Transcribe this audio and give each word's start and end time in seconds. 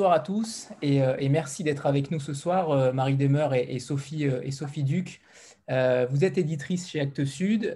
Bonsoir 0.00 0.16
à 0.16 0.20
tous 0.20 0.70
et, 0.80 1.02
euh, 1.02 1.28
merci 1.28 1.62
d'être 1.62 1.84
avec 1.84 2.10
nous 2.10 2.20
ce 2.20 2.32
soir, 2.32 2.70
euh, 2.70 2.90
Marie 2.90 3.16
Demeure 3.16 3.52
et, 3.52 3.78
Sophie, 3.80 4.26
euh, 4.26 4.40
et 4.42 4.50
Sophie 4.50 4.82
Duc. 4.82 5.20
vous 5.68 6.24
êtes 6.24 6.38
éditrice 6.38 6.88
chez 6.88 7.00
Actes 7.00 7.26
Sud 7.26 7.74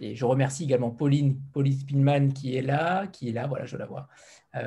et 0.00 0.14
je 0.14 0.24
remercie 0.24 0.62
également 0.62 0.92
Pauline, 0.92 1.36
Pauline 1.52 1.76
Spinman 1.76 2.32
qui 2.32 2.56
est 2.56 2.62
là, 2.62 3.08
qui 3.08 3.28
est 3.28 3.32
là, 3.32 3.48
voilà, 3.48 3.64
je 3.64 3.76
la 3.76 3.86
vois. 3.86 4.06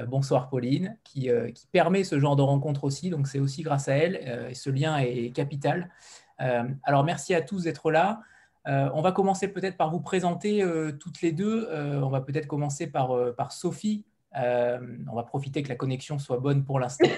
bonsoir 0.10 0.50
Pauline, 0.50 0.98
qui, 1.06 1.30
permet 1.72 2.04
ce 2.04 2.20
genre 2.20 2.36
de 2.36 2.42
rencontre 2.42 2.84
aussi, 2.84 3.10
donc 3.10 3.30
c'est 3.30 3.40
aussi 3.40 3.64
grâce 3.64 3.88
à 3.88 3.94
elle 3.94 4.50
et 4.50 4.54
ce 4.54 4.70
lien 4.70 4.98
est 4.98 5.34
capital. 5.34 5.90
alors 6.38 7.06
merci 7.06 7.34
à 7.34 7.42
tous 7.42 7.64
d'être 7.64 7.90
là. 7.90 8.20
on 8.66 9.02
va 9.02 9.14
commencer 9.14 9.48
peut-être 9.48 9.78
par 9.78 9.92
vous 9.92 10.02
présenter 10.02 10.62
toutes 11.00 11.22
les 11.22 11.32
deux. 11.32 11.70
on 11.72 12.10
va 12.10 12.20
peut-être 12.20 12.48
commencer 12.48 12.86
par, 12.86 13.34
par 13.38 13.54
Sophie 13.54 14.04
on 14.38 15.16
va 15.16 15.24
profiter 15.24 15.64
que 15.64 15.70
la 15.70 15.76
connexion 15.76 16.20
soit 16.20 16.40
bonne 16.40 16.64
pour 16.64 16.80
l'instant. 16.80 17.10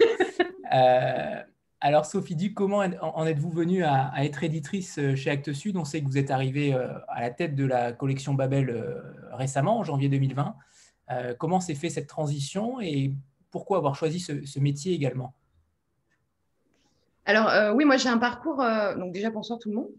Euh, 0.71 1.41
alors, 1.81 2.05
Sophie 2.05 2.35
Duc, 2.35 2.53
comment 2.53 2.83
en 3.01 3.25
êtes-vous 3.25 3.49
venue 3.49 3.83
à, 3.83 4.13
être 4.23 4.43
éditrice 4.43 4.99
euh, 4.99 5.15
chez 5.15 5.31
Actes 5.31 5.51
Sud? 5.51 5.77
On 5.77 5.83
sait 5.83 5.99
que 5.99 6.05
vous 6.05 6.19
êtes 6.19 6.29
arrivée 6.29 6.73
à 6.73 7.21
la 7.21 7.31
tête 7.31 7.55
de 7.55 7.65
la 7.65 7.91
collection 7.91 8.35
Babel 8.35 9.01
récemment, 9.31 9.79
en 9.79 9.83
janvier 9.83 10.09
2020. 10.09 10.55
comment 11.39 11.59
s'est 11.59 11.73
fait 11.73 11.89
cette 11.89 12.05
transition 12.05 12.79
et 12.79 13.15
pourquoi 13.49 13.77
avoir 13.77 13.95
choisi 13.95 14.19
ce, 14.19 14.59
métier 14.59 14.93
également? 14.93 15.33
Alors 17.29 17.75
oui, 17.75 17.85
moi 17.85 17.97
j'ai 17.97 18.09
un 18.09 18.17
parcours, 18.17 18.63
donc 18.97 19.13
déjà 19.13 19.29
bonsoir 19.29 19.59
tout 19.59 19.69
le 19.69 19.75
monde. 19.75 19.89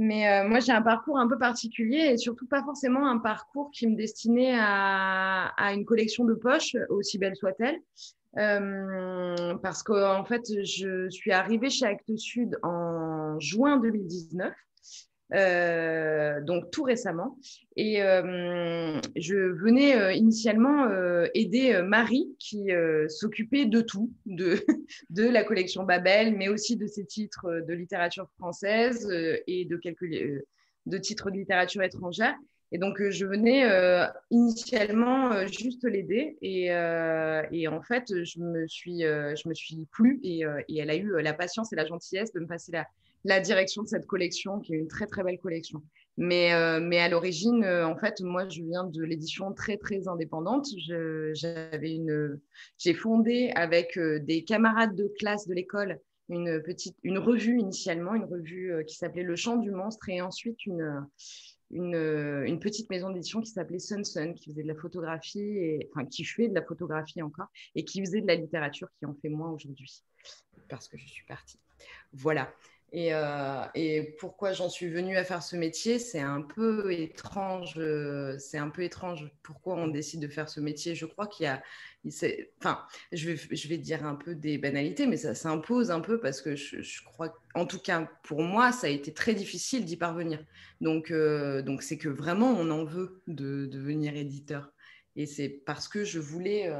Mais 0.00 0.28
euh, 0.28 0.48
moi, 0.48 0.60
j'ai 0.60 0.70
un 0.70 0.80
parcours 0.80 1.18
un 1.18 1.26
peu 1.26 1.36
particulier 1.36 2.12
et 2.12 2.16
surtout 2.16 2.46
pas 2.46 2.62
forcément 2.62 3.08
un 3.08 3.18
parcours 3.18 3.72
qui 3.72 3.88
me 3.88 3.96
destinait 3.96 4.56
à, 4.56 5.46
à 5.56 5.72
une 5.72 5.84
collection 5.84 6.24
de 6.24 6.34
poches, 6.34 6.76
aussi 6.88 7.18
belle 7.18 7.34
soit-elle. 7.34 7.80
Euh, 8.38 9.56
parce 9.56 9.82
qu'en 9.82 10.20
en 10.20 10.24
fait, 10.24 10.44
je 10.64 11.10
suis 11.10 11.32
arrivée 11.32 11.68
chez 11.68 11.84
Actes 11.84 12.16
Sud 12.16 12.56
en 12.62 13.40
juin 13.40 13.78
2019. 13.78 14.54
Euh, 15.34 16.40
donc 16.40 16.70
tout 16.70 16.82
récemment. 16.82 17.38
Et 17.76 18.02
euh, 18.02 18.98
je 19.16 19.36
venais 19.36 19.94
euh, 19.94 20.12
initialement 20.12 20.88
aider 21.34 21.80
Marie 21.82 22.34
qui 22.38 22.70
s'occupait 23.08 23.66
de 23.66 23.80
tout, 23.80 24.10
de, 24.26 24.58
la 25.16 25.44
collection 25.44 25.84
Babel, 25.84 26.34
mais 26.34 26.48
aussi 26.48 26.76
de 26.76 26.86
ses 26.86 27.04
titres 27.04 27.62
de 27.66 27.74
littérature 27.74 28.28
française 28.38 29.08
et 29.46 29.64
de 29.64 29.76
quelques 29.76 30.08
de 30.86 30.98
titres 30.98 31.30
de 31.30 31.36
littérature 31.36 31.82
étrangère. 31.82 32.34
Et 32.70 32.76
donc, 32.76 33.00
je 33.08 33.24
venais 33.24 33.64
initialement 34.30 35.46
juste 35.46 35.84
l'aider. 35.84 36.36
Et, 36.42 36.70
en 37.68 37.82
fait, 37.82 38.24
je 38.24 38.40
me 38.40 38.66
suis, 38.66 39.00
je 39.00 39.48
me 39.48 39.54
suis 39.54 39.86
plu 39.90 40.20
et, 40.22 40.44
elle 40.76 40.90
a 40.90 40.96
eu 40.96 41.20
la 41.20 41.34
patience 41.34 41.72
et 41.72 41.76
la 41.76 41.86
gentillesse 41.86 42.32
de 42.32 42.40
me 42.40 42.46
passer 42.46 42.72
la, 42.72 42.86
la 43.24 43.40
direction 43.40 43.82
de 43.82 43.88
cette 43.88 44.06
collection, 44.06 44.60
qui 44.60 44.74
est 44.74 44.78
une 44.78 44.88
très 44.88 45.06
très 45.06 45.22
belle 45.22 45.38
collection. 45.38 45.82
Mais, 46.20 46.52
euh, 46.52 46.80
mais 46.80 46.98
à 46.98 47.08
l'origine, 47.08 47.62
euh, 47.62 47.86
en 47.86 47.96
fait, 47.96 48.20
moi, 48.20 48.48
je 48.48 48.60
viens 48.62 48.82
de 48.82 49.04
l'édition 49.04 49.52
très 49.52 49.76
très 49.76 50.08
indépendante. 50.08 50.66
J'ai 50.76 51.32
fondé 52.94 53.52
avec 53.54 53.96
euh, 53.96 54.18
des 54.18 54.42
camarades 54.42 54.96
de 54.96 55.12
classe 55.20 55.46
de 55.46 55.54
l'école 55.54 56.00
une 56.28 56.60
petite, 56.60 56.96
une 57.04 57.18
revue 57.18 57.60
initialement, 57.60 58.14
une 58.14 58.24
revue 58.24 58.84
qui 58.86 58.96
s'appelait 58.96 59.22
Le 59.22 59.36
Chant 59.36 59.56
du 59.56 59.70
Monstre, 59.70 60.10
et 60.10 60.20
ensuite 60.20 60.66
une, 60.66 61.06
une, 61.70 62.58
petite 62.58 62.90
maison 62.90 63.10
d'édition 63.10 63.40
qui 63.40 63.50
s'appelait 63.50 63.78
Sun 63.78 64.04
Sun, 64.04 64.34
qui 64.34 64.50
faisait 64.50 64.62
de 64.62 64.68
la 64.68 64.74
photographie, 64.74 65.38
et, 65.38 65.88
enfin 65.90 66.04
qui 66.04 66.24
fait 66.24 66.48
de 66.48 66.54
la 66.54 66.62
photographie 66.62 67.22
encore, 67.22 67.46
et 67.74 67.84
qui 67.84 68.00
faisait 68.00 68.20
de 68.20 68.26
la 68.26 68.34
littérature, 68.34 68.88
qui 68.98 69.06
en 69.06 69.14
fait 69.14 69.30
moi 69.30 69.50
aujourd'hui, 69.50 70.02
parce 70.68 70.88
que 70.88 70.98
je 70.98 71.06
suis 71.06 71.24
partie. 71.26 71.58
Voilà. 72.12 72.52
Euh, 72.94 73.64
et, 73.74 74.14
pourquoi 74.18 74.52
j'en 74.52 74.70
suis 74.70 74.88
venue 74.88 75.16
à 75.16 75.24
faire 75.24 75.42
ce 75.42 75.56
métier, 75.56 75.98
c'est 75.98 76.20
un 76.20 76.40
peu 76.40 76.90
étrange. 76.92 77.74
Euh, 77.76 78.38
c'est 78.38 78.58
un 78.58 78.70
peu 78.70 78.82
étrange. 78.82 79.30
Pourquoi 79.42 79.74
on 79.74 79.88
décide 79.88 80.20
de 80.20 80.28
faire 80.28 80.48
ce 80.48 80.60
métier 80.60 80.94
Je 80.94 81.04
crois 81.06 81.26
qu'il 81.26 81.44
y 81.44 81.46
a, 81.48 81.62
enfin, 82.60 82.80
je 83.12 83.30
vais, 83.30 83.36
je 83.36 83.68
vais 83.68 83.76
dire 83.78 84.06
un 84.06 84.14
peu 84.14 84.34
des 84.34 84.56
banalités, 84.56 85.06
mais 85.06 85.18
ça 85.18 85.34
s'impose 85.34 85.90
un 85.90 86.00
peu 86.00 86.18
parce 86.18 86.40
que 86.40 86.56
je, 86.56 87.04
crois, 87.04 87.34
en 87.54 87.66
tout 87.66 87.80
cas 87.80 88.08
pour 88.22 88.42
moi, 88.42 88.72
ça 88.72 88.86
a 88.86 88.90
été 88.90 89.12
très 89.12 89.34
difficile 89.34 89.84
d'y 89.84 89.96
parvenir. 89.96 90.42
Donc, 90.80 91.10
euh, 91.10 91.60
donc 91.62 91.82
c'est 91.82 91.98
que 91.98 92.08
vraiment 92.08 92.50
on 92.50 92.70
en 92.70 92.84
veut 92.84 93.22
de 93.26 93.66
devenir 93.66 94.16
éditeur. 94.16 94.72
Et 95.16 95.26
c'est 95.26 95.48
parce 95.48 95.88
que 95.88 96.04
je 96.04 96.20
voulais, 96.20 96.72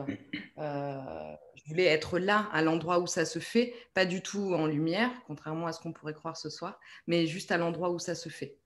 je 1.58 1.68
voulais 1.68 1.84
être 1.84 2.18
là, 2.18 2.48
à 2.52 2.62
l'endroit 2.62 3.00
où 3.00 3.06
ça 3.06 3.24
se 3.24 3.38
fait, 3.38 3.74
pas 3.94 4.04
du 4.04 4.22
tout 4.22 4.54
en 4.54 4.66
lumière, 4.66 5.10
contrairement 5.26 5.66
à 5.66 5.72
ce 5.72 5.80
qu'on 5.80 5.92
pourrait 5.92 6.14
croire 6.14 6.36
ce 6.36 6.50
soir, 6.50 6.78
mais 7.06 7.26
juste 7.26 7.52
à 7.52 7.58
l'endroit 7.58 7.90
où 7.90 7.98
ça 7.98 8.14
se 8.14 8.28
fait. 8.28 8.56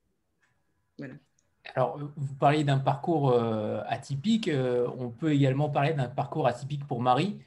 Alors, 1.75 1.97
vous 2.15 2.35
parliez 2.35 2.63
d'un 2.63 2.79
parcours 2.79 3.31
euh, 3.31 3.81
atypique. 3.87 4.49
on 4.97 5.09
peut 5.09 5.33
également 5.33 5.69
parler 5.69 5.93
d'un 5.93 6.09
parcours 6.09 6.47
atypique 6.47 6.85
pour 6.87 7.01
Marie, 7.01 7.39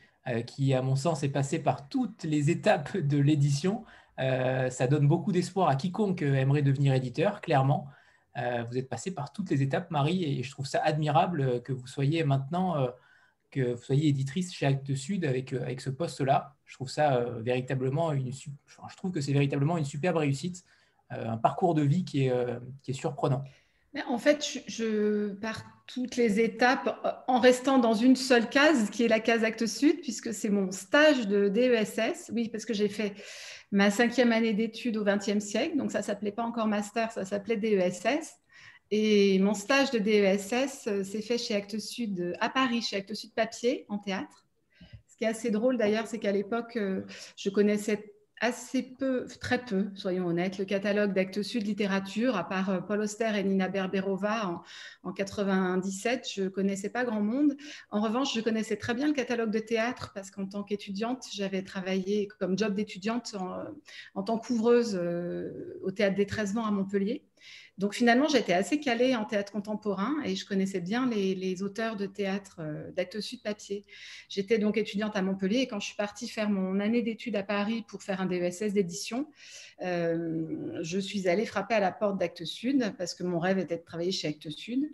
qui, 0.46 0.74
à 0.74 0.82
mon 0.82 0.96
sens, 0.96 1.22
est 1.22 1.28
passée 1.28 1.60
par 1.60 1.88
toutes 1.88 2.24
les 2.24 2.50
étapes 2.50 2.96
de 2.96 3.18
l'édition. 3.18 3.84
ça 4.18 4.86
donne 4.88 5.06
beaucoup 5.06 5.32
d'espoir 5.32 5.68
à 5.68 5.76
quiconque 5.76 6.22
aimerait 6.22 6.62
devenir 6.62 6.94
éditeur, 6.94 7.40
clairement. 7.40 7.88
Euh, 8.36 8.64
vous 8.68 8.76
êtes 8.76 8.88
passé 8.88 9.10
par 9.14 9.32
toutes 9.32 9.50
les 9.50 9.62
étapes, 9.62 9.90
Marie, 9.90 10.24
et 10.24 10.42
je 10.42 10.50
trouve 10.50 10.66
ça 10.66 10.80
admirable 10.82 11.40
euh, 11.40 11.60
que 11.60 11.72
vous 11.72 11.86
soyez 11.86 12.22
maintenant, 12.24 12.76
euh, 12.76 12.88
que 13.50 13.72
vous 13.72 13.82
soyez 13.82 14.08
éditrice 14.08 14.52
chez 14.52 14.66
Actes 14.66 14.94
Sud 14.94 15.24
avec, 15.24 15.52
avec 15.52 15.80
ce 15.80 15.90
poste-là. 15.90 16.56
Je 16.64 16.74
trouve 16.74 16.90
ça 16.90 17.24
véritablement 17.40 18.12
une, 18.12 18.32
je 18.32 18.96
trouve 18.96 19.12
que 19.12 19.20
c'est 19.20 19.32
véritablement 19.32 19.78
une 19.78 19.84
superbe 19.84 20.16
réussite, 20.16 20.64
un 21.10 21.36
parcours 21.36 21.74
de 21.74 21.82
vie 21.82 22.04
qui 22.04 22.26
est, 22.26 22.32
qui 22.82 22.90
est 22.90 22.94
surprenant. 22.94 23.44
En 24.08 24.18
fait, 24.18 24.44
je, 24.66 25.28
pars 25.34 25.62
toutes 25.86 26.16
les 26.16 26.40
étapes 26.40 27.24
en 27.28 27.40
restant 27.40 27.78
dans 27.78 27.94
une 27.94 28.16
seule 28.16 28.48
case, 28.48 28.90
qui 28.90 29.04
est 29.04 29.08
la 29.08 29.20
case 29.20 29.44
Actes 29.44 29.66
Sud, 29.66 30.00
puisque 30.00 30.34
c'est 30.34 30.48
mon 30.48 30.70
stage 30.70 31.26
de 31.28 31.48
DESS. 31.48 32.30
Oui, 32.34 32.48
parce 32.48 32.64
que 32.64 32.74
j'ai 32.74 32.88
fait 32.88 33.14
ma 33.72 33.90
cinquième 33.90 34.32
année 34.32 34.52
d'études 34.52 34.96
au 34.96 35.04
XXe 35.04 35.38
siècle. 35.38 35.76
Donc, 35.76 35.92
ça 35.92 35.98
ne 35.98 36.04
s'appelait 36.04 36.32
pas 36.32 36.42
encore 36.42 36.66
master, 36.66 37.10
ça 37.12 37.24
s'appelait 37.24 37.56
DESS. 37.56 38.36
Et 38.90 39.38
mon 39.40 39.54
stage 39.54 39.90
de 39.90 39.98
DESS 39.98 40.86
euh, 40.86 41.02
s'est 41.02 41.22
fait 41.22 41.38
chez 41.38 41.54
Actes 41.54 41.78
Sud 41.78 42.20
euh, 42.20 42.32
à 42.40 42.48
Paris, 42.48 42.82
chez 42.82 42.96
Actes 42.96 43.14
Sud 43.14 43.32
Papier, 43.34 43.84
en 43.88 43.98
théâtre. 43.98 44.46
Ce 45.08 45.16
qui 45.16 45.24
est 45.24 45.28
assez 45.28 45.50
drôle 45.50 45.76
d'ailleurs, 45.76 46.06
c'est 46.06 46.18
qu'à 46.18 46.30
l'époque, 46.30 46.76
euh, 46.76 47.02
je 47.36 47.50
connaissais 47.50 48.12
assez 48.40 48.82
peu, 48.82 49.26
très 49.40 49.64
peu, 49.64 49.86
soyons 49.94 50.26
honnêtes, 50.26 50.58
le 50.58 50.66
catalogue 50.66 51.14
d'Actes 51.14 51.42
Sud 51.42 51.66
littérature, 51.66 52.36
à 52.36 52.46
part 52.46 52.84
Paul 52.86 53.00
Auster 53.00 53.30
et 53.34 53.42
Nina 53.42 53.66
Berberova 53.66 54.62
en, 55.02 55.08
en 55.08 55.12
97, 55.14 56.28
je 56.34 56.42
ne 56.42 56.48
connaissais 56.50 56.90
pas 56.90 57.04
grand 57.04 57.22
monde. 57.22 57.56
En 57.90 58.02
revanche, 58.02 58.34
je 58.34 58.42
connaissais 58.42 58.76
très 58.76 58.92
bien 58.92 59.06
le 59.06 59.14
catalogue 59.14 59.50
de 59.50 59.58
théâtre 59.58 60.12
parce 60.14 60.30
qu'en 60.30 60.46
tant 60.46 60.62
qu'étudiante, 60.64 61.24
j'avais 61.32 61.62
travaillé 61.62 62.28
comme 62.38 62.58
job 62.58 62.74
d'étudiante 62.74 63.34
en, 64.14 64.22
tant 64.22 64.38
qu'ouvreuse 64.38 65.00
au 65.82 65.90
théâtre 65.90 66.16
des 66.16 66.26
13 66.26 66.58
ans 66.58 66.66
à 66.66 66.70
Montpellier. 66.70 67.24
Donc 67.78 67.94
finalement, 67.94 68.26
j'étais 68.26 68.54
assez 68.54 68.80
calée 68.80 69.14
en 69.14 69.24
théâtre 69.24 69.52
contemporain 69.52 70.14
et 70.24 70.34
je 70.34 70.46
connaissais 70.46 70.80
bien 70.80 71.08
les, 71.08 71.62
auteurs 71.62 71.96
de 71.96 72.06
théâtre 72.06 72.56
euh, 72.60 72.90
d'Actes 72.92 73.20
Sud 73.20 73.42
papier. 73.42 73.84
J'étais 74.28 74.58
donc 74.58 74.76
étudiante 74.76 75.14
à 75.14 75.22
Montpellier 75.22 75.60
et 75.60 75.66
quand 75.66 75.80
je 75.80 75.86
suis 75.86 75.96
partie 75.96 76.28
faire 76.28 76.48
mon 76.48 76.80
année 76.80 77.02
d'études 77.02 77.36
à 77.36 77.42
Paris 77.42 77.84
pour 77.88 78.02
faire 78.02 78.20
un 78.20 78.26
DESS 78.26 78.72
d'édition, 78.72 79.28
euh, 79.82 80.78
je 80.80 80.98
suis 80.98 81.28
allée 81.28 81.44
frapper 81.44 81.74
à 81.74 81.80
la 81.80 81.92
porte 81.92 82.18
d'Actes 82.18 82.44
Sud 82.44 82.94
parce 82.96 83.14
que 83.14 83.24
mon 83.24 83.38
rêve 83.38 83.58
était 83.58 83.76
de 83.76 83.84
travailler 83.84 84.12
chez 84.12 84.28
Actes 84.28 84.50
Sud. 84.50 84.88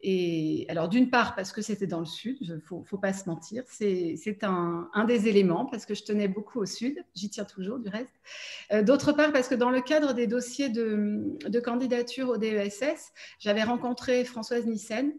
Et 0.00 0.64
alors, 0.68 0.88
d'une 0.88 1.10
part, 1.10 1.34
parce 1.34 1.50
que 1.50 1.60
c'était 1.60 1.88
dans 1.88 1.98
le 1.98 2.06
sud, 2.06 2.36
il 2.40 2.52
ne 2.52 2.60
faut, 2.60 2.98
pas 2.98 3.12
se 3.12 3.28
mentir, 3.28 3.64
c'est 3.66 4.44
un, 4.44 5.04
des 5.08 5.26
éléments, 5.26 5.66
parce 5.66 5.86
que 5.86 5.94
je 5.94 6.04
tenais 6.04 6.28
beaucoup 6.28 6.60
au 6.60 6.66
sud, 6.66 7.04
j'y 7.16 7.30
tiens 7.30 7.44
toujours 7.44 7.80
du 7.80 7.88
reste. 7.88 8.12
Euh, 8.72 8.82
d'autre 8.82 9.12
part, 9.12 9.32
parce 9.32 9.48
que 9.48 9.56
dans 9.56 9.70
le 9.70 9.80
cadre 9.80 10.14
des 10.14 10.28
dossiers 10.28 10.68
de, 10.68 11.36
de 11.48 11.60
candidature 11.88 12.28
au 12.28 12.36
DESS, 12.36 13.12
j'avais 13.38 13.62
rencontré 13.62 14.24
Françoise 14.24 14.66
Nissen, 14.66 15.14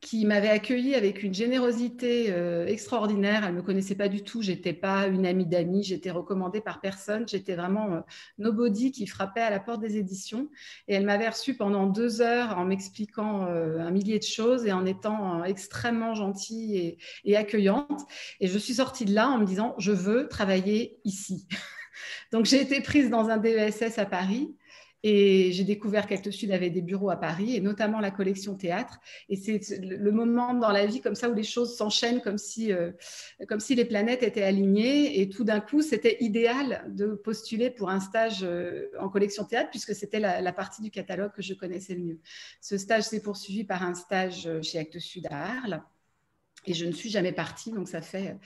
qui 0.00 0.24
m'avait 0.24 0.48
accueilli 0.48 0.94
avec 0.94 1.22
une 1.22 1.34
générosité 1.34 2.26
euh, 2.30 2.66
extraordinaire. 2.66 3.44
Elle 3.44 3.52
ne 3.52 3.58
me 3.58 3.62
connaissait 3.62 3.94
pas 3.94 4.08
du 4.08 4.24
tout, 4.24 4.40
j'étais 4.42 4.72
pas 4.72 5.06
une 5.06 5.26
amie 5.26 5.46
d'amis, 5.46 5.84
j'étais 5.84 6.10
recommandée 6.10 6.60
par 6.60 6.80
personne, 6.80 7.28
j'étais 7.28 7.54
vraiment 7.54 7.92
euh, 7.92 8.00
nobody 8.38 8.90
qui 8.90 9.06
frappait 9.06 9.42
à 9.42 9.50
la 9.50 9.60
porte 9.60 9.80
des 9.80 9.98
éditions. 9.98 10.48
Et 10.88 10.94
elle 10.94 11.04
m'avait 11.04 11.28
reçue 11.28 11.54
pendant 11.54 11.86
deux 11.86 12.22
heures 12.22 12.58
en 12.58 12.64
m'expliquant 12.64 13.46
euh, 13.46 13.78
un 13.78 13.90
millier 13.90 14.18
de 14.18 14.24
choses 14.24 14.66
et 14.66 14.72
en 14.72 14.86
étant 14.86 15.44
extrêmement 15.44 16.14
gentille 16.14 16.78
et, 16.78 16.98
et, 17.24 17.36
accueillante. 17.36 18.00
Et 18.40 18.48
je 18.48 18.58
suis 18.58 18.74
sortie 18.74 19.04
de 19.04 19.14
là 19.14 19.28
en 19.28 19.38
me 19.38 19.44
disant, 19.44 19.74
je 19.78 19.92
veux 19.92 20.28
travailler 20.28 20.98
ici. 21.04 21.46
Donc 22.32 22.46
j'ai 22.46 22.60
été 22.60 22.80
prise 22.80 23.10
dans 23.10 23.28
un 23.28 23.36
DESS 23.36 23.98
à 23.98 24.06
Paris 24.06 24.56
Et 25.02 25.50
j'ai 25.52 25.64
découvert 25.64 26.06
qu'Actes 26.06 26.30
Sud 26.30 26.52
avait 26.52 26.70
des 26.70 26.80
bureaux 26.80 27.10
à 27.10 27.16
Paris, 27.16 27.56
et 27.56 27.60
notamment 27.60 27.98
la 27.98 28.10
collection 28.10 28.54
théâtre. 28.54 29.00
Et 29.28 29.36
c'est 29.36 29.60
le 29.80 30.12
moment 30.12 30.54
dans 30.54 30.70
la 30.70 30.86
vie 30.86 31.00
comme 31.00 31.16
ça 31.16 31.28
où 31.28 31.34
les 31.34 31.42
choses 31.42 31.76
s'enchaînent 31.76 32.20
comme 32.20 32.38
si, 32.38 32.72
euh, 32.72 32.92
comme 33.48 33.60
si 33.60 33.74
les 33.74 33.84
planètes 33.84 34.22
étaient 34.22 34.42
alignées. 34.42 35.20
Et 35.20 35.28
tout 35.28 35.44
d'un 35.44 35.60
coup, 35.60 35.82
c'était 35.82 36.18
idéal 36.20 36.84
de 36.88 37.14
postuler 37.14 37.70
pour 37.70 37.90
un 37.90 38.00
stage 38.00 38.40
euh, 38.42 38.90
en 39.00 39.08
collection 39.08 39.44
théâtre, 39.44 39.70
puisque 39.70 39.94
c'était 39.94 40.20
la, 40.20 40.52
partie 40.52 40.82
du 40.82 40.90
catalogue 40.90 41.32
que 41.32 41.42
je 41.42 41.54
connaissais 41.54 41.94
le 41.94 42.02
mieux. 42.02 42.20
Ce 42.60 42.78
stage 42.78 43.04
s'est 43.04 43.22
poursuivi 43.22 43.64
par 43.64 43.82
un 43.82 43.94
stage 43.94 44.46
euh, 44.46 44.62
chez 44.62 44.78
Actes 44.78 44.98
Sud 44.98 45.26
à 45.30 45.56
Arles. 45.56 45.82
Et 46.66 46.74
je 46.74 46.84
ne 46.84 46.92
suis 46.92 47.10
jamais 47.10 47.32
partie, 47.32 47.72
donc 47.72 47.88
ça 47.88 48.00
fait... 48.00 48.36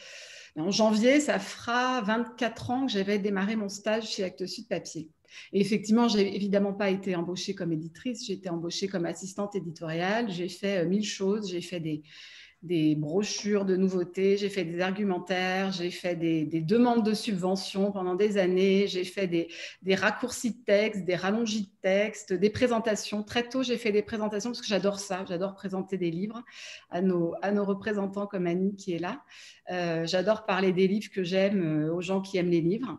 En 0.58 0.70
janvier, 0.70 1.20
ça 1.20 1.38
fera 1.38 2.00
24 2.00 2.70
ans 2.70 2.86
que 2.86 2.92
j'avais 2.92 3.18
démarré 3.18 3.56
mon 3.56 3.68
stage 3.68 4.08
chez 4.08 4.24
Actes 4.24 4.46
Sud 4.46 4.68
Papier. 4.68 5.10
Et 5.52 5.60
effectivement, 5.60 6.08
j'ai 6.08 6.34
évidemment 6.34 6.72
pas 6.72 6.90
été 6.90 7.14
embauchée 7.16 7.54
comme 7.54 7.72
éditrice, 7.72 8.26
j'ai 8.26 8.34
été 8.34 8.48
embauchée 8.48 8.88
comme 8.88 9.06
assistante 9.06 9.54
éditoriale. 9.54 10.30
J'ai 10.30 10.48
fait 10.48 10.84
euh, 10.84 10.88
mille 10.88 11.04
choses, 11.04 11.50
j'ai 11.50 11.60
fait 11.60 11.80
des, 11.80 12.02
brochures 12.96 13.64
de 13.64 13.76
nouveautés, 13.76 14.36
j'ai 14.36 14.48
fait 14.48 14.64
des 14.64 14.80
argumentaires, 14.80 15.70
j'ai 15.70 15.90
fait 15.90 16.16
des, 16.16 16.44
demandes 16.62 17.06
de 17.06 17.14
subventions 17.14 17.92
pendant 17.92 18.16
des 18.16 18.38
années, 18.38 18.88
j'ai 18.88 19.04
fait 19.04 19.28
des, 19.28 19.94
raccourcis 19.94 20.50
de 20.50 20.64
texte, 20.64 21.04
des 21.04 21.14
rallongis 21.14 21.62
de 21.62 21.80
texte, 21.80 22.32
des 22.32 22.50
présentations. 22.50 23.22
Très 23.22 23.48
tôt, 23.48 23.62
j'ai 23.62 23.76
fait 23.76 23.92
des 23.92 24.02
présentations 24.02 24.50
parce 24.50 24.60
que 24.60 24.66
j'adore 24.66 24.98
ça, 24.98 25.24
j'adore 25.28 25.54
présenter 25.54 25.96
des 25.96 26.10
livres 26.10 26.42
à 26.90 27.02
nos, 27.02 27.34
à 27.40 27.52
nos 27.52 27.64
représentants 27.64 28.26
comme 28.26 28.46
Annie 28.46 28.74
qui 28.74 28.94
est 28.94 28.98
là. 28.98 29.22
Euh, 29.70 30.06
j'adore 30.06 30.44
parler 30.44 30.72
des 30.72 30.88
livres 30.88 31.10
que 31.12 31.22
j'aime 31.22 31.62
euh, 31.62 31.94
aux 31.94 32.00
gens 32.00 32.20
qui 32.20 32.38
aiment 32.38 32.50
les 32.50 32.60
livres. 32.60 32.98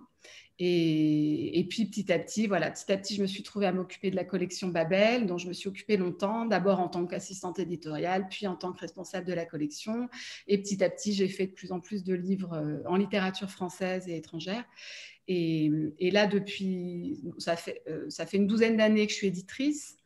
Et, 0.60 1.68
puis 1.70 1.86
petit 1.86 2.12
à 2.12 2.18
petit, 2.18 2.48
voilà, 2.48 2.72
petit 2.72 2.92
à 2.92 2.98
petit, 2.98 3.16
je 3.16 3.22
me 3.22 3.28
suis 3.28 3.44
trouvée 3.44 3.68
à 3.68 3.72
m'occuper 3.72 4.10
de 4.10 4.16
la 4.16 4.24
collection 4.24 4.70
Babel, 4.70 5.28
dont 5.28 5.38
je 5.38 5.48
me 5.48 5.54
suis 5.54 5.70
occupée 5.70 5.98
longtemps, 5.98 6.46
d'abord 6.46 6.80
en 6.80 6.88
tant 6.88 7.06
qu'assistante 7.06 7.60
éditoriale, 7.60 8.28
puis 8.28 8.48
en 8.48 8.56
tant 8.56 8.74
que 8.74 8.80
responsable 8.80 9.28
de 9.28 9.34
la 9.34 9.46
collection. 9.46 10.10
Et 10.48 10.58
petit 10.58 10.84
à 10.84 10.90
petit, 10.90 11.14
j'ai 11.14 11.28
fait 11.28 11.46
de 11.46 11.52
plus 11.52 11.72
en 11.72 11.80
plus 11.80 12.04
de 12.04 12.16
livres 12.16 12.54
euh, 12.54 12.82
en 12.88 12.96
littérature 12.96 13.52
française 13.52 14.08
et 14.08 14.18
étrangère. 14.18 14.66
Et, 15.28 16.10
là, 16.12 16.26
depuis, 16.26 17.20
ça 17.38 17.56
fait, 17.56 17.84
euh, 17.88 18.10
ça 18.10 18.26
fait 18.26 18.38
une 18.38 18.48
douzaine 18.48 18.78
d'années 18.78 19.06
que 19.06 19.12
je 19.12 19.18
suis 19.18 19.28
éditrice. 19.28 19.97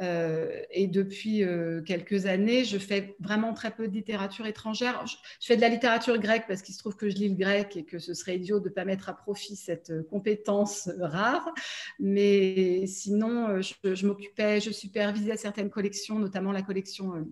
Euh, 0.00 0.62
et 0.70 0.86
depuis 0.86 1.42
euh, 1.42 1.82
quelques 1.82 2.26
années, 2.26 2.64
je 2.64 2.78
fais 2.78 3.16
vraiment 3.20 3.52
très 3.52 3.70
peu 3.70 3.88
de 3.88 3.92
littérature 3.92 4.46
étrangère. 4.46 5.04
Je, 5.06 5.46
fais 5.46 5.56
de 5.56 5.60
la 5.60 5.68
littérature 5.68 6.18
grecque 6.18 6.44
parce 6.46 6.62
qu'il 6.62 6.74
se 6.74 6.78
trouve 6.78 6.96
que 6.96 7.08
je 7.08 7.16
lis 7.16 7.28
le 7.28 7.34
grec 7.34 7.76
et 7.76 7.84
que 7.84 7.98
ce 7.98 8.14
serait 8.14 8.36
idiot 8.36 8.60
de 8.60 8.68
ne 8.68 8.74
pas 8.74 8.84
mettre 8.84 9.08
à 9.08 9.16
profit 9.16 9.56
cette 9.56 9.90
euh, 9.90 10.02
compétence 10.02 10.88
rare. 11.00 11.52
Mais 11.98 12.86
sinon, 12.86 13.60
je, 13.60 13.94
je 13.94 14.06
m'occupais, 14.06 14.60
je 14.60 14.70
supervisais 14.70 15.36
certaines 15.36 15.70
collections, 15.70 16.18
notamment 16.18 16.52
la 16.52 16.62
collection 16.62 17.26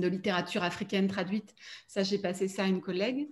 de 0.00 0.08
littérature 0.08 0.62
africaine 0.62 1.08
traduite. 1.08 1.54
Ça, 1.86 2.02
j'ai 2.02 2.18
passé 2.18 2.48
ça 2.48 2.64
à 2.64 2.66
une 2.66 2.80
collègue. 2.80 3.28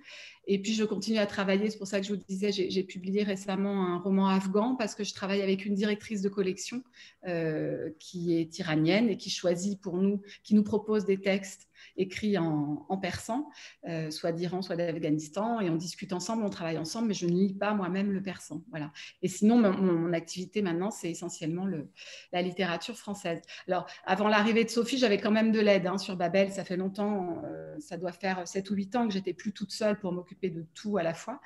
Et 0.47 0.61
puis, 0.61 0.75
je 0.75 0.85
continue 0.85 1.19
à 1.19 1.27
travailler. 1.27 1.71
C'est 1.71 1.79
pour 1.79 1.89
ça 1.89 2.01
que 2.01 2.07
je 2.07 2.13
vous 2.13 2.23
disais, 2.29 2.53
j'ai 2.53 2.83
publié 2.85 3.23
récemment 3.23 3.87
un 3.87 3.99
roman 3.99 4.29
afghan 4.29 4.77
parce 4.77 4.95
que 4.95 5.05
je 5.05 5.13
travaille 5.13 5.43
avec 5.43 5.67
une 5.67 5.75
directrice 5.75 6.23
de 6.23 6.29
collection 6.29 6.83
euh, 7.27 7.91
qui 7.99 8.37
est 8.37 8.59
iranienne 8.59 9.09
et 9.09 9.17
qui 9.17 9.31
choisit 9.31 9.81
pour 9.81 9.97
nous, 9.97 10.23
qui 10.45 10.55
nous 10.55 10.63
propose 10.63 11.05
des 11.05 11.21
textes 11.21 11.69
écrit 11.97 12.39
en, 12.39 12.99
persan, 13.01 13.49
euh, 13.89 14.11
soit 14.11 14.33
d'Iran, 14.33 14.63
soit 14.63 14.77
d'Afghanistan, 14.77 15.61
et 15.61 15.71
on 15.71 15.77
discute 15.77 16.13
ensemble, 16.13 16.45
on 16.45 16.51
travaille 16.51 16.79
ensemble, 16.79 17.09
mais 17.09 17.15
je 17.15 17.27
ne 17.27 17.33
lis 17.33 17.55
pas 17.55 17.75
moi-même 17.75 18.13
le 18.13 18.23
persan. 18.23 18.63
Voilà. 18.71 18.93
Et 19.23 19.29
sinon, 19.29 19.57
mon, 19.57 20.13
activité 20.13 20.63
maintenant, 20.63 20.91
c'est 20.91 21.11
essentiellement 21.11 21.65
le, 21.65 21.91
la 22.33 22.41
littérature 22.41 22.97
française. 22.97 23.41
Alors, 23.69 23.87
avant 24.05 24.29
l'arrivée 24.29 24.65
de 24.65 24.71
Sophie, 24.71 24.99
j'avais 24.99 25.19
quand 25.19 25.31
même 25.31 25.53
de 25.53 25.61
l'aide 25.61 25.87
hein, 25.87 25.99
sur 25.99 26.17
Babel. 26.17 26.53
Ça 26.53 26.65
fait 26.65 26.77
longtemps, 26.77 27.43
euh, 27.45 27.77
ça 27.81 27.97
doit 27.97 28.13
faire 28.13 28.47
7 28.47 28.71
ou 28.71 28.75
8 28.75 28.97
ans 28.97 29.09
que 29.09 29.13
j'étais 29.13 29.35
plus 29.35 29.53
toute 29.53 29.73
seule 29.73 29.99
pour 29.99 30.13
m'occuper 30.13 30.51
de 30.51 30.65
tout 30.75 30.97
à 30.97 31.03
la 31.03 31.13
fois. 31.13 31.41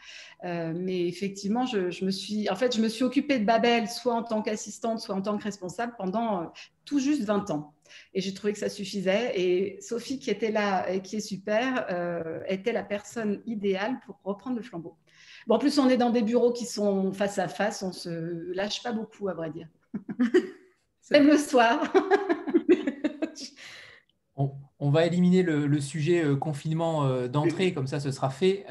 Euh, 0.45 0.73
mais 0.77 1.07
effectivement, 1.09 1.67
je, 1.67 2.05
me 2.05 2.11
suis, 2.11 2.49
en 2.51 2.57
fait, 2.57 2.77
je 2.77 2.83
me 2.83 2.89
suis 2.89 3.05
occupée 3.05 3.39
de 3.39 3.45
Babel 3.45 3.89
soit 3.89 4.15
en 4.15 4.23
tant 4.23 4.43
qu'assistante, 4.43 5.01
soit 5.01 5.15
en 5.15 5.23
tant 5.23 5.37
que 5.39 5.45
responsable 5.45 5.95
pendant 5.97 6.53
tout 6.85 6.99
juste 6.99 7.23
20 7.23 7.51
ans. 7.51 7.75
Et 8.15 8.21
j'ai 8.21 8.35
trouvé 8.35 8.53
que 8.53 8.59
ça 8.59 8.69
suffisait. 8.69 9.33
Et 9.41 9.81
Sophie, 9.81 10.19
qui 10.19 10.31
était 10.31 10.51
là 10.51 10.91
et 10.91 11.03
qui 11.03 11.17
est 11.17 11.21
super, 11.21 11.87
euh, 11.91 12.41
était 12.49 12.73
la 12.73 12.83
personne 12.83 13.43
idéale 13.47 14.01
pour 14.05 14.21
reprendre 14.25 14.57
le 14.57 14.63
flambeau. 14.63 14.97
Bon, 15.47 15.57
en 15.57 15.59
plus, 15.59 15.79
on 15.79 15.89
est 15.89 15.97
dans 15.97 16.11
des 16.11 16.23
bureaux 16.23 16.53
qui 16.53 16.67
sont 16.67 17.13
face 17.13 17.39
à 17.39 17.49
face, 17.49 17.83
on 17.83 17.93
se 17.93 18.53
lâche 18.53 18.83
pas 18.83 18.93
beaucoup, 18.93 19.29
à 19.29 19.35
vrai 19.35 19.51
dire. 19.51 19.69
Même 21.11 21.27
le 21.27 21.39
soir. 21.39 21.93
on, 24.37 24.91
va 24.91 25.07
éliminer 25.07 25.43
le, 25.43 25.81
sujet 25.81 26.25
euh, 26.25 26.37
confinement 26.37 27.05
euh, 27.05 27.27
d'entrée, 27.27 27.75
comme 27.75 27.87
ça 27.87 28.01
ce 28.01 28.11
sera 28.11 28.31
fait. 28.31 28.65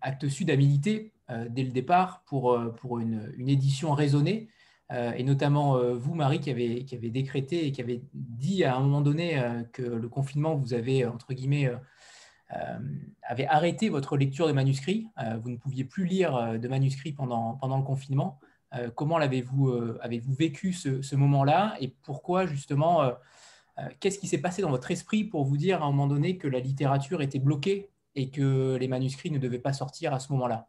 Acte 0.00 0.28
Sud 0.28 0.50
a 0.50 0.56
milité 0.56 1.12
dès 1.50 1.64
le 1.64 1.72
départ 1.72 2.22
pour, 2.26 2.58
pour 2.76 3.00
une, 3.00 3.32
une 3.36 3.48
édition 3.48 3.92
raisonnée. 3.92 4.48
Euh, 4.92 5.12
et 5.12 5.24
notamment 5.24 5.76
euh, 5.76 5.94
vous, 5.94 6.14
Marie, 6.14 6.40
qui 6.40 6.50
avez, 6.50 6.84
décrété 7.10 7.66
et 7.66 7.72
qui 7.72 7.80
avez 7.80 8.02
dit 8.14 8.64
à 8.64 8.76
un 8.76 8.80
moment 8.80 9.00
donné 9.00 9.38
euh, 9.38 9.64
que 9.72 9.82
le 9.82 10.08
confinement, 10.08 10.54
vous 10.54 10.74
avez, 10.74 11.04
avait 13.22 13.46
arrêté 13.46 13.88
votre 13.88 14.16
lecture 14.16 14.46
des 14.46 14.52
manuscrits. 14.52 15.08
vous 15.42 15.50
ne 15.50 15.56
pouviez 15.56 15.84
plus 15.84 16.04
lire 16.04 16.58
de 16.58 16.68
manuscrits 16.68 17.12
pendant, 17.12 17.58
le 17.62 17.82
confinement. 17.82 18.38
comment 18.94 19.18
l'avez-vous 19.18 19.72
avez 20.00 20.20
-vous 20.20 20.36
vécu 20.36 20.72
ce 20.72 21.16
moment-là 21.16 21.76
et 21.80 21.88
pourquoi 22.04 22.46
justement 22.46 23.10
Qu'est-ce 23.98 24.20
qui 24.20 24.28
s'est 24.28 24.40
passé 24.40 24.62
dans 24.62 24.70
votre 24.70 24.90
esprit 24.92 25.24
pour 25.24 25.44
vous 25.44 25.56
dire 25.56 25.82
à 25.82 25.86
un 25.86 25.90
moment 25.90 26.06
donné 26.06 26.38
que 26.38 26.46
la 26.46 26.60
littérature 26.60 27.20
était 27.20 27.40
bloquée 27.40 27.90
et 28.14 28.30
que 28.30 28.76
les 28.76 28.88
manuscrits 28.88 29.32
ne 29.32 29.38
devaient 29.38 29.58
pas 29.58 29.72
sortir 29.72 30.14
à 30.14 30.20
ce 30.20 30.32
moment-là? 30.32 30.68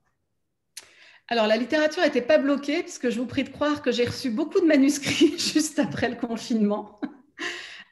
Alors, 1.29 1.47
la 1.47 1.57
littérature 1.57 2.03
n'était 2.03 2.21
pas 2.21 2.37
bloquée, 2.37 2.83
puisque 2.83 3.09
je 3.09 3.19
vous 3.19 3.25
prie 3.25 3.43
de 3.43 3.49
croire 3.49 3.81
que 3.81 3.91
j'ai 3.91 4.05
reçu 4.05 4.29
beaucoup 4.29 4.61
de 4.61 4.65
manuscrits 4.65 5.37
juste 5.53 5.77
après 5.79 6.09
le 6.09 6.15
confinement. 6.15 6.99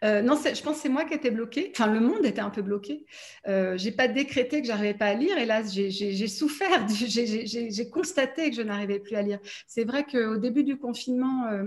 Euh, 0.04 0.22
non, 0.22 0.36
je 0.36 0.62
pense 0.62 0.76
que 0.76 0.82
c'est 0.84 0.90
moi 0.90 1.06
qui 1.06 1.14
étais 1.14 1.32
bloquée. 1.32 1.72
Enfin, 1.74 1.92
le 1.92 2.00
monde 2.00 2.26
était 2.26 2.42
un 2.42 2.50
peu 2.50 2.62
bloqué. 2.62 3.06
Euh, 3.48 3.78
j'ai 3.78 3.92
pas 3.92 4.08
décrété 4.08 4.62
que 4.62 4.68
j'arrivais 4.68 4.94
pas 4.94 5.08
à 5.08 5.14
lire. 5.16 5.38
Hélas, 5.38 5.74
j'ai 5.74 6.28
souffert. 6.28 6.88
J'ai 6.90 7.90
constaté 7.90 8.50
que 8.50 8.56
je 8.56 8.62
n'arrivais 8.62 9.00
plus 9.00 9.16
à 9.16 9.22
lire. 9.22 9.40
C'est 9.68 9.84
vrai 9.84 10.06
qu'au 10.06 10.38
début 10.38 10.64
du 10.64 10.78
confinement, 10.78 11.48
euh, 11.48 11.64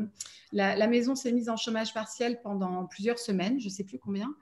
la, 0.52 0.87
maison 0.87 1.14
s'est 1.14 1.33
mise 1.33 1.49
en 1.49 1.57
chômage 1.57 1.93
partiel 1.93 2.40
pendant 2.43 2.87
plusieurs 2.87 3.19
semaines, 3.19 3.61
je 3.61 3.67
ne 3.67 3.71
sais 3.71 3.85
plus 3.85 3.99
combien. 3.99 4.35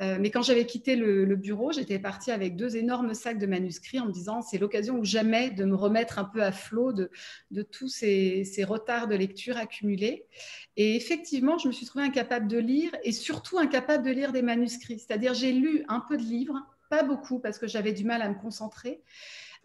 Euh, 0.00 0.18
mais 0.20 0.30
quand 0.30 0.42
j'avais 0.42 0.66
quitté 0.66 0.96
le, 0.96 1.36
bureau, 1.36 1.72
j'étais 1.72 1.98
partie 1.98 2.30
avec 2.30 2.56
deux 2.56 2.76
énormes 2.76 3.14
sacs 3.14 3.38
de 3.38 3.46
manuscrits 3.46 4.00
en 4.00 4.06
me 4.06 4.12
disant 4.12 4.42
c'est 4.42 4.58
l'occasion 4.58 4.98
ou 4.98 5.04
jamais 5.04 5.50
de 5.50 5.64
me 5.64 5.74
remettre 5.74 6.18
un 6.18 6.24
peu 6.24 6.42
à 6.42 6.52
flot 6.52 6.92
de, 6.92 7.10
tous 7.62 7.88
ces, 7.88 8.64
retards 8.64 9.08
de 9.08 9.14
lecture 9.14 9.56
accumulés. 9.56 10.26
Et 10.76 10.96
effectivement, 10.96 11.58
je 11.58 11.68
me 11.68 11.72
suis 11.72 11.86
trouvée 11.86 12.04
incapable 12.04 12.48
de 12.48 12.58
lire 12.58 12.90
et 13.04 13.12
surtout 13.12 13.58
incapable 13.58 14.04
de 14.04 14.10
lire 14.10 14.32
des 14.32 14.42
manuscrits. 14.42 14.98
C'est-à-dire, 14.98 15.34
j'ai 15.34 15.52
lu 15.52 15.84
un 15.88 16.00
peu 16.00 16.16
de 16.16 16.22
livres, 16.22 16.58
pas 16.90 17.02
beaucoup 17.02 17.38
parce 17.38 17.58
que 17.58 17.66
j'avais 17.66 17.92
du 17.92 18.04
mal 18.04 18.22
à 18.22 18.28
me 18.28 18.34
concentrer. 18.34 19.02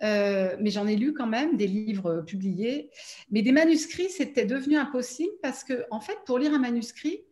Euh, 0.03 0.55
mais 0.59 0.69
j'en 0.69 0.87
ai 0.87 0.95
lu 0.95 1.13
quand 1.13 1.27
même 1.27 1.57
des 1.57 1.67
livres 1.67 2.21
publiés. 2.21 2.89
Mais 3.31 3.41
des 3.41 3.51
manuscrits, 3.51 4.09
c'était 4.09 4.45
devenu 4.45 4.77
impossible 4.77 5.33
parce 5.41 5.63
que, 5.63 5.85
en 5.91 5.99
fait, 5.99 6.17
pour 6.25 6.37
lire 6.39 6.53
un 6.53 6.59
manuscrit, 6.59 7.23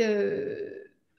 euh, 0.00 0.70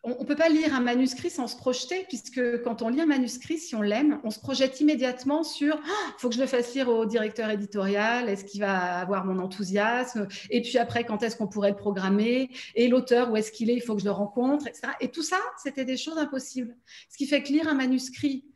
on 0.04 0.22
ne 0.22 0.26
peut 0.26 0.36
pas 0.36 0.48
lire 0.48 0.74
un 0.74 0.80
manuscrit 0.80 1.30
sans 1.30 1.48
se 1.48 1.58
projeter, 1.58 2.06
puisque 2.08 2.62
quand 2.64 2.82
on 2.82 2.88
lit 2.88 3.02
un 3.02 3.06
manuscrit, 3.06 3.58
si 3.58 3.76
on 3.76 3.82
l'aime, 3.82 4.20
on 4.24 4.32
se 4.32 4.40
projette 4.40 4.80
immédiatement 4.80 5.44
sur 5.44 5.76
il 5.76 5.82
ah, 5.84 6.14
faut 6.18 6.30
que 6.30 6.36
je 6.36 6.40
le 6.40 6.48
fasse 6.48 6.74
lire 6.74 6.88
au 6.88 7.06
directeur 7.06 7.50
éditorial, 7.50 8.30
est-ce 8.30 8.46
qu'il 8.46 8.62
va 8.62 9.00
avoir 9.00 9.26
mon 9.26 9.40
enthousiasme? 9.40 10.28
Et 10.50 10.62
puis 10.62 10.78
après, 10.78 11.04
quand 11.04 11.22
est-ce 11.22 11.36
qu'on 11.36 11.48
pourrait 11.48 11.72
le 11.72 11.76
programmer? 11.76 12.50
Et 12.76 12.88
l'auteur, 12.88 13.30
où 13.32 13.36
est-ce 13.36 13.52
qu'il 13.52 13.70
est? 13.70 13.76
Il 13.76 13.82
faut 13.82 13.96
que 13.96 14.02
je 14.02 14.06
le 14.06 14.12
rencontre, 14.12 14.68
etc. 14.68 14.88
Et 15.02 15.10
tout 15.10 15.24
ça, 15.24 15.40
c'était 15.62 15.86
des 15.86 15.98
choses 15.98 16.18
impossibles. 16.18 16.78
Ce 17.10 17.18
qui 17.18 17.28
fait 17.28 17.44
que 17.44 17.50
lire 17.50 17.68
un 17.68 17.74
manuscrit 17.76 18.46
euh, 18.46 18.49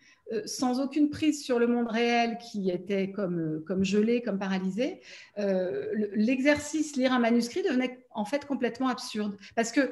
sans 0.46 0.80
aucune 0.80 1.10
prise 1.10 1.44
sur 1.44 1.60
le 1.60 1.68
monde 1.68 1.88
réel 1.88 2.38
qui 2.38 2.70
était 2.70 3.12
comme, 3.12 3.40
euh, 3.40 3.64
comme 3.68 3.84
gelé, 3.84 4.22
comme 4.22 4.40
paralysé, 4.40 5.02
euh, 5.40 5.88
l'exercice 6.14 6.96
lire 6.96 7.14
un 7.14 7.20
manuscrit 7.20 7.62
devenait 7.64 8.06
en 8.12 8.26
fait 8.26 8.46
complètement 8.46 8.88
absurde. 8.88 9.38
Parce 9.56 9.72
que 9.72 9.92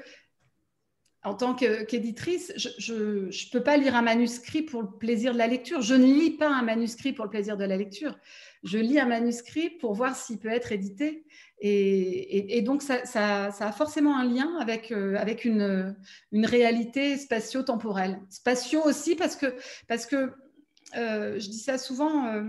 en 1.24 1.36
tant 1.36 1.54
qu'éditrice, 1.54 2.52
je 2.56 2.94
ne 2.94 3.52
peux 3.52 3.62
pas 3.62 3.78
lire 3.78 3.96
un 3.96 4.02
manuscrit 4.02 4.64
pour 4.64 4.82
le 4.82 4.90
plaisir 4.90 5.34
de 5.34 5.38
la 5.38 5.46
lecture. 5.46 5.82
Je 5.82 5.94
ne 5.94 6.06
lis 6.06 6.32
pas 6.32 6.50
un 6.50 6.64
manuscrit 6.64 7.14
pour 7.14 7.26
le 7.26 7.30
plaisir 7.30 7.58
de 7.58 7.64
la 7.64 7.78
lecture. 7.78 8.18
Je 8.64 8.80
lis 8.80 9.00
un 9.00 9.06
manuscrit 9.06 9.70
pour 9.70 9.94
voir 9.94 10.16
s'il 10.16 10.40
peut 10.40 10.50
être 10.50 10.72
édité. 10.72 11.24
Et, 11.60 12.64
donc, 12.64 12.82
ça, 12.82 13.04
a 13.14 13.72
forcément 13.72 14.18
un 14.18 14.26
lien 14.26 14.58
avec, 14.60 14.92
euh, 14.92 15.16
une, 16.32 16.46
réalité 16.46 17.18
spatio-temporelle. 17.18 18.20
Spatio 18.30 18.82
aussi 18.84 19.16
parce 19.16 19.36
que, 19.36 20.34
euh, 20.98 21.40
je 21.40 21.48
dis 21.50 21.60
ça 21.60 21.78
souvent, 21.78 22.26
euh, 22.28 22.44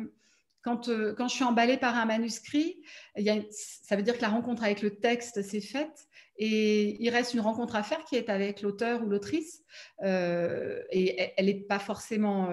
quand, 0.63 0.85
je 0.87 1.29
suis 1.29 1.45
emballée 1.45 1.77
par 1.77 1.95
un 1.97 2.07
manuscrit, 2.07 2.83
ça 3.51 3.97
veut 3.97 4.03
dire 4.03 4.17
que 4.17 4.23
la 4.23 4.31
rencontre 4.31 4.65
avec 4.65 4.81
le 4.81 4.95
texte 4.97 5.43
s'est 5.43 5.61
faite 5.61 6.09
et 6.37 7.03
il 7.03 7.11
reste 7.11 7.35
une 7.35 7.41
rencontre 7.41 7.77
à 7.77 7.83
faire 7.83 8.05
qui 8.05 8.17
est 8.17 8.29
avec 8.29 8.63
l'auteur 8.63 9.03
ou 9.03 9.09
l'autrice. 9.09 9.63
et 10.03 11.33
elle 11.37 11.47
n'est 11.47 11.55
pas 11.55 11.79
forcément 11.79 12.49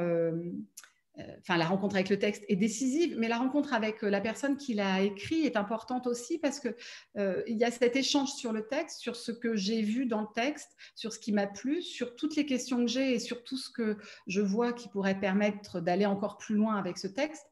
euh, 1.20 1.24
enfin 1.40 1.58
la 1.58 1.66
rencontre 1.66 1.96
avec 1.96 2.10
le 2.10 2.20
texte 2.20 2.44
est 2.48 2.56
décisive, 2.56 3.16
mais 3.18 3.28
la 3.28 3.38
rencontre 3.38 3.74
avec 3.74 4.04
euh, 4.04 4.10
la 4.10 4.22
personne 4.22 4.58
qui 4.58 4.74
l'a 4.74 5.02
écrit 5.02 5.46
est 5.46 5.58
importante 5.58 6.08
aussi 6.08 6.38
parce 6.38 6.60
que 6.60 6.70
euh, 7.18 7.44
il 7.48 7.58
y 7.58 7.64
a 7.64 7.72
cet 7.72 7.96
échange 7.96 8.30
sur 8.34 8.52
le 8.52 8.68
texte, 8.68 9.00
sur 9.00 9.16
ce 9.16 9.32
que 9.32 9.56
j'ai 9.56 9.82
vu 9.82 10.06
dans 10.06 10.22
le 10.22 10.28
texte, 10.34 10.72
sur 10.96 11.12
ce 11.14 11.20
qui 11.20 11.32
m'a 11.32 11.48
plu, 11.48 11.82
sur 11.82 12.16
toutes 12.16 12.36
les 12.36 12.46
questions 12.46 12.78
que 12.78 12.88
j'ai 12.88 13.14
et 13.14 13.20
sur 13.20 13.44
tout 13.44 13.58
ce 13.58 13.70
que 13.70 13.98
je 14.28 14.42
vois 14.42 14.74
qui 14.74 14.90
pourrait 14.90 15.20
permettre 15.20 15.80
d'aller 15.80 16.06
encore 16.06 16.38
plus 16.38 16.56
loin 16.56 16.76
avec 16.76 16.98
ce 16.98 17.08
texte. 17.08 17.46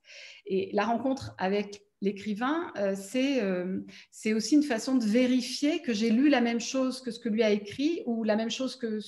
Et 0.45 0.69
la 0.73 0.85
rencontre 0.85 1.33
avec 1.37 1.86
l'écrivain, 2.01 2.71
c'est 2.95 4.33
aussi 4.33 4.55
une 4.55 4.63
façon 4.63 4.95
de 4.95 5.05
vérifier 5.05 5.81
que 5.81 5.93
j'ai 5.93 6.09
lu 6.09 6.29
la 6.29 6.41
même 6.41 6.59
chose 6.59 7.01
que 7.01 7.11
ce 7.11 7.19
que 7.19 7.29
lui 7.29 7.43
a 7.43 7.51
écrit 7.51 8.03
ou 8.05 8.23
la 8.23 8.35
même 8.35 8.51
chose 8.51 8.75
que 8.75 8.99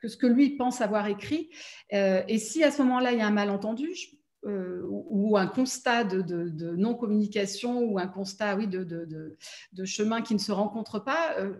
que 0.00 0.08
ce 0.08 0.16
que 0.16 0.26
lui 0.26 0.56
pense 0.56 0.80
avoir 0.80 1.06
écrit. 1.06 1.50
Euh, 1.92 2.22
et 2.28 2.38
si 2.38 2.64
à 2.64 2.70
ce 2.70 2.82
moment-là, 2.82 3.12
il 3.12 3.18
y 3.18 3.20
a 3.20 3.26
un 3.26 3.32
malentendu 3.32 3.90
euh, 4.46 4.82
ou, 4.88 5.36
un 5.36 5.46
constat 5.46 6.04
de, 6.04 6.74
non-communication 6.76 7.80
ou 7.80 7.98
un 7.98 8.06
constat 8.06 8.56
oui, 8.56 8.66
de, 8.66 9.84
chemin 9.84 10.22
qui 10.22 10.34
ne 10.34 10.38
se 10.38 10.52
rencontre 10.52 10.98
pas, 10.98 11.36
euh, 11.38 11.54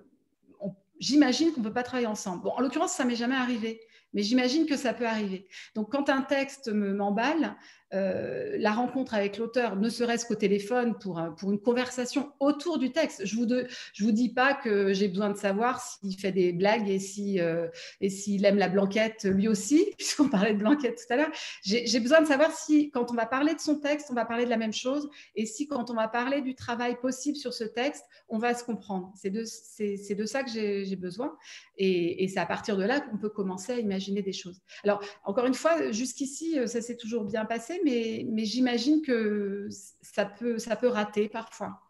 j'imagine 0.99 1.53
qu'on 1.53 1.61
ne 1.61 1.67
peut 1.67 1.73
pas 1.73 1.83
travailler 1.83 2.07
ensemble. 2.07 2.43
Bon, 2.43 2.51
en 2.51 2.61
l'occurrence, 2.61 2.93
ça 2.93 3.05
m'est 3.05 3.17
jamais 3.17 3.37
arrivé, 3.37 3.81
mais 4.15 4.23
j'imagine 4.23 4.67
que 4.67 4.77
ça 4.77 4.95
peut 4.95 5.07
arriver. 5.07 5.47
Donc, 5.75 5.93
quand 5.93 6.09
un 6.09 6.23
texte 6.23 6.69
m'emballe, 6.69 7.57
euh, 7.93 8.57
la 8.59 8.73
rencontre 8.73 9.15
avec 9.15 9.37
l'auteur, 9.37 9.77
ne 9.77 9.89
serait-ce 9.89 10.25
qu'au 10.25 10.37
téléphone 10.37 10.97
pour, 10.99 11.21
pour 11.37 11.51
une 11.51 11.59
conversation 11.59 12.33
autour 12.39 12.79
du 12.79 12.93
texte. 12.93 13.27
Je 13.27 13.37
ne 13.37 13.45
vous, 13.45 13.69
vous 14.01 14.13
dis 14.13 14.29
pas 14.29 14.55
que 14.55 14.93
j'ai 14.93 15.09
besoin 15.09 15.31
de 15.31 15.37
savoir 15.37 15.81
s'il 15.81 16.17
fait 16.17 16.31
des 16.31 16.53
blagues 16.53 16.89
et 16.89 17.01
s'il 17.01 17.41
euh, 17.41 17.69
et 18.01 18.09
s'il 18.09 18.45
aime 18.45 18.59
la 18.59 18.69
blanquette 18.69 19.25
lui 19.25 19.49
aussi, 19.49 19.93
puisqu'on 19.99 20.29
parlait 20.29 20.55
de 20.55 20.59
blanquette 20.59 21.05
tout 21.05 21.13
à 21.13 21.17
l'heure. 21.17 21.31
J'ai 21.63 22.01
besoin 22.01 22.21
de 22.21 22.27
savoir 22.27 22.53
si, 22.53 22.91
quand 22.91 23.11
on 23.11 23.15
va 23.15 23.27
parler 23.27 23.55
de 23.55 23.61
son 23.61 23.81
texte, 23.81 24.09
on 24.11 24.15
va 24.15 24.25
parler 24.25 24.45
de 24.45 24.51
la 24.51 24.57
même 24.57 24.73
chose 24.73 25.11
et 25.35 25.47
si, 25.47 25.67
quand 25.67 25.91
on 25.91 25.95
va 25.95 26.07
parler 26.07 26.43
du 26.43 26.55
travail 26.55 26.97
possible 27.01 27.37
sur 27.37 27.53
ce 27.53 27.65
texte, 27.65 28.05
on 28.29 28.39
va 28.39 28.55
se 28.55 28.63
comprendre. 28.63 29.13
C'est 29.17 29.31
de, 29.31 29.41
de 29.41 30.25
ça 30.27 30.45
que 30.45 30.51
j'ai 30.51 30.97
besoin. 30.97 31.37
Et, 31.77 32.23
et 32.23 32.29
c'est 32.29 32.41
à 32.41 32.47
partir 32.47 32.77
de 32.77 32.85
là 32.85 33.01
qu'on 33.01 33.17
peut 33.17 33.31
commencer 33.31 33.73
à 33.73 33.79
imaginer 33.79 34.23
des 34.23 34.33
choses. 34.33 34.61
Alors, 34.85 35.03
encore 35.25 35.47
une 35.47 35.55
fois, 35.55 35.91
jusqu'ici, 35.91 36.57
ça 36.67 36.81
s'est 36.81 36.97
toujours 36.97 37.25
bien 37.25 37.45
passé 37.45 37.80
mais, 37.85 38.45
j'imagine 38.45 39.03
que 39.03 39.69
ça 40.01 40.25
peut, 40.25 40.59
ça 40.59 40.77
peut 40.77 40.89
rater 40.89 41.29
parfois. 41.29 41.81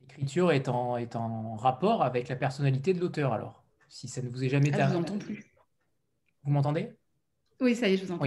L'écriture 0.00 0.52
est 0.52 0.68
en, 0.68 0.96
est 0.96 1.16
en 1.16 1.56
rapport 1.56 2.02
avec 2.02 2.28
la 2.28 2.36
personnalité 2.36 2.92
de 2.94 3.00
l'auteur, 3.00 3.32
alors, 3.32 3.64
si 3.88 4.08
ça 4.08 4.22
ne 4.22 4.28
vous 4.28 4.44
est 4.44 4.48
jamais 4.48 4.70
ah, 4.74 4.88
Je 4.88 4.92
vous 4.92 5.00
entends 5.00 5.18
plus. 5.18 5.44
Vous 6.44 6.50
m'entendez? 6.50 6.90
Oui, 7.60 7.76
ça 7.76 7.88
y 7.88 7.94
est, 7.94 7.96
je 7.96 8.04
vous 8.04 8.12
entends. 8.12 8.26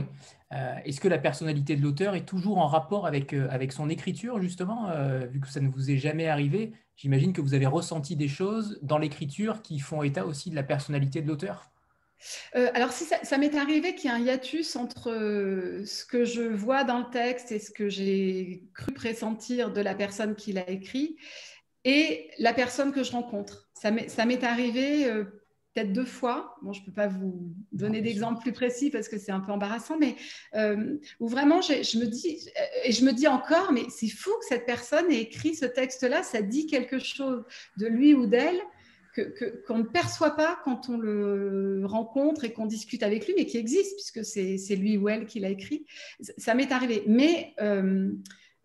Euh, 0.53 0.75
est-ce 0.85 1.01
que 1.01 1.09
la 1.09 1.17
personnalité 1.17 1.75
de 1.75 1.81
l'auteur 1.81 2.15
est 2.15 2.25
toujours 2.25 2.59
en 2.59 2.67
rapport 2.67 3.05
avec, 3.05 3.33
euh, 3.33 3.47
avec 3.49 3.73
son 3.73 3.89
écriture, 3.89 4.39
justement 4.41 4.89
euh, 4.89 5.25
Vu 5.25 5.41
que 5.41 5.47
ça 5.49 5.59
ne 5.59 5.67
vous 5.67 5.91
est 5.91 5.97
jamais 5.97 6.27
arrivé, 6.27 6.71
j'imagine 6.95 7.33
que 7.33 7.41
vous 7.41 7.53
avez 7.53 7.65
ressenti 7.65 8.15
des 8.15 8.29
choses 8.29 8.79
dans 8.81 8.97
l'écriture 8.97 9.61
qui 9.61 9.79
font 9.79 10.03
état 10.03 10.25
aussi 10.25 10.49
de 10.49 10.55
la 10.55 10.63
personnalité 10.63 11.21
de 11.21 11.27
l'auteur 11.27 11.69
euh, 12.55 12.69
alors, 12.73 12.91
si 12.91 13.05
ça, 13.05 13.37
m'est 13.37 13.55
arrivé 13.55 13.95
qu'il 13.95 14.09
y 14.09 14.13
ait 14.13 14.15
un 14.15 14.19
hiatus 14.19 14.75
entre 14.75 15.11
euh, 15.11 15.85
ce 15.85 16.05
que 16.05 16.25
je 16.25 16.41
vois 16.41 16.83
dans 16.83 16.99
le 16.99 17.09
texte 17.09 17.51
et 17.51 17.59
ce 17.59 17.71
que 17.71 17.89
j'ai 17.89 18.63
cru 18.73 18.93
pressentir 18.93 19.71
de 19.71 19.81
la 19.81 19.95
personne 19.95 20.35
qui 20.35 20.53
l'a 20.53 20.69
écrit 20.69 21.17
et 21.83 22.31
la 22.39 22.53
personne 22.53 22.91
que 22.91 23.03
je 23.03 23.11
rencontre. 23.11 23.69
Ça 23.73 23.91
m'est 23.91 24.43
arrivé 24.43 25.05
euh, 25.05 25.25
peut-être 25.73 25.93
deux 25.93 26.05
fois. 26.05 26.55
Bon, 26.63 26.73
je 26.73 26.81
ne 26.81 26.85
peux 26.85 26.93
pas 26.93 27.07
vous 27.07 27.53
donner 27.71 28.01
d'exemples 28.01 28.41
plus 28.41 28.53
précis 28.53 28.89
parce 28.89 29.07
que 29.07 29.19
c'est 29.19 29.31
un 29.31 29.41
peu 29.41 29.51
embarrassant, 29.51 29.97
mais 29.99 30.15
où 31.19 31.27
vraiment 31.27 31.61
je, 31.61 31.99
me 31.99 32.05
dis, 32.05 32.49
et 32.85 32.91
je 32.91 33.05
me 33.05 33.11
dis 33.11 33.27
encore, 33.27 33.71
mais 33.71 33.83
c'est 33.89 34.07
fou 34.07 34.31
que 34.39 34.45
cette 34.47 34.65
personne 34.65 35.11
ait 35.11 35.21
écrit 35.21 35.53
ce 35.53 35.65
texte-là, 35.65 36.23
ça 36.23 36.41
dit 36.41 36.65
quelque 36.65 36.97
chose 36.97 37.43
de 37.77 37.85
lui 37.85 38.15
ou 38.15 38.25
d'elle 38.25 38.59
qu'on 39.67 39.77
ne 39.77 39.83
perçoit 39.83 40.35
pas 40.35 40.59
quand 40.63 40.89
on 40.89 40.97
le 40.97 41.83
rencontre 41.85 42.43
et 42.43 42.53
qu'on 42.53 42.65
discute 42.65 43.03
avec 43.03 43.25
lui, 43.27 43.33
mais 43.37 43.45
qui 43.45 43.57
existe, 43.57 43.95
puisque 43.95 44.25
c'est 44.25 44.75
lui 44.75 44.97
ou 44.97 45.09
elle 45.09 45.25
qui 45.25 45.39
l'a 45.39 45.49
écrit. 45.49 45.85
Ça 46.37 46.53
m'est 46.53 46.71
arrivé. 46.71 47.03
Mais 47.07 47.53
euh, 47.61 48.11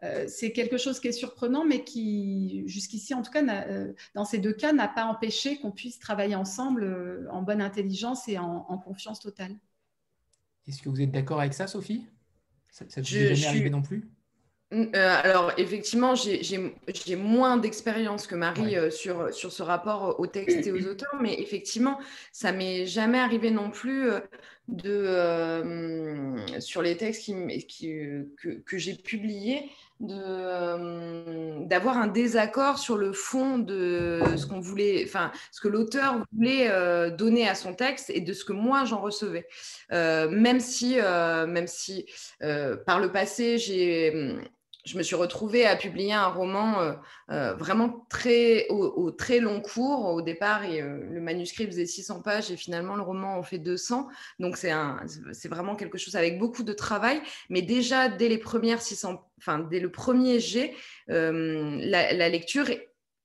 euh, 0.02 0.26
c'est 0.28 0.52
quelque 0.52 0.78
chose 0.78 1.00
qui 1.00 1.08
est 1.08 1.12
surprenant, 1.12 1.64
mais 1.64 1.84
qui, 1.84 2.64
jusqu'ici, 2.66 3.14
en 3.14 3.22
tout 3.22 3.30
cas, 3.30 3.44
euh, 3.68 3.92
dans 4.14 4.24
ces 4.24 4.38
deux 4.38 4.52
cas, 4.52 4.72
n'a 4.72 4.88
pas 4.88 5.04
empêché 5.04 5.58
qu'on 5.58 5.72
puisse 5.72 5.98
travailler 5.98 6.34
ensemble 6.34 7.28
en 7.30 7.42
bonne 7.42 7.62
intelligence 7.62 8.28
et 8.28 8.38
en, 8.38 8.78
confiance 8.78 9.20
totale. 9.20 9.54
Est-ce 10.66 10.82
que 10.82 10.88
vous 10.88 11.00
êtes 11.00 11.10
d'accord 11.10 11.40
avec 11.40 11.54
ça, 11.54 11.66
Sophie? 11.66 12.06
Ça 12.70 12.84
ne 12.84 12.90
vous 12.90 13.16
est 13.16 13.34
jamais 13.34 13.46
arrivé 13.46 13.70
non 13.70 13.82
plus? 13.82 14.08
Euh, 14.72 14.86
alors, 14.94 15.52
effectivement, 15.56 16.14
j'ai 16.14 17.16
moins 17.16 17.56
d'expérience 17.56 18.28
que 18.28 18.36
Marie 18.36 18.76
euh, 18.76 18.90
sur, 18.90 19.34
sur 19.34 19.50
ce 19.50 19.64
rapport 19.64 20.20
aux 20.20 20.28
textes 20.28 20.64
et 20.64 20.72
aux 20.72 20.86
auteurs, 20.86 21.16
mais 21.20 21.40
effectivement, 21.40 21.98
ça 22.30 22.52
m'est 22.52 22.86
jamais 22.86 23.18
arrivé 23.18 23.50
non 23.50 23.70
plus 23.70 24.10
euh, 24.10 24.20
de, 24.68 26.60
sur 26.60 26.82
les 26.82 26.96
textes 26.96 27.22
qui, 27.22 27.34
que, 28.40 28.48
que 28.64 28.78
j'ai 28.78 28.94
publiés 28.94 29.68
d'avoir 29.98 31.98
un 31.98 32.06
désaccord 32.06 32.78
sur 32.78 32.96
le 32.96 33.12
fond 33.12 33.58
de 33.58 34.22
ce 34.36 34.46
qu'on 34.46 34.60
voulait, 34.60 35.02
enfin, 35.04 35.30
ce 35.50 35.60
que 35.60 35.68
l'auteur 35.68 36.24
voulait 36.32 37.10
donner 37.10 37.46
à 37.46 37.54
son 37.54 37.74
texte 37.74 38.08
et 38.08 38.22
de 38.22 38.32
ce 38.32 38.46
que 38.46 38.54
moi 38.54 38.86
j'en 38.86 39.00
recevais. 39.00 39.46
même 39.90 40.60
si, 40.60 40.96
même 40.96 41.66
si 41.66 42.06
par 42.86 42.98
le 42.98 43.12
passé, 43.12 43.58
j'ai 43.58 44.38
je 44.90 44.98
me 44.98 45.04
suis 45.04 45.14
retrouvée 45.14 45.66
à 45.66 45.76
publier 45.76 46.12
un 46.12 46.26
roman 46.26 46.80
euh, 46.80 46.92
euh, 47.30 47.54
vraiment 47.54 48.06
très, 48.08 48.66
au, 48.68 49.12
très 49.12 49.38
long 49.38 49.60
cours. 49.60 50.06
Au 50.06 50.20
départ, 50.20 50.64
et, 50.64 50.82
euh, 50.82 50.98
le 51.10 51.20
manuscrit 51.20 51.66
faisait 51.66 51.86
600 51.86 52.22
pages 52.22 52.50
et 52.50 52.56
finalement, 52.56 52.96
le 52.96 53.02
roman 53.02 53.38
en 53.38 53.42
fait 53.44 53.58
200. 53.58 54.08
Donc, 54.40 54.56
c'est, 54.56 54.72
vraiment 55.48 55.76
quelque 55.76 55.96
chose 55.96 56.16
avec 56.16 56.38
beaucoup 56.38 56.64
de 56.64 56.72
travail. 56.72 57.20
Mais 57.50 57.62
déjà, 57.62 58.08
dès 58.08 58.28
les 58.28 58.38
premières 58.38 58.82
600, 58.82 59.30
enfin, 59.38 59.60
dès 59.60 59.78
le 59.78 59.92
premier 59.92 60.40
jet, 60.40 60.74
la, 61.06 62.12
la, 62.12 62.28
lecture 62.28 62.66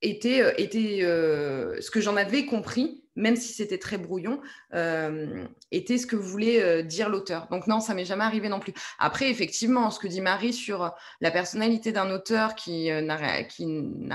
était, 0.02 0.54
était 0.62 1.00
ce 1.00 1.90
que 1.90 2.00
j'en 2.00 2.16
avais 2.16 2.46
compris 2.46 3.05
même 3.16 3.36
si 3.36 3.52
c'était 3.52 3.78
très 3.78 3.98
brouillon, 3.98 4.40
euh, 4.74 5.46
était 5.72 5.98
ce 5.98 6.06
que 6.06 6.16
voulait 6.16 6.62
euh, 6.62 6.82
dire 6.82 7.08
l'auteur. 7.08 7.48
Donc 7.48 7.66
non, 7.66 7.80
ça 7.80 7.94
m'est 7.94 8.04
jamais 8.04 8.24
arrivé 8.24 8.48
non 8.48 8.60
plus. 8.60 8.74
Après, 8.98 9.30
effectivement, 9.30 9.90
ce 9.90 9.98
que 9.98 10.06
dit 10.06 10.20
Marie 10.20 10.52
sur 10.52 10.94
la 11.20 11.30
personnalité 11.30 11.92
d'un 11.92 12.10
auteur 12.10 12.54
qui 12.54 12.90
euh, 12.90 13.00
n'a 13.00 13.16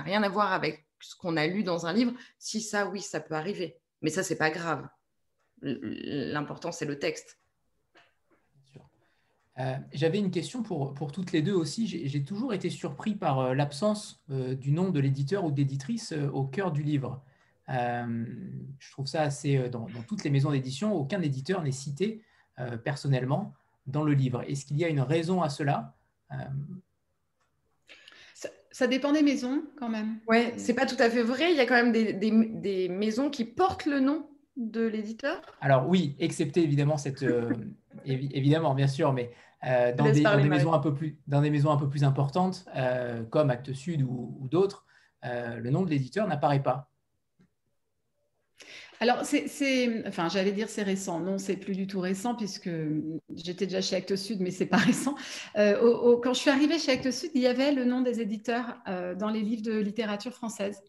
rien 0.01 0.23
à 0.23 0.29
voir 0.29 0.53
avec 0.53 0.85
ce 0.99 1.15
qu'on 1.15 1.35
a 1.35 1.47
lu 1.47 1.63
dans 1.63 1.87
un 1.87 1.93
livre, 1.93 2.13
si 2.37 2.61
ça, 2.61 2.87
oui, 2.87 3.01
ça 3.01 3.19
peut 3.19 3.33
arriver. 3.33 3.79
Mais 4.01 4.11
ça, 4.11 4.23
c'est 4.23 4.37
pas 4.37 4.51
grave. 4.51 4.87
L'important, 5.63 6.71
c'est 6.71 6.85
le 6.85 6.97
texte. 6.97 7.37
J'avais 9.93 10.17
une 10.17 10.31
question 10.31 10.63
pour, 10.63 10.95
pour, 10.95 11.11
toutes 11.11 11.31
les 11.31 11.43
deux 11.43 11.53
aussi. 11.53 11.85
J'ai 11.85 12.23
toujours 12.23 12.51
été 12.51 12.71
surpris 12.71 13.13
par 13.13 13.53
l'absence 13.53 14.23
du 14.27 14.71
nom 14.71 14.89
de 14.89 14.99
l'éditeur 14.99 15.45
ou 15.45 15.51
d'éditrice 15.51 16.13
au 16.33 16.45
cœur 16.45 16.71
du 16.71 16.81
livre. 16.81 17.23
Euh, 17.71 18.25
je 18.79 18.91
trouve 18.91 19.07
ça 19.07 19.21
assez, 19.21 19.57
euh, 19.57 19.69
dans, 19.69 19.87
toutes 20.07 20.23
les 20.23 20.29
maisons 20.29 20.51
d'édition, 20.51 20.93
aucun 20.93 21.21
éditeur 21.21 21.63
n'est 21.63 21.71
cité 21.71 22.21
euh, 22.59 22.77
personnellement 22.77 23.53
dans 23.87 24.03
le 24.03 24.13
livre. 24.13 24.43
Est-ce 24.47 24.65
qu'il 24.65 24.77
y 24.77 24.85
a 24.85 24.89
une 24.89 25.01
raison 25.01 25.41
à 25.41 25.49
cela? 25.49 25.95
Ça, 28.71 28.87
dépend 28.87 29.11
des 29.11 29.21
maisons 29.21 29.63
quand 29.77 29.89
même. 29.89 30.17
Ouais, 30.27 30.53
c'est 30.57 30.73
pas 30.73 30.85
tout 30.85 30.95
à 30.99 31.09
fait 31.09 31.23
vrai. 31.23 31.51
Il 31.51 31.57
y 31.57 31.59
a 31.59 31.65
quand 31.65 31.75
même 31.75 31.91
des, 31.91 32.13
des, 32.13 32.89
maisons 32.89 33.29
qui 33.29 33.45
portent 33.45 33.85
le 33.85 33.99
nom 33.99 34.25
de 34.55 34.81
l'éditeur. 34.81 35.41
Alors 35.59 35.87
oui, 35.87 36.15
excepté 36.19 36.63
évidemment 36.63 36.97
cette, 36.97 37.23
évidemment 38.05 38.73
bien 38.73 38.87
sûr, 38.87 39.13
mais 39.13 39.31
dans, 39.61 40.11
des, 40.11 40.49
maisons 40.49 40.73
un 40.73 40.79
peu 40.79 40.93
plus, 40.93 41.17
dans 41.27 41.41
des 41.41 41.49
maisons 41.51 41.69
un 41.69 41.77
peu 41.77 41.89
plus 41.89 42.03
importantes, 42.03 42.65
comme 43.29 43.49
Actes 43.49 43.73
Sud 43.73 44.01
ou, 44.01 44.37
ou 44.39 44.47
d'autres, 44.47 44.85
le 45.23 45.69
nom 45.69 45.83
de 45.83 45.89
l'éditeur 45.89 46.27
n'apparaît 46.27 46.63
pas. 46.63 46.90
Alors, 49.01 49.25
c'est, 49.25 50.07
enfin, 50.07 50.29
j'allais 50.29 50.51
dire 50.51 50.69
c'est 50.69 50.83
récent. 50.83 51.19
Non, 51.19 51.39
c'est 51.39 51.55
plus 51.55 51.75
du 51.75 51.87
tout 51.87 51.99
récent 51.99 52.35
puisque 52.35 52.69
j'étais 53.33 53.65
déjà 53.65 53.81
chez 53.81 53.95
Actes 53.95 54.15
Sud, 54.15 54.41
mais 54.41 54.51
c'est 54.51 54.67
pas 54.67 54.77
récent. 54.77 55.15
Euh, 55.57 56.19
quand 56.21 56.35
je 56.35 56.39
suis 56.39 56.51
arrivée 56.51 56.77
chez 56.77 56.91
Actes 56.91 57.09
Sud, 57.09 57.31
il 57.33 57.41
y 57.41 57.47
avait 57.47 57.71
le 57.71 57.83
nom 57.83 58.01
des 58.01 58.21
éditeurs 58.21 58.77
euh, 58.87 59.15
dans 59.15 59.31
les 59.31 59.41
livres 59.41 59.63
de 59.63 59.75
littérature 59.79 60.33
française. 60.33 60.83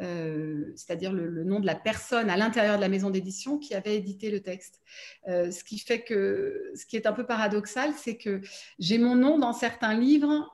Euh, 0.00 0.72
c'est-à-dire 0.74 1.12
le, 1.12 1.44
nom 1.44 1.60
de 1.60 1.66
la 1.66 1.74
personne 1.74 2.30
à 2.30 2.38
l'intérieur 2.38 2.76
de 2.76 2.80
la 2.80 2.88
maison 2.88 3.10
d'édition 3.10 3.58
qui 3.58 3.74
avait 3.74 3.94
édité 3.94 4.30
le 4.30 4.40
texte. 4.40 4.80
ce 5.26 5.62
qui 5.62 5.78
fait 5.78 6.00
que, 6.00 6.72
ce 6.74 6.86
qui 6.86 6.96
est 6.96 7.06
un 7.06 7.12
peu 7.12 7.26
paradoxal, 7.26 7.92
c'est 7.94 8.16
que 8.16 8.40
j'ai 8.78 8.96
mon 8.96 9.16
nom 9.16 9.38
dans 9.38 9.52
certains 9.52 9.92
livres 9.92 10.50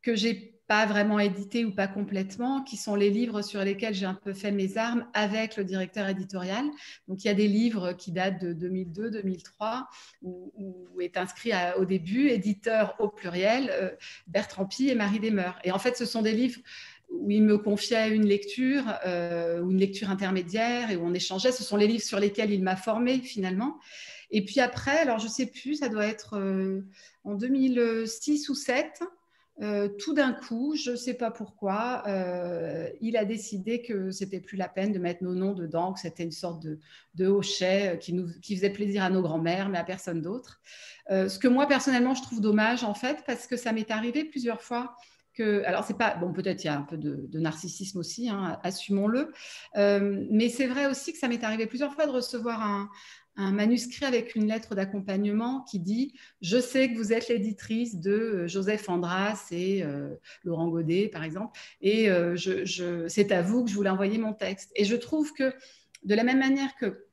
que 0.00 0.14
j'ai 0.14 0.55
pas 0.66 0.86
vraiment 0.86 1.18
édité 1.18 1.64
ou 1.64 1.72
pas 1.72 1.86
complètement, 1.86 2.62
qui 2.62 2.76
sont 2.76 2.94
les 2.94 3.10
livres 3.10 3.42
sur 3.42 3.62
lesquels 3.62 3.94
j'ai 3.94 4.06
un 4.06 4.14
peu 4.14 4.32
fait 4.32 4.50
mes 4.50 4.76
armes 4.76 5.06
avec 5.14 5.56
le 5.56 5.64
directeur 5.64 6.08
éditorial. 6.08 6.64
Donc 7.08 7.24
il 7.24 7.28
y 7.28 7.30
a 7.30 7.34
des 7.34 7.48
livres 7.48 7.92
qui 7.92 8.12
datent 8.12 8.40
de 8.40 8.52
2002-2003 8.52 9.84
où, 10.22 10.52
est 11.00 11.16
inscrit 11.16 11.52
au 11.78 11.84
début 11.84 12.28
éditeur 12.28 12.96
au 12.98 13.08
pluriel 13.08 13.70
euh, 13.70 13.90
Bertrand 14.26 14.64
Pi 14.64 14.88
et 14.88 14.94
Marie 14.94 15.20
Desmeurs. 15.20 15.58
Et 15.62 15.70
en 15.70 15.78
fait, 15.78 15.96
ce 15.96 16.04
sont 16.04 16.22
des 16.22 16.32
livres 16.32 16.60
où 17.10 17.30
il 17.30 17.42
me 17.42 17.58
confiait 17.58 18.10
une 18.10 18.26
lecture 18.26 18.82
euh, 19.04 19.60
ou 19.60 19.70
une 19.70 19.78
lecture 19.78 20.10
intermédiaire 20.10 20.90
et 20.90 20.96
où 20.96 21.06
on 21.06 21.14
échangeait. 21.14 21.52
Ce 21.52 21.62
sont 21.62 21.76
les 21.76 21.86
livres 21.86 22.02
sur 22.02 22.18
lesquels 22.18 22.50
il 22.50 22.62
m'a 22.62 22.76
formé 22.76 23.18
finalement. 23.18 23.78
Et 24.30 24.44
puis 24.44 24.60
après, 24.60 24.98
alors 24.98 25.18
je 25.18 25.26
ne 25.26 25.30
sais 25.30 25.46
plus, 25.46 25.76
ça 25.76 25.88
doit 25.88 26.06
être 26.06 26.36
euh, 26.36 26.80
en 27.24 27.34
2006 27.34 28.48
ou 28.48 28.54
2007, 28.54 29.02
euh, 29.62 29.88
tout 29.88 30.12
d'un 30.12 30.32
coup, 30.32 30.74
je 30.76 30.90
ne 30.90 30.96
sais 30.96 31.14
pas 31.14 31.30
pourquoi, 31.30 32.02
euh, 32.06 32.90
il 33.00 33.16
a 33.16 33.24
décidé 33.24 33.80
que 33.80 34.10
c'était 34.10 34.40
plus 34.40 34.56
la 34.56 34.68
peine 34.68 34.92
de 34.92 34.98
mettre 34.98 35.24
nos 35.24 35.34
noms 35.34 35.54
dedans, 35.54 35.94
que 35.94 36.00
c'était 36.00 36.24
une 36.24 36.32
sorte 36.32 36.62
de, 37.14 37.26
hochet 37.26 37.94
euh, 37.94 37.96
qui, 37.96 38.12
nous, 38.12 38.28
qui 38.42 38.54
faisait 38.56 38.70
plaisir 38.70 39.02
à 39.02 39.08
nos 39.08 39.22
grands-mères, 39.22 39.70
mais 39.70 39.78
à 39.78 39.84
personne 39.84 40.20
d'autre. 40.20 40.60
ce 41.08 41.38
que 41.38 41.48
moi, 41.48 41.66
personnellement, 41.66 42.14
je 42.14 42.22
trouve 42.22 42.40
dommage, 42.40 42.84
en 42.84 42.94
fait, 42.94 43.24
parce 43.26 43.46
que 43.46 43.56
ça 43.56 43.72
m'est 43.72 43.90
arrivé 43.90 44.24
plusieurs 44.24 44.60
fois. 44.60 44.94
Que, 45.32 45.62
alors, 45.64 45.84
c'est 45.84 45.98
pas, 45.98 46.16
bon, 46.16 46.32
peut-être 46.32 46.64
il 46.64 46.66
y 46.66 46.70
a 46.70 46.78
un 46.78 46.82
peu 46.82 46.96
de, 46.96 47.38
narcissisme 47.38 47.98
aussi, 47.98 48.28
hein, 48.28 48.58
assumons-le, 48.62 49.32
mais 49.74 50.48
c'est 50.48 50.66
vrai 50.66 50.86
aussi 50.86 51.12
que 51.12 51.18
ça 51.18 51.28
m'est 51.28 51.44
arrivé 51.44 51.66
plusieurs 51.66 51.94
fois 51.94 52.06
de 52.06 52.12
recevoir 52.12 52.62
un, 52.62 52.88
un 53.36 53.52
manuscrit 53.52 54.04
avec 54.04 54.34
une 54.34 54.46
lettre 54.46 54.74
d'accompagnement 54.74 55.62
qui 55.62 55.78
dit 55.78 56.14
Je 56.40 56.58
sais 56.60 56.90
que 56.90 56.96
vous 56.96 57.12
êtes 57.12 57.28
l'éditrice 57.28 58.00
de 58.00 58.10
euh, 58.10 58.48
Joseph 58.48 58.88
Andras 58.88 59.48
et 59.50 59.82
euh, 59.82 60.14
Laurent 60.44 60.68
Godet, 60.68 61.08
par 61.08 61.22
exemple, 61.22 61.58
et 61.80 62.10
euh, 62.10 62.36
je, 62.36 63.06
c'est 63.08 63.32
à 63.32 63.42
vous 63.42 63.64
que 63.64 63.70
je 63.70 63.76
voulais 63.76 63.90
envoyer 63.90 64.18
mon 64.18 64.32
texte. 64.32 64.70
Et 64.74 64.84
je 64.84 64.96
trouve 64.96 65.32
que, 65.32 65.54
de 66.04 66.14
la 66.14 66.24
même 66.24 66.38
manière 66.38 66.74
que 66.76 67.06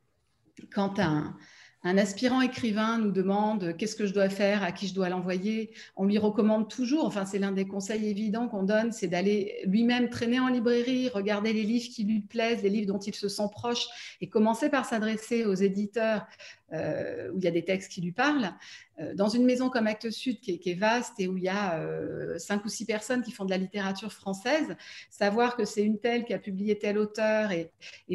quand 0.72 0.98
un, 0.98 1.36
un 1.84 1.98
aspirant 1.98 2.40
écrivain 2.40 2.98
nous 2.98 3.10
demande 3.10 3.76
qu'est-ce 3.76 3.94
que 3.94 4.06
je 4.06 4.14
dois 4.14 4.30
faire, 4.30 4.62
à 4.62 4.72
qui 4.72 4.88
je 4.88 4.94
dois 4.94 5.10
l'envoyer? 5.10 5.70
On 5.96 6.06
lui 6.06 6.16
recommande 6.16 6.68
toujours, 6.68 7.04
enfin 7.04 7.26
c'est 7.26 7.38
l'un 7.38 7.52
des 7.52 7.66
conseils 7.66 8.08
évidents 8.08 8.48
qu'on 8.48 8.62
donne, 8.62 8.90
c'est 8.90 9.06
d'aller 9.06 9.60
lui-même 9.66 10.08
traîner 10.08 10.40
en 10.40 10.48
librairie, 10.48 11.10
regarder 11.10 11.52
les 11.52 11.62
livres 11.62 11.90
qui 11.94 12.04
lui 12.04 12.20
plaisent, 12.20 12.62
les 12.62 12.70
livres 12.70 12.90
dont 12.90 12.98
il 12.98 13.14
se 13.14 13.28
sent 13.28 13.48
proche, 13.52 13.86
et 14.22 14.28
commencer 14.28 14.70
par 14.70 14.86
s'adresser 14.86 15.44
aux 15.44 15.54
éditeurs 15.54 16.26
euh, 16.72 17.30
où 17.30 17.38
il 17.38 17.44
y 17.44 17.46
a 17.46 17.50
des 17.50 17.64
textes 17.64 17.92
qui 17.92 18.00
lui 18.00 18.12
parlent. 18.12 18.54
Euh, 18.98 19.14
dans 19.14 19.28
une 19.28 19.44
maison 19.44 19.68
comme 19.68 19.86
Actes 19.86 20.10
Sud, 20.10 20.40
qui 20.40 20.60
est, 20.64 20.74
vaste 20.74 21.12
et 21.18 21.28
où 21.28 21.36
il 21.36 21.44
y 21.44 21.48
a 21.48 21.78
euh, 21.78 22.38
cinq 22.38 22.64
ou 22.64 22.68
six 22.68 22.86
personnes 22.86 23.22
qui 23.22 23.32
font 23.32 23.44
de 23.44 23.50
la 23.50 23.58
littérature 23.58 24.12
française, 24.12 24.74
savoir 25.10 25.56
que 25.56 25.66
c'est 25.66 25.82
une 25.82 25.98
telle 25.98 26.24
qui 26.24 26.32
a 26.32 26.38
publié 26.38 26.78
tel 26.78 26.96
auteur 26.96 27.52
et, 27.52 27.70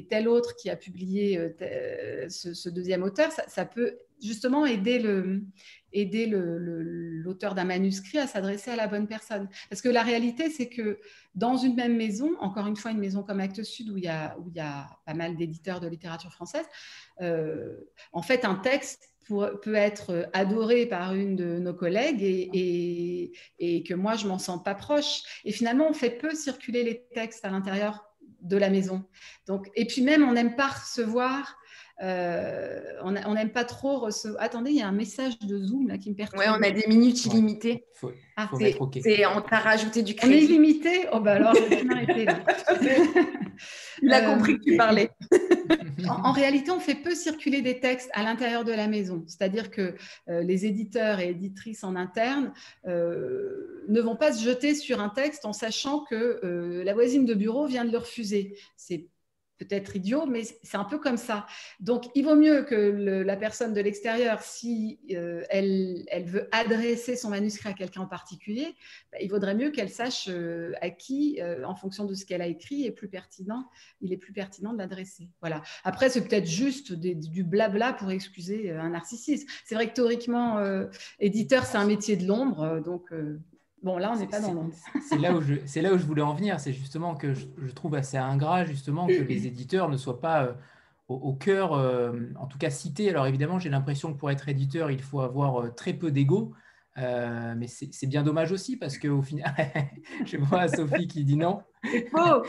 telle 0.09 0.27
autre 0.27 0.55
qui 0.55 0.69
a 0.69 0.75
publié 0.75 1.39
ce, 2.29 2.69
deuxième 2.69 3.03
auteur, 3.03 3.31
ça, 3.31 3.65
peut 3.65 3.99
justement 4.21 4.65
aider 4.65 4.99
le, 4.99 5.43
aider 5.93 6.27
l'auteur 6.27 7.55
d'un 7.55 7.63
manuscrit 7.63 8.17
à 8.17 8.27
s'adresser 8.27 8.71
à 8.71 8.75
la 8.75 8.87
bonne 8.87 9.07
personne. 9.07 9.49
Parce 9.69 9.81
que 9.81 9.89
la 9.89 10.03
réalité, 10.03 10.49
c'est 10.49 10.69
que 10.69 10.99
dans 11.35 11.57
une 11.57 11.75
même 11.75 11.95
maison, 11.95 12.31
encore 12.39 12.67
une 12.67 12.75
fois, 12.75 12.91
une 12.91 12.99
maison 12.99 13.23
comme 13.23 13.39
Actes 13.39 13.63
Sud, 13.63 13.89
où 13.89 13.97
il 13.97 14.03
y 14.03 14.07
a, 14.07 14.37
où 14.39 14.49
il 14.49 14.55
y 14.55 14.61
a 14.61 14.87
pas 15.05 15.13
mal 15.13 15.35
d'éditeurs 15.35 15.79
de 15.79 15.87
littérature 15.87 16.31
française, 16.31 16.65
euh, 17.21 17.77
en 18.11 18.21
fait, 18.21 18.45
un 18.45 18.55
texte 18.55 19.09
peut 19.61 19.75
être 19.75 20.27
adoré 20.33 20.87
par 20.87 21.13
une 21.13 21.35
de 21.35 21.59
nos 21.59 21.75
collègues 21.75 22.23
et, 22.23 23.31
et, 23.59 23.83
que 23.83 23.93
moi, 23.93 24.15
je 24.15 24.27
m'en 24.27 24.39
sens 24.39 24.63
pas 24.63 24.73
proche. 24.73 25.21
Et 25.45 25.51
finalement, 25.51 25.87
on 25.87 25.93
fait 25.93 26.09
peu 26.09 26.33
circuler 26.33 26.83
les 26.83 27.05
textes 27.13 27.45
à 27.45 27.51
l'intérieur 27.51 28.03
de 28.41 28.57
la 28.57 28.71
maison. 28.71 29.03
Donc, 29.45 29.69
et 29.75 29.85
puis 29.85 30.01
même, 30.01 30.27
on 30.27 30.33
n'aime 30.33 30.55
pas 30.55 30.67
recevoir 30.67 31.58
euh, 32.01 32.79
on 33.03 33.33
n'aime 33.33 33.49
pas 33.49 33.65
trop 33.65 33.99
recevoir. 33.99 34.41
Attendez, 34.41 34.71
il 34.71 34.77
y 34.77 34.81
a 34.81 34.87
un 34.87 34.93
message 34.93 35.37
de 35.39 35.57
Zoom 35.57 35.89
là 35.89 35.97
qui 35.97 36.09
me 36.09 36.15
perturbe. 36.15 36.41
Oui, 36.41 36.49
on 36.49 36.63
a 36.63 36.71
des 36.71 36.87
minutes 36.87 37.25
illimitées. 37.25 37.83
ah, 38.37 38.49
on 38.53 39.41
t'a 39.41 39.59
rajouté 39.59 40.01
du 40.01 40.15
crédit. 40.15 40.33
On 40.33 40.37
est 40.37 40.43
illimité? 40.43 41.07
Oh, 41.11 41.19
bah 41.19 41.33
alors, 41.33 41.53
je 41.55 41.63
vais 41.63 41.83
m'arrêter 41.83 42.25
là. 42.25 42.39
il 44.01 44.13
a 44.13 44.21
compris 44.21 44.59
que 44.59 44.63
tu 44.63 44.77
parlais. 44.77 45.09
en, 46.07 46.31
réalité, 46.31 46.71
on 46.71 46.79
fait 46.79 46.95
peu 46.95 47.13
circuler 47.15 47.61
des 47.61 47.81
textes 47.81 48.09
à 48.13 48.23
l'intérieur 48.23 48.63
de 48.63 48.71
la 48.71 48.87
maison. 48.87 49.25
C'est-à-dire 49.27 49.69
que 49.69 49.95
euh, 50.29 50.41
les 50.41 50.65
éditeurs 50.65 51.19
et 51.19 51.31
éditrices 51.31 51.83
en 51.83 51.97
interne 51.97 52.53
euh, 52.87 53.83
ne 53.89 53.99
vont 53.99 54.15
pas 54.15 54.31
se 54.31 54.41
jeter 54.41 54.73
sur 54.73 55.01
un 55.01 55.09
texte 55.09 55.45
en 55.45 55.53
sachant 55.53 56.05
que 56.05 56.39
la 56.85 56.93
voisine 56.93 57.25
de 57.25 57.33
bureau 57.33 57.65
vient 57.65 57.83
de 57.83 57.91
le 57.91 57.97
refuser. 57.97 58.57
C'est 58.77 59.07
peut-être 59.59 59.95
idiot, 59.95 60.25
mais 60.25 60.43
c'est 60.63 60.77
un 60.77 60.85
peu 60.85 60.97
comme 60.97 61.17
ça. 61.17 61.45
Donc, 61.79 62.05
il 62.15 62.23
vaut 62.23 62.35
mieux 62.35 62.63
que 62.63 62.75
la 62.75 63.35
personne 63.35 63.73
de 63.73 63.81
l'extérieur, 63.81 64.41
si 64.41 64.99
euh, 65.11 65.43
elle, 65.49 66.05
veut 66.25 66.47
adresser 66.51 67.15
son 67.15 67.29
manuscrit 67.29 67.69
à 67.69 67.73
quelqu'un 67.73 68.01
en 68.01 68.07
particulier, 68.07 68.75
bah, 69.11 69.17
il 69.21 69.29
vaudrait 69.29 69.55
mieux 69.55 69.69
qu'elle 69.71 69.89
sache 69.89 70.27
euh, 70.29 70.71
à 70.81 70.89
qui, 70.89 71.39
euh, 71.41 71.65
en 71.65 71.75
fonction 71.75 72.05
de 72.05 72.13
ce 72.13 72.25
qu'elle 72.25 72.41
a 72.41 72.47
écrit, 72.47 72.85
est 72.85 72.91
plus 72.91 73.09
pertinent, 73.09 73.65
il 74.01 74.13
est 74.13 74.17
plus 74.17 74.33
pertinent 74.33 74.73
de 74.73 74.77
l'adresser. 74.77 75.29
Voilà. 75.41 75.61
Après, 75.83 76.09
c'est 76.09 76.25
peut-être 76.25 76.47
juste 76.47 76.93
du 76.93 77.43
blabla 77.43 77.93
pour 77.93 78.09
excuser 78.11 78.71
un 78.71 78.89
narcissisme. 78.89 79.47
C'est 79.65 79.75
vrai 79.75 79.89
que 79.89 79.93
théoriquement, 79.93 80.59
éditeur, 81.19 81.65
c'est 81.65 81.77
un 81.77 81.85
métier 81.85 82.15
de 82.15 82.25
l'ombre, 82.25 82.79
donc 82.79 83.11
Bon, 83.81 83.97
là, 83.97 84.11
on 84.13 84.19
n'est 84.19 84.27
pas 84.27 84.41
dans 84.41 84.53
l'ombre. 84.53 84.73
C'est 85.07 85.17
là, 85.17 85.33
où 85.33 85.41
je, 85.41 85.53
là 85.81 85.93
où 85.93 85.97
je 85.97 86.05
voulais 86.05 86.21
en 86.21 86.33
venir. 86.33 86.59
C'est 86.59 86.73
justement 86.73 87.15
que 87.15 87.33
je, 87.33 87.45
trouve 87.73 87.95
assez 87.95 88.17
ingrat, 88.17 88.65
justement, 88.65 89.07
que 89.07 89.13
les 89.13 89.47
éditeurs 89.47 89.89
ne 89.89 89.97
soient 89.97 90.19
pas 90.19 90.43
euh, 90.43 90.53
au, 91.07 91.33
cœur, 91.33 91.73
euh, 91.73 92.11
en 92.37 92.47
tout 92.47 92.57
cas 92.57 92.69
cités. 92.69 93.09
Alors, 93.09 93.27
évidemment, 93.27 93.59
j'ai 93.59 93.69
l'impression 93.69 94.13
que 94.13 94.17
pour 94.17 94.31
être 94.31 94.49
éditeur, 94.49 94.91
il 94.91 95.01
faut 95.01 95.21
avoir 95.21 95.61
euh, 95.61 95.69
très 95.69 95.93
peu 95.93 96.11
d'ego. 96.11 96.53
mais 96.97 97.67
c'est 97.67 98.07
bien 98.07 98.23
dommage 98.23 98.51
aussi 98.51 98.75
parce 98.75 98.97
qu'au 98.97 99.21
final, 99.21 99.53
je 100.25 100.37
vois 100.37 100.67
Sophie 100.67 101.07
qui 101.07 101.23
dit 101.23 101.37
non. 101.37 101.61
C'est 101.83 102.09
faux 102.09 102.43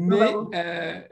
mais, 0.00 0.34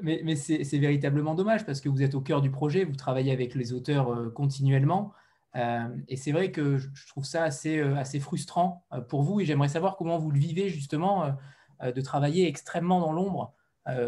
mais, 0.03 0.21
mais 0.25 0.35
c'est 0.35 0.79
véritablement 0.79 1.37
dommage 1.37 1.65
parce 1.65 1.81
que 1.81 1.89
vous 1.89 2.03
êtes 2.03 2.17
au 2.17 2.21
cœur 2.21 2.43
du 2.43 2.51
projet, 2.51 2.85
vous 2.85 2.97
travaillez 2.97 3.33
avec 3.33 3.55
les 3.55 3.73
auteurs 3.73 4.33
continuellement. 4.35 5.13
Euh, 5.57 5.89
et 6.09 6.17
c'est 6.17 6.33
vrai 6.33 6.51
que 6.51 6.79
je 6.79 7.07
trouve 7.09 7.25
ça 7.25 7.45
assez, 7.45 7.79
euh, 7.79 8.03
frustrant 8.21 8.85
euh, 8.93 9.01
pour 9.01 9.23
vous 9.23 9.41
et 9.41 9.45
j'aimerais 9.45 9.69
savoir 9.69 9.97
comment 9.97 10.19
vous 10.19 10.31
le 10.31 10.39
vivez 10.39 10.69
justement 10.69 11.37
de 11.83 12.01
travailler 12.01 12.49
extrêmement 12.49 13.01
dans 13.01 13.13
l'ombre 13.13 13.53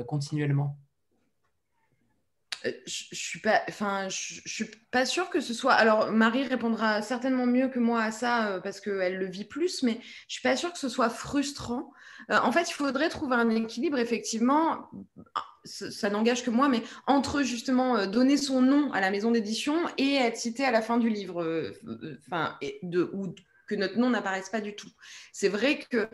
continuellement. 0.07 0.79
Je, 2.65 2.71
je 2.87 3.15
suis 3.15 3.41
pas, 3.41 3.63
pas 4.91 5.07
sûre 5.07 5.31
que 5.31 5.41
ce 5.41 5.53
soit. 5.53 5.75
Alors, 5.75 6.11
Marie 6.11 6.45
répondra 6.45 7.03
certainement 7.03 7.47
mieux 7.47 7.69
que 7.69 7.79
moi 7.79 8.03
à 8.03 8.11
ça 8.11 8.61
parce 8.63 8.81
qu'elle 8.81 9.19
le 9.19 9.27
vit 9.27 9.45
plus, 9.45 9.83
mais 9.83 10.01
je 10.27 10.35
suis 10.35 10.43
pas 10.43 10.57
sûre 10.57 10.73
que 10.73 10.79
ce 10.79 10.89
soit 10.89 11.11
frustrant. 11.11 11.93
en 12.29 12.51
fait, 12.51 12.71
il 12.71 12.73
faudrait 12.73 13.09
trouver 13.09 13.37
un 13.37 13.51
équilibre 13.51 13.99
effectivement 13.99 14.89
ça 15.67 16.11
n'engage 16.11 16.45
que 16.45 16.51
moi, 16.51 16.69
mais 16.69 16.83
entre 17.07 17.43
justement 17.43 17.97
euh, 17.97 18.07
donner 18.07 18.37
son 18.37 18.63
nom 18.63 18.93
à 18.93 19.01
la 19.01 19.11
maison 19.11 19.31
d'édition 19.31 19.77
et 19.99 20.15
être 20.15 20.37
cité 20.37 20.65
à 20.65 20.71
la 20.71 20.83
fin 20.83 20.99
du 20.99 21.09
livre, 21.09 21.43
euh, 21.43 21.73
euh, 21.87 22.19
enfin, 22.27 22.57
de, 22.83 23.11
ou 23.13 23.35
que 23.67 23.75
notre 23.75 23.99
nom 23.99 24.11
n'apparaisse 24.11 24.49
pas 24.49 24.61
du 24.61 24.77
tout. 24.77 24.91
C'est 25.33 25.49
vrai 25.49 25.79
que 25.79 26.09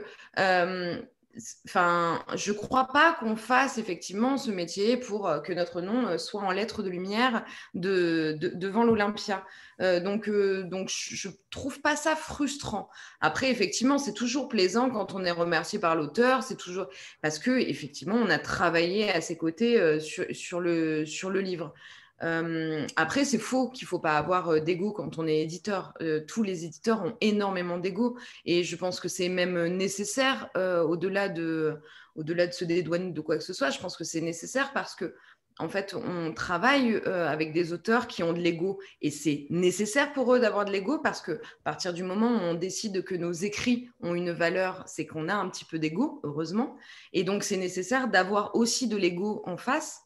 enfin, 1.67 2.23
je 2.35 2.53
ne 2.53 2.57
crois 2.57 2.89
pas 2.89 3.15
qu'on 3.15 3.37
fasse 3.37 3.79
effectivement 3.79 4.37
ce 4.37 4.51
métier 4.51 4.97
pour 4.97 5.29
euh, 5.29 5.41
que 5.41 5.53
notre 5.53 5.81
nom 5.81 6.07
euh, 6.07 6.19
soit 6.19 6.43
en 6.43 6.51
lettres 6.51 6.83
de 6.83 6.91
lumière 6.91 7.45
de, 7.75 8.37
devant 8.41 8.85
l'Olympia. 8.85 9.45
Euh, 9.81 10.01
donc, 10.01 10.29
donc, 10.29 10.89
je 10.89 11.29
ne 11.29 11.33
trouve 11.51 11.81
pas 11.81 11.97
ça 11.97 12.15
frustrant. 12.15 12.91
Après, 13.21 13.51
effectivement, 13.51 13.99
c'est 13.99 14.13
toujours 14.13 14.49
plaisant 14.49 14.91
quand 14.91 15.15
on 15.15 15.25
est 15.25 15.31
remercié 15.31 15.79
par 15.79 15.97
l'auteur. 15.97 16.43
C'est 16.43 16.57
toujours 16.57 16.89
parce 17.23 17.39
que 17.39 17.51
effectivement, 17.59 18.17
on 18.17 18.29
a 18.29 18.39
travaillé 18.39 19.11
à 19.11 19.21
ses 19.21 19.37
côtés 19.37 20.01
sur, 20.01 20.61
le, 20.61 21.07
sur 21.07 21.31
le 21.31 21.41
livre. 21.41 21.75
Euh, 22.23 22.87
après, 22.97 23.25
c'est 23.25 23.39
faux 23.39 23.69
qu'il 23.69 23.87
ne 23.87 23.89
faut 23.89 23.99
pas 23.99 24.17
avoir 24.17 24.51
euh, 24.51 24.61
d'ego 24.61 24.93
quand 24.93 25.19
on 25.19 25.27
est 25.27 25.41
éditeur. 25.41 25.93
Euh, 26.01 26.21
tous 26.27 26.43
les 26.43 26.65
éditeurs 26.65 27.03
ont 27.03 27.17
énormément 27.21 27.79
d'ego 27.79 28.17
et 28.45 28.63
je 28.63 28.77
pense 28.77 29.01
que 29.01 29.09
c'est 29.09 29.29
même 29.29 29.67
nécessaire 29.77 30.51
au-delà 30.55 31.29
de, 31.29 31.77
au-delà 32.15 32.47
de 32.47 32.53
se 32.53 32.65
dédouaner 32.65 33.11
de 33.11 33.21
quoi 33.21 33.37
que 33.37 33.45
ce 33.45 33.53
soit. 33.53 33.71
Je 33.71 33.81
pense 33.81 33.97
que 33.97 34.05
c'est 34.05 34.21
nécessaire 34.21 34.73
parce 34.73 34.95
que 34.95 35.15
en 35.59 35.69
fait, 35.69 35.95
on 35.95 36.33
travaille 36.33 36.97
avec 37.05 37.53
des 37.53 37.75
auteurs 37.75 38.07
qui 38.07 38.23
ont 38.23 38.33
de 38.33 38.41
l'ego 38.41 38.81
et 39.03 39.11
c'est 39.11 39.47
nécessaire 39.51 40.13
pour 40.15 40.35
eux 40.35 40.41
d'avoir 40.41 40.65
de 40.65 40.73
l'ego 40.73 40.99
parce 40.99 41.21
que 41.21 41.33
à 41.33 41.63
partir 41.65 41.93
du 41.93 42.03
moment 42.05 42.31
où 42.31 42.41
on 42.41 42.55
décide 42.55 43.05
que 43.05 43.15
nos 43.15 43.33
écrits 43.33 43.91
ont 44.01 44.15
une 44.15 44.31
valeur, 44.31 44.83
c'est 44.87 45.07
qu'on 45.07 45.29
a 45.29 45.35
un 45.35 45.49
petit 45.51 45.67
peu 45.67 45.79
d'ego, 45.79 46.21
heureusement. 46.25 46.77
Et 47.13 47.23
donc, 47.23 47.45
c'est 47.45 47.59
nécessaire 47.59 48.09
d'avoir 48.09 48.57
aussi 48.57 48.89
de 48.89 48.97
l'ego 48.97 49.43
en 49.45 49.59
face 49.59 50.03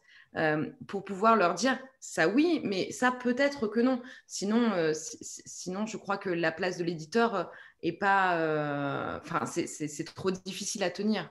pour 0.87 1.05
pouvoir 1.05 1.37
leur 1.37 1.55
dire 1.55 1.79
ça 2.01 2.29
oui, 2.29 2.61
mais 2.63 2.93
ça 2.93 3.11
peut-être 3.13 3.67
que 3.69 3.81
non. 3.81 4.03
Sinon, 4.27 4.93
sinon, 4.93 5.87
je 5.87 5.97
crois 5.97 6.19
que 6.19 6.31
la 6.31 6.53
place 6.53 6.79
de 6.79 6.85
l'éditeur 6.85 7.51
est 7.83 7.93
pas, 7.93 9.21
enfin, 9.23 9.47
c'est 9.47 10.15
trop 10.15 10.31
difficile 10.31 10.83
à 10.83 10.91
tenir. 10.91 11.31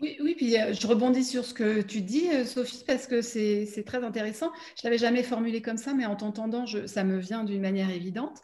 Oui, 0.00 0.16
oui, 0.22 0.34
puis 0.34 0.58
euh, 0.58 0.72
je 0.72 0.86
rebondis 0.86 1.24
sur 1.24 1.44
ce 1.44 1.52
que 1.52 1.82
tu 1.82 2.00
dis, 2.00 2.30
euh, 2.30 2.46
Sophie, 2.46 2.84
parce 2.86 3.06
que 3.06 3.20
c'est 3.20 3.84
très 3.86 4.02
intéressant. 4.02 4.50
Je 4.74 4.80
ne 4.80 4.84
l'avais 4.84 4.98
jamais 4.98 5.22
formulé 5.22 5.60
comme 5.60 5.76
ça, 5.76 5.92
mais 5.92 6.06
en 6.06 6.16
t'entendant, 6.16 6.64
ça 6.86 7.04
me 7.04 7.18
vient 7.18 7.44
d'une 7.44 7.60
manière 7.60 7.90
évidente. 7.90 8.38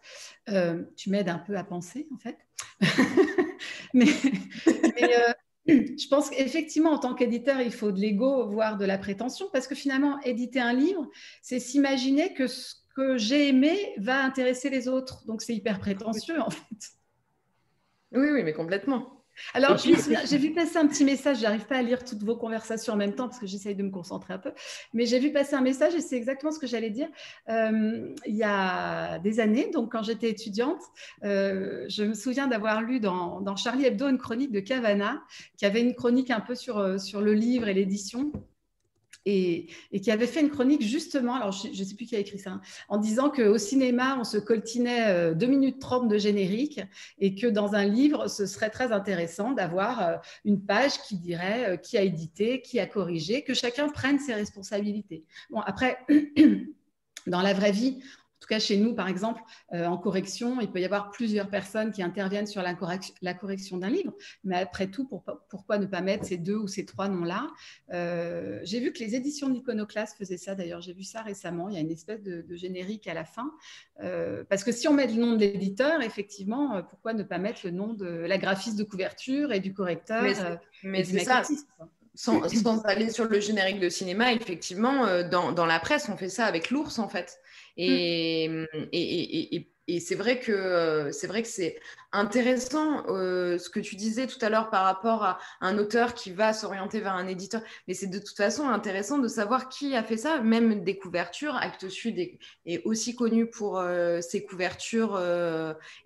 Euh, 0.50 0.82
tu 0.96 1.08
m'aides 1.08 1.30
un 1.30 1.38
peu 1.38 1.56
à 1.56 1.64
penser, 1.64 2.08
en 2.14 2.18
fait. 2.18 2.36
mais, 3.94 4.06
je 5.68 6.08
pense 6.08 6.30
qu'effectivement, 6.30 6.90
en 6.90 6.98
tant 6.98 7.14
qu'éditeur, 7.14 7.60
il 7.60 7.72
faut 7.72 7.92
de 7.92 8.00
l'ego, 8.00 8.46
voire 8.48 8.76
de 8.76 8.84
la 8.84 8.98
prétention, 8.98 9.46
parce 9.52 9.66
que 9.66 9.74
finalement, 9.74 10.20
éditer 10.22 10.60
un 10.60 10.72
livre, 10.72 11.08
c'est 11.42 11.58
s'imaginer 11.58 12.34
que 12.34 12.46
ce 12.46 12.74
que 12.94 13.18
j'ai 13.18 13.48
aimé 13.48 13.94
va 13.98 14.24
intéresser 14.24 14.70
les 14.70 14.88
autres. 14.88 15.24
Donc, 15.26 15.42
c'est 15.42 15.54
hyper 15.54 15.78
prétentieux, 15.78 16.40
en 16.40 16.50
fait. 16.50 16.92
Oui, 18.12 18.28
oui, 18.32 18.42
mais 18.42 18.52
complètement. 18.52 19.15
Alors, 19.54 19.76
j'ai 19.78 20.38
vu 20.38 20.52
passer 20.52 20.76
un 20.78 20.86
petit 20.86 21.04
message. 21.04 21.40
J'arrive 21.40 21.66
pas 21.66 21.76
à 21.76 21.82
lire 21.82 22.04
toutes 22.04 22.22
vos 22.22 22.36
conversations 22.36 22.94
en 22.94 22.96
même 22.96 23.14
temps 23.14 23.28
parce 23.28 23.38
que 23.38 23.46
j'essaye 23.46 23.74
de 23.74 23.82
me 23.82 23.90
concentrer 23.90 24.34
un 24.34 24.38
peu. 24.38 24.52
Mais 24.94 25.06
j'ai 25.06 25.18
vu 25.18 25.32
passer 25.32 25.54
un 25.54 25.60
message 25.60 25.94
et 25.94 26.00
c'est 26.00 26.16
exactement 26.16 26.52
ce 26.52 26.58
que 26.58 26.66
j'allais 26.66 26.90
dire. 26.90 27.08
Euh, 27.48 28.14
il 28.26 28.36
y 28.36 28.44
a 28.44 29.18
des 29.18 29.40
années, 29.40 29.70
donc 29.72 29.92
quand 29.92 30.02
j'étais 30.02 30.30
étudiante, 30.30 30.80
euh, 31.24 31.84
je 31.88 32.04
me 32.04 32.14
souviens 32.14 32.46
d'avoir 32.46 32.82
lu 32.82 33.00
dans, 33.00 33.40
dans, 33.40 33.56
Charlie 33.56 33.86
Hebdo 33.86 34.08
une 34.08 34.18
chronique 34.18 34.52
de 34.52 34.60
Cavana 34.60 35.22
qui 35.56 35.66
avait 35.66 35.80
une 35.80 35.94
chronique 35.94 36.30
un 36.30 36.40
peu 36.40 36.54
sur, 36.54 36.78
euh, 36.78 36.98
sur 36.98 37.20
le 37.20 37.32
livre 37.32 37.68
et 37.68 37.74
l'édition 37.74 38.32
et, 39.26 39.66
qui 40.00 40.10
avait 40.10 40.26
fait 40.26 40.40
une 40.40 40.50
chronique 40.50 40.82
justement, 40.82 41.34
alors 41.34 41.52
je 41.52 41.68
ne 41.68 41.84
sais 41.84 41.94
plus 41.94 42.06
qui 42.06 42.16
a 42.16 42.20
écrit 42.20 42.38
ça, 42.38 42.50
hein, 42.50 42.60
en 42.88 42.98
disant 42.98 43.28
qu'au 43.30 43.58
cinéma, 43.58 44.16
on 44.18 44.24
se 44.24 44.38
coltinait 44.38 45.34
2 45.34 45.46
euh, 45.46 45.48
minutes 45.48 45.80
30 45.80 46.08
de 46.08 46.16
générique 46.16 46.80
et 47.18 47.34
que 47.34 47.46
dans 47.46 47.74
un 47.74 47.84
livre, 47.84 48.28
ce 48.28 48.46
serait 48.46 48.70
très 48.70 48.92
intéressant 48.92 49.52
d'avoir 49.52 50.00
euh, 50.00 50.16
une 50.44 50.64
page 50.64 51.02
qui 51.02 51.16
dirait 51.16 51.72
euh, 51.72 51.76
qui 51.76 51.98
a 51.98 52.02
édité, 52.02 52.62
qui 52.62 52.78
a 52.78 52.86
corrigé, 52.86 53.42
que 53.42 53.54
chacun 53.54 53.88
prenne 53.88 54.18
ses 54.18 54.34
responsabilités. 54.34 55.24
Bon, 55.50 55.60
après, 55.60 55.98
dans 57.26 57.42
la 57.42 57.52
vraie 57.52 57.72
vie, 57.72 57.98
en 58.36 58.38
tout 58.38 58.48
cas, 58.48 58.58
chez 58.58 58.76
nous, 58.76 58.94
par 58.94 59.08
exemple, 59.08 59.40
euh, 59.72 59.86
en 59.86 59.96
correction, 59.96 60.60
il 60.60 60.70
peut 60.70 60.78
y 60.78 60.84
avoir 60.84 61.10
plusieurs 61.10 61.48
personnes 61.48 61.90
qui 61.90 62.02
interviennent 62.02 62.46
sur 62.46 62.62
la, 62.62 62.74
correction, 62.74 63.78
d'un 63.78 63.88
livre. 63.88 64.12
Mais 64.44 64.56
après 64.58 64.88
tout, 64.88 65.08
pourquoi 65.48 65.78
ne 65.78 65.86
pas 65.86 66.02
mettre 66.02 66.26
ces 66.26 66.36
deux 66.36 66.56
ou 66.56 66.68
ces 66.68 66.84
trois 66.84 67.08
noms-là? 67.08 67.48
Euh, 67.94 68.60
J'ai 68.62 68.80
vu 68.80 68.92
que 68.92 68.98
les 68.98 69.14
éditions 69.14 69.48
de 69.48 69.54
l'Iconoclaste 69.54 70.18
faisaient 70.18 70.36
ça. 70.36 70.54
D'ailleurs, 70.54 70.82
j'ai 70.82 70.92
vu 70.92 71.02
ça 71.02 71.22
récemment. 71.22 71.70
Il 71.70 71.76
y 71.76 71.78
a 71.78 71.80
une 71.80 71.90
espèce 71.90 72.22
de, 72.22 72.44
générique 72.54 73.06
à 73.08 73.14
la 73.14 73.24
fin. 73.24 73.50
Euh, 74.02 74.44
parce 74.50 74.64
que 74.64 74.70
si 74.70 74.86
on 74.86 74.92
met 74.92 75.06
le 75.06 75.14
nom 75.14 75.32
de 75.32 75.38
l'éditeur, 75.38 76.02
effectivement, 76.02 76.82
pourquoi 76.82 77.14
ne 77.14 77.22
pas 77.22 77.38
mettre 77.38 77.60
le 77.64 77.70
nom 77.70 77.94
de 77.94 78.06
la 78.06 78.36
graphiste 78.36 78.78
de 78.78 78.84
couverture 78.84 79.50
et 79.50 79.60
du 79.60 79.72
correcteur 79.72 80.22
Mais, 80.82 81.04
c'est 81.04 81.20
ça. 81.20 81.40
Sans, 82.14 82.40
aller 82.84 83.10
sur 83.10 83.26
le 83.26 83.40
générique 83.40 83.80
de 83.80 83.90
cinéma, 83.90 84.32
effectivement, 84.32 85.22
dans, 85.24 85.52
dans, 85.52 85.66
la 85.66 85.78
presse, 85.80 86.08
on 86.10 86.16
fait 86.16 86.30
ça 86.30 86.44
avec 86.46 86.70
l'ours, 86.70 86.98
en 86.98 87.08
fait. 87.08 87.40
Mmh. 87.78 87.82
Et, 87.82 88.66
et, 88.92 89.68
et, 89.86 90.00
c'est 90.00 90.14
vrai 90.14 90.40
que 90.40 91.10
c'est 91.12 91.26
vrai 91.26 91.42
que 91.42 91.48
c'est 91.48 91.78
intéressant 92.10 93.04
ce 93.06 93.68
que 93.68 93.80
tu 93.80 93.96
disais 93.96 94.26
tout 94.26 94.38
à 94.40 94.48
l'heure 94.48 94.70
par 94.70 94.84
rapport 94.84 95.24
à 95.24 95.38
un 95.60 95.76
auteur 95.76 96.14
qui 96.14 96.30
va 96.32 96.52
s'orienter 96.54 97.00
vers 97.00 97.14
un 97.14 97.26
éditeur. 97.26 97.60
Mais 97.86 97.94
c'est 97.94 98.06
de 98.06 98.18
toute 98.18 98.36
façon 98.36 98.68
intéressant 98.68 99.18
de 99.18 99.28
savoir 99.28 99.68
qui 99.68 99.94
a 99.94 100.02
fait 100.02 100.16
ça. 100.16 100.40
Même 100.40 100.82
des 100.84 100.96
couvertures, 100.96 101.54
Actes 101.54 101.88
Sud 101.88 102.18
est, 102.18 102.82
aussi 102.84 103.14
connu 103.14 103.48
pour 103.48 103.82
ses 104.22 104.44
couvertures 104.44 105.20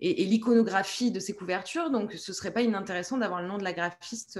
et, 0.01 0.25
l'iconographie 0.25 1.11
de 1.11 1.21
ses 1.21 1.33
couvertures. 1.33 1.89
Donc 1.89 2.13
ce 2.13 2.33
serait 2.33 2.51
pas 2.51 2.61
inintéressant 2.61 3.17
d'avoir 3.17 3.41
le 3.41 3.47
nom 3.47 3.57
de 3.57 3.63
la 3.63 3.73
graphiste. 3.73 4.39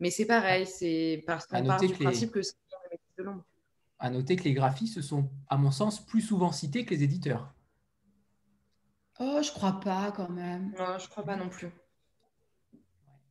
Mais 0.00 0.10
c'est 0.10 0.26
pareil, 0.26 0.66
c'est 0.66 1.24
parce 1.26 1.46
qu'on 1.46 1.64
part 1.64 1.80
du 1.80 1.94
principe 1.94 2.30
que 2.30 2.42
c'est 2.42 2.54
de 3.18 3.24
l'ombre 3.24 3.44
à 3.98 4.10
noter 4.10 4.36
que 4.36 4.44
les 4.44 4.54
graphistes 4.54 5.02
sont, 5.02 5.30
à 5.48 5.56
mon 5.56 5.70
sens, 5.70 6.04
plus 6.04 6.20
souvent 6.20 6.52
cités 6.52 6.84
que 6.84 6.94
les 6.94 7.02
éditeurs. 7.02 7.52
Oh, 9.20 9.40
je 9.42 9.50
crois 9.50 9.80
pas 9.80 10.12
quand 10.14 10.28
même. 10.28 10.72
Non, 10.78 10.98
je 10.98 11.08
crois 11.08 11.24
pas 11.24 11.36
non 11.36 11.48
plus. 11.48 11.68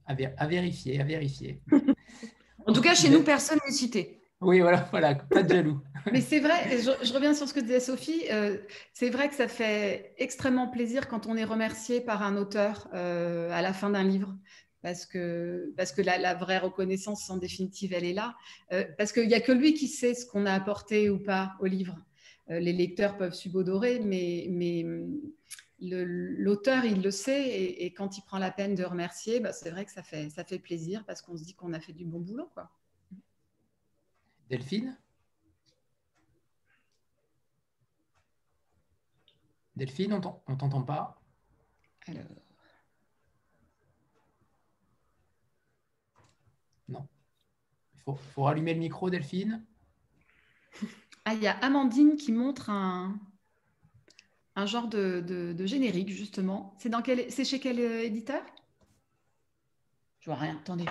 À, 0.06 0.14
vérifier, 0.48 1.02
à 1.02 1.04
vérifier. 1.04 1.62
en 2.66 2.74
tout 2.74 2.82
cas, 2.82 2.96
chez 2.96 3.10
nous, 3.10 3.24
personne 3.24 3.60
n'est 3.66 3.74
cité. 3.74 4.22
Oui, 4.40 4.60
voilà, 4.60 4.88
voilà, 4.92 5.16
pas 5.16 5.44
de 5.44 5.50
jaloux. 5.50 5.82
Mais 6.12 6.22
c'est 6.22 6.40
vrai, 6.40 6.78
je, 6.80 7.14
reviens 7.14 7.34
sur 7.34 7.48
ce 7.48 7.54
que 7.54 7.60
disait 7.60 7.80
Sophie, 7.80 8.24
euh, 8.32 8.58
c'est 8.94 9.10
vrai 9.10 9.30
que 9.30 9.36
ça 9.36 9.48
fait 9.48 10.14
extrêmement 10.18 10.68
plaisir 10.68 11.08
quand 11.08 11.26
on 11.26 11.36
est 11.36 11.44
remercié 11.44 12.02
par 12.02 12.22
un 12.22 12.38
auteur 12.38 12.88
euh, 12.94 13.50
à 13.52 13.62
la 13.62 13.74
fin 13.74 13.90
d'un 13.90 14.04
livre 14.04 14.36
parce 14.88 15.06
que, 15.06 15.73
parce 15.76 15.91
que 15.91 16.02
la, 16.02 16.34
vraie 16.34 16.60
reconnaissance, 16.60 17.30
en 17.30 17.36
définitive, 17.36 17.91
elle 17.91 18.06
est 18.06 18.13
là. 18.13 18.38
Euh, 18.71 18.86
parce 18.97 19.12
qu'il 19.12 19.28
n'y 19.28 19.34
a 19.34 19.41
que 19.41 19.52
lui 19.52 19.73
qui 19.73 19.89
sait 19.89 20.13
ce 20.13 20.26
qu'on 20.26 20.45
a 20.45 20.54
apporté 20.54 21.10
ou 21.10 21.19
pas 21.19 21.56
au 21.60 21.65
livre. 21.65 21.97
Euh, 22.50 22.62
les 22.62 22.71
lecteurs 22.71 23.17
peuvent 23.17 23.34
subodorer, 23.34 24.00
mais, 24.00 24.47
mais 24.50 24.86
l'auteur, 25.82 26.86
il 26.86 27.02
le 27.02 27.12
sait, 27.12 27.50
et, 27.50 27.93
quand 27.93 28.17
il 28.17 28.21
prend 28.21 28.38
la 28.38 28.50
peine 28.50 28.76
de 28.76 28.86
remercier, 28.86 29.41
bah, 29.41 29.52
c'est 29.52 29.71
vrai 29.71 29.84
que 29.84 29.91
ça 29.91 30.04
fait, 30.04 30.30
ça 30.30 30.45
fait 30.45 30.58
plaisir 30.58 31.04
parce 31.06 31.21
qu'on 31.21 31.36
se 31.36 31.43
dit 31.43 31.54
qu'on 31.54 31.73
a 31.73 31.82
fait 31.82 31.91
du 31.91 32.06
bon 32.06 32.21
boulot. 32.21 32.50
Quoi. 32.54 32.71
Delphine? 34.50 34.97
Delphine, 39.76 40.13
on 40.13 40.52
ne 40.54 40.58
t'entend 40.58 40.82
pas? 40.82 41.21
Alors. 42.08 42.47
Il 46.89 48.13
faut, 48.34 48.43
rallumer 48.43 48.73
le 48.73 48.80
micro, 48.80 49.10
Delphine. 49.10 49.65
Ah, 51.26 51.34
il 51.34 51.41
y 51.41 51.47
a 51.47 51.58
Amandine 51.62 52.15
qui 52.15 52.32
montre 52.32 52.69
un, 52.69 53.19
un 54.56 54.65
genre 54.65 54.88
de, 54.88 55.56
générique, 55.65 56.10
justement. 56.10 56.73
C'est 56.80 56.89
dans 56.89 57.02
quel, 57.02 57.30
c'est 57.32 57.43
chez 57.43 57.60
quel 57.60 57.80
euh, 57.80 58.04
éditeur? 58.04 58.41
Je 60.21 60.30
vois 60.30 60.39
rien, 60.39 60.58
attendez. 60.62 60.86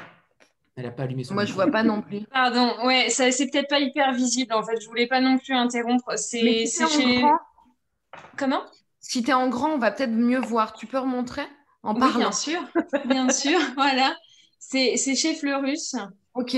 Elle 0.76 0.84
n'a 0.84 0.90
pas 0.90 1.04
allumé 1.04 1.24
son 1.24 1.32
Moi, 1.32 1.46
je 1.46 1.54
vois 1.54 1.70
pas 1.70 1.82
non 1.82 2.02
plus. 2.02 2.26
Pardon, 2.26 2.84
ouais, 2.84 3.08
ça, 3.08 3.30
c'est 3.32 3.50
peut-être 3.50 3.68
pas 3.68 3.80
hyper 3.80 4.12
visible, 4.12 4.52
en 4.52 4.62
fait. 4.62 4.78
Je 4.78 4.86
voulais 4.86 5.06
pas 5.06 5.22
non 5.22 5.38
plus 5.38 5.54
interrompre. 5.54 6.18
C'est, 6.18 6.66
chez... 6.66 7.24
Comment? 8.36 8.62
Si 9.00 9.22
tu 9.22 9.30
es 9.30 9.32
en 9.32 9.48
grand, 9.48 9.70
on 9.70 9.78
va 9.78 9.90
peut-être 9.90 10.12
mieux 10.12 10.40
voir. 10.40 10.74
Tu 10.74 10.86
peux 10.86 10.98
remontrer 10.98 11.46
en 11.82 11.94
parlant 11.94 12.18
Bien 12.18 12.32
sûr, 12.32 12.60
bien 13.06 13.30
sûr, 13.30 13.58
voilà. 13.76 14.16
C'est, 14.58 14.96
chez 14.96 15.34
Fleurus. 15.34 15.94
Ok. 16.34 16.56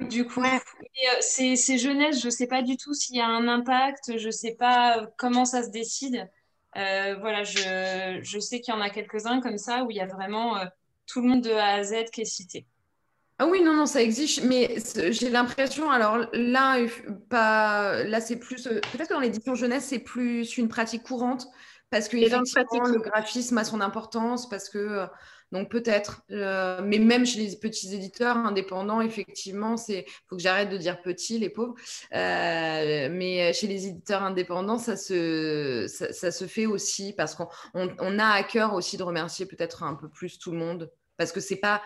Du 0.00 0.26
coup, 0.26 0.42
euh, 0.42 1.16
c'est 1.20 1.76
jeunesse, 1.76 2.20
je 2.20 2.26
ne 2.26 2.30
sais 2.30 2.46
pas 2.46 2.62
du 2.62 2.76
tout 2.76 2.94
s'il 2.94 3.16
y 3.16 3.20
a 3.20 3.26
un 3.26 3.48
impact, 3.48 4.16
je 4.16 4.26
ne 4.26 4.30
sais 4.30 4.54
pas 4.54 4.98
euh, 4.98 5.06
comment 5.16 5.44
ça 5.44 5.64
se 5.64 5.70
décide. 5.70 6.28
Euh, 6.76 7.16
voilà, 7.20 7.42
je, 7.42 8.20
je 8.22 8.38
sais 8.38 8.60
qu'il 8.60 8.72
y 8.72 8.76
en 8.76 8.80
a 8.80 8.90
quelques-uns 8.90 9.40
comme 9.40 9.58
ça 9.58 9.82
où 9.82 9.90
il 9.90 9.96
y 9.96 10.00
a 10.00 10.06
vraiment 10.06 10.56
tout 11.06 11.20
le 11.20 11.28
monde 11.28 11.40
de 11.40 11.50
A 11.50 11.74
à 11.74 11.82
Z 11.82 12.10
qui 12.12 12.20
est 12.20 12.26
cité. 12.26 12.64
Ah 13.40 13.46
oui, 13.46 13.62
non, 13.62 13.72
non, 13.74 13.86
ça 13.86 14.02
existe, 14.02 14.42
mais 14.44 14.76
j'ai 15.10 15.30
l'impression, 15.30 15.90
alors 15.90 16.26
là, 16.32 16.76
pas, 17.28 18.04
là 18.04 18.20
c'est 18.20 18.36
plus, 18.36 18.64
peut-être 18.64 19.08
que 19.08 19.14
dans 19.14 19.20
l'édition 19.20 19.54
jeunesse, 19.54 19.86
c'est 19.86 20.00
plus 20.00 20.58
une 20.58 20.68
pratique 20.68 21.04
courante, 21.04 21.46
parce 21.90 22.08
que 22.08 22.16
le 22.16 23.00
graphisme 23.00 23.58
a 23.58 23.64
son 23.64 23.80
importance, 23.80 24.48
parce 24.48 24.68
que 24.68 25.06
donc 25.50 25.70
peut-être, 25.70 26.22
euh, 26.30 26.82
mais 26.84 26.98
même 26.98 27.24
chez 27.24 27.40
les 27.40 27.56
petits 27.56 27.94
éditeurs 27.94 28.36
indépendants, 28.36 29.00
effectivement, 29.00 29.76
c'est 29.78 30.04
faut 30.28 30.36
que 30.36 30.42
j'arrête 30.42 30.68
de 30.68 30.76
dire 30.76 31.00
petit, 31.00 31.38
les 31.38 31.48
pauvres. 31.48 31.74
Euh, 32.14 33.08
mais 33.10 33.52
chez 33.54 33.66
les 33.66 33.86
éditeurs 33.86 34.22
indépendants, 34.22 34.78
ça 34.78 34.96
se, 34.96 35.86
ça, 35.88 36.30
se 36.30 36.46
fait 36.46 36.66
aussi 36.66 37.14
parce 37.14 37.34
qu'on 37.34 37.48
on, 37.74 38.18
a 38.18 38.26
à 38.26 38.42
cœur 38.42 38.74
aussi 38.74 38.98
de 38.98 39.02
remercier 39.02 39.46
peut-être 39.46 39.82
un 39.82 39.94
peu 39.94 40.08
plus 40.08 40.38
tout 40.38 40.50
le 40.50 40.58
monde 40.58 40.90
parce 41.16 41.32
que 41.32 41.40
c'est 41.40 41.56
pas 41.56 41.82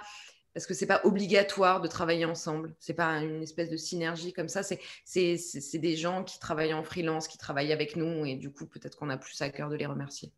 parce 0.54 0.66
que 0.66 0.74
c'est 0.74 0.86
pas 0.86 1.00
obligatoire 1.04 1.80
de 1.80 1.88
travailler 1.88 2.24
ensemble. 2.24 2.74
C'est 2.78 2.94
pas 2.94 3.20
une 3.20 3.42
espèce 3.42 3.70
de 3.70 3.76
synergie 3.76 4.32
comme 4.32 4.48
ça. 4.48 4.62
C'est 4.62 5.78
des 5.78 5.96
gens 5.96 6.24
qui 6.24 6.38
travaillent 6.38 6.74
en 6.74 6.84
freelance, 6.84 7.26
qui 7.26 7.38
travaillent 7.38 7.72
avec 7.72 7.96
nous, 7.96 8.26
et 8.26 8.36
du 8.36 8.50
coup, 8.52 8.66
peut-être 8.66 8.96
qu'on 8.96 9.10
a 9.10 9.16
plus 9.16 9.40
à 9.40 9.48
cœur 9.50 9.70
de 9.70 9.76
les 9.76 9.86
remercier 9.86 10.32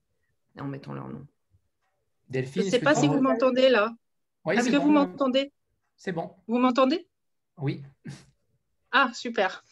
en 0.58 0.66
mettant 0.66 0.94
leur 0.94 1.08
nom. 1.08 1.26
Delphine, 2.28 2.62
Je 2.62 2.66
ne 2.66 2.70
sais 2.70 2.78
pas 2.78 2.94
si 2.94 3.08
vous 3.08 3.20
m'entendez 3.20 3.68
là. 3.68 3.92
Est-ce 4.50 4.70
que 4.70 4.76
vous 4.76 4.90
m'entendez? 4.90 5.52
C'est 5.96 6.12
bon. 6.12 6.30
Vous 6.46 6.58
m'entendez? 6.58 7.08
Oui. 7.58 7.82
Ah, 8.92 9.10
super. 9.14 9.64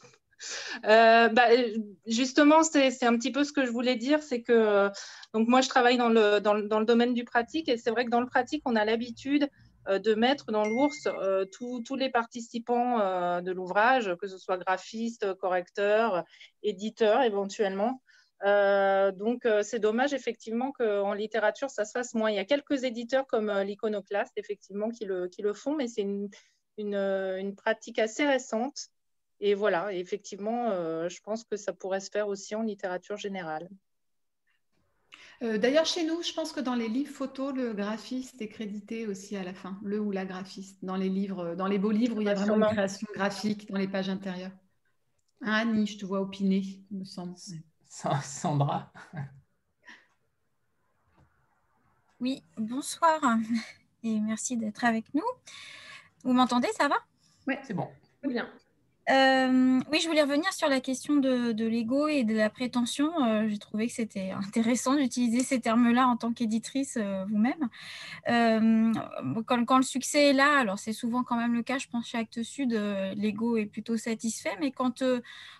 Euh, 0.85 1.29
bah, 1.29 1.47
justement, 2.07 2.65
c'est 2.65 3.05
un 3.05 3.17
petit 3.17 3.31
peu 3.31 3.45
ce 3.45 3.53
que 3.53 3.65
je 3.65 3.71
voulais 3.71 3.95
dire, 3.95 4.23
c'est 4.23 4.43
que 4.43 4.91
donc 5.33 5.47
moi, 5.47 5.61
je 5.61 5.69
travaille 5.69 5.97
dans 5.97 6.09
le, 6.09 6.41
dans, 6.41 6.55
le, 6.55 6.85
domaine 6.85 7.15
du 7.15 7.25
pratique 7.25 7.69
et 7.69 7.77
c'est 7.77 7.91
vrai 7.91 8.05
que 8.05 8.11
dans 8.11 8.21
le 8.21 8.27
pratique, 8.27 8.63
on 8.65 8.75
a 8.75 8.85
l'habitude 8.85 9.49
de 9.87 10.15
mettre 10.15 10.53
dans 10.53 10.65
l'ours 10.65 11.09
tous 11.51 11.97
les 11.97 12.11
participants 12.11 13.41
de 13.41 13.53
l'ouvrage, 13.53 14.15
que 14.21 14.27
ce 14.27 14.39
soit 14.39 14.59
graphistes, 14.59 15.35
correcteurs, 15.35 16.25
éditeurs 16.63 17.23
éventuellement. 17.23 18.03
donc, 18.43 19.47
c'est 19.63 19.79
dommage 19.79 20.13
effectivement 20.13 20.73
qu'en 20.73 21.15
littérature, 21.15 21.71
ça 21.71 21.85
se 21.85 21.93
fasse 21.93 22.15
moins. 22.15 22.31
Il 22.31 22.37
y 22.37 22.41
a 22.41 22.45
quelques 22.45 22.85
éditeurs 22.85 23.27
comme 23.27 23.51
l'Iconoclaste, 23.63 24.33
effectivement, 24.37 24.91
qui 24.91 25.05
le, 25.05 25.53
font, 25.55 25.75
mais 25.77 25.89
c'est 25.89 26.07
une, 26.79 27.55
pratique 27.57 27.99
assez 27.99 28.27
récente. 28.27 28.89
Et 29.41 29.55
voilà, 29.55 29.93
effectivement, 29.93 30.71
je 31.09 31.21
pense 31.23 31.45
que 31.45 31.57
ça 31.57 31.73
pourrait 31.73 32.01
se 32.01 32.11
faire 32.11 32.29
aussi 32.29 32.55
en 32.55 32.63
littérature 32.63 33.17
générale. 33.17 33.69
Euh, 35.43 35.59
d'ailleurs, 35.59 35.87
chez 35.87 36.05
nous, 36.05 36.23
je 36.23 36.33
pense 36.33 36.53
que 36.53 36.61
dans 36.61 36.75
les 36.75 36.89
livres 36.89 37.13
photos, 37.13 37.55
le 37.55 37.73
graphiste 37.73 38.41
est 38.41 38.49
crédité 38.49 39.07
aussi 39.07 39.37
à 39.37 39.43
la 39.43 39.55
fin, 39.55 39.79
le 39.83 40.01
ou 40.01 40.13
la 40.13 40.25
graphiste, 40.25 40.85
dans 40.85 40.97
les 40.97 41.09
livres, 41.09 41.55
dans 41.55 41.67
les 41.67 41.79
beaux 41.79 41.91
livres 41.91 42.17
où 42.17 42.21
il 42.21 42.27
y 42.27 42.31
a 42.31 42.35
vraiment 42.35 42.69
une 42.69 42.75
création 42.75 43.09
graphique 43.15 43.71
dans 43.71 43.79
les 43.79 43.89
pages 43.89 44.09
intérieures. 44.09 44.53
Hein, 45.41 45.53
Annie, 45.53 45.87
je 45.87 45.99
te 45.99 46.07
vois 46.07 46.21
opiner, 46.21 46.63
il 46.91 46.99
me 46.99 47.05
semble. 47.05 47.35
Sandra. 48.23 48.93
Oui, 52.21 52.43
bonsoir 52.57 53.21
et 54.05 54.21
merci 54.21 54.57
d'être 54.57 54.85
avec 54.85 55.13
nous. 55.15 55.23
Vous 56.23 56.33
m'entendez, 56.33 56.69
ça 56.79 56.89
va? 56.89 56.97
Oui, 57.47 57.55
c'est 57.65 57.75
bon. 57.75 57.89
Bien. 58.23 58.49
Euh, 59.11 59.81
oui, 59.91 59.99
je 60.01 60.07
voulais 60.07 60.23
revenir 60.23 60.53
sur 60.53 60.69
la 60.69 60.81
question 60.81 61.17
de, 61.17 61.65
l'ego 61.65 62.07
et 62.07 62.23
de 62.23 62.35
la 62.35 62.51
prétention. 62.51 63.11
Euh, 63.25 63.49
j'ai 63.49 63.59
trouvé 63.59 63.89
que 63.89 63.93
c'était 63.93 64.31
intéressant 64.31 64.95
d'utiliser 64.95 65.43
ces 65.43 65.61
termes-là 65.61 66.07
en 66.07 66.17
tant 66.17 66.33
qu'éditrice 66.33 66.97
euh, 67.01 67.25
vous-même. 67.29 67.69
Quand, 69.47 69.65
quand, 69.65 69.77
le 69.79 69.83
succès 69.83 70.31
est 70.31 70.33
là, 70.33 70.59
alors 70.59 70.79
c'est 70.79 70.93
souvent 70.93 71.25
quand 71.25 71.37
même 71.37 71.55
le 71.55 71.63
cas, 71.63 71.79
je 71.79 71.89
pense, 71.89 72.07
chez 72.07 72.19
Actes 72.19 72.43
Sud, 72.43 72.73
l'ego 73.17 73.57
est 73.57 73.67
plutôt 73.67 73.97
satisfait, 73.97 74.57
mais 74.61 74.71
quand, 74.71 75.03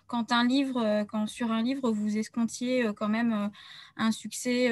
quand, 0.07 0.31
un 0.31 0.45
livre, 0.45 1.03
quand 1.09 1.27
sur 1.27 1.51
un 1.51 1.61
livre, 1.61 1.91
vous 1.91 2.17
escomptiez 2.17 2.89
quand 2.95 3.09
même 3.09 3.51
un 3.97 4.11
succès 4.11 4.71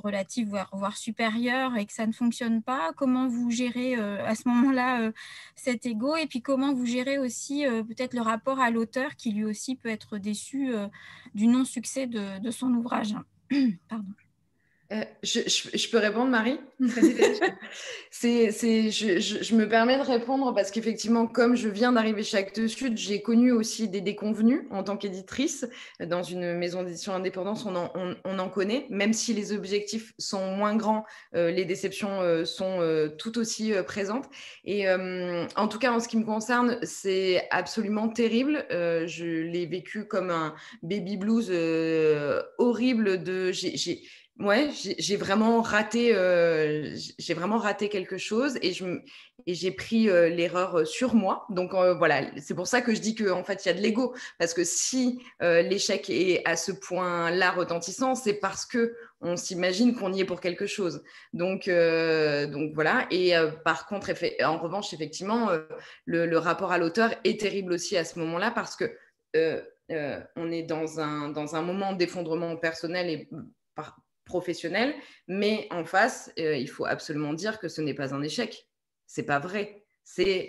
relative, 0.00 0.48
voire, 0.48 0.70
voire 0.72 0.96
supérieure, 0.96 1.76
et 1.76 1.86
que 1.86 1.92
ça 1.92 2.06
ne 2.06 2.12
fonctionne 2.12 2.62
pas, 2.62 2.92
comment 2.96 3.28
vous 3.28 3.50
gérez 3.50 3.96
euh, 3.96 4.24
à 4.24 4.34
ce 4.34 4.48
moment-là 4.48 5.02
euh, 5.02 5.12
cet 5.56 5.86
ego 5.86 6.16
Et 6.16 6.26
puis 6.26 6.42
comment 6.42 6.74
vous 6.74 6.86
gérez 6.86 7.18
aussi 7.18 7.66
euh, 7.66 7.82
peut-être 7.82 8.14
le 8.14 8.22
rapport 8.22 8.60
à 8.60 8.70
l'auteur 8.70 9.16
qui 9.16 9.32
lui 9.32 9.44
aussi 9.44 9.76
peut 9.76 9.88
être 9.88 10.18
déçu 10.18 10.72
du 11.34 11.46
non-succès 11.46 12.06
de, 12.06 12.38
de, 12.40 12.50
son 12.50 12.72
ouvrage? 12.74 13.14
Pardon. 13.88 14.12
Euh, 14.92 15.04
je, 15.22 15.90
peux 15.90 15.98
répondre, 15.98 16.30
Marie? 16.30 16.58
C'est, 18.10 18.50
je, 18.50 19.54
me 19.54 19.68
permets 19.68 19.96
de 19.96 20.02
répondre 20.02 20.52
parce 20.52 20.72
qu'effectivement, 20.72 21.28
comme 21.28 21.54
je 21.54 21.68
viens 21.68 21.92
d'arriver 21.92 22.24
chez 22.24 22.38
Actes 22.38 22.66
Sud, 22.66 22.98
j'ai 22.98 23.22
connu 23.22 23.52
aussi 23.52 23.88
des 23.88 24.00
déconvenus 24.00 24.62
en 24.70 24.82
tant 24.82 24.96
qu'éditrice. 24.96 25.64
Dans 26.00 26.24
une 26.24 26.54
maison 26.54 26.82
d'édition 26.82 27.14
indépendante, 27.14 27.62
on 27.66 27.76
en, 27.76 27.92
on, 28.24 28.38
en, 28.40 28.48
connaît. 28.48 28.86
Même 28.90 29.12
si 29.12 29.32
les 29.32 29.52
objectifs 29.52 30.12
sont 30.18 30.56
moins 30.56 30.74
grands, 30.74 31.04
euh, 31.36 31.52
les 31.52 31.64
déceptions 31.64 32.20
euh, 32.20 32.44
sont 32.44 32.80
tout 33.16 33.38
aussi 33.38 33.72
présentes. 33.86 34.28
Et 34.64 34.90
en 34.90 35.68
tout 35.68 35.78
cas, 35.78 35.92
en 35.92 36.00
ce 36.00 36.08
qui 36.08 36.16
me 36.16 36.24
concerne, 36.24 36.78
c'est 36.82 37.46
absolument 37.50 38.08
terrible. 38.08 38.66
je 38.70 39.42
l'ai 39.42 39.66
vécu 39.66 40.06
comme 40.06 40.30
un 40.30 40.54
baby 40.82 41.16
blues 41.16 41.50
horrible 42.58 43.22
de... 43.22 43.52
Ouais, 44.40 44.70
j'ai 44.72 45.16
vraiment 45.16 45.60
raté, 45.60 46.14
euh, 46.14 46.96
j'ai 47.18 47.34
vraiment 47.34 47.58
raté 47.58 47.90
quelque 47.90 48.16
chose 48.16 48.58
et 48.62 48.72
je 48.72 48.86
et 49.46 49.52
j'ai 49.52 49.70
pris 49.70 50.08
euh, 50.08 50.30
l'erreur 50.30 50.78
euh, 50.78 50.84
sur 50.86 51.14
moi. 51.14 51.44
Donc 51.50 51.72
voilà, 51.74 52.22
c'est 52.38 52.54
pour 52.54 52.66
ça 52.66 52.80
que 52.80 52.94
je 52.94 53.00
dis 53.00 53.14
que 53.14 53.30
en 53.30 53.44
fait 53.44 53.66
il 53.66 53.68
y 53.68 53.70
a 53.70 53.74
de 53.74 53.82
l'ego 53.82 54.14
parce 54.38 54.54
que 54.54 54.64
si 54.64 55.22
l'échec 55.40 56.08
est 56.08 56.40
à 56.46 56.56
ce 56.56 56.72
point-là 56.72 57.50
retentissant, 57.50 58.14
c'est 58.14 58.32
parce 58.32 58.64
que 58.64 58.94
on 59.20 59.36
s'imagine 59.36 59.94
qu'on 59.94 60.10
y 60.10 60.20
est 60.20 60.24
pour 60.24 60.40
quelque 60.40 60.66
chose. 60.66 61.02
Donc 61.34 61.68
donc 61.68 62.72
voilà. 62.74 63.06
Et 63.10 63.34
par 63.62 63.86
contre, 63.86 64.10
en 64.42 64.56
revanche, 64.56 64.94
effectivement, 64.94 65.50
le, 66.06 66.38
rapport 66.38 66.72
à 66.72 66.78
l'auteur 66.78 67.14
est 67.24 67.38
terrible 67.38 67.74
aussi 67.74 67.94
à 67.98 68.04
ce 68.06 68.18
moment-là 68.20 68.50
parce 68.52 68.74
que 68.74 68.90
on 69.34 70.50
est 70.50 70.62
dans 70.62 70.98
un 70.98 71.28
dans 71.28 71.56
un 71.56 71.62
moment 71.62 71.92
d'effondrement 71.92 72.56
personnel 72.56 73.10
et 73.10 73.28
professionnel, 74.30 74.94
mais 75.26 75.66
en 75.70 75.84
face, 75.84 76.32
euh, 76.38 76.56
il 76.56 76.68
faut 76.68 76.86
absolument 76.86 77.34
dire 77.34 77.58
que 77.58 77.68
ce 77.68 77.80
n'est 77.80 77.94
pas 77.94 78.14
un 78.14 78.22
échec. 78.22 78.68
C'est 79.06 79.26
pas 79.26 79.40
vrai. 79.40 79.84
C'est 80.04 80.46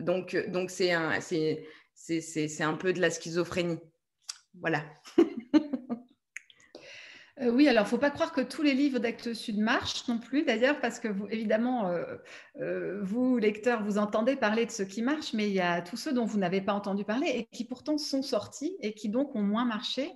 donc 0.00 0.36
donc 0.48 0.70
c'est 0.70 0.92
un 0.92 1.20
c'est 1.20 1.64
c'est 1.94 2.62
un 2.62 2.74
peu 2.74 2.92
de 2.92 3.00
la 3.00 3.10
schizophrénie. 3.10 3.78
Voilà. 4.54 4.84
Euh, 7.40 7.50
oui, 7.50 7.68
alors 7.68 7.82
il 7.82 7.86
ne 7.86 7.90
faut 7.90 7.98
pas 7.98 8.10
croire 8.10 8.32
que 8.32 8.40
tous 8.40 8.62
les 8.62 8.74
livres 8.74 8.98
d'Actes 8.98 9.32
Sud 9.32 9.58
marchent 9.58 10.06
non 10.08 10.18
plus, 10.18 10.44
d'ailleurs, 10.44 10.80
parce 10.80 11.00
que 11.00 11.08
évidemment, 11.30 11.90
euh, 12.60 13.00
vous, 13.02 13.38
lecteurs, 13.38 13.82
vous 13.82 13.98
entendez 13.98 14.36
parler 14.36 14.66
de 14.66 14.70
ce 14.70 14.82
qui 14.82 15.02
marche, 15.02 15.32
mais 15.32 15.48
il 15.48 15.54
y 15.54 15.60
a 15.60 15.80
tous 15.80 15.96
ceux 15.96 16.12
dont 16.12 16.26
vous 16.26 16.38
n'avez 16.38 16.60
pas 16.60 16.74
entendu 16.74 17.04
parler 17.04 17.28
et 17.28 17.46
qui 17.46 17.64
pourtant 17.64 17.96
sont 17.96 18.22
sortis 18.22 18.76
et 18.80 18.92
qui 18.92 19.08
donc 19.08 19.34
ont 19.34 19.42
moins 19.42 19.64
marché 19.64 20.12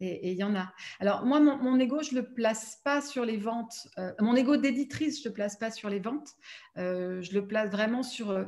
et 0.00 0.30
il 0.30 0.38
y 0.38 0.44
en 0.44 0.54
a. 0.54 0.72
Alors, 1.00 1.24
moi, 1.24 1.40
mon, 1.40 1.78
ego, 1.78 2.02
je 2.02 2.14
ne 2.14 2.20
le 2.20 2.32
place 2.32 2.80
pas 2.84 3.00
sur 3.00 3.24
les 3.24 3.36
ventes. 3.36 3.88
Euh, 3.98 4.12
mon 4.20 4.36
ego 4.36 4.56
d'éditrice, 4.56 5.18
je 5.18 5.24
ne 5.24 5.30
le 5.30 5.34
place 5.34 5.56
pas 5.56 5.70
sur 5.70 5.88
les 5.88 5.98
ventes. 5.98 6.34
Euh, 6.78 7.20
je 7.22 7.32
le 7.34 7.46
place 7.46 7.70
vraiment 7.70 8.02
sur 8.02 8.30
euh, 8.30 8.44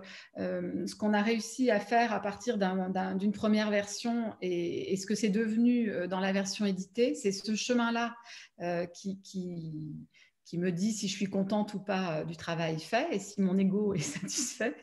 ce 0.87 0.95
qu'on 0.95 1.13
a 1.13 1.23
réussi 1.23 1.71
à 1.71 1.81
faire 1.81 2.13
à 2.13 2.21
partir 2.21 2.59
d'une 2.59 3.33
première 3.33 3.71
version 3.71 4.35
et, 4.41 4.97
ce 4.97 5.07
que 5.07 5.15
c'est 5.15 5.29
devenu 5.29 5.93
dans 6.09 6.21
la 6.21 6.33
version 6.33 6.65
éditée. 6.67 7.15
C'est 7.15 7.33
ce 7.33 7.55
chemin-là 7.55 8.17
qui, 8.95 9.19
qui 10.51 10.59
me 10.59 10.73
dit 10.73 10.91
si 10.91 11.07
je 11.07 11.15
suis 11.15 11.29
contente 11.29 11.75
ou 11.75 11.79
pas 11.79 12.17
euh, 12.17 12.25
du 12.25 12.37
travail 12.37 12.81
fait 12.81 13.07
et 13.13 13.21
si 13.21 13.41
mon 13.41 13.57
ego 13.57 13.95
est 13.95 14.01
satisfait. 14.01 14.75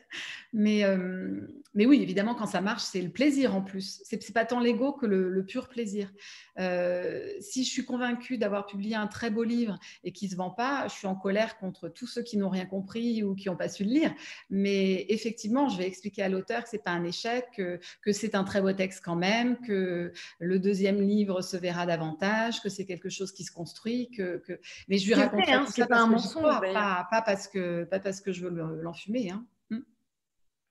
Mais, 0.54 0.82
euh, 0.82 1.46
mais 1.74 1.84
oui, 1.84 2.00
évidemment, 2.00 2.34
quand 2.34 2.46
ça 2.46 2.62
marche, 2.62 2.84
c'est 2.84 3.02
le 3.02 3.10
plaisir 3.10 3.54
en 3.54 3.60
plus. 3.60 4.00
C'est 4.06 4.16
n'est 4.16 4.32
pas 4.32 4.46
tant 4.46 4.60
l'ego 4.60 4.92
que 4.92 5.04
le, 5.04 5.44
pur 5.44 5.68
plaisir. 5.68 6.10
Euh, 6.58 7.28
si 7.40 7.64
je 7.64 7.70
suis 7.70 7.84
convaincue 7.84 8.38
d'avoir 8.38 8.64
publié 8.64 8.94
un 8.94 9.08
très 9.08 9.28
beau 9.28 9.44
livre 9.44 9.78
et 10.04 10.12
qui 10.12 10.24
ne 10.24 10.30
se 10.30 10.36
vend 10.36 10.48
pas, 10.48 10.88
je 10.88 10.94
suis 10.94 11.06
en 11.06 11.14
colère 11.14 11.58
contre 11.58 11.90
tous 11.90 12.06
ceux 12.06 12.22
qui 12.22 12.38
n'ont 12.38 12.48
rien 12.48 12.64
compris 12.64 13.22
ou 13.22 13.34
qui 13.34 13.48
n'ont 13.48 13.56
pas 13.56 13.68
su 13.68 13.84
le 13.84 13.90
lire. 13.90 14.14
Mais 14.48 15.04
effectivement, 15.10 15.68
je 15.68 15.76
vais 15.76 15.86
expliquer 15.86 16.22
à 16.22 16.30
l'auteur 16.30 16.62
que 16.62 16.70
ce 16.70 16.76
n'est 16.76 16.82
pas 16.82 16.92
un 16.92 17.04
échec, 17.04 17.44
que, 17.54 17.78
que 18.00 18.12
c'est 18.12 18.34
un 18.34 18.44
très 18.44 18.62
beau 18.62 18.72
texte 18.72 19.02
quand 19.04 19.16
même, 19.16 19.58
que 19.58 20.14
le 20.38 20.58
deuxième 20.58 21.02
livre 21.02 21.42
se 21.42 21.58
verra 21.58 21.84
davantage, 21.84 22.62
que 22.62 22.70
c'est 22.70 22.86
quelque 22.86 23.10
chose 23.10 23.32
qui 23.32 23.44
se 23.44 23.52
construit. 23.52 24.10
Que, 24.10 24.38
que... 24.38 24.58
Mais 24.88 24.96
je 24.96 25.06
lui 25.06 25.14
raconterai 25.14 25.57
Hein, 25.58 25.66
c'est 25.68 25.86
pas 25.86 26.00
un 26.00 26.06
mensonge. 26.06 26.42
Pas, 26.42 27.22
parce 27.24 27.48
que, 27.48 27.84
pas 27.84 28.00
parce 28.00 28.20
que 28.20 28.32
je 28.32 28.46
veux 28.46 28.80
l'enfumer. 28.82 29.30
Hein. 29.30 29.44
Hmm. 29.70 29.80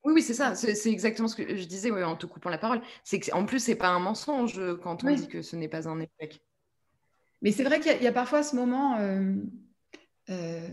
Oui, 0.03 0.13
oui, 0.15 0.21
c'est 0.21 0.33
ça. 0.33 0.55
C'est 0.55 0.89
exactement 0.89 1.27
ce 1.27 1.35
que 1.35 1.55
je 1.55 1.65
disais 1.65 1.91
en 1.91 2.15
te 2.15 2.25
coupant 2.25 2.49
la 2.49 2.57
parole. 2.57 2.81
C'est 3.03 3.19
que, 3.19 3.33
en 3.33 3.45
plus, 3.45 3.59
c'est 3.59 3.75
pas 3.75 3.89
un 3.89 3.99
mensonge 3.99 4.59
quand 4.83 5.03
on 5.03 5.13
dit 5.13 5.27
que 5.27 5.41
ce 5.41 5.55
n'est 5.55 5.69
pas 5.69 5.87
un 5.87 5.99
échec. 5.99 6.41
Mais 7.41 7.51
c'est 7.51 7.63
vrai 7.63 7.79
qu'il 7.79 8.01
y, 8.01 8.07
a 8.07 8.11
parfois 8.11 8.43
ce 8.43 8.55
moment. 8.55 8.97
Euh, 8.99 9.35
euh, 10.29 10.67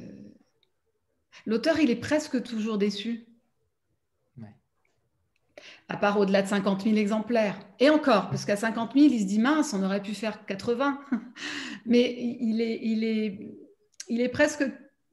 l'auteur, 1.46 1.78
il 1.78 1.90
est 1.90 1.96
presque 1.96 2.42
toujours 2.42 2.78
déçu. 2.78 3.26
À 5.88 5.98
part 5.98 6.18
au-delà 6.18 6.40
de 6.40 6.48
50 6.48 6.82
000 6.82 6.96
exemplaires. 6.96 7.58
Et 7.78 7.90
encore, 7.90 8.30
parce 8.30 8.46
qu'à 8.46 8.56
50 8.56 8.94
000, 8.94 9.06
il 9.06 9.20
se 9.20 9.26
dit 9.26 9.38
mince, 9.38 9.74
on 9.74 9.82
aurait 9.82 10.02
pu 10.02 10.14
faire 10.14 10.46
80. 10.46 10.98
Mais 11.86 12.16
il 12.40 12.60
est, 12.62 12.80
il 12.82 13.04
est, 13.04 13.63
il 14.08 14.20
est 14.20 14.28
presque, 14.28 14.64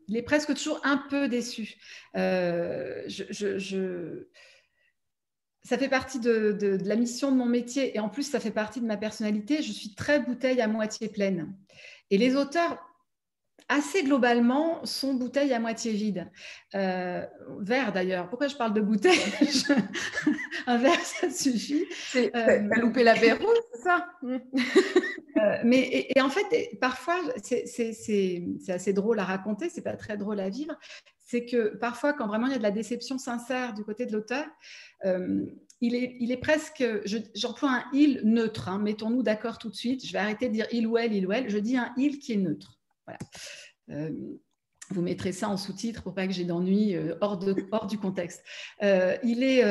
il 0.07 0.17
est 0.17 0.21
presque 0.21 0.53
toujours 0.53 0.79
un 0.83 0.97
peu 0.97 1.27
déçu. 1.27 1.75
Euh, 2.15 3.03
je, 3.07 4.25
ça 5.63 5.77
fait 5.77 5.89
partie 5.89 6.19
de, 6.19 6.77
la 6.83 6.95
mission 6.95 7.31
de 7.31 7.37
mon 7.37 7.45
métier 7.45 7.95
et 7.95 7.99
en 7.99 8.09
plus, 8.09 8.23
ça 8.23 8.39
fait 8.39 8.51
partie 8.51 8.81
de 8.81 8.85
ma 8.85 8.97
personnalité. 8.97 9.61
Je 9.61 9.71
suis 9.71 9.93
très 9.93 10.19
bouteille 10.19 10.61
à 10.61 10.67
moitié 10.67 11.07
pleine. 11.07 11.53
Et 12.09 12.17
les 12.17 12.35
auteurs, 12.35 12.77
assez 13.69 14.03
globalement, 14.03 14.83
sont 14.85 15.13
bouteilles 15.13 15.53
à 15.53 15.59
moitié 15.59 15.93
vide. 15.93 16.29
Euh, 16.75 17.25
verre 17.59 17.93
d'ailleurs. 17.93 18.27
Pourquoi 18.27 18.47
je 18.47 18.55
parle 18.55 18.73
de 18.73 18.81
bouteille? 18.81 19.19
Un 20.67 20.77
verre, 20.77 20.99
ça 20.99 21.29
suffit. 21.29 21.85
Tu 22.11 22.29
as 22.33 22.79
loupé 22.79 23.03
l'apéro, 23.03 23.47
c'est 23.71 23.81
ça? 23.81 24.09
Euh, 25.37 25.57
mais 25.63 26.07
et, 26.15 26.21
en 26.21 26.29
fait, 26.29 26.77
parfois, 26.79 27.19
c'est 27.43 28.43
assez 28.67 28.93
drôle 28.93 29.19
à 29.19 29.23
raconter, 29.23 29.69
c'est 29.69 29.81
pas 29.81 29.95
très 29.95 30.17
drôle 30.17 30.39
à 30.39 30.49
vivre. 30.49 30.77
C'est 31.19 31.45
que 31.45 31.77
parfois, 31.77 32.13
quand 32.13 32.27
vraiment 32.27 32.47
il 32.47 32.51
y 32.51 32.55
a 32.55 32.57
de 32.57 32.63
la 32.63 32.71
déception 32.71 33.17
sincère 33.17 33.73
du 33.73 33.83
côté 33.83 34.05
de 34.05 34.11
l'auteur, 34.11 34.45
euh, 35.05 35.45
il, 35.79 35.95
est, 35.95 36.17
il 36.19 36.31
est 36.31 36.37
presque, 36.37 36.83
j'emploie 37.33 37.71
un 37.71 37.83
il 37.93 38.21
neutre. 38.23 38.67
Hein, 38.67 38.79
mettons-nous 38.79 39.23
d'accord 39.23 39.57
tout 39.57 39.69
de 39.69 39.75
suite. 39.75 40.05
Je 40.05 40.11
vais 40.11 40.19
arrêter 40.19 40.49
de 40.49 40.53
dire 40.53 40.67
il 40.71 40.87
ou 40.87 40.97
elle, 40.97 41.13
il 41.13 41.25
ou 41.25 41.31
elle. 41.31 41.49
Je 41.49 41.57
dis 41.57 41.77
un 41.77 41.93
il 41.97 42.19
qui 42.19 42.33
est 42.33 42.37
neutre. 42.37 42.79
Euh, 43.89 44.11
vous 44.89 45.01
mettrez 45.01 45.31
ça 45.31 45.47
en 45.47 45.55
sous-titre 45.55 46.03
pour 46.03 46.13
pas 46.13 46.27
que 46.27 46.33
j'ai 46.33 46.43
d'ennui 46.43 46.97
hors, 47.21 47.39
hors, 47.71 47.87
du 47.87 47.97
contexte. 47.97 48.43
il 48.81 49.43
est 49.43 49.63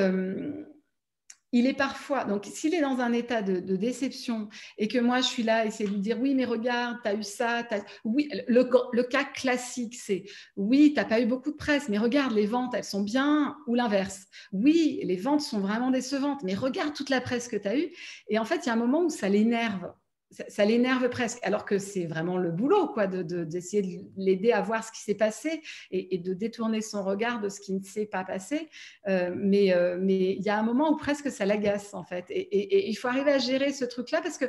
il 1.52 1.66
est 1.66 1.74
parfois, 1.74 2.24
donc 2.24 2.44
s'il 2.44 2.74
est 2.74 2.80
dans 2.80 3.00
un 3.00 3.12
état 3.12 3.42
de, 3.42 3.60
déception 3.76 4.48
et 4.78 4.88
que 4.88 4.98
moi 4.98 5.20
je 5.20 5.26
suis 5.26 5.42
là, 5.42 5.64
essayer 5.64 5.88
de 5.88 5.94
lui 5.94 6.00
dire 6.00 6.18
oui, 6.20 6.34
mais 6.34 6.44
regarde, 6.44 6.98
tu 7.02 7.08
as 7.08 7.14
eu 7.14 7.22
ça, 7.22 7.66
oui, 8.04 8.28
le, 8.48 9.02
cas 9.02 9.24
classique 9.24 9.94
c'est 9.94 10.24
oui, 10.56 10.92
tu 10.94 11.00
n'as 11.00 11.06
pas 11.06 11.20
eu 11.20 11.26
beaucoup 11.26 11.50
de 11.50 11.56
presse, 11.56 11.88
mais 11.88 11.98
regarde, 11.98 12.32
les 12.32 12.46
ventes 12.46 12.74
elles 12.74 12.84
sont 12.84 13.02
bien, 13.02 13.56
ou 13.66 13.74
l'inverse. 13.74 14.26
Oui, 14.52 15.00
les 15.04 15.16
ventes 15.16 15.40
sont 15.40 15.60
vraiment 15.60 15.90
décevantes, 15.90 16.42
mais 16.42 16.54
regarde 16.54 16.94
toute 16.94 17.10
la 17.10 17.20
presse 17.20 17.48
que 17.48 17.56
tu 17.56 17.68
as 17.68 17.76
eue. 17.76 17.90
Et 18.28 18.38
en 18.38 18.44
fait, 18.44 18.64
il 18.64 18.66
y 18.66 18.70
a 18.70 18.72
un 18.72 18.76
moment 18.76 19.04
où 19.04 19.10
ça 19.10 19.28
l'énerve 19.28 19.92
ça, 20.30 20.64
l'énerve 20.64 21.08
presque, 21.08 21.38
alors 21.42 21.64
que 21.64 21.78
c'est 21.78 22.06
vraiment 22.06 22.36
le 22.36 22.52
boulot, 22.52 22.88
quoi, 22.88 23.06
d'essayer 23.06 23.82
de, 23.82 24.04
l'aider 24.16 24.52
à 24.52 24.60
voir 24.60 24.84
ce 24.84 24.92
qui 24.92 25.00
s'est 25.00 25.14
passé 25.14 25.60
et, 25.90 26.18
de 26.18 26.34
détourner 26.34 26.80
son 26.82 27.02
regard 27.02 27.40
de 27.40 27.48
ce 27.48 27.60
qui 27.60 27.72
ne 27.72 27.82
s'est 27.82 28.06
pas 28.06 28.24
passé. 28.24 28.68
Euh, 29.08 29.34
mais 29.36 29.72
euh, 29.74 29.98
mais 30.00 30.32
il 30.32 30.42
y 30.42 30.48
a 30.48 30.58
un 30.58 30.62
moment 30.62 30.92
où 30.92 30.96
presque 30.96 31.30
ça 31.30 31.46
l'agace, 31.46 31.94
en 31.94 32.04
fait. 32.04 32.26
Et, 32.30 32.88
il 32.88 32.94
faut 32.94 33.08
arriver 33.08 33.32
à 33.32 33.38
gérer 33.38 33.72
ce 33.72 33.84
truc-là 33.84 34.20
parce 34.22 34.38
que 34.38 34.44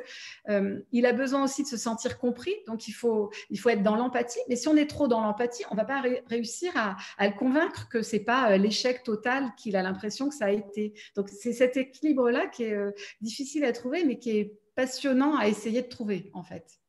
euh, 0.50 0.80
il 0.92 1.06
a 1.06 1.14
besoin 1.14 1.44
aussi 1.44 1.64
de 1.64 1.68
se 1.68 1.78
sentir 1.78 2.20
compris. 2.20 2.54
Donc 2.68 2.88
il 2.88 2.94
faut 2.94 3.32
il 3.50 3.60
faut 3.60 3.70
être 3.70 3.84
dans 3.84 3.96
l'empathie. 3.96 4.40
Mais 4.50 4.56
si 4.56 4.68
on 4.68 4.76
est 4.76 4.90
trop 4.90 5.08
dans 5.08 5.22
l'empathie, 5.22 5.64
on 5.72 5.76
va 5.76 5.86
pas 5.86 6.04
réussir 6.28 6.72
à, 6.76 6.96
à, 7.18 7.28
le 7.28 7.34
convaincre 7.34 7.90
que 7.90 8.02
c'est 8.02 8.20
pas 8.20 8.58
l'échec 8.58 9.04
total 9.04 9.52
qu'il 9.58 9.76
a 9.76 9.82
l'impression 9.82 10.30
que 10.30 10.36
ça 10.36 10.46
a 10.46 10.52
été. 10.52 10.94
Donc 11.16 11.30
c'est 11.30 11.54
cet 11.54 11.78
équilibre-là 11.78 12.48
qui 12.48 12.64
est 12.64 12.78
difficile 13.22 13.64
à 13.64 13.72
trouver, 13.72 14.04
mais 14.06 14.20
qui 14.20 14.38
est 14.38 14.61
passionnant 14.76 15.36
à 15.38 15.48
essayer 15.48 15.82
de 15.82 15.88
trouver, 15.88 16.30
en 16.34 16.44
fait. 16.44 16.80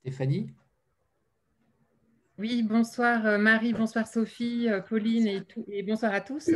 Stéphanie? 0.00 0.50
Oui, 2.38 2.62
bonsoir 2.62 3.26
euh, 3.26 3.38
Marie, 3.38 3.72
bonsoir 3.72 4.08
Sophie, 4.08 4.68
euh, 4.68 4.80
Pauline 4.80 5.26
et, 5.26 5.42
et 5.68 5.82
bonsoir 5.82 6.12
à 6.12 6.20
tous. 6.20 6.50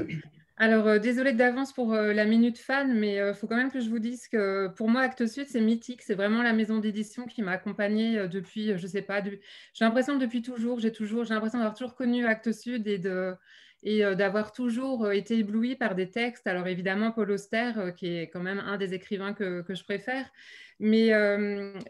Alors, 0.57 0.87
euh, 0.89 0.99
désolée 0.99 1.33
d'avance 1.33 1.73
pour 1.73 1.93
la 1.93 2.25
minute 2.25 2.59
fan, 2.59 2.99
mais 2.99 3.17
il 3.17 3.35
faut 3.35 3.47
quand 3.47 3.57
même 3.57 3.71
que 3.71 3.79
je 3.79 3.91
vous 3.91 3.99
dise 3.99 4.27
que 4.27 4.69
pour 4.69 4.89
moi, 4.89 5.03
Actes 5.03 5.27
Sud, 5.27 5.47
c'est 5.47 5.61
mythique. 5.61 6.03
C'est 6.03 6.15
vraiment 6.15 6.43
la 6.43 6.55
maison 6.55 6.79
d'édition 6.79 7.27
qui 7.27 7.43
m'a 7.43 7.53
accompagnée 7.53 8.27
depuis, 8.27 8.77
je 8.77 8.83
ne 8.83 8.89
sais 8.91 9.03
pas, 9.03 9.23
j'ai 9.23 9.85
l'impression 9.85 10.17
depuis 10.17 10.41
toujours, 10.43 10.81
j'ai 10.81 10.93
toujours, 10.93 11.25
j'ai 11.25 11.35
l'impression 11.35 11.59
d'avoir 11.59 11.75
toujours 11.75 11.95
connu 11.95 12.27
Actes 12.27 12.53
Sud 12.53 12.89
et 12.89 12.99
de, 12.99 13.35
et 13.87 14.05
euh, 14.05 14.17
d'avoir 14.17 14.53
toujours 14.53 15.05
euh, 15.05 15.13
été 15.13 15.39
ébloui 15.39 15.77
par 15.77 15.95
des 15.95 16.11
textes. 16.11 16.47
Alors 16.47 16.67
évidemment, 16.67 17.13
Paul 17.13 17.31
Auster, 17.31 17.73
euh, 17.77 17.93
qui 17.93 18.09
est 18.09 18.29
quand 18.29 18.41
même 18.41 18.59
un 18.59 18.77
des 18.77 18.93
écrivains 18.93 19.33
que, 19.33 19.65
je 19.69 19.85
préfère, 19.85 20.29
mais 20.79 21.11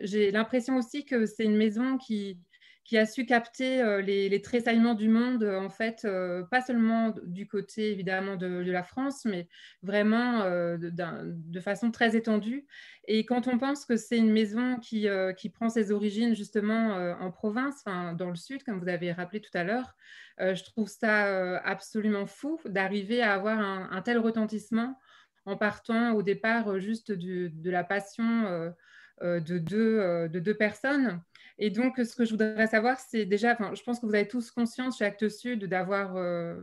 j'ai 0.03 0.31
l'impression 0.31 0.77
aussi 0.77 1.05
que 1.05 1.27
c'est 1.27 1.45
une 1.45 1.57
maison 1.57 1.97
qui, 1.97 2.39
qui 2.87 2.97
a 2.99 3.05
su 3.05 3.27
capter 3.27 4.01
les, 4.03 4.29
les, 4.29 4.43
tressaillements 4.43 4.95
du 4.95 5.09
monde, 5.09 5.43
en 5.43 5.71
fait, 5.71 6.07
pas 6.51 6.61
seulement 6.61 7.13
du 7.25 7.49
côté 7.49 7.91
évidemment 7.91 8.37
de, 8.37 8.47
la 8.47 8.85
France, 8.85 9.25
mais 9.25 9.49
vraiment 9.83 10.45
de, 10.45 11.61
façon 11.61 11.91
très 11.91 12.17
étendue. 12.17 12.65
Et 13.09 13.27
quand 13.27 13.49
on 13.49 13.59
pense 13.59 13.85
que 13.85 13.97
c'est 13.97 14.19
une 14.19 14.33
maison 14.33 14.77
qui, 14.77 15.09
qui, 15.37 15.51
prend 15.51 15.69
ses 15.69 15.91
origines 15.91 16.37
justement 16.37 16.95
en 17.21 17.33
province, 17.33 17.83
dans 17.85 18.31
le 18.31 18.37
sud, 18.37 18.63
comme 18.63 18.79
vous 18.79 18.89
avez 18.89 19.11
rappelé 19.11 19.41
tout 19.41 19.57
à 19.59 19.65
l'heure, 19.65 19.97
euh, 20.41 20.55
je 20.55 20.65
trouve 20.65 20.89
ça 20.89 21.27
euh, 21.27 21.59
absolument 21.65 22.27
fou 22.27 22.61
d'arriver 22.67 23.23
à 23.23 23.33
avoir 23.33 23.59
un, 23.59 24.03
tel 24.03 24.19
retentissement 24.19 24.99
en 25.47 25.57
partant 25.57 26.13
au 26.13 26.23
départ 26.23 26.69
euh, 26.69 26.79
juste 26.79 27.11
de 27.11 27.71
la 27.71 27.85
passion 27.85 28.75
de, 29.23 29.59
deux, 29.59 30.29
de 30.29 30.39
deux 30.41 30.55
personnes. 30.55 31.23
Et 31.59 31.71
donc, 31.71 31.97
ce 31.97 32.15
que 32.15 32.25
je 32.25 32.31
voudrais 32.33 32.67
savoir, 32.67 33.01
c'est 33.01 33.25
déjà, 33.25 33.57
je 33.75 33.83
pense 33.83 34.01
que 34.01 34.07
vous 34.07 34.15
avez 34.15 34.29
tous 34.29 34.51
conscience 34.51 34.99
chez 34.99 35.07
Actes 35.07 35.29
Sud 35.31 35.65
d'avoir 35.65 36.15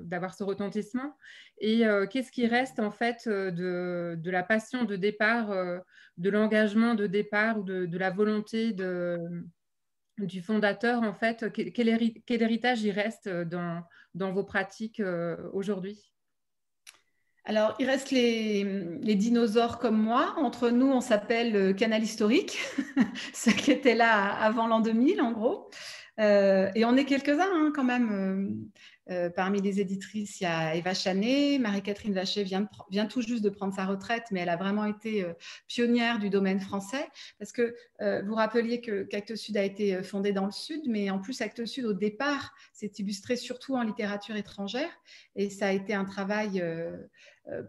d'avoir 0.02 0.36
ce 0.36 0.44
retentissement. 0.44 1.16
Et 1.58 1.84
qu'est-ce 2.12 2.32
qui 2.32 2.46
reste 2.46 2.80
en 2.80 2.92
fait 2.92 3.28
de, 3.28 4.16
de 4.16 4.32
la 4.32 4.44
passion 4.44 4.84
de 4.84 4.96
départ, 4.96 5.50
de 6.18 6.30
l'engagement 6.30 6.94
de 6.94 7.08
départ 7.08 7.64
de, 7.64 7.88
de, 7.88 7.98
la 7.98 8.12
volonté 8.12 8.72
du 10.18 10.42
fondateur, 10.42 11.02
en 11.02 11.14
fait, 11.14 11.52
quel, 11.52 11.90
héritage 11.90 12.84
y 12.84 12.92
reste 12.92 13.28
euh, 13.28 13.46
dans, 13.46 14.32
vos 14.32 14.44
pratiques 14.44 15.00
euh, 15.00 15.38
aujourd'hui? 15.54 16.13
Alors, 17.46 17.76
il 17.78 17.86
reste 17.88 18.12
les, 18.12 19.16
dinosaures 19.16 19.80
comme 19.80 20.02
moi. 20.02 20.34
Entre 20.38 20.70
nous, 20.70 20.88
on 20.88 21.02
s'appelle 21.02 21.56
euh, 21.56 21.74
Canal 21.74 22.02
Historique, 22.02 22.58
ce 23.34 23.50
qui 23.50 23.72
était 23.72 23.96
là 23.96 24.34
avant 24.34 24.68
l'an 24.68 24.80
2000, 24.80 25.22
en 25.22 25.32
gros. 25.34 25.70
et 26.20 26.86
on 26.86 26.96
est 26.96 27.06
quelques-uns 27.06 27.52
hein, 27.54 27.72
quand 27.76 27.84
même. 27.84 28.70
Euh, 29.10 29.30
parmi 29.30 29.62
les 29.62 29.82
éditrices, 29.82 30.40
il 30.40 30.46
y 30.46 30.48
a 30.48 30.76
Eva 30.76 30.94
Chanet. 30.94 31.60
Marie-Catherine 31.60 32.14
Vacher 32.14 32.44
vient, 32.44 32.66
tout 33.06 33.22
juste 33.22 33.44
de 33.44 33.50
prendre 33.50 33.74
sa 33.74 33.86
retraite, 33.86 34.24
mais 34.32 34.40
elle 34.40 34.50
a 34.50 34.56
vraiment 34.56 34.86
été 34.86 35.26
euh, 35.26 35.34
pionnière 35.68 36.20
du 36.20 36.30
domaine 36.30 36.62
français. 36.62 37.06
Parce 37.38 37.52
que 37.52 37.76
euh, 38.02 38.22
vous 38.26 38.36
rappeliez 38.36 38.80
que 38.80 39.04
qu'Actes 39.04 39.36
Sud 39.36 39.58
a 39.58 39.64
été 39.64 40.02
fondé 40.04 40.32
dans 40.32 40.46
le 40.46 40.54
Sud, 40.54 40.84
mais 40.88 41.10
en 41.10 41.20
plus, 41.20 41.42
Actes 41.42 41.66
Sud, 41.66 41.86
au 41.86 41.94
départ, 41.94 42.54
s'est 42.72 42.92
illustré 42.98 43.36
surtout 43.36 43.76
en 43.76 43.84
littérature 43.84 44.38
étrangère. 44.38 44.90
Et 45.36 45.50
ça 45.50 45.68
a 45.68 45.72
été 45.72 45.94
un 45.94 46.06
travail, 46.06 46.64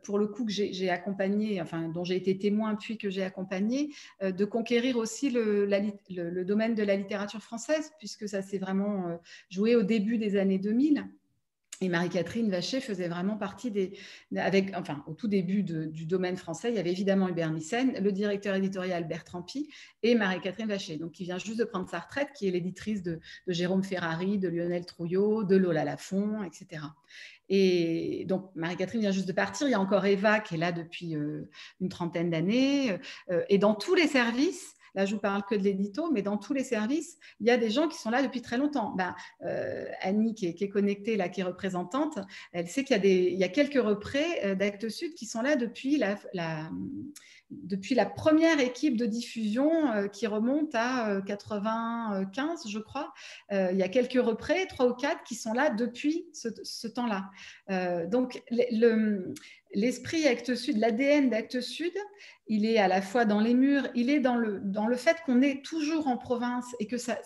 pour 0.03 0.19
le 0.19 0.27
coup, 0.27 0.45
que 0.45 0.53
j'ai 0.53 0.91
accompagné, 0.91 1.61
enfin, 1.61 1.89
dont 1.89 2.05
j'ai 2.05 2.17
été 2.17 2.39
témoin 2.39 2.77
puis 2.77 2.97
que 2.97 3.11
j'ai 3.11 3.25
accompagné, 3.25 3.91
de 4.23 4.45
conquérir 4.45 4.97
aussi 4.97 5.31
le, 5.31 6.45
domaine 6.45 6.75
de 6.75 6.83
la 6.83 6.97
littérature 6.97 7.43
française, 7.43 7.93
puisque 7.99 8.29
ça 8.29 8.43
s'est 8.43 8.59
vraiment 8.59 9.19
joué 9.51 9.77
au 9.77 9.83
début 9.83 10.19
des 10.19 10.37
années 10.37 10.59
2000. 10.59 11.05
Et 11.85 11.91
Marie-Catherine 11.91 12.51
Vacher 12.51 12.81
faisait 12.81 13.09
vraiment 13.09 13.37
partie 13.37 13.71
des. 13.71 13.93
Avec, 14.37 14.75
enfin, 14.75 15.05
au 15.07 15.13
tout 15.13 15.29
début 15.29 15.63
du 15.63 16.07
domaine 16.07 16.39
français, 16.39 16.71
il 16.71 16.77
y 16.77 16.79
avait 16.79 16.91
évidemment 16.91 17.29
Hubert 17.29 17.51
Nissen, 17.51 17.93
le 18.03 18.11
directeur 18.11 18.55
éditorial 18.55 19.07
Bertrand 19.07 19.43
Pi 19.43 19.69
et 20.03 20.15
Marie-Catherine 20.15 20.67
Vacher, 20.67 20.97
donc 20.97 21.13
qui 21.13 21.25
vient 21.25 21.37
juste 21.37 21.59
de 21.59 21.65
prendre 21.65 21.87
sa 21.87 21.99
retraite, 21.99 22.29
qui 22.35 22.49
est 22.49 22.51
l'éditrice 22.51 23.03
de, 23.03 23.21
Jérôme 23.49 23.85
Ferrari, 23.85 24.39
de 24.39 24.49
Lionel 24.49 24.87
Trouillot, 24.87 25.45
de 25.45 25.57
Lola 25.57 25.85
Lafont, 25.85 26.43
etc. 26.43 26.85
Et 27.51 28.25
donc, 28.27 28.51
Marie-Catherine 28.55 29.03
vient 29.03 29.13
juste 29.13 29.29
de 29.29 29.33
partir. 29.33 29.69
Il 29.69 29.73
y 29.73 29.75
a 29.75 29.81
encore 29.81 30.07
Eva 30.07 30.41
qui 30.41 30.55
est 30.55 30.59
là 30.59 30.73
depuis 30.73 31.17
euh, 31.17 31.51
une 31.83 31.91
trentaine 31.91 32.31
d'années. 32.31 32.99
Euh, 33.31 33.43
et 33.51 33.59
dans 33.59 33.75
tous 33.75 33.95
les 33.95 34.07
services, 34.07 34.75
Là, 34.95 35.07
je 35.07 35.15
vous 35.15 35.21
parle 35.21 35.43
que 35.45 35.55
de 35.55 35.63
l'édito, 35.63 36.11
mais 36.13 36.23
dans 36.23 36.37
tous 36.37 36.53
les 36.53 36.65
services, 36.65 37.19
il 37.41 37.47
y 37.47 37.51
a 37.51 37.57
des 37.57 37.71
gens 37.71 37.89
qui 37.89 37.99
sont 37.99 38.11
là 38.11 38.23
depuis 38.23 38.43
très 38.43 38.59
longtemps. 38.59 38.95
Ben, 38.97 39.15
euh, 39.43 39.87
Annie, 40.01 40.35
qui 40.35 40.47
est, 40.47 40.69
connectée, 40.69 41.17
là, 41.17 41.29
qui 41.29 41.41
est 41.41 41.45
représentante, 41.45 42.19
elle 42.53 42.69
sait 42.69 42.85
qu'il 42.85 43.05
y 43.05 43.45
a, 43.45 43.49
quelques 43.49 43.83
représ 43.83 44.45
euh, 44.45 44.55
d'Actes 44.55 44.89
Sud 44.89 45.15
qui 45.15 45.27
sont 45.27 45.43
là 45.43 45.57
depuis 45.57 45.97
la, 45.97 46.71
depuis 47.51 47.95
la 47.95 48.07
première 48.07 48.59
équipe 48.61 48.97
de 48.97 49.07
diffusion 49.07 49.93
euh, 49.93 50.09
qui 50.09 50.27
remonte 50.27 50.75
à 50.75 51.21
95, 51.27 52.69
je 52.69 52.79
crois. 52.79 53.13
il 53.51 53.77
y 53.77 53.83
a 53.83 53.89
quelques 53.89 54.23
représ, 54.25 54.67
trois 54.69 54.87
ou 54.87 54.95
quatre, 54.95 55.23
qui 55.25 55.35
sont 55.35 55.53
là 55.53 55.71
depuis 55.71 56.27
ce, 56.33 56.89
temps-là. 56.89 57.31
donc, 58.09 58.43
le, 58.51 59.35
l'esprit 59.75 60.27
Actes 60.27 60.55
Sud, 60.55 60.79
l'ADN 60.79 61.31
d'Actes 61.31 61.61
Sud, 61.61 61.93
il 62.47 62.67
est 62.67 62.79
à 62.79 62.89
la 62.89 63.01
fois 63.01 63.25
dans 63.25 63.41
les 63.41 63.55
murs, 63.55 63.89
il 63.95 64.11
est 64.11 64.21
dans 64.21 64.37
le, 64.37 64.61
dans 64.61 64.87
le 64.87 64.97
fait 64.97 65.17
qu'on 65.25 65.41
est 65.41 65.65
toujours 65.65 66.09
en 66.09 66.19
province 66.19 66.75
et 66.79 66.87
que 66.87 66.99
ça, 66.99 67.19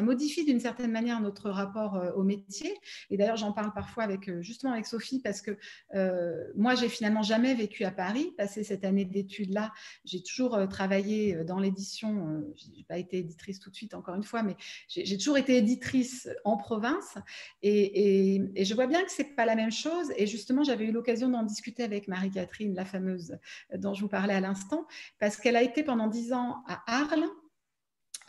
modifie 0.00 0.44
d'une 0.44 0.60
certaine 0.60 0.90
manière 0.90 1.20
notre 1.20 1.50
rapport 1.50 1.96
euh, 1.96 2.12
au 2.12 2.22
métier. 2.22 2.74
Et 3.10 3.16
d'ailleurs, 3.16 3.36
j'en 3.36 3.52
parle 3.52 3.72
parfois 3.72 4.04
avec, 4.04 4.28
euh, 4.28 4.42
justement 4.42 4.72
avec 4.72 4.86
Sophie 4.86 5.20
parce 5.20 5.42
que 5.42 5.56
euh, 5.94 6.50
moi, 6.56 6.74
j'ai 6.74 6.88
finalement 6.88 7.22
jamais 7.22 7.54
vécu 7.54 7.84
à 7.84 7.90
Paris. 7.90 8.32
Passé 8.36 8.64
cette 8.64 8.84
année 8.84 9.04
d'études-là, 9.04 9.61
j'ai 10.04 10.22
toujours 10.22 10.58
travaillé 10.68 11.44
dans 11.44 11.58
l'édition. 11.58 12.42
je 12.56 12.70
n'ai 12.70 12.84
pas 12.84 12.98
été 12.98 13.18
éditrice 13.18 13.60
tout 13.60 13.70
de 13.70 13.74
suite, 13.74 13.94
encore 13.94 14.14
une 14.14 14.22
fois, 14.22 14.42
mais 14.42 14.56
j'ai 14.88 15.16
toujours 15.18 15.38
été 15.38 15.56
éditrice 15.56 16.28
en 16.44 16.56
province. 16.56 17.18
Et, 17.62 18.34
et, 18.34 18.42
et 18.54 18.64
je 18.64 18.74
vois 18.74 18.86
bien 18.86 19.04
que 19.04 19.12
ce 19.12 19.22
n'est 19.22 19.28
pas 19.28 19.46
la 19.46 19.54
même 19.54 19.72
chose. 19.72 20.12
Et 20.16 20.26
justement, 20.26 20.64
j'avais 20.64 20.86
eu 20.86 20.92
l'occasion 20.92 21.28
d'en 21.28 21.42
discuter 21.42 21.82
avec 21.82 22.08
Marie-Catherine, 22.08 22.74
la 22.74 22.84
fameuse 22.84 23.38
dont 23.76 23.94
je 23.94 24.02
vous 24.02 24.08
parlais 24.08 24.34
à 24.34 24.40
l'instant, 24.40 24.86
parce 25.18 25.36
qu'elle 25.36 25.56
a 25.56 25.62
été 25.62 25.82
pendant 25.82 26.06
dix 26.06 26.32
ans 26.32 26.62
à 26.66 26.82
Arles. 26.86 27.24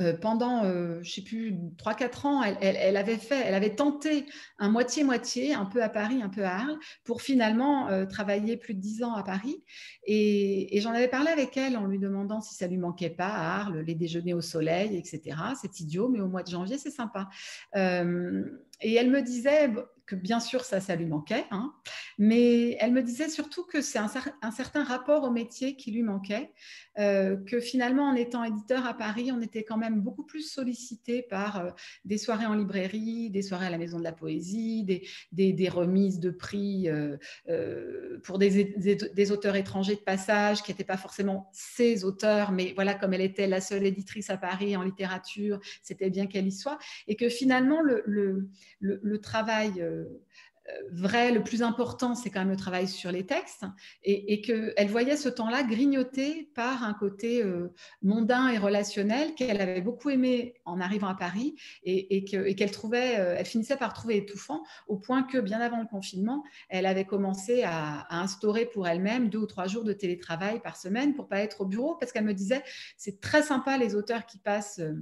Euh, 0.02 0.14
pendant, 0.14 0.64
euh, 0.64 1.00
je 1.04 1.12
sais 1.12 1.22
plus, 1.22 1.56
3-4 1.78 2.26
ans, 2.26 2.44
elle, 2.44 2.98
avait 2.98 3.18
fait, 3.18 3.41
elle 3.46 3.54
avait 3.54 3.76
tenté 3.76 4.26
un 4.58 4.70
moitié-moitié, 4.70 5.54
un 5.54 5.66
peu 5.66 5.84
à 5.84 5.89
Paris, 5.89 6.22
un 6.22 6.30
peu 6.30 6.44
à 6.44 6.56
Arles, 6.56 6.80
pour 7.04 7.22
finalement 7.22 7.89
euh, 7.89 8.06
travailler 8.06 8.58
plus 8.58 8.74
de 8.74 8.80
10 8.80 9.04
ans 9.04 9.14
à 9.14 9.24
Paris. 9.24 9.64
Et, 10.06 10.80
j'en 10.82 10.91
avais 10.91 11.08
parlé 11.08 11.30
avec 11.30 11.56
elle 11.58 11.78
en 11.78 11.86
lui 11.86 12.00
demandant 12.00 12.41
si 12.41 12.56
ça 12.56 12.68
lui 12.68 12.78
manquait 12.78 13.10
pas 13.10 13.28
à 13.28 13.60
Arles, 13.60 13.80
les 13.80 13.96
déjeuners 13.96 14.34
au 14.34 14.41
soleil, 14.41 14.98
etc. 14.98 15.38
C'est 15.62 15.80
idiot, 15.80 16.10
mais 16.10 16.20
au 16.20 16.28
mois 16.28 16.44
de 16.44 16.50
janvier, 16.50 16.78
c'est 16.78 16.91
sympa. 16.91 17.30
et 17.76 18.96
elle 18.96 19.10
me 19.10 19.22
disait, 19.22 19.72
que 20.06 20.16
bien 20.16 20.39
sûr 20.39 20.66
ça, 20.66 20.82
ça 20.82 20.95
lui 20.95 21.06
manquait, 21.06 21.45
hein. 21.51 21.74
mais 22.18 22.76
elle 22.80 22.91
me 22.91 23.01
disait 23.01 23.30
surtout 23.30 23.64
que 23.64 23.82
c'est 23.82 23.99
un, 23.99 24.10
certain 24.51 24.84
rapport 24.84 25.24
au 25.24 25.32
métier 25.32 25.76
qui 25.76 25.91
lui 25.91 26.04
manquait, 26.04 26.51
euh, 26.99 27.38
que 27.38 27.60
finalement 27.60 28.10
en 28.10 28.16
étant 28.16 28.43
éditeur 28.43 28.86
à 28.86 28.95
Paris, 28.95 29.32
on 29.32 29.41
était 29.41 29.64
quand 29.64 29.78
même 29.78 30.01
beaucoup 30.01 30.26
plus 30.26 30.41
sollicité 30.41 31.22
par 31.22 31.60
euh, 31.60 31.70
des 32.04 32.18
soirées 32.18 32.45
en 32.45 32.54
librairie, 32.54 33.30
des 33.30 33.41
soirées 33.41 33.68
à 33.68 33.70
la 33.70 33.78
Maison 33.78 33.97
de 33.97 34.04
la 34.04 34.12
Poésie, 34.12 34.84
des, 34.84 35.70
remises 35.70 36.20
de 36.20 36.30
prix 36.30 36.89
euh, 36.89 38.20
pour 38.24 38.38
des, 38.38 39.32
auteurs 39.32 39.56
étrangers 39.56 39.95
de 39.95 40.01
passage 40.01 40.62
qui 40.64 40.72
n'étaient 40.72 40.84
pas 40.84 40.97
forcément 40.97 41.49
ses 41.54 42.04
auteurs, 42.04 42.51
mais 42.51 42.74
voilà, 42.76 42.93
comme 42.93 43.14
elle 43.14 43.22
était 43.22 43.47
la 43.47 43.62
seule 43.62 43.86
éditrice 43.86 44.30
à 44.30 44.38
Paris 44.38 44.76
en 44.76 44.84
littérature, 44.84 45.60
c'était 45.82 46.10
bien 46.10 46.28
qu'elle 46.28 46.47
y 46.47 46.51
soit, 46.51 46.78
et 47.08 47.16
que 47.16 47.30
finalement 47.30 47.82
le, 47.82 48.04
le, 48.06 48.49
le 48.82 49.22
travail 49.22 49.82
vrai, 50.91 51.32
le 51.32 51.44
plus 51.44 51.62
important, 51.62 52.16
c'est 52.16 52.30
quand 52.30 52.39
même 52.39 52.50
le 52.50 52.56
travail 52.56 52.88
sur 52.88 53.12
les 53.12 53.26
textes, 53.26 53.66
et, 54.04 54.41
qu'elle 54.41 54.88
voyait 54.88 55.18
ce 55.18 55.30
temps-là 55.30 55.64
grignoté 55.64 56.50
par 56.56 56.84
un 56.84 56.94
côté 56.94 57.44
euh, 57.44 57.74
mondain 58.02 58.50
et 58.50 58.58
relationnel 58.58 59.36
qu'elle 59.36 59.62
avait 59.62 59.82
beaucoup 59.82 60.10
aimé 60.10 60.56
en 60.66 60.80
arrivant 60.80 61.08
à 61.08 61.16
Paris, 61.16 61.56
et, 61.84 62.24
qu'elle 62.24 62.72
trouvait, 62.72 63.20
euh, 63.20 63.36
elle 63.38 63.46
finissait 63.46 63.78
par 63.78 63.94
trouver 63.94 64.18
étouffant, 64.18 64.64
au 64.88 64.98
point 64.98 65.24
que 65.24 65.38
bien 65.38 65.60
avant 65.60 65.82
le 65.82 65.88
confinement, 65.88 66.44
elle 66.70 66.86
avait 66.86 67.06
commencé 67.06 67.64
à, 67.64 68.08
instaurer 68.10 68.66
pour 68.66 68.88
elle-même 68.88 69.30
deux 69.30 69.39
ou 69.39 69.48
trois 69.48 69.68
jours 69.68 69.84
de 69.84 69.94
télétravail 69.94 70.62
par 70.62 70.78
semaine 70.78 71.14
pour 71.14 71.28
pas 71.28 71.39
être 71.39 71.62
au 71.62 71.66
bureau, 71.66 71.96
parce 71.96 72.12
qu'elle 72.12 72.26
me 72.26 72.34
disait, 72.34 72.64
c'est 72.98 73.20
très 73.20 73.41
sympa 73.41 73.78
les 73.78 73.96
auteurs 73.96 74.26
qui 74.26 74.38
passent 74.38 74.80
euh, 74.80 74.94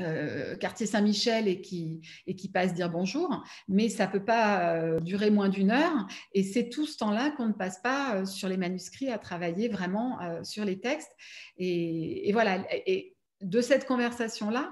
euh, 0.00 0.56
quartier 0.56 0.86
Saint-Michel 0.86 1.48
et 1.48 1.60
qui, 1.60 2.00
et 2.26 2.34
qui 2.34 2.48
passe 2.48 2.74
dire 2.74 2.90
bonjour, 2.90 3.44
mais 3.68 3.88
ça 3.88 4.06
ne 4.06 4.12
peut 4.12 4.24
pas 4.24 4.74
euh, 4.74 5.00
durer 5.00 5.30
moins 5.30 5.48
d'une 5.48 5.70
heure. 5.70 6.06
Et 6.34 6.42
c'est 6.42 6.68
tout 6.68 6.86
ce 6.86 6.98
temps-là 6.98 7.30
qu'on 7.30 7.46
ne 7.46 7.52
passe 7.52 7.80
pas 7.82 8.16
euh, 8.16 8.24
sur 8.24 8.48
les 8.48 8.56
manuscrits 8.56 9.10
à 9.10 9.18
travailler 9.18 9.68
vraiment 9.68 10.18
sur 10.42 10.64
les 10.64 10.80
textes. 10.80 11.12
Et, 11.56 12.30
voilà. 12.32 12.64
Et, 12.86 13.14
de 13.40 13.62
cette 13.62 13.86
conversation-là, 13.86 14.70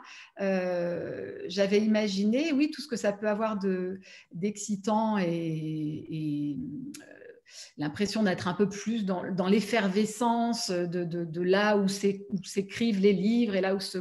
j'avais 1.48 1.80
imaginé, 1.80 2.52
oui, 2.52 2.70
tout 2.70 2.82
ce 2.82 2.88
que 2.88 2.96
ça 2.96 3.14
peut 3.14 3.28
avoir 3.28 3.58
d'excitant 4.32 5.16
et, 5.16 6.58
l'impression 7.78 8.22
d'être 8.22 8.46
un 8.46 8.52
peu 8.52 8.68
plus 8.68 9.06
dans, 9.06 9.48
l'effervescence 9.48 10.70
de, 10.70 11.04
de, 11.04 11.42
là 11.42 11.78
où 11.78 11.88
s'écrivent 11.88 13.00
les 13.00 13.14
livres 13.14 13.54
et 13.54 13.62
là 13.62 13.74
où 13.74 13.80
se 13.80 13.98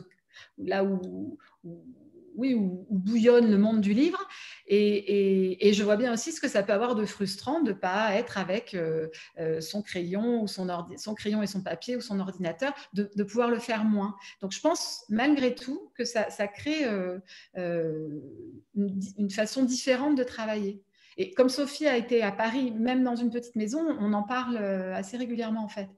là 0.57 0.83
où, 0.83 1.37
oui, 2.37 2.53
où, 2.53 2.85
bouillonne 2.89 3.51
le 3.51 3.57
monde 3.57 3.81
du 3.81 3.93
livre. 3.93 4.19
Et, 4.67 5.71
je 5.73 5.83
vois 5.83 5.97
bien 5.97 6.13
aussi 6.13 6.31
ce 6.31 6.39
que 6.39 6.47
ça 6.47 6.63
peut 6.63 6.73
avoir 6.73 6.95
de 6.95 7.05
frustrant 7.05 7.61
de 7.61 7.71
ne 7.71 7.75
pas 7.75 8.13
être 8.13 8.37
avec 8.37 8.73
euh, 8.73 9.07
euh, 9.39 9.59
son 9.59 9.81
crayon 9.81 10.41
ou 10.41 10.47
son, 10.47 10.67
crayon 11.15 11.43
et 11.43 11.47
son 11.47 11.61
papier 11.61 11.97
ou 11.97 12.01
son 12.01 12.19
ordinateur, 12.19 12.73
de, 12.93 13.23
pouvoir 13.23 13.49
le 13.49 13.59
faire 13.59 13.83
moins. 13.83 14.15
Donc 14.41 14.51
je 14.51 14.61
pense 14.61 15.03
malgré 15.09 15.55
tout 15.55 15.91
que 15.95 16.05
ça, 16.05 16.25
crée 16.47 16.85
euh, 16.85 17.19
une, 18.75 19.29
façon 19.29 19.63
différente 19.63 20.15
de 20.15 20.23
travailler. 20.23 20.81
Et 21.17 21.33
comme 21.33 21.49
Sophie 21.49 21.87
a 21.87 21.97
été 21.97 22.21
à 22.21 22.31
Paris, 22.31 22.71
même 22.71 23.03
dans 23.03 23.15
une 23.15 23.31
petite 23.31 23.55
maison, 23.55 23.83
on 23.99 24.13
en 24.13 24.23
parle 24.23 24.57
assez 24.57 25.17
régulièrement 25.17 25.63
en 25.63 25.69
fait. 25.69 25.89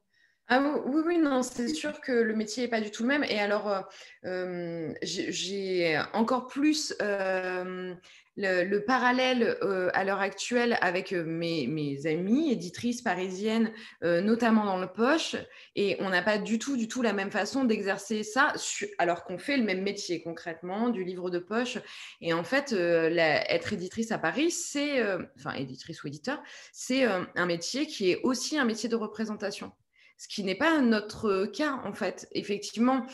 Ah 0.52 0.64
oui, 0.88 1.02
oui, 1.06 1.18
non, 1.20 1.44
c'est 1.44 1.68
sûr 1.68 2.02
que 2.02 2.12
le 2.12 2.34
métier 2.36 2.64
n'est 2.64 2.70
pas 2.70 2.82
du 2.82 2.90
tout 2.90 3.04
le 3.04 3.10
même. 3.10 3.24
Et 3.24 3.40
alors, 3.40 3.70
euh, 3.70 3.82
euh, 4.26 4.94
j'ai 5.04 6.02
encore 6.14 6.48
plus 6.48 6.96
euh, 7.04 7.94
le, 8.36 8.80
parallèle 8.80 9.60
à 9.94 10.04
l'heure 10.04 10.22
actuelle 10.22 10.80
avec 10.82 11.12
mes, 11.12 11.68
mes, 11.68 12.08
amis 12.08 12.52
éditrices 12.52 13.04
parisiennes, 13.04 13.72
notamment 14.02 14.66
dans 14.66 14.80
le 14.80 14.88
poche. 14.88 15.36
Et 15.76 15.98
on 16.00 16.10
n'a 16.10 16.24
pas 16.24 16.40
du 16.40 16.58
tout, 16.58 16.78
du 16.78 16.88
tout 16.88 17.04
la 17.04 17.14
même 17.14 17.30
façon 17.30 17.64
d'exercer 17.64 18.24
ça, 18.24 18.54
alors 18.98 19.26
qu'on 19.26 19.38
fait 19.38 19.56
le 19.56 19.64
même 19.64 19.84
métier 19.84 20.20
concrètement, 20.24 20.90
du 20.90 21.04
livre 21.04 21.30
de 21.30 21.38
poche. 21.38 21.78
Et 22.22 22.34
en 22.34 22.44
fait, 22.44 22.74
être 22.74 23.74
éditrice 23.74 24.12
à 24.12 24.18
Paris, 24.18 24.50
c'est, 24.50 25.04
enfin, 25.38 25.54
éditrice 25.54 26.04
ou 26.04 26.08
éditeur, 26.08 26.42
c'est 26.74 27.04
un 27.04 27.46
métier 27.46 27.86
qui 27.86 28.10
est 28.10 28.22
aussi 28.24 28.58
un 28.58 28.66
métier 28.66 28.90
de 28.90 28.96
représentation 28.96 29.72
ce 30.20 30.28
qui 30.28 30.44
n'est 30.44 30.56
pas 30.56 30.82
notre 30.82 31.46
cas 31.46 31.80
en 31.86 31.94
fait. 31.94 32.28
Effectivement, 32.34 33.06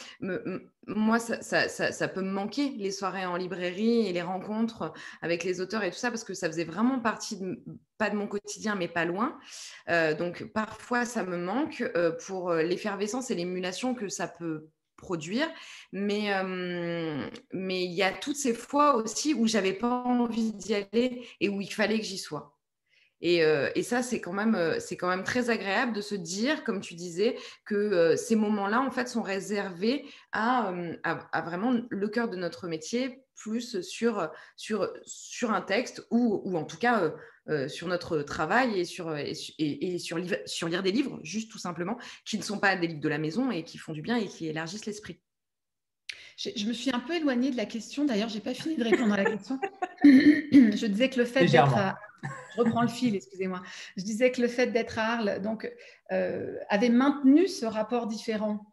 moi, 0.87 1.19
ça, 1.19 2.07
peut 2.07 2.21
me 2.21 2.31
manquer 2.31 2.69
les 2.77 2.89
soirées 2.89 3.27
en 3.27 3.35
librairie 3.37 4.07
et 4.07 4.11
les 4.11 4.23
rencontres 4.23 4.91
avec 5.21 5.43
les 5.43 5.61
auteurs 5.61 5.83
et 5.83 5.91
tout 5.91 5.97
ça, 5.97 6.09
parce 6.09 6.23
que 6.23 6.33
ça 6.33 6.47
faisait 6.47 6.63
vraiment 6.63 6.99
partie, 6.99 7.39
pas 7.99 8.09
de 8.09 8.15
mon 8.15 8.25
quotidien, 8.25 8.73
mais 8.73 8.87
pas 8.87 9.05
loin. 9.05 9.37
Euh, 9.89 10.15
donc 10.15 10.45
parfois, 10.45 11.05
ça 11.05 11.23
me 11.23 11.37
manque 11.37 11.81
euh, 11.95 12.11
pour 12.25 12.51
l'effervescence 12.51 13.29
et 13.29 13.35
l'émulation 13.35 13.93
que 13.93 14.09
ça 14.09 14.27
peut 14.27 14.67
produire. 14.97 15.47
Mais 15.91 16.31
mais 17.53 17.83
il 17.83 17.93
y 17.93 18.01
a 18.01 18.11
toutes 18.13 18.37
ces 18.37 18.55
fois 18.55 18.95
aussi 18.95 19.35
où 19.35 19.45
j'avais 19.45 19.73
pas 19.73 20.01
envie 20.05 20.53
d'y 20.53 20.73
aller 20.73 21.27
et 21.39 21.49
où 21.49 21.61
il 21.61 21.71
fallait 21.71 21.99
que 21.99 22.05
j'y 22.05 22.17
sois. 22.17 22.54
Euh, 23.25 23.69
et, 23.75 23.83
ça, 23.83 24.03
c'est 24.03 24.21
quand, 24.21 24.33
même, 24.33 24.55
euh, 24.55 24.79
quand 24.99 25.09
même 25.09 25.23
très 25.23 25.49
agréable 25.49 25.93
de 25.93 26.01
se 26.01 26.15
dire, 26.15 26.63
comme 26.63 26.81
tu 26.81 26.93
disais, 26.93 27.35
que 27.65 27.75
euh, 27.75 28.15
ces 28.15 28.35
moments-là, 28.35 28.81
en 28.81 28.91
fait, 28.91 29.07
sont 29.07 29.21
réservés 29.21 30.05
à, 30.31 30.73
vraiment 31.45 31.73
le 31.89 32.07
cœur 32.07 32.29
de 32.29 32.37
notre 32.37 32.67
métier, 32.67 33.21
plus 33.35 33.81
sur, 33.81 34.29
sur, 34.55 34.93
sur 35.03 35.51
un 35.51 35.61
texte 35.61 36.05
ou, 36.09 36.41
ou 36.45 36.57
en 36.57 36.63
tout 36.63 36.77
cas 36.77 37.13
sur 37.67 37.87
notre 37.87 38.21
travail 38.21 38.79
et, 38.79 38.85
sur, 38.85 39.15
et, 39.15 39.99
sur, 39.99 40.17
sur 40.45 40.67
lire 40.67 40.81
des 40.81 40.91
livres, 40.91 41.19
juste 41.21 41.51
tout 41.51 41.59
simplement, 41.59 41.97
qui 42.25 42.37
ne 42.37 42.43
sont 42.43 42.59
pas 42.59 42.75
des 42.75 42.87
livres 42.87 43.01
de 43.01 43.09
la 43.09 43.17
maison 43.17 43.51
et 43.51 43.63
qui 43.63 43.77
font 43.77 43.91
du 43.91 44.01
bien 44.01 44.15
et 44.15 44.27
qui 44.27 44.47
élargissent 44.47 44.85
l'esprit. 44.85 45.19
Je, 46.37 46.65
me 46.65 46.73
suis 46.73 46.91
un 46.91 46.99
peu 46.99 47.15
éloignée 47.15 47.51
de 47.51 47.57
la 47.57 47.65
question. 47.65 48.05
D'ailleurs, 48.05 48.29
je 48.29 48.35
n'ai 48.35 48.41
pas 48.41 48.53
fini 48.53 48.75
de 48.75 48.83
répondre 48.83 49.13
à 49.13 49.17
la 49.17 49.25
question. 49.25 49.59
je 50.03 50.85
disais 50.85 51.09
que 51.09 51.19
le 51.19 51.25
fait 51.25 51.45
d'être 51.45 51.77
à... 51.77 51.97
Je 52.55 52.61
reprends 52.61 52.81
le 52.81 52.87
fil, 52.87 53.15
excusez-moi. 53.15 53.61
Je 53.97 54.03
disais 54.03 54.31
que 54.31 54.41
le 54.41 54.47
fait 54.47 54.67
d'être 54.67 54.99
à 54.99 55.13
Arles 55.13 55.41
donc, 55.41 55.71
euh, 56.11 56.57
avait 56.69 56.89
maintenu 56.89 57.47
ce 57.47 57.65
rapport 57.65 58.07
différent 58.07 58.65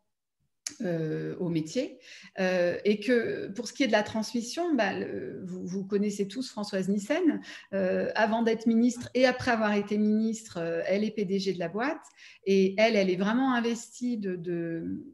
euh, 0.81 1.37
au 1.39 1.49
métier. 1.49 1.99
Euh, 2.39 2.79
et 2.85 3.01
que 3.01 3.49
pour 3.49 3.67
ce 3.67 3.73
qui 3.73 3.83
est 3.83 3.89
de 3.89 3.93
la 3.93 4.03
transmission, 4.03 4.75
bah, 4.75 4.93
vous, 5.45 5.67
vous, 5.67 5.85
connaissez 5.85 6.29
tous 6.29 6.49
Françoise 6.51 6.89
Nissen. 6.89 7.41
avant 7.73 8.43
d'être 8.43 8.67
ministre 8.67 9.11
et 9.15 9.27
après 9.27 9.51
avoir 9.51 9.75
été 9.75 9.99
ministre, 9.99 10.59
elle 10.87 11.05
est 11.05 11.11
PDG 11.11 11.55
de 11.55 11.59
la 11.59 11.69
boîte. 11.69 12.03
Et 12.47 12.75
elle, 12.79 12.97
elle 12.97 13.11
est 13.11 13.17
vraiment 13.17 13.55
investie 13.55 14.19
de, 14.19 14.37
de 14.37 15.05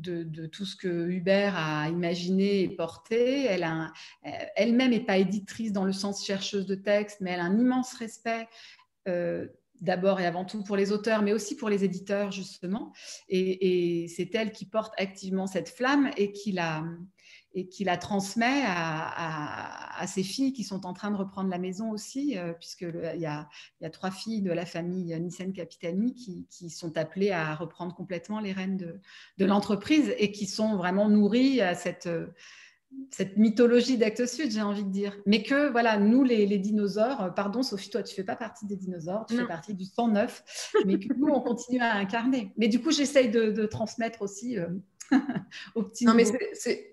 de, 0.00 0.46
tout 0.46 0.64
ce 0.64 0.76
que 0.76 1.08
Hubert 1.08 1.54
a 1.56 1.88
imaginé 1.88 2.62
et 2.62 2.68
porté. 2.68 3.44
Elle 3.44 3.66
elle-même 4.56 4.90
n'est 4.90 5.04
pas 5.04 5.18
éditrice 5.18 5.72
dans 5.72 5.84
le 5.84 5.92
sens 5.92 6.24
chercheuse 6.24 6.66
de 6.66 6.74
texte, 6.74 7.18
mais 7.20 7.32
elle 7.32 7.40
a 7.40 7.44
un 7.44 7.58
immense 7.58 7.94
respect. 7.94 8.48
Euh, 9.08 9.46
d'abord 9.80 10.18
et 10.18 10.26
avant 10.26 10.44
tout 10.44 10.64
pour 10.64 10.76
les 10.76 10.90
auteurs, 10.90 11.22
mais 11.22 11.32
aussi 11.32 11.56
pour 11.56 11.68
les 11.68 11.84
éditeurs, 11.84 12.32
justement. 12.32 12.92
et 13.28 14.06
c'est 14.08 14.34
elle 14.34 14.50
qui 14.50 14.66
porte 14.66 14.92
activement 15.00 15.46
cette 15.46 15.68
flamme 15.68 16.10
et 16.16 16.32
qui 16.32 16.50
la, 16.50 16.84
et 17.54 17.68
qui 17.68 17.84
la 17.84 17.96
transmet 17.96 18.62
à, 18.66 20.04
ses 20.06 20.22
filles 20.22 20.52
qui 20.52 20.62
sont 20.62 20.86
en 20.86 20.92
train 20.92 21.10
de 21.10 21.16
reprendre 21.16 21.50
la 21.50 21.58
maison 21.58 21.90
aussi, 21.90 22.38
euh, 22.38 22.52
puisqu'il 22.52 23.20
y, 23.20 23.26
a, 23.26 23.48
trois 23.90 24.10
filles 24.10 24.42
de 24.42 24.52
la 24.52 24.64
famille 24.64 25.18
Nissen 25.20 25.52
Capitani 25.52 26.14
qui, 26.14 26.70
sont 26.70 26.96
appelées 26.96 27.32
à 27.32 27.54
reprendre 27.54 27.94
complètement 27.94 28.38
les 28.38 28.52
rênes 28.52 28.76
de, 29.38 29.44
l'entreprise 29.44 30.14
et 30.18 30.30
qui 30.30 30.46
sont 30.46 30.76
vraiment 30.76 31.08
nourries 31.08 31.60
à 31.60 31.74
cette, 31.74 32.08
cette 33.10 33.36
mythologie 33.36 33.98
d'Actes 33.98 34.26
Sud, 34.26 34.50
j'ai 34.50 34.62
envie 34.62 34.84
de 34.84 34.90
dire. 34.90 35.16
Mais 35.26 35.42
que, 35.42 35.70
voilà, 35.70 35.98
nous, 35.98 36.24
les, 36.24 36.58
dinosaures, 36.58 37.32
pardon 37.34 37.62
Sophie, 37.62 37.90
toi, 37.90 38.02
tu 38.02 38.14
fais 38.14 38.24
pas 38.24 38.36
partie 38.36 38.66
des 38.66 38.76
dinosaures, 38.76 39.26
tu 39.26 39.36
fais 39.36 39.46
partie 39.46 39.74
du 39.74 39.84
109, 39.84 40.72
mais 40.86 40.98
que 40.98 41.12
nous, 41.14 41.28
on 41.28 41.40
continue 41.40 41.80
à 41.80 41.94
incarner. 41.94 42.52
Mais 42.56 42.68
du 42.68 42.80
coup, 42.80 42.90
j'essaye 42.90 43.30
de, 43.30 43.66
transmettre 43.66 44.22
aussi... 44.22 44.58
Euh, 44.58 44.68
non, 46.02 46.14
mais 46.14 46.24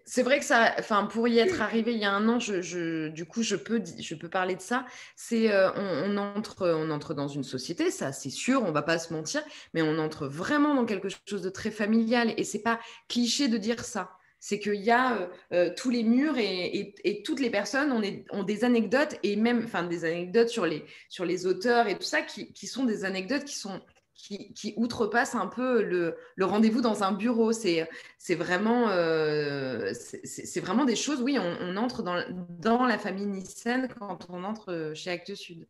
c'est 0.05 0.23
vrai 0.23 0.39
que 0.39 0.45
ça, 0.45 0.73
enfin, 0.79 1.05
pour 1.05 1.27
y 1.27 1.39
être 1.39 1.61
arrivé 1.61 1.93
il 1.93 1.99
y 1.99 2.05
a 2.05 2.11
un 2.11 2.27
an, 2.29 2.39
je, 2.39 3.09
du 3.09 3.25
coup, 3.25 3.43
je 3.43 3.55
peux, 3.55 3.81
je 3.99 4.15
peux 4.15 4.29
parler 4.29 4.55
de 4.55 4.61
ça. 4.61 4.85
C'est, 5.15 5.51
euh, 5.51 5.71
on, 5.75 6.17
entre, 6.17 6.69
on 6.69 6.89
entre 6.89 7.13
dans 7.13 7.27
une 7.27 7.43
société, 7.43 7.91
ça, 7.91 8.11
c'est 8.11 8.29
sûr, 8.29 8.63
on 8.63 8.71
va 8.71 8.81
pas 8.81 8.99
se 8.99 9.13
mentir, 9.13 9.43
mais 9.73 9.81
on 9.81 9.97
entre 9.97 10.27
vraiment 10.27 10.75
dans 10.75 10.85
quelque 10.85 11.09
chose 11.27 11.41
de 11.41 11.49
très 11.49 11.71
familial 11.71 12.33
et 12.37 12.43
c'est 12.43 12.63
pas 12.63 12.79
cliché 13.09 13.47
de 13.47 13.57
dire 13.57 13.83
ça. 13.83 14.11
C'est 14.39 14.59
qu'il 14.59 14.75
y 14.75 14.91
a 14.91 15.15
euh, 15.15 15.27
euh, 15.53 15.73
tous 15.75 15.89
les 15.89 16.03
murs 16.03 16.37
et, 16.37 16.93
et, 17.03 17.23
toutes 17.23 17.39
les 17.39 17.49
personnes 17.49 17.91
ont, 17.91 18.01
ont, 18.29 18.43
des 18.43 18.63
anecdotes 18.63 19.15
et 19.23 19.35
même, 19.35 19.63
enfin, 19.65 19.83
des 19.83 20.05
anecdotes 20.05 20.49
sur 20.49 20.67
les, 20.67 20.85
sur 21.09 21.25
les 21.25 21.47
auteurs 21.47 21.87
et 21.87 21.95
tout 21.95 22.03
ça 22.03 22.21
qui, 22.21 22.53
qui 22.53 22.67
sont 22.67 22.85
des 22.85 23.05
anecdotes 23.05 23.43
qui 23.43 23.55
sont 23.55 23.81
qui, 24.15 24.73
outrepasse 24.77 25.35
un 25.35 25.47
peu 25.47 25.83
le, 25.83 26.15
rendez-vous 26.39 26.81
dans 26.81 27.03
un 27.03 27.11
bureau. 27.11 27.51
C'est 27.51 27.87
vraiment, 28.29 28.89
euh, 28.89 29.91
c'est 29.93 30.59
vraiment 30.61 30.85
des 30.85 30.95
choses, 30.95 31.21
oui, 31.21 31.37
on, 31.39 31.77
entre 31.77 32.01
dans, 32.01 32.23
dans, 32.59 32.85
la 32.85 32.97
famille 32.97 33.27
Nissen 33.27 33.87
quand 33.99 34.27
on 34.29 34.43
entre 34.43 34.93
chez 34.95 35.11
Actes 35.11 35.35
Sud, 35.35 35.67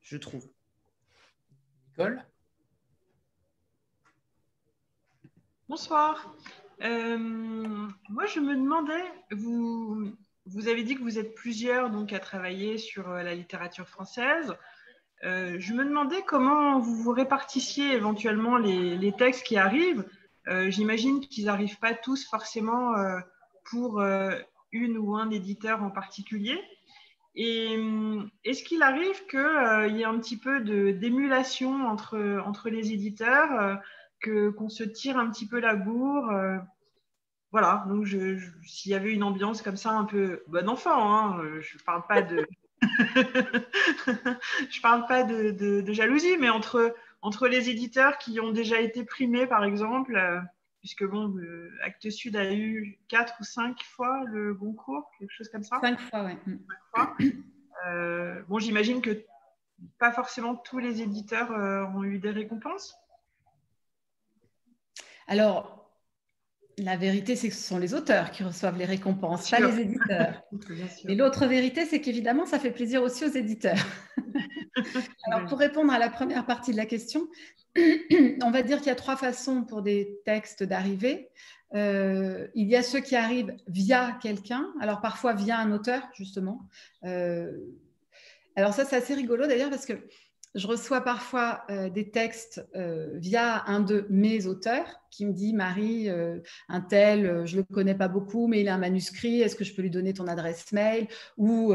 je 0.00 0.16
trouve. 0.16 0.48
Nicole? 1.90 2.24
Bonsoir. 5.68 6.34
Euh, 6.82 7.18
moi, 7.18 8.26
je 8.26 8.40
me 8.40 8.54
demandais, 8.54 9.04
vous, 9.30 10.12
vous 10.46 10.68
avez 10.68 10.82
dit 10.82 10.96
que 10.96 11.02
vous 11.02 11.18
êtes 11.18 11.34
plusieurs 11.34 11.90
donc, 11.90 12.12
à 12.12 12.18
travailler 12.18 12.78
sur 12.78 13.10
euh, 13.10 13.22
la 13.22 13.34
littérature 13.34 13.86
française. 13.86 14.54
Euh, 15.24 15.56
je 15.58 15.74
me 15.74 15.84
demandais 15.84 16.22
comment 16.26 16.78
vous 16.78 16.94
vous 16.94 17.12
répartissiez 17.12 17.92
éventuellement 17.92 18.56
les, 18.56 19.12
textes 19.16 19.44
qui 19.44 19.56
arrivent. 19.56 20.04
J'imagine 20.68 21.20
qu'ils 21.20 21.44
n'arrivent 21.44 21.78
pas 21.78 21.94
tous 21.94 22.26
forcément 22.26 22.92
pour 23.70 24.02
une 24.72 24.98
ou 24.98 25.14
un 25.14 25.30
éditeur 25.30 25.80
en 25.84 25.90
particulier. 25.90 26.60
Et 27.36 27.78
est-ce 28.42 28.64
qu'il 28.64 28.82
arrive 28.82 29.26
qu'il 29.26 29.96
y 29.96 30.00
ait 30.00 30.04
un 30.04 30.18
petit 30.18 30.38
peu 30.38 30.60
d'émulation 30.60 31.86
entre, 31.86 32.42
entre 32.44 32.68
les 32.68 32.92
éditeurs 32.92 33.78
qu'on 34.22 34.68
se 34.68 34.84
tire 34.84 35.18
un 35.18 35.30
petit 35.30 35.46
peu 35.46 35.60
la 35.60 35.74
bourre. 35.74 36.30
Euh, 36.30 36.58
voilà, 37.52 37.84
donc 37.88 38.06
s'il 38.06 38.92
y 38.92 38.94
avait 38.94 39.12
une 39.12 39.24
ambiance 39.24 39.62
comme 39.62 39.76
ça 39.76 39.90
un 39.90 40.04
peu 40.04 40.42
bon 40.46 40.68
enfant, 40.68 41.12
hein, 41.12 41.38
euh, 41.40 41.60
je 41.60 41.78
parle 41.78 42.06
pas 42.06 42.22
de 42.22 42.46
je 44.70 44.80
parle 44.80 45.06
pas 45.06 45.22
de, 45.22 45.92
jalousie, 45.92 46.36
mais 46.38 46.48
entre, 46.48 46.94
entre 47.22 47.48
les 47.48 47.70
éditeurs 47.70 48.18
qui 48.18 48.40
ont 48.40 48.52
déjà 48.52 48.80
été 48.80 49.04
primés, 49.04 49.46
par 49.46 49.64
exemple, 49.64 50.16
euh, 50.16 50.40
puisque 50.80 51.04
bon, 51.04 51.34
Actes 51.82 52.10
Sud 52.10 52.36
a 52.36 52.52
eu 52.52 52.98
quatre 53.08 53.34
ou 53.40 53.44
cinq 53.44 53.82
fois 53.82 54.24
le 54.26 54.54
concours, 54.54 55.10
quelque 55.18 55.32
chose 55.32 55.48
comme 55.50 55.62
ça. 55.62 55.78
Cinq 55.80 56.00
fois, 56.00 56.26
oui. 56.26 57.44
bon, 58.48 58.58
j'imagine 58.58 59.02
que 59.02 59.24
pas 59.98 60.12
forcément 60.12 60.54
tous 60.54 60.78
les 60.78 61.02
éditeurs 61.02 61.50
ont 61.94 62.04
eu 62.04 62.18
des 62.18 62.30
récompenses. 62.30 62.96
Alors, 65.26 65.79
la 66.80 66.96
vérité, 66.96 67.36
c'est 67.36 67.48
que 67.48 67.54
ce 67.54 67.62
sont 67.62 67.78
les 67.78 67.94
auteurs 67.94 68.30
qui 68.30 68.42
reçoivent 68.42 68.78
les 68.78 68.86
récompenses, 68.86 69.50
pas 69.50 69.60
les 69.60 69.80
éditeurs. 69.80 70.42
Et 71.08 71.14
l'autre 71.14 71.46
vérité, 71.46 71.84
c'est 71.84 72.00
qu'évidemment, 72.00 72.46
ça 72.46 72.58
fait 72.58 72.70
plaisir 72.70 73.02
aussi 73.02 73.24
aux 73.24 73.30
éditeurs. 73.30 73.76
Alors, 75.26 75.46
pour 75.46 75.58
répondre 75.58 75.92
à 75.92 75.98
la 75.98 76.08
première 76.08 76.46
partie 76.46 76.72
de 76.72 76.78
la 76.78 76.86
question, 76.86 77.28
on 77.76 78.50
va 78.50 78.62
dire 78.62 78.78
qu'il 78.78 78.86
y 78.86 78.90
a 78.90 78.96
trois 78.96 79.16
façons 79.16 79.62
pour 79.62 79.82
des 79.82 80.20
textes 80.24 80.62
d'arriver. 80.62 81.28
Euh, 81.74 82.48
il 82.54 82.68
y 82.68 82.76
a 82.76 82.82
ceux 82.82 83.00
qui 83.00 83.14
arrivent 83.14 83.54
via 83.68 84.18
quelqu'un, 84.22 84.72
alors 84.80 85.00
parfois 85.00 85.34
via 85.34 85.58
un 85.58 85.72
auteur, 85.72 86.08
justement. 86.14 86.62
Euh, 87.04 87.52
alors 88.56 88.72
ça, 88.72 88.84
c'est 88.84 88.96
assez 88.96 89.14
rigolo 89.14 89.46
d'ailleurs 89.46 89.70
parce 89.70 89.86
que 89.86 89.94
je 90.54 90.66
reçois 90.66 91.00
parfois 91.02 91.62
euh, 91.70 91.90
des 91.90 92.10
textes 92.10 92.66
euh, 92.74 93.10
via 93.14 93.64
un 93.66 93.80
de 93.80 94.06
mes 94.10 94.46
auteurs 94.46 95.00
qui 95.10 95.24
me 95.24 95.32
dit 95.32 95.52
Marie, 95.52 96.08
euh, 96.08 96.38
un 96.68 96.80
tel, 96.80 97.46
je 97.46 97.56
ne 97.56 97.60
le 97.60 97.74
connais 97.74 97.94
pas 97.94 98.08
beaucoup, 98.08 98.48
mais 98.48 98.60
il 98.60 98.68
a 98.68 98.74
un 98.74 98.78
manuscrit, 98.78 99.40
est-ce 99.40 99.54
que 99.54 99.64
je 99.64 99.74
peux 99.74 99.82
lui 99.82 99.90
donner 99.90 100.12
ton 100.12 100.26
adresse 100.26 100.72
mail? 100.72 101.06
Ou 101.36 101.74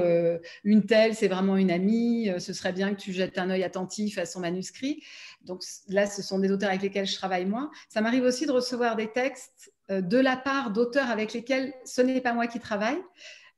une 0.63 0.85
telle, 0.85 1.15
c'est 1.15 1.27
vraiment 1.27 1.57
une 1.57 1.71
amie, 1.71 2.29
ce 2.39 2.53
serait 2.53 2.71
bien 2.71 2.93
que 2.93 3.01
tu 3.01 3.11
jettes 3.11 3.37
un 3.37 3.49
œil 3.49 3.63
attentif 3.63 4.17
à 4.17 4.25
son 4.25 4.39
manuscrit. 4.39 5.03
Donc 5.43 5.63
là, 5.89 6.07
ce 6.07 6.21
sont 6.21 6.39
des 6.39 6.49
auteurs 6.49 6.69
avec 6.69 6.81
lesquels 6.81 7.07
je 7.07 7.15
travaille 7.15 7.45
moi. 7.45 7.69
Ça 7.89 7.99
m'arrive 7.99 8.23
aussi 8.23 8.45
de 8.45 8.51
recevoir 8.51 8.95
des 8.95 9.11
textes 9.11 9.73
de 9.89 10.17
la 10.17 10.37
part 10.37 10.71
d'auteurs 10.71 11.09
avec 11.09 11.33
lesquels 11.33 11.73
ce 11.83 12.01
n'est 12.01 12.21
pas 12.21 12.33
moi 12.33 12.47
qui 12.47 12.59
travaille. 12.59 13.01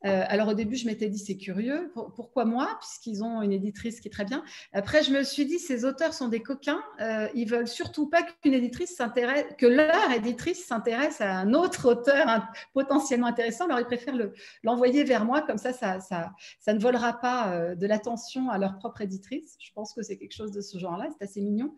Euh, 0.05 0.23
alors 0.27 0.49
au 0.49 0.53
début, 0.53 0.75
je 0.75 0.85
m'étais 0.85 1.09
dit 1.09 1.17
c'est 1.17 1.37
curieux, 1.37 1.91
pourquoi 1.93 2.45
moi 2.45 2.77
Puisqu'ils 2.79 3.23
ont 3.23 3.41
une 3.41 3.51
éditrice 3.51 3.99
qui 3.99 4.07
est 4.07 4.11
très 4.11 4.25
bien. 4.25 4.43
Après, 4.73 5.03
je 5.03 5.11
me 5.11 5.23
suis 5.23 5.45
dit 5.45 5.59
ces 5.59 5.85
auteurs 5.85 6.13
sont 6.13 6.27
des 6.27 6.41
coquins, 6.41 6.81
euh, 7.01 7.27
ils 7.33 7.49
veulent 7.49 7.67
surtout 7.67 8.07
pas 8.07 8.21
qu'une 8.23 8.53
éditrice 8.53 8.95
s'intéresse, 8.95 9.45
que 9.57 9.65
leur 9.65 10.11
éditrice 10.11 10.65
s'intéresse 10.65 11.21
à 11.21 11.33
un 11.35 11.53
autre 11.53 11.89
auteur 11.89 12.47
potentiellement 12.73 13.27
intéressant. 13.27 13.65
Alors 13.65 13.79
ils 13.79 13.85
préfèrent 13.85 14.17
l'envoyer 14.63 15.03
vers 15.03 15.25
moi, 15.25 15.41
comme 15.41 15.57
ça, 15.57 15.73
ça, 15.73 15.99
ça, 15.99 16.73
ne 16.73 16.79
volera 16.79 17.19
pas 17.19 17.53
euh, 17.53 17.75
de 17.75 17.87
l'attention 17.87 18.49
à 18.49 18.57
leur 18.57 18.77
propre 18.77 19.01
éditrice. 19.01 19.55
Je 19.59 19.71
pense 19.73 19.93
que 19.93 20.03
c'est 20.03 20.17
quelque 20.17 20.35
chose 20.35 20.51
de 20.51 20.61
ce 20.61 20.77
genre-là, 20.77 21.07
c'est 21.17 21.25
assez 21.25 21.41
mignon. 21.41 21.75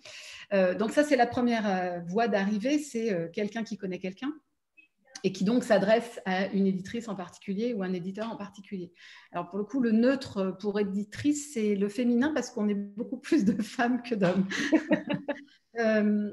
donc 0.52 0.92
ça, 0.92 1.04
c'est 1.04 1.16
la 1.16 1.28
première 1.28 2.04
voie 2.08 2.28
d'arrivée, 2.28 2.80
c'est 2.80 3.32
quelqu'un 3.34 3.64
qui 3.64 3.78
connaît 3.78 4.00
quelqu'un 4.00 4.34
et 5.24 5.32
qui 5.32 5.44
donc 5.44 5.64
s'adresse 5.64 6.20
à 6.26 6.48
une 6.48 6.68
éditrice 6.68 7.08
en 7.08 7.16
particulier 7.16 7.74
ou 7.74 7.84
un 7.84 7.94
éditeur 7.94 8.32
en 8.32 8.36
particulier. 8.36 8.92
Alors 9.32 9.50
pour 9.50 9.60
le 9.60 9.66
coup, 9.66 9.80
le 9.80 9.92
neutre 9.92 10.58
pour 10.60 10.80
éditrice, 10.80 11.54
c'est 11.54 11.76
le 11.76 11.90
féminin 11.90 12.32
parce 12.34 12.50
qu'on 12.50 12.68
est 12.70 12.76
beaucoup 12.76 13.18
plus 13.18 13.46
de 13.46 13.62
femmes 13.62 14.02
que 14.02 14.16
d'hommes. 14.16 14.48
Euh, 15.78 16.32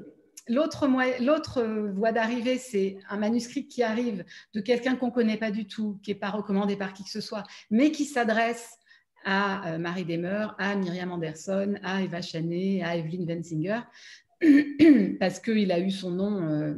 l'autre 0.49 1.63
voie 1.93 2.11
d'arrivée, 2.11 2.57
c'est 2.57 2.97
un 3.09 3.17
manuscrit 3.17 3.67
qui 3.67 3.81
arrive 3.81 4.25
de 4.53 4.59
quelqu'un 4.59 4.97
qu'on 4.97 5.07
ne 5.07 5.11
connaît 5.11 5.37
pas 5.37 5.51
du 5.51 5.67
tout, 5.67 5.99
qui 6.03 6.11
n'est 6.11 6.19
pas 6.19 6.31
recommandé 6.31 6.75
par 6.75 6.91
qui 6.91 7.03
que 7.03 7.09
ce 7.09 7.21
soit, 7.21 7.43
mais 7.69 7.91
qui 7.91 8.03
s'adresse 8.03 8.77
à 9.25 9.73
euh, 9.73 9.77
Marie 9.77 10.05
Demer, 10.05 10.47
à 10.57 10.75
Myriam 10.75 11.11
Anderson, 11.11 11.75
à 11.83 12.01
Eva 12.01 12.21
Chanet, 12.21 12.81
à 12.83 12.95
Evelyn 12.95 13.25
Wensinger, 13.25 13.81
parce 15.19 15.39
qu'il 15.39 15.71
a 15.71 15.79
eu 15.79 15.91
son 15.91 16.11
nom 16.11 16.41
euh, 16.41 16.73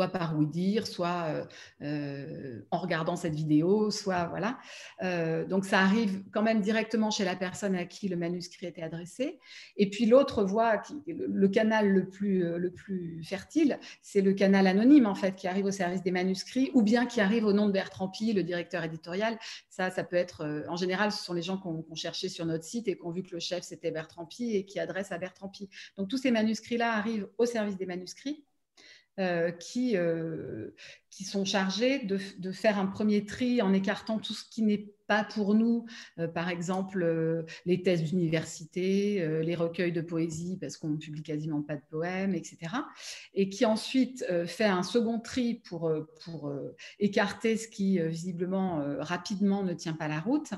soit 0.00 0.08
par 0.08 0.34
oui 0.38 0.46
dire, 0.46 0.86
soit 0.86 1.26
euh, 1.28 1.44
euh, 1.82 2.62
en 2.70 2.78
regardant 2.78 3.16
cette 3.16 3.34
vidéo, 3.34 3.90
soit 3.90 4.24
voilà. 4.28 4.58
Euh, 5.02 5.44
donc 5.44 5.66
ça 5.66 5.80
arrive 5.80 6.22
quand 6.32 6.42
même 6.42 6.62
directement 6.62 7.10
chez 7.10 7.26
la 7.26 7.36
personne 7.36 7.74
à 7.76 7.84
qui 7.84 8.08
le 8.08 8.16
manuscrit 8.16 8.64
était 8.64 8.80
adressé. 8.80 9.38
Et 9.76 9.90
puis 9.90 10.06
l'autre 10.06 10.42
voie, 10.42 10.80
le, 11.06 11.48
canal 11.48 11.90
le 11.90 12.08
plus, 12.08 12.40
le 12.56 12.70
plus 12.70 13.22
fertile, 13.24 13.78
c'est 14.00 14.22
le 14.22 14.32
canal 14.32 14.66
anonyme 14.66 15.04
en 15.04 15.14
fait 15.14 15.36
qui 15.36 15.46
arrive 15.46 15.66
au 15.66 15.70
service 15.70 16.02
des 16.02 16.12
manuscrits 16.12 16.70
ou 16.72 16.80
bien 16.80 17.04
qui 17.04 17.20
arrive 17.20 17.44
au 17.44 17.52
nom 17.52 17.66
de 17.66 17.72
Bertrand 17.72 18.08
Pi, 18.08 18.32
le 18.32 18.42
directeur 18.42 18.82
éditorial. 18.84 19.38
Ça, 19.68 19.90
ça 19.90 20.02
peut 20.02 20.16
être, 20.16 20.64
en 20.66 20.76
général, 20.76 21.12
ce 21.12 21.22
sont 21.22 21.34
les 21.34 21.42
gens 21.42 21.58
qu'on 21.58 21.82
qu 21.82 21.94
cherché 21.94 22.30
sur 22.30 22.46
notre 22.46 22.64
site 22.64 22.88
et 22.88 22.96
qui 22.96 23.04
ont 23.04 23.10
vu 23.10 23.22
que 23.22 23.34
le 23.34 23.40
chef 23.40 23.64
c'était 23.64 23.90
Bertrand 23.90 24.24
Pi 24.24 24.56
et 24.56 24.64
qui 24.64 24.80
adresse 24.80 25.12
à 25.12 25.18
Bertrand 25.18 25.48
Pi. 25.48 25.68
Donc 25.98 26.08
tous 26.08 26.16
ces 26.16 26.30
manuscrits-là 26.30 26.94
arrivent 26.94 27.28
au 27.36 27.44
service 27.44 27.76
des 27.76 27.86
manuscrits. 27.86 28.46
Euh, 29.18 29.50
qui, 29.50 29.96
euh, 29.96 30.70
qui 31.10 31.24
sont 31.24 31.44
chargés 31.44 31.98
de, 31.98 32.18
de, 32.38 32.52
faire 32.52 32.78
un 32.78 32.86
premier 32.86 33.26
tri 33.26 33.60
en 33.60 33.74
écartant 33.74 34.18
tout 34.18 34.32
ce 34.32 34.48
qui 34.48 34.62
n'est 34.62 34.94
pas 35.08 35.24
pour 35.24 35.54
nous, 35.54 35.84
euh, 36.18 36.26
par 36.26 36.48
exemple 36.48 37.44
les 37.66 37.82
thèses 37.82 38.04
d'université, 38.04 39.42
les 39.42 39.54
recueils 39.56 39.92
de 39.92 40.00
poésie, 40.00 40.56
parce 40.58 40.78
qu'on 40.78 40.90
ne 40.90 40.96
publie 40.96 41.22
quasiment 41.22 41.60
pas 41.60 41.76
de 41.76 41.82
poèmes, 41.90 42.34
etc. 42.34 42.76
Et 43.34 43.50
qui 43.50 43.66
ensuite 43.66 44.24
fait 44.46 44.64
un 44.64 44.84
second 44.84 45.18
tri 45.18 45.54
pour, 45.54 45.92
pour 46.24 46.54
écarter 46.98 47.58
ce 47.58 47.68
qui, 47.68 47.98
visiblement, 47.98 48.82
rapidement 49.00 49.64
ne 49.64 49.74
tient 49.74 49.94
pas 49.94 50.08
la 50.08 50.20
route. 50.20 50.52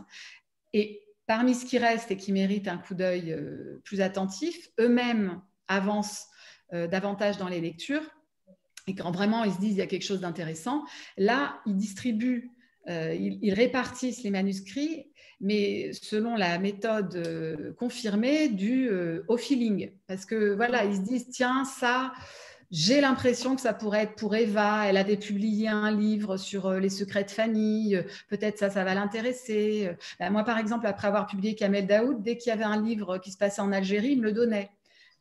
Et 0.73 1.03
parmi 1.27 1.55
ce 1.55 1.65
qui 1.65 1.79
reste 1.79 2.13
et 2.13 2.17
qui 2.17 2.33
mérite 2.33 2.69
un 2.69 2.79
coup 2.79 2.95
d'œil 2.95 3.37
plus 3.83 4.03
attentif, 4.03 4.69
eux-mêmes 4.79 5.41
avancent 5.67 6.29
davantage 6.71 7.39
dans 7.39 7.49
les 7.49 7.61
lectures 7.61 8.09
et 8.87 8.95
quand 8.95 9.12
vraiment 9.12 9.45
ils 9.45 9.53
se 9.53 9.61
disent 9.61 9.72
il 9.72 9.78
y 9.78 9.83
a 9.83 9.87
quelque 9.87 10.05
chose 10.05 10.20
d'intéressant, 10.20 10.85
là, 11.16 11.61
ils 11.66 11.76
distribuent, 11.76 12.51
euh, 12.89 13.14
ils, 13.14 13.55
répartissent 13.55 14.22
les 14.22 14.30
manuscrits, 14.30 15.07
mais 15.41 15.93
selon 15.93 16.35
la 16.35 16.59
méthode 16.59 17.14
euh, 17.14 17.72
confirmée 17.74 18.49
du 18.49 18.89
euh, 18.89 19.22
au 19.28 19.37
feeling. 19.37 19.93
Parce 20.09 20.26
que 20.26 20.55
voilà, 20.55 20.85
ils 20.85 20.97
se 20.97 21.01
disent 21.03 21.28
tiens, 21.30 21.64
ça. 21.64 22.12
J'ai 22.72 23.03
l'impression 23.03 23.55
que 23.55 23.61
ça 23.61 23.74
pourrait 23.74 24.05
être 24.05 24.14
pour 24.14 24.35
Eva. 24.35 24.87
Elle 24.87 24.97
avait 24.97 25.18
publié 25.18 25.68
un 25.68 25.91
livre 25.91 26.39
sur 26.39 26.72
les 26.72 26.89
secrets 26.89 27.22
de 27.22 27.30
famille. 27.30 28.03
Peut-être 28.30 28.57
ça, 28.57 28.70
ça 28.70 28.83
va 28.83 28.95
l'intéresser. 28.95 29.91
Ben, 30.18 30.30
moi, 30.30 30.43
par 30.43 30.57
exemple, 30.57 30.87
après 30.87 31.07
avoir 31.07 31.26
publié 31.26 31.55
Kamel 31.55 31.87
Daoud, 31.87 32.22
dès 32.22 32.39
qu'il 32.39 32.49
y 32.49 32.53
avait 32.55 32.64
un 32.64 32.80
livre 32.80 33.18
qui 33.18 33.30
se 33.30 33.37
passait 33.37 33.61
en 33.61 33.72
Algérie, 33.72 34.12
il 34.12 34.20
me 34.20 34.24
le 34.24 34.33
donnait. 34.33 34.70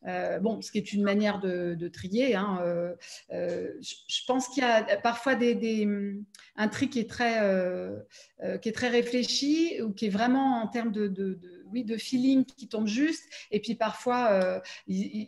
Euh, 0.06 0.38
bon, 0.40 0.60
ce 0.60 0.72
qui 0.72 0.78
est 0.78 0.92
une 0.92 1.02
manière 1.02 1.38
de, 1.38 1.88
trier. 1.88 2.34
Hein, 2.34 2.58
euh, 2.62 2.94
euh, 3.32 3.68
je, 3.80 4.24
pense 4.26 4.48
qu'il 4.48 4.62
y 4.62 4.66
a 4.66 4.82
parfois 4.96 5.34
des, 5.34 5.88
un 6.56 6.68
tri 6.68 6.88
qui 6.88 7.00
est, 7.00 7.08
très, 7.08 7.38
qui 8.60 8.68
est 8.68 8.72
très 8.72 8.88
réfléchi 8.88 9.80
ou 9.82 9.92
qui 9.92 10.06
est 10.06 10.10
vraiment 10.10 10.62
en 10.62 10.68
termes 10.68 10.92
de 10.92 11.38
oui, 11.72 11.84
de 11.84 11.96
feeling 11.96 12.44
qui 12.44 12.68
tombe 12.68 12.86
juste. 12.86 13.24
Et 13.50 13.60
puis 13.60 13.74
parfois, 13.74 14.32
euh, 14.32 14.60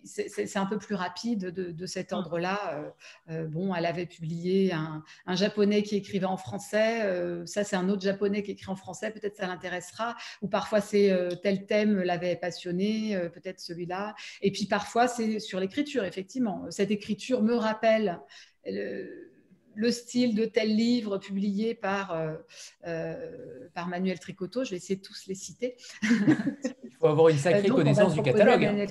c'est 0.07 0.57
un 0.57 0.67
peu 0.67 0.79
plus 0.79 0.95
rapide 0.95 1.51
de, 1.51 1.87
cet 1.87 2.13
mmh. 2.13 2.15
ordre-là. 2.15 2.59
Euh, 2.75 2.91
euh, 3.31 3.47
bon, 3.47 3.75
elle 3.75 3.87
avait 3.87 4.07
publié 4.07 4.73
un, 4.73 5.03
japonais 5.35 5.83
qui 5.83 5.97
écrivait 5.97 6.27
en 6.27 6.37
français. 6.37 7.01
ça, 7.47 7.65
c'est 7.65 7.77
un 7.77 7.89
autre 7.89 8.03
japonais 8.03 8.43
qui 8.43 8.53
écrit 8.53 8.71
en 8.71 8.77
français. 8.77 9.11
Peut-être 9.11 9.37
ça 9.37 9.47
l'intéressera. 9.47 10.17
Ou 10.43 10.49
parfois, 10.49 10.81
c'est 10.81 11.13
tel 11.43 11.67
thème 11.67 12.01
l'avait 12.03 12.37
passionné. 12.37 13.19
peut-être 13.33 13.61
celui-là. 13.61 14.15
Et 14.43 14.51
puis 14.51 14.65
puis 14.65 14.69
parfois, 14.71 15.09
c'est 15.09 15.41
sur 15.41 15.61
l'écriture, 15.61 16.05
effectivement. 16.05 16.71
Cette 16.71 16.91
écriture 16.91 17.43
me 17.43 17.55
rappelle 17.55 18.19
le, 18.65 19.24
style 19.91 20.35
de 20.35 20.45
tel 20.45 20.75
livre 20.75 21.19
publié 21.19 21.75
par, 21.75 22.13
euh, 22.13 22.35
euh, 22.87 23.69
par 23.75 23.89
Manuel 23.89 24.19
Tricotto. 24.19 24.65
Je 24.65 24.71
vais 24.71 24.77
essayer 24.77 24.97
de 24.97 25.03
tous 25.03 25.27
les 25.27 25.35
citer. 25.35 25.77
Il 26.03 26.97
faut 26.99 27.07
avoir 27.07 27.29
une 27.29 27.39
sacrée 27.39 27.69
connaissance 27.69 28.15
du 28.15 28.23
catalogue. 28.23 28.87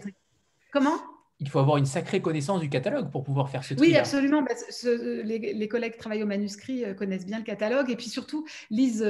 Comment? 0.71 0.97
Il 1.39 1.49
faut 1.49 1.59
avoir 1.59 1.77
une 1.77 1.85
sacrée 1.85 2.21
connaissance 2.21 2.61
du 2.61 2.69
catalogue 2.69 3.11
pour 3.11 3.23
pouvoir 3.23 3.49
faire 3.49 3.63
ce 3.63 3.73
truc. 3.73 3.87
Oui, 3.87 3.95
absolument. 3.95 4.41
Bah, 4.41 4.53
les, 4.83 5.67
collègues 5.67 5.93
qui 5.93 5.99
travaillent 5.99 6.23
au 6.23 6.27
manuscrit 6.27 6.85
euh, 6.85 6.93
connaissent 6.93 7.25
bien 7.25 7.39
le 7.39 7.43
catalogue 7.43 7.89
et 7.89 7.95
puis 7.95 8.07
surtout 8.07 8.45
lisent. 8.69 9.03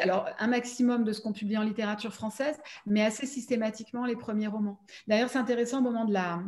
alors, 0.00 0.28
un 0.38 0.46
maximum 0.48 1.04
de 1.04 1.12
ce 1.12 1.20
qu'on 1.20 1.32
publie 1.32 1.58
en 1.58 1.62
littérature 1.62 2.12
française, 2.12 2.58
mais 2.86 3.04
assez 3.04 3.26
systématiquement 3.26 4.04
les 4.04 4.16
premiers 4.16 4.48
romans. 4.48 4.80
D'ailleurs, 5.06 5.28
c'est 5.28 5.38
intéressant 5.38 5.78
au 5.78 5.82
moment 5.82 6.06
de 6.06 6.12
la, 6.12 6.42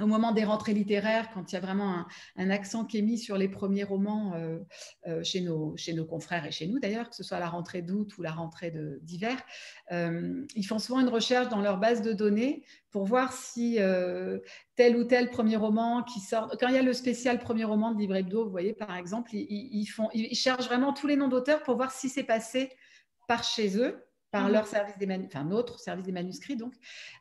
au 0.00 0.06
moment 0.06 0.32
des 0.32 0.44
rentrées 0.44 0.74
littéraires, 0.74 1.30
quand 1.32 1.52
il 1.52 1.54
y 1.54 1.58
a 1.58 1.60
vraiment 1.60 2.06
un, 2.36 2.50
accent 2.50 2.84
qui 2.84 2.98
est 2.98 3.02
mis 3.02 3.18
sur 3.18 3.36
les 3.36 3.48
premiers 3.48 3.84
romans 3.84 4.34
euh, 4.34 4.58
euh, 5.06 5.22
chez, 5.22 5.40
nos, 5.40 5.74
confrères 6.04 6.46
et 6.46 6.50
chez 6.50 6.66
nous 6.66 6.78
d'ailleurs, 6.78 7.10
que 7.10 7.16
ce 7.16 7.22
soit 7.22 7.38
la 7.38 7.48
rentrée 7.48 7.82
d'août 7.82 8.16
ou 8.18 8.22
la 8.22 8.32
rentrée 8.32 8.72
d'hiver, 9.02 9.36
euh, 9.92 10.44
ils 10.54 10.64
font 10.64 10.78
souvent 10.78 11.00
une 11.00 11.08
recherche 11.08 11.48
dans 11.48 11.60
leur 11.60 11.78
base 11.78 12.02
de 12.02 12.12
données 12.12 12.64
pour 12.90 13.04
voir 13.04 13.32
si 13.32 13.78
tel 14.74 14.96
ou 14.96 15.04
tel 15.04 15.30
premier 15.30 15.56
roman 15.56 16.02
qui 16.02 16.20
sort, 16.20 16.56
quand 16.58 16.68
il 16.68 16.74
y 16.74 16.78
a 16.78 16.82
le 16.82 16.94
spécial 16.94 17.38
premier 17.38 17.64
roman 17.64 17.92
de 17.92 17.98
Livre 17.98 18.16
Hebdo, 18.16 18.44
vous 18.44 18.50
voyez 18.50 18.72
par 18.72 18.96
exemple, 18.96 19.30
ils, 19.34 19.86
font, 19.86 20.08
ils 20.14 20.34
cherchent 20.34 20.66
vraiment 20.66 20.92
tous 20.92 21.06
les 21.06 21.16
noms 21.16 21.28
d'auteurs 21.28 21.62
pour 21.62 21.76
voir 21.76 21.90
si 21.90 22.08
c'est 22.08 22.24
passé 22.24 22.72
par 23.28 23.44
chez 23.44 23.78
eux 23.78 24.05
par 24.30 24.48
mmh 24.48 24.52
leur 24.52 24.66
service 24.66 24.98
des 24.98 25.08
enfin 25.26 25.44
notre 25.44 25.78
service 25.78 26.04
des 26.04 26.12
manuscrits 26.12 26.56
donc, 26.56 26.74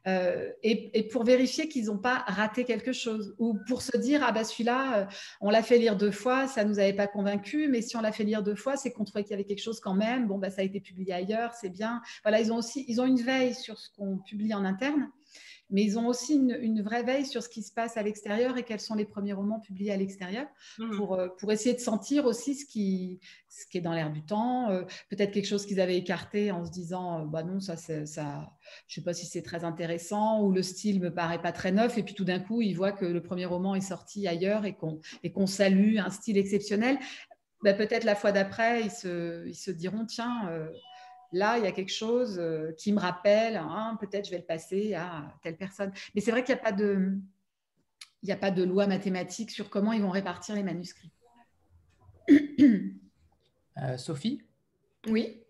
euh, 0.08 0.50
et, 0.64 1.08
pour 1.12 1.24
vérifier 1.24 1.68
qu'ils 1.68 1.86
n'ont 1.86 1.98
pas 1.98 2.24
raté 2.28 2.66
quelque 2.66 2.94
chose 2.94 3.36
ou 3.38 3.58
pour 3.68 3.82
se 3.82 3.96
dire 3.98 4.22
ah 4.24 4.32
bah 4.32 4.44
celui-là 4.44 5.00
euh, 5.00 5.06
on 5.42 5.50
l'a 5.50 5.64
fait 5.64 5.78
lire 5.78 5.96
deux 5.96 6.12
fois, 6.12 6.48
ça 6.48 6.64
nous 6.64 6.80
avait 6.80 6.94
pas 6.94 7.08
convaincu, 7.08 7.68
mais 7.68 7.82
si 7.82 7.96
on 7.98 8.02
l'a 8.02 8.12
fait 8.12 8.24
lire 8.24 8.44
deux 8.44 8.56
fois, 8.56 8.76
c'est 8.78 8.92
qu'on 8.92 9.04
trouvait 9.04 9.24
qu'il 9.24 9.32
y 9.32 9.36
avait 9.36 9.44
quelque 9.44 9.62
chose 9.62 9.80
quand 9.80 9.94
même. 9.94 10.28
Bon 10.28 10.38
bah 10.38 10.50
ça 10.50 10.62
a 10.62 10.64
été 10.64 10.80
publié 10.80 11.14
ailleurs, 11.14 11.54
c'est 11.54 11.70
bien. 11.70 12.02
Voilà, 12.24 12.40
ils 12.42 12.52
ont 12.52 12.58
aussi 12.58 12.86
ils 12.88 13.02
ont 13.02 13.06
une 13.06 13.22
veille 13.22 13.54
sur 13.54 13.78
ce 13.78 13.90
qu'on 13.96 14.18
publie 14.18 14.54
en 14.54 14.66
interne 14.66 15.10
mais 15.70 15.84
ils 15.84 15.98
ont 15.98 16.08
aussi 16.08 16.36
une, 16.36 16.82
vraie 16.82 17.04
veille 17.04 17.26
sur 17.26 17.42
ce 17.42 17.50
qui 17.50 17.64
se 17.64 17.74
passe 17.74 17.98
à 17.98 18.04
l'extérieur 18.04 18.58
et 18.58 18.64
quels 18.64 18.80
sont 18.80 18.94
les 18.94 19.06
premiers 19.06 19.34
romans 19.34 19.60
publiés 19.60 19.92
à 19.92 19.98
l'extérieur 19.98 20.46
mmh. 20.78 20.98
pour, 20.98 21.16
euh, 21.16 21.30
pour 21.40 21.52
essayer 21.52 21.74
de 21.74 21.80
sentir 21.80 22.26
aussi 22.26 22.56
ce 22.56 22.66
qui, 22.66 23.20
ce 23.50 23.66
qui 23.66 23.80
est 23.80 23.82
dans 23.82 23.94
l'air 23.94 24.12
du 24.12 24.24
temps, 24.24 24.70
euh, 24.70 24.84
peut-être 25.10 25.32
quelque 25.32 25.48
chose 25.48 25.66
qu'ils 25.66 25.82
avaient 25.82 25.98
écarté 25.98 26.52
en 26.52 26.66
se 26.66 26.72
disant 26.72 27.22
euh, 27.22 27.26
bah 27.26 27.44
non, 27.44 27.60
ça, 27.60 27.78
ça 27.78 28.06
je 28.88 29.00
ne 29.00 29.02
sais 29.02 29.02
pas 29.04 29.14
si 29.14 29.26
c'est 29.26 29.42
très 29.42 29.64
intéressant 29.64 30.42
ou 30.42 30.52
le 30.52 30.62
style 30.62 31.00
me 31.00 31.14
paraît 31.14 31.42
pas 31.42 31.52
très 31.52 31.72
neuf, 31.72 31.98
et 31.98 32.04
puis 32.04 32.14
tout 32.14 32.26
d'un 32.26 32.40
coup, 32.40 32.62
ils 32.62 32.74
voient 32.74 32.92
que 32.92 33.06
le 33.06 33.22
premier 33.22 33.46
roman 33.46 33.76
est 33.76 33.82
sorti 33.82 34.28
ailleurs 34.28 34.66
et 34.66 34.74
qu'on 34.74 35.00
qu'on 35.34 35.48
salue 35.48 35.98
un 35.98 36.10
style 36.12 36.38
exceptionnel. 36.38 36.98
Bah, 37.64 37.74
peut-être 37.74 38.04
la 38.04 38.16
fois 38.16 38.32
d'après, 38.32 38.84
ils 38.84 38.92
se, 38.92 39.48
ils 39.48 39.56
se 39.56 39.72
diront 39.72 40.06
tiens, 40.06 40.50
là, 41.32 41.58
il 41.58 41.64
y 41.64 41.68
a 41.68 41.72
quelque 41.72 41.92
chose 41.92 42.38
euh, 42.40 42.72
qui 42.78 42.94
me 42.94 43.00
rappelle, 43.00 43.58
hein, 43.58 43.98
peut-être 44.00 44.26
je 44.26 44.32
vais 44.32 44.38
le 44.38 44.46
passer 44.46 44.94
à 44.94 45.34
telle 45.42 45.58
personne. 45.58 45.92
Mais 46.14 46.22
c'est 46.22 46.32
vrai 46.32 46.44
qu'il 46.44 46.56
n'y 46.56 46.62
a 46.62 46.64
pas 46.64 46.72
de... 46.72 47.18
Il 48.24 48.32
a 48.32 48.38
pas 48.38 48.50
de 48.50 48.64
loi 48.64 48.88
mathématique 48.88 49.52
sur 49.52 49.70
comment 49.70 49.94
ils 49.94 50.02
vont 50.02 50.10
répartir 50.10 50.56
les 50.56 50.64
manuscrits. 50.64 51.12
Euh, 53.78 53.98
Sophie? 53.98 54.42
Oui. 55.08 55.44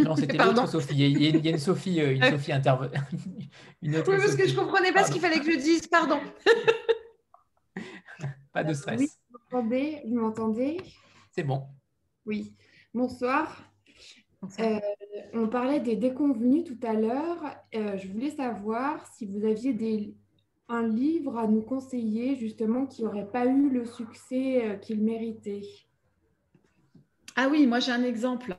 Non, 0.00 0.16
c'était 0.16 0.36
l'autre 0.36 0.68
Sophie. 0.68 0.96
Il 0.96 1.22
y, 1.22 1.48
a, 1.48 1.50
une 1.50 1.58
Sophie, 1.58 2.00
euh, 2.00 2.16
une 2.16 2.24
Sophie 2.24 2.52
intervenante. 2.52 2.96
oui, 3.82 3.92
parce 3.92 4.34
que 4.34 4.48
je 4.48 4.54
ne 4.54 4.58
comprenais 4.58 4.92
pas 4.92 5.04
ce 5.04 5.12
qu'il 5.12 5.20
fallait 5.20 5.38
que 5.38 5.44
je 5.44 5.58
dise. 5.58 5.86
Pardon. 5.86 6.20
pas 8.52 8.64
de 8.64 8.74
stress. 8.74 9.20
Oui, 9.52 9.98
vous 10.04 10.18
m'entendez? 10.18 10.78
C'est 11.30 11.44
bon. 11.44 11.68
Oui. 12.26 12.52
Bonsoir. 12.92 13.69
Euh, 14.58 14.80
on 15.34 15.48
parlait 15.48 15.80
des 15.80 15.96
déconvenus 15.96 16.64
tout 16.64 16.78
à 16.86 16.94
l'heure. 16.94 17.56
Euh, 17.74 17.96
je 17.98 18.08
voulais 18.08 18.30
savoir 18.30 19.06
si 19.14 19.26
vous 19.26 19.44
aviez 19.44 19.72
des, 19.72 20.14
un 20.68 20.86
livre 20.86 21.38
à 21.38 21.46
nous 21.46 21.62
conseiller 21.62 22.36
justement 22.36 22.86
qui 22.86 23.02
n'aurait 23.02 23.30
pas 23.30 23.46
eu 23.46 23.68
le 23.68 23.84
succès 23.84 24.64
euh, 24.64 24.76
qu'il 24.76 25.02
méritait. 25.02 25.62
Ah 27.36 27.48
oui, 27.50 27.66
moi 27.66 27.80
j'ai 27.80 27.92
un 27.92 28.02
exemple. 28.02 28.56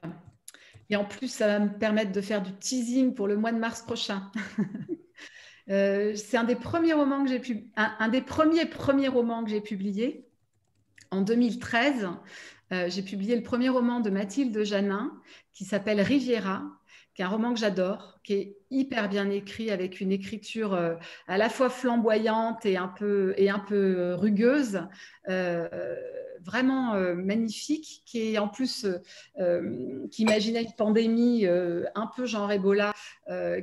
Et 0.89 0.95
en 0.95 1.05
plus, 1.05 1.29
ça 1.29 1.47
va 1.47 1.59
me 1.59 1.77
permettre 1.77 2.11
de 2.11 2.21
faire 2.21 2.41
du 2.41 2.53
teasing 2.53 3.13
pour 3.13 3.27
le 3.27 3.37
mois 3.37 3.51
de 3.51 3.59
mars 3.59 3.81
prochain. 3.81 4.29
c'est 5.67 6.35
un 6.35 6.43
des 6.43 6.55
premiers 6.55 6.93
romans 6.93 7.23
que 7.23 7.29
j'ai 7.29 7.39
pu, 7.39 7.71
un, 7.77 8.09
des 8.09 8.21
premiers 8.21 8.65
premiers 8.65 9.07
romans 9.07 9.43
que 9.43 9.49
j'ai 9.49 9.61
publié 9.61 10.27
en 11.09 11.21
2013. 11.21 12.09
J'ai 12.87 13.01
publié 13.01 13.35
le 13.35 13.43
premier 13.43 13.69
roman 13.69 13.99
de 13.99 14.09
Mathilde 14.09 14.63
Janin 14.63 15.11
qui 15.53 15.65
s'appelle 15.65 16.01
Riviera, 16.01 16.63
qui 17.13 17.21
est 17.21 17.25
un 17.25 17.29
roman 17.29 17.53
que 17.53 17.59
j'adore, 17.59 18.19
qui 18.23 18.33
est 18.33 18.57
hyper 18.69 19.09
bien 19.09 19.29
écrit 19.29 19.69
avec 19.69 19.99
une 19.99 20.11
écriture 20.11 20.73
euh, 20.73 20.95
à 21.27 21.37
la 21.37 21.49
fois 21.49 21.69
flamboyante 21.69 22.65
et 22.65 22.77
un 22.77 22.87
peu, 22.87 23.35
euh, 23.37 24.15
rugueuse. 24.15 24.87
Euh, 25.29 25.95
vraiment 26.43 26.93
euh, 26.93 27.15
magnifique, 27.15 28.01
qui 28.05 28.33
est 28.33 28.37
en 28.37 28.47
plus, 28.47 28.85
euh, 28.85 28.97
euh, 29.39 30.07
qui 30.09 30.23
imaginait 30.23 30.63
une 30.63 30.73
pandémie 30.73 31.45
un 31.47 32.07
peu 32.15 32.25
genre 32.25 32.51
Ebola, 32.51 32.93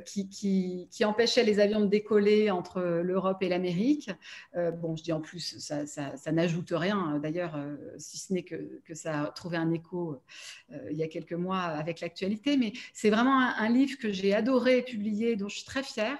qui, 0.05 0.87
empêchait 1.03 1.43
les 1.43 1.59
avions 1.59 1.81
de 1.81 1.87
décoller 1.87 2.51
entre 2.51 2.81
l'Europe 2.81 3.41
et 3.41 3.49
l'Amérique. 3.49 4.09
bon, 4.55 4.95
je 4.95 5.03
dis 5.03 5.13
en 5.13 5.21
plus, 5.21 5.57
ça, 5.59 6.31
n'ajoute 6.31 6.71
rien, 6.71 7.19
d'ailleurs, 7.21 7.57
si 7.97 8.17
ce 8.17 8.33
n'est 8.33 8.43
que, 8.43 8.81
que, 8.85 8.93
ça 8.93 9.23
a 9.23 9.27
trouvé 9.27 9.57
un 9.57 9.71
écho 9.71 10.21
il 10.89 10.97
y 10.97 11.03
a 11.03 11.07
quelques 11.07 11.33
mois 11.33 11.59
avec 11.59 12.01
l'actualité, 12.01 12.57
mais 12.57 12.73
c'est 12.93 13.09
vraiment 13.09 13.39
un, 13.39 13.55
un 13.57 13.69
livre 13.69 13.97
que 13.97 14.11
j'ai 14.11 14.33
adoré 14.33 14.81
publier, 14.81 15.35
dont 15.35 15.49
je 15.49 15.57
suis 15.57 15.65
très 15.65 15.83
fière 15.83 16.17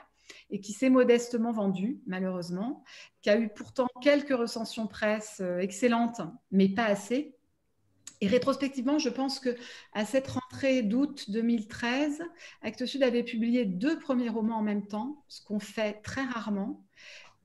et 0.49 0.59
qui 0.59 0.73
s'est 0.73 0.89
modestement 0.89 1.51
vendu, 1.51 1.99
malheureusement, 2.07 2.83
qui 3.21 3.29
a 3.29 3.37
eu 3.37 3.49
pourtant 3.49 3.87
quelques 4.01 4.35
recensions 4.35 4.87
presse 4.87 5.37
euh, 5.41 5.59
excellentes, 5.59 6.21
mais 6.51 6.69
pas 6.69 6.85
assez. 6.85 7.35
Et 8.21 8.27
rétrospectivement, 8.27 8.99
je 8.99 9.09
pense 9.09 9.39
que 9.39 9.55
à 9.93 10.05
cette 10.05 10.27
rentrée 10.27 10.81
d'août 10.81 11.29
2013, 11.29 12.21
Actes 12.61 12.85
Sud 12.85 13.03
avait 13.03 13.23
publié 13.23 13.65
deux 13.65 13.97
premiers 13.97 14.29
romans 14.29 14.57
en 14.57 14.63
même 14.63 14.87
temps, 14.87 15.23
ce 15.27 15.41
qu'on 15.41 15.59
fait 15.59 16.01
très 16.01 16.23
rarement. 16.23 16.85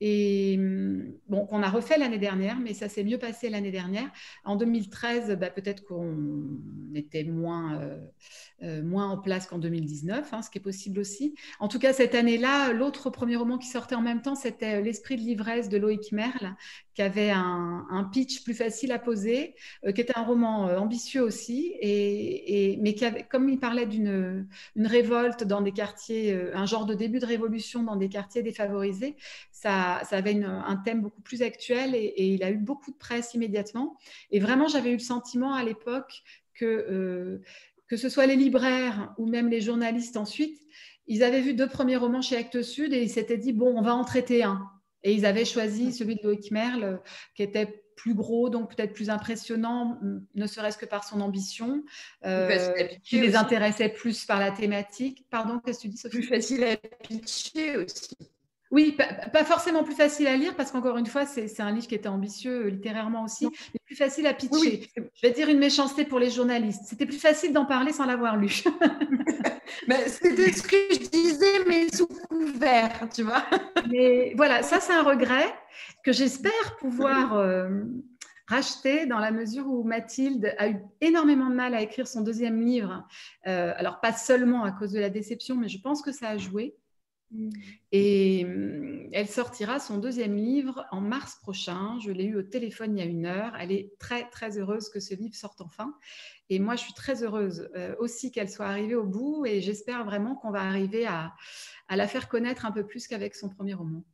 Et 0.00 0.56
hum, 0.58 1.13
bon, 1.34 1.46
qu'on 1.46 1.62
a 1.62 1.68
refait 1.68 1.98
l'année 1.98 2.18
dernière, 2.18 2.58
mais 2.58 2.74
ça 2.74 2.88
s'est 2.88 3.04
mieux 3.04 3.18
passé 3.18 3.50
l'année 3.50 3.70
dernière. 3.70 4.10
En 4.44 4.56
2013, 4.56 5.36
bah, 5.38 5.50
peut-être 5.50 5.84
qu'on 5.84 6.14
était 6.94 7.24
moins, 7.24 7.80
euh, 7.80 7.98
euh, 8.62 8.82
moins 8.82 9.08
en 9.08 9.18
place 9.18 9.46
qu'en 9.46 9.58
2019, 9.58 10.32
hein, 10.32 10.42
ce 10.42 10.50
qui 10.50 10.58
est 10.58 10.60
possible 10.60 11.00
aussi. 11.00 11.34
En 11.58 11.68
tout 11.68 11.78
cas, 11.78 11.92
cette 11.92 12.14
année-là, 12.14 12.72
l'autre 12.72 13.10
premier 13.10 13.36
roman 13.36 13.58
qui 13.58 13.68
sortait 13.68 13.94
en 13.94 14.02
même 14.02 14.22
temps, 14.22 14.34
c'était 14.34 14.80
L'esprit 14.80 15.16
de 15.16 15.22
l'ivresse 15.22 15.68
de 15.68 15.76
Loïc 15.76 16.12
Merle, 16.12 16.54
qui 16.94 17.02
avait 17.02 17.30
un, 17.30 18.08
pitch 18.12 18.44
plus 18.44 18.54
facile 18.54 18.92
à 18.92 18.98
poser, 18.98 19.54
euh, 19.84 19.92
qui 19.92 20.00
était 20.00 20.16
un 20.16 20.22
roman 20.22 20.64
ambitieux 20.76 21.22
aussi, 21.22 21.74
et, 21.80 22.78
mais 22.80 22.94
qui 22.94 23.04
avait, 23.04 23.24
comme 23.24 23.48
il 23.48 23.58
parlait 23.58 23.86
d'une 23.86 24.46
une 24.76 24.86
révolte 24.86 25.44
dans 25.44 25.60
des 25.60 25.72
quartiers, 25.72 26.38
un 26.54 26.66
genre 26.66 26.86
de 26.86 26.94
début 26.94 27.18
de 27.18 27.26
révolution 27.26 27.82
dans 27.82 27.96
des 27.96 28.08
quartiers 28.08 28.42
défavorisés, 28.42 29.16
ça, 29.50 30.02
ça 30.04 30.16
avait 30.16 30.42
un 30.44 30.76
thème 30.84 31.00
beaucoup 31.00 31.22
plus 31.24 31.42
actuel 31.42 31.94
et, 31.94 32.26
il 32.26 32.44
a 32.44 32.50
eu 32.50 32.58
beaucoup 32.58 32.92
de 32.92 32.96
presse 32.96 33.34
immédiatement. 33.34 33.96
Et 34.30 34.38
vraiment, 34.38 34.68
j'avais 34.68 34.90
eu 34.90 34.94
le 34.94 34.98
sentiment 35.00 35.54
à 35.54 35.64
l'époque 35.64 36.22
que, 36.54 36.64
euh, 36.64 37.42
que 37.88 37.96
ce 37.96 38.08
soit 38.08 38.26
les 38.26 38.36
libraires 38.36 39.12
ou 39.18 39.26
même 39.26 39.48
les 39.48 39.60
journalistes 39.60 40.16
ensuite, 40.16 40.60
ils 41.06 41.22
avaient 41.22 41.40
vu 41.40 41.54
deux 41.54 41.68
premiers 41.68 41.96
romans 41.96 42.22
chez 42.22 42.36
Actes 42.36 42.62
Sud 42.62 42.92
et 42.92 43.02
ils 43.02 43.10
s'étaient 43.10 43.38
dit, 43.38 43.52
bon, 43.52 43.76
on 43.76 43.82
va 43.82 43.94
en 43.94 44.04
traiter 44.04 44.42
un. 44.42 44.70
Et 45.02 45.12
ils 45.12 45.26
avaient 45.26 45.44
choisi 45.44 45.92
celui 45.92 46.16
de 46.16 46.22
Loïc 46.22 46.50
Merle, 46.50 47.00
qui 47.34 47.42
était 47.42 47.84
plus 47.94 48.14
gros, 48.14 48.48
donc 48.48 48.74
peut-être 48.74 48.92
plus 48.92 49.10
impressionnant, 49.10 50.00
ne 50.34 50.46
serait-ce 50.46 50.78
que 50.78 50.86
par 50.86 51.04
son 51.04 51.20
ambition, 51.20 51.84
euh, 52.24 52.58
qui 53.02 53.20
les 53.20 53.36
intéressait 53.36 53.88
plus 53.88 54.24
par 54.24 54.40
la 54.40 54.50
thématique. 54.50 55.26
Pardon, 55.30 55.60
qu'est-ce 55.60 55.78
que 55.78 55.82
tu 55.82 55.88
dis, 55.88 55.96
Sophie? 55.96 56.18
Plus 56.18 56.26
facile 56.26 56.64
à 56.64 56.76
pitcher 56.76 57.76
aussi. 57.76 58.16
Oui, 58.74 58.96
pas, 59.32 59.44
forcément 59.44 59.84
plus 59.84 59.94
facile 59.94 60.26
à 60.26 60.36
lire 60.36 60.56
parce 60.56 60.72
qu'encore 60.72 60.96
une 60.96 61.06
fois, 61.06 61.26
c'est 61.26 61.60
un 61.60 61.70
livre 61.70 61.86
qui 61.86 61.94
était 61.94 62.08
ambitieux 62.08 62.66
euh, 62.66 62.70
littérairement 62.70 63.22
aussi, 63.22 63.46
mais 63.46 63.80
plus 63.86 63.94
facile 63.94 64.26
à 64.26 64.34
pitcher. 64.34 64.90
Je 64.96 65.02
vais 65.22 65.30
dire 65.30 65.48
une 65.48 65.60
méchanceté 65.60 66.04
pour 66.04 66.18
les 66.18 66.28
journalistes. 66.28 66.82
C'était 66.84 67.06
plus 67.06 67.20
facile 67.20 67.52
d'en 67.52 67.66
parler 67.66 67.92
sans 67.92 68.04
l'avoir 68.04 68.36
lu. 68.36 68.48
C'était 70.08 70.50
ce 70.50 70.62
que 70.64 70.76
je 70.90 71.08
disais, 71.08 71.64
mais 71.68 71.88
sous 71.94 72.08
couvert, 72.28 73.08
tu 73.14 73.22
vois. 73.22 73.44
mais 73.88 74.32
voilà, 74.36 74.64
ça 74.64 74.80
c'est 74.80 74.92
un 74.92 75.04
regret 75.04 75.54
que 76.02 76.10
j'espère 76.10 76.76
pouvoir 76.80 77.34
euh, 77.36 77.68
racheter 78.48 79.06
dans 79.06 79.20
la 79.20 79.30
mesure 79.30 79.68
où 79.68 79.84
Mathilde 79.84 80.52
a 80.58 80.68
eu 80.68 80.78
énormément 81.00 81.48
de 81.48 81.54
mal 81.54 81.74
à 81.74 81.80
écrire 81.80 82.08
son 82.08 82.22
deuxième 82.22 82.60
livre. 82.60 83.06
Euh, 83.46 83.72
alors 83.76 84.00
pas 84.00 84.12
seulement 84.12 84.64
à 84.64 84.72
cause 84.72 84.90
de 84.90 84.98
la 84.98 85.10
déception, 85.10 85.54
mais 85.54 85.68
je 85.68 85.80
pense 85.80 86.02
que 86.02 86.10
ça 86.10 86.30
a 86.30 86.38
joué. 86.38 86.74
Mm. 87.30 87.50
Et 87.92 88.44
mm, 88.44 89.10
elle 89.12 89.28
sortira 89.28 89.78
son 89.80 89.98
deuxième 89.98 90.36
livre 90.36 90.86
en 90.90 91.00
mars 91.00 91.36
prochain. 91.36 91.98
Je 92.00 92.10
l'ai 92.10 92.24
eu 92.24 92.36
au 92.36 92.42
téléphone 92.42 92.96
il 92.96 93.00
y 93.00 93.02
a 93.02 93.08
une 93.08 93.26
heure. 93.26 93.54
Elle 93.58 93.72
est 93.72 93.92
très, 93.98 94.28
très 94.30 94.58
heureuse 94.58 94.88
que 94.88 95.00
ce 95.00 95.14
livre 95.14 95.34
sorte 95.34 95.60
enfin. 95.60 95.94
Et 96.50 96.58
moi, 96.58 96.76
je 96.76 96.82
suis 96.82 96.94
très 96.94 97.22
heureuse 97.22 97.70
euh, 97.74 97.94
aussi 97.98 98.30
qu'elle 98.30 98.50
soit 98.50 98.66
arrivée 98.66 98.94
au 98.94 99.04
bout. 99.04 99.46
Et 99.46 99.60
j'espère 99.60 100.04
vraiment 100.04 100.34
qu'on 100.36 100.50
va 100.50 100.62
arriver 100.62 101.06
à, 101.06 101.34
la 101.90 102.06
faire 102.06 102.28
connaître 102.28 102.66
un 102.66 102.72
peu 102.72 102.86
plus 102.86 103.06
qu'avec 103.06 103.34
son 103.34 103.48
premier 103.48 103.74
roman. 103.74 104.04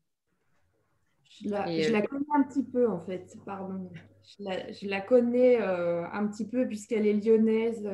Je 1.42 1.48
la, 1.48 1.68
euh, 1.68 2.00
connais 2.02 2.24
un 2.34 2.42
petit 2.42 2.64
peu, 2.64 2.88
en 2.88 3.00
fait. 3.00 3.36
Pardon. 3.46 3.90
Je 4.38 4.88
la, 4.88 5.00
connais 5.00 5.60
euh, 5.60 6.04
un 6.12 6.26
petit 6.26 6.46
peu 6.46 6.66
puisqu'elle 6.66 7.06
est 7.06 7.14
lyonnaise 7.14 7.88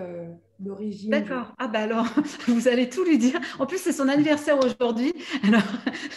d'origine. 0.59 1.11
D'accord. 1.11 1.55
Ah 1.59 1.69
bah 1.69 1.81
alors, 1.81 2.07
vous 2.47 2.69
allez 2.69 2.89
tout 2.89 3.05
lui 3.05 3.19
dire. 3.19 3.41
En 3.59 3.67
plus, 3.67 3.79
c'est 3.79 3.93
son 3.93 4.09
anniversaire 4.09 4.59
aujourd'hui. 4.59 5.13
Alors, 5.43 5.63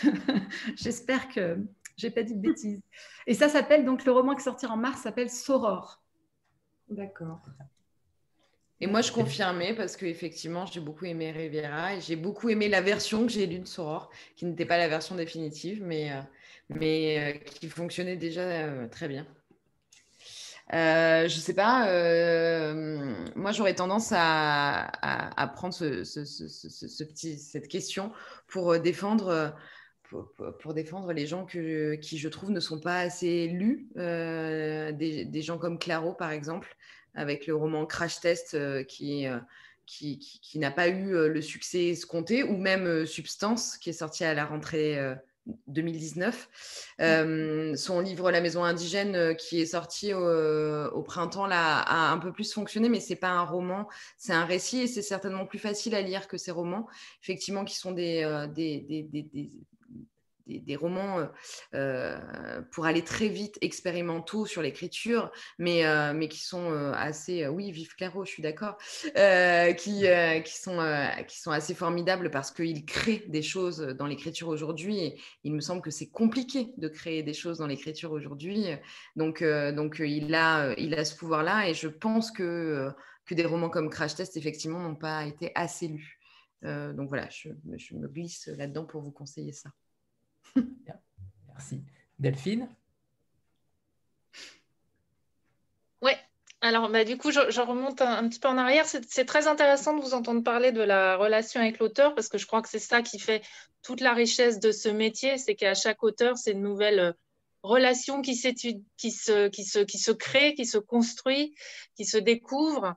j'espère 0.76 1.30
que 1.30 1.58
j'ai 1.98 2.12
pas 2.12 2.24
dit 2.24 2.36
de 2.36 2.42
bêtises. 2.42 2.82
Et 3.28 3.34
ça 3.34 3.50
s'appelle 3.50 3.86
donc 3.86 4.06
le 4.06 4.12
roman 4.12 4.36
qui 4.36 4.44
sortira 4.44 4.74
en 4.74 4.78
mars 4.78 5.02
s'appelle 5.02 5.30
Soror. 5.30 6.02
D'accord. 6.90 7.42
Et 8.82 8.88
moi, 8.88 9.02
je 9.02 9.12
confirmais 9.12 9.74
parce 9.76 9.98
qu'effectivement, 9.98 10.66
j'ai 10.66 10.80
beaucoup 10.80 11.06
aimé 11.06 11.32
Riviera 11.32 11.96
et 11.96 12.02
j'ai 12.02 12.16
beaucoup 12.16 12.50
aimé 12.50 12.70
la 12.70 12.82
version 12.82 13.26
que 13.26 13.32
j'ai 13.32 13.46
lue 13.46 13.60
de 13.60 13.68
Soror, 13.68 14.10
qui 14.38 14.46
n'était 14.46 14.66
pas 14.66 14.78
la 14.78 14.88
version 14.88 15.16
définitive, 15.16 15.84
mais, 15.84 16.12
euh, 16.12 16.22
mais 16.70 17.36
euh, 17.36 17.38
qui 17.40 17.68
fonctionnait 17.68 18.16
déjà 18.16 18.42
euh, 18.42 18.88
très 18.88 19.10
bien. 19.10 19.28
Euh, 20.74 21.28
je 21.28 21.40
sais 21.40 21.54
pas, 21.56 21.86
moi 23.36 23.52
j'aurais 23.52 23.74
tendance 23.74 24.14
à, 24.16 25.52
prendre 25.56 25.74
cette 26.04 27.68
question 27.68 28.12
pour 28.48 28.80
défendre, 28.80 29.56
pour, 30.60 30.74
défendre 30.74 31.12
les 31.14 31.26
gens 31.26 31.46
qui, 31.46 32.18
je 32.18 32.30
trouve, 32.30 32.52
ne 32.52 32.60
sont 32.60 32.80
pas 32.80 33.00
assez 33.00 33.48
lus. 33.48 33.90
Des, 33.96 35.42
gens 35.42 35.58
comme 35.58 35.80
Claro, 35.80 36.14
par 36.14 36.32
exemple, 36.32 36.76
avec 37.16 37.48
le 37.48 37.56
roman 37.56 37.86
Crash 37.86 38.20
Test 38.20 38.54
euh, 38.54 38.84
qui, 38.84 39.28
euh, 39.28 39.40
n'a 40.56 40.72
pas 40.72 40.88
eu 40.88 41.16
euh, 41.16 41.28
le 41.28 41.42
succès 41.42 41.88
escompté, 41.88 42.44
ou 42.44 42.58
même 42.58 43.06
Substance 43.06 43.78
qui 43.78 43.90
est 43.90 43.94
sorti 43.94 44.24
à 44.24 44.34
la 44.34 44.46
rentrée 44.46 44.98
2019. 45.68 46.50
Mm. 47.00 47.76
son 47.76 48.00
livre 48.00 48.32
La 48.32 48.42
maison 48.42 48.64
indigène 48.64 49.36
qui 49.36 49.62
est 49.62 49.66
sorti 49.66 50.14
au, 50.14 51.04
printemps 51.04 51.48
là, 51.48 51.80
a 51.80 52.12
un 52.12 52.18
peu 52.18 52.32
plus 52.32 52.54
fonctionné, 52.54 52.90
mais 52.90 53.00
c'est 53.00 53.16
pas 53.16 53.30
un 53.30 53.44
roman, 53.44 53.88
c'est 54.18 54.34
un 54.34 54.46
récit 54.46 54.82
et 54.82 54.88
c'est 54.88 55.02
certainement 55.02 55.46
plus 55.46 55.60
facile 55.60 55.96
à 55.96 56.02
lire 56.02 56.28
que 56.28 56.38
ces 56.38 56.52
romans, 56.52 56.88
effectivement, 57.22 57.66
qui 57.66 57.76
sont 57.76 57.92
des, 57.92 58.48
des, 58.54 58.82
des, 58.82 59.24
des, 59.24 59.52
romans 60.80 61.20
euh, 61.20 61.26
euh, 61.74 62.62
pour 62.72 62.86
aller 62.86 63.04
très 63.04 63.28
vite, 63.28 63.58
expérimentaux 63.62 64.46
sur 64.46 64.62
l'écriture, 64.62 65.32
mais, 65.58 65.86
euh, 65.86 66.14
mais 66.14 66.28
qui 66.28 66.40
sont 66.40 66.72
assez, 66.96 67.48
oui, 67.48 67.72
vive 67.72 67.96
Clairo, 67.96 68.26
je 68.26 68.32
suis 68.32 68.44
d'accord, 68.44 68.78
qui, 69.08 70.06
qui, 70.46 70.58
sont, 70.58 70.80
qui 71.28 71.40
sont 71.40 71.52
assez 71.52 71.74
formidables 71.74 72.32
parce 72.32 72.52
qu'ils 72.52 72.86
créent 72.86 73.26
des 73.28 73.42
choses 73.42 73.80
dans 73.80 74.08
l'écriture 74.08 74.48
aujourd'hui. 74.48 75.00
Et 75.00 75.22
il 75.44 75.54
me 75.54 75.62
semble 75.62 75.82
que 75.82 75.92
c'est 75.92 76.10
compliqué 76.10 76.70
de 76.78 76.88
créer 76.88 77.24
des 77.24 77.34
choses 77.34 77.58
dans 77.60 77.68
l'écriture 77.68 78.12
aujourd'hui. 78.12 78.66
Donc, 79.16 79.44
donc 79.44 80.00
il, 80.00 80.34
a, 80.36 80.74
il 80.78 80.94
a 80.96 81.06
ce 81.06 81.16
pouvoir-là 81.16 81.70
et 81.70 81.74
je 81.74 81.88
pense 81.88 82.32
que, 82.32 82.90
que 83.26 83.36
des 83.36 83.46
romans 83.46 83.70
comme 83.70 83.90
Crash 83.90 84.16
Test, 84.16 84.38
effectivement, 84.38 84.80
n'ont 84.80 84.96
pas 84.96 85.26
été 85.26 85.52
assez 85.56 85.88
lus. 85.88 86.20
donc 86.64 87.10
voilà, 87.10 87.28
je, 87.30 87.50
je 87.78 87.96
me 87.96 88.08
glisse 88.08 88.48
là-dedans 88.48 88.86
pour 88.86 89.02
vous 89.02 89.12
conseiller 89.12 89.54
ça. 89.54 89.70
Merci. 91.48 91.84
Delphine 92.20 92.68
Oui, 96.02 96.12
alors, 96.62 96.90
bah, 96.90 97.06
du 97.06 97.18
coup, 97.18 97.32
je, 97.32 97.62
remonte 97.62 98.02
un, 98.02 98.28
petit 98.28 98.40
peu 98.40 98.50
en 98.50 98.58
arrière. 98.58 98.86
C'est 98.86 99.26
très 99.26 99.48
intéressant 99.48 99.96
de 99.96 100.02
vous 100.02 100.14
entendre 100.14 100.44
parler 100.44 100.72
de 100.72 100.82
la 100.82 101.16
relation 101.16 101.62
avec 101.62 101.80
l'auteur 101.80 102.16
parce 102.16 102.28
que 102.28 102.38
je 102.38 102.46
crois 102.48 102.62
que 102.62 102.70
c'est 102.70 102.80
ça 102.80 103.02
qui 103.02 103.20
fait 103.20 103.42
toute 103.82 104.02
la 104.02 104.14
richesse 104.14 104.60
de 104.60 104.72
ce 104.72 104.90
métier. 104.90 105.38
C'est 105.38 105.56
qu'à 105.56 105.74
chaque 105.74 106.04
auteur, 106.04 106.38
c'est 106.38 106.52
une 106.52 106.62
nouvelle 106.62 107.00
euh, 107.00 107.14
relation 107.64 108.22
qui, 108.22 108.34
qui, 108.34 109.12
se, 109.12 109.48
qui, 109.48 109.64
se, 109.64 109.84
qui 109.84 109.98
se 109.98 110.12
crée, 110.12 110.54
qui 110.54 110.66
se 110.66 110.78
construit, 110.78 111.56
qui 111.96 112.06
se 112.06 112.18
découvre. 112.18 112.96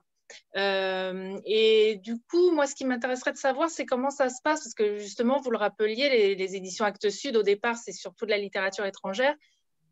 Euh, 0.55 1.39
et 1.45 1.97
du 1.97 2.19
coup, 2.29 2.51
moi, 2.51 2.67
ce 2.67 2.75
qui 2.75 2.85
m'intéresserait 2.85 3.33
de 3.33 3.37
savoir, 3.37 3.69
c'est 3.69 3.85
comment 3.85 4.09
ça 4.09 4.29
se 4.29 4.41
passe, 4.43 4.63
parce 4.63 4.73
que 4.73 4.97
justement, 4.97 5.39
vous 5.39 5.51
le 5.51 5.57
rappeliez, 5.57 6.35
les, 6.35 6.55
éditions 6.55 6.85
Actes 6.85 7.09
Sud, 7.09 7.35
au 7.35 7.43
départ, 7.43 7.77
c'est 7.77 7.91
surtout 7.91 8.25
de 8.25 8.31
la 8.31 8.37
littérature 8.37 8.85
étrangère. 8.85 9.35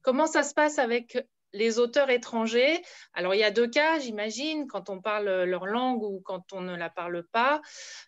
Comment 0.01 0.27
ça 0.27 0.43
se 0.43 0.53
passe 0.53 0.79
avec 0.79 1.25
les 1.53 1.79
auteurs 1.79 2.09
étrangers? 2.09 2.81
Alors, 3.13 3.35
il 3.35 3.39
y 3.39 3.43
a 3.43 3.51
deux 3.51 3.67
cas, 3.67 3.99
j'imagine, 3.99 4.67
quand 4.67 4.89
on 4.89 5.01
parle 5.01 5.43
leur 5.43 5.65
langue 5.65 6.03
ou 6.03 6.21
quand 6.23 6.53
on 6.53 6.61
ne 6.61 6.75
la 6.75 6.89
parle 6.89 7.23
pas. 7.31 7.61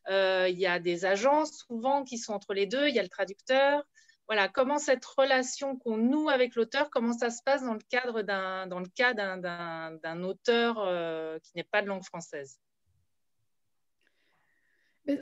Euh, 0.10 0.48
il 0.50 0.60
y 0.60 0.68
a 0.68 0.80
des 0.80 1.06
agences, 1.06 1.66
souvent, 1.68 2.04
qui 2.04 2.18
sont 2.18 2.34
entre 2.34 2.54
les 2.54 2.66
deux. 2.66 2.88
Il 2.88 2.96
y 2.96 3.00
a 3.00 3.04
le 3.04 3.10
traducteur 3.10 3.84
voilà, 4.28 4.48
comment 4.48 4.80
cette 4.80 5.04
relation 5.04 5.76
qu'on 5.76 5.98
noue 5.98 6.30
avec 6.30 6.56
l'auteur, 6.56 6.90
comment 6.90 7.14
ça 7.14 7.30
se 7.30 7.44
passe 7.44 7.64
dans 7.64 7.74
le 7.74 7.82
cadre 7.90 8.22
d'un, 8.22 8.68
dans 8.68 8.80
le 8.80 8.88
cas 8.88 9.14
d'un, 9.14 10.24
auteur 10.24 10.78
euh, 10.80 11.40
qui 11.40 11.52
n'est 11.56 11.66
pas 11.66 11.82
de 11.82 11.88
langue 11.88 12.04
française? 12.04 12.60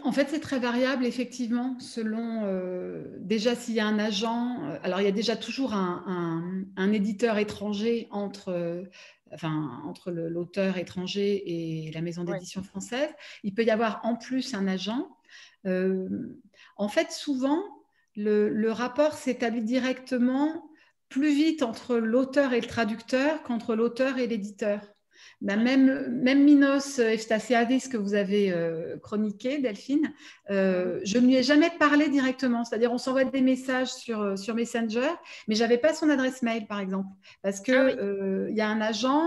En 0.04 0.12
fait, 0.12 0.28
c'est 0.30 0.40
très 0.40 0.60
variable, 0.60 1.08
effectivement, 1.08 1.80
selon 1.80 2.44
euh, 2.44 3.18
déjà 3.18 3.56
s'il 3.56 3.74
y 3.74 3.80
a 3.80 3.88
un 3.88 3.98
agent. 3.98 4.64
Euh, 4.64 4.78
alors, 4.84 5.02
il 5.02 5.06
y 5.06 5.08
a 5.08 5.12
déjà 5.12 5.36
toujours 5.36 5.74
un, 5.74 6.92
éditeur 6.94 7.40
étranger 7.40 8.08
entre, 8.12 8.84
enfin, 9.34 9.82
entre 9.86 10.12
l'auteur 10.12 10.78
étranger 10.78 11.88
et 11.88 11.92
la 11.94 12.02
maison 12.02 12.24
d'édition 12.24 12.62
française. 12.62 13.10
Il 13.44 13.56
peut 13.56 13.64
y 13.64 13.72
avoir 13.72 14.02
en 14.04 14.16
plus 14.16 14.54
un 14.54 14.68
agent. 14.68 15.10
en 15.66 16.88
fait, 16.88 17.12
souvent, 17.12 17.64
le, 18.16 18.72
rapport 18.72 19.14
s'établit 19.14 19.64
directement 19.64 20.70
plus 21.10 21.34
vite 21.34 21.64
entre 21.64 21.98
l'auteur 21.98 22.54
et 22.54 22.62
le 22.62 22.68
traducteur 22.68 23.44
qu'entre 23.44 23.76
l'auteur 23.76 24.18
et 24.18 24.28
l'éditeur. 24.28 24.82
Ben, 25.42 25.60
même, 25.60 26.22
même 26.22 26.44
Minos 26.44 27.00
Eftasiadis 27.00 27.90
que 27.90 27.98
vous 27.98 28.14
avez 28.14 28.52
euh, 28.52 28.98
chroniqué, 28.98 29.58
Delphine, 29.58 30.14
euh, 30.52 31.02
je 31.04 31.18
ne 31.18 31.26
lui 31.26 31.36
ai 31.36 31.42
jamais 31.42 31.72
parlé 31.80 32.10
directement. 32.10 32.64
C'est-à-dire, 32.64 32.92
on 32.92 33.00
s'envoie 33.00 33.24
des 33.24 33.42
messages 33.42 33.92
sur, 33.92 34.22
euh, 34.22 34.36
sur 34.36 34.54
Messenger, 34.54 35.10
mais 35.48 35.56
je 35.56 35.64
n'avais 35.64 35.80
pas 35.80 35.96
son 35.96 36.12
adresse 36.12 36.44
mail, 36.44 36.68
par 36.68 36.80
exemple. 36.80 37.10
Parce 37.42 37.60
qu'il 37.60 37.74
ah 37.74 38.50
y 38.52 38.62
a 38.62 38.70
un 38.70 38.82
agent 38.82 39.24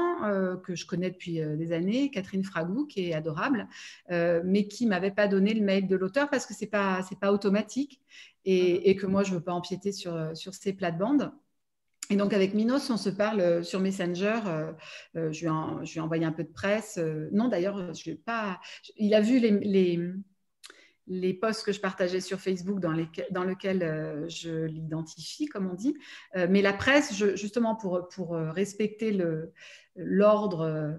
que 0.62 0.76
je 0.76 0.86
connais 0.86 1.10
depuis 1.10 1.40
des 1.40 1.72
années, 1.72 2.10
Catherine 2.10 2.44
Fragou, 2.44 2.86
qui 2.86 3.08
est 3.08 3.14
adorable, 3.14 3.66
mais 4.10 4.68
qui 4.68 4.84
ne 4.84 4.90
m'avait 4.90 5.10
pas 5.10 5.26
donné 5.26 5.52
le 5.52 5.64
mail 5.64 5.88
de 5.88 5.96
l'auteur 5.96 6.30
parce 6.30 6.46
que 6.46 6.54
ce 6.54 6.60
n'est 6.64 6.70
pas, 6.70 7.00
pas 7.20 7.32
automatique 7.32 8.00
et, 8.44 8.94
que 8.96 9.06
moi, 9.06 9.24
je 9.24 9.30
ne 9.30 9.36
veux 9.36 9.42
pas 9.42 9.52
empiéter 9.52 9.92
sur, 9.92 10.36
sur 10.36 10.54
ces 10.54 10.72
plates-bandes. 10.72 11.32
Et 12.10 12.16
donc 12.16 12.34
avec 12.34 12.54
Minos, 12.54 12.90
on 12.90 12.96
se 12.96 13.08
parle 13.08 13.40
euh, 13.40 13.62
sur 13.62 13.80
Messenger. 13.80 14.40
Euh, 14.46 14.72
euh, 15.16 15.32
je, 15.32 15.40
lui 15.40 15.96
ai, 15.96 16.00
envoyé 16.00 16.24
un 16.24 16.32
peu 16.32 16.44
de 16.44 16.52
presse. 16.52 16.98
non, 17.32 17.48
d'ailleurs, 17.48 17.94
je 17.94 18.12
pas. 18.12 18.60
Il 18.96 19.14
a 19.14 19.20
vu 19.20 19.38
les, 19.38 19.98
les, 21.06 21.34
posts 21.34 21.64
que 21.64 21.72
je 21.72 21.80
partageais 21.80 22.20
sur 22.20 22.40
Facebook 22.40 22.80
dans, 22.80 22.92
les, 22.92 23.08
dans 23.30 23.44
lesquels 23.44 24.26
je 24.28 24.64
l'identifie, 24.64 25.46
comme 25.46 25.70
on 25.70 25.74
dit. 25.74 25.96
mais 26.34 26.62
la 26.62 26.72
presse, 26.72 27.14
justement 27.34 27.74
pour, 27.74 28.08
pour 28.08 28.32
respecter 28.34 29.18
l'ordre 29.96 30.96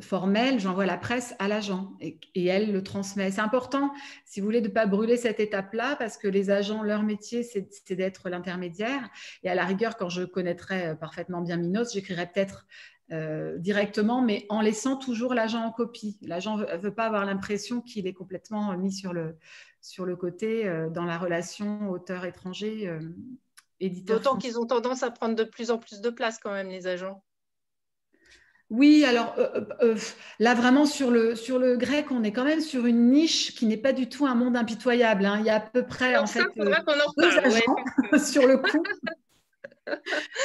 formelle, 0.00 0.60
j'envoie 0.60 0.86
la 0.86 0.96
presse 0.96 1.34
à 1.38 1.48
l'agent 1.48 1.92
et, 2.00 2.46
elle 2.46 2.72
le 2.72 2.84
transmet. 2.84 3.30
C'est 3.32 3.40
important, 3.40 3.92
si 4.24 4.40
vous 4.40 4.46
voulez, 4.46 4.60
de 4.60 4.68
ne 4.68 4.72
pas 4.72 4.86
brûler 4.86 5.16
cette 5.16 5.40
étape-là 5.40 5.96
parce 5.96 6.16
que 6.16 6.28
les 6.28 6.50
agents, 6.50 6.82
leur 6.82 7.02
métier, 7.02 7.42
c'est 7.42 7.92
d'être 7.92 8.28
l'intermédiaire. 8.28 9.10
Et 9.42 9.50
à 9.50 9.54
la 9.54 9.64
rigueur, 9.64 9.96
quand 9.96 10.08
je 10.08 10.22
connaîtrais 10.22 10.88
euh, 10.88 10.94
parfaitement 10.94 11.40
bien 11.40 11.56
Minos, 11.56 11.92
j'écrirais 11.92 12.30
peut-être 12.32 12.66
euh, 13.10 13.58
directement, 13.58 14.22
mais 14.22 14.46
en 14.48 14.60
laissant 14.60 14.96
toujours 14.96 15.34
l'agent 15.34 15.64
en 15.64 15.72
copie. 15.72 16.16
L'agent 16.22 16.58
ne 16.58 16.76
veut, 16.76 16.94
pas 16.94 17.06
avoir 17.06 17.24
l'impression 17.24 17.80
qu'il 17.80 18.06
est 18.06 18.14
complètement 18.14 18.76
mis 18.76 18.92
sur 18.92 19.12
le, 19.12 19.36
sur 19.80 20.06
le 20.06 20.14
côté 20.14 20.64
dans 20.94 21.04
la 21.04 21.18
relation 21.18 21.90
auteur-étranger. 21.90 22.90
éditeur 23.80 24.18
D'autant 24.18 24.38
qu'ils 24.38 24.58
ont 24.58 24.66
tendance 24.66 25.02
à 25.02 25.10
prendre 25.10 25.34
de 25.34 25.44
plus 25.44 25.70
en 25.70 25.78
plus 25.78 26.00
de 26.00 26.08
place 26.08 26.38
quand 26.38 26.52
même, 26.52 26.68
les 26.68 26.86
agents. 26.86 27.22
Oui, 28.72 29.04
alors 29.04 29.34
euh, 29.36 29.48
euh, 29.54 29.64
euh, 29.82 29.96
là 30.38 30.54
vraiment 30.54 30.86
sur 30.86 31.10
le, 31.10 31.34
sur 31.34 31.58
le 31.58 31.76
grec, 31.76 32.06
on 32.10 32.24
est 32.24 32.32
quand 32.32 32.44
même 32.44 32.62
sur 32.62 32.86
une 32.86 33.10
niche 33.10 33.54
qui 33.54 33.66
n'est 33.66 33.76
pas 33.76 33.92
du 33.92 34.08
tout 34.08 34.24
un 34.24 34.34
monde 34.34 34.56
impitoyable. 34.56 35.26
Hein. 35.26 35.36
Il 35.40 35.44
y 35.44 35.50
a 35.50 35.56
à 35.56 35.60
peu 35.60 35.84
près 35.84 36.16
en 36.16 36.26
fait 36.26 36.46
deux 36.56 37.38
agents 37.38 37.76
sur 38.18 38.46
le 38.46 38.56
coup. 38.56 38.82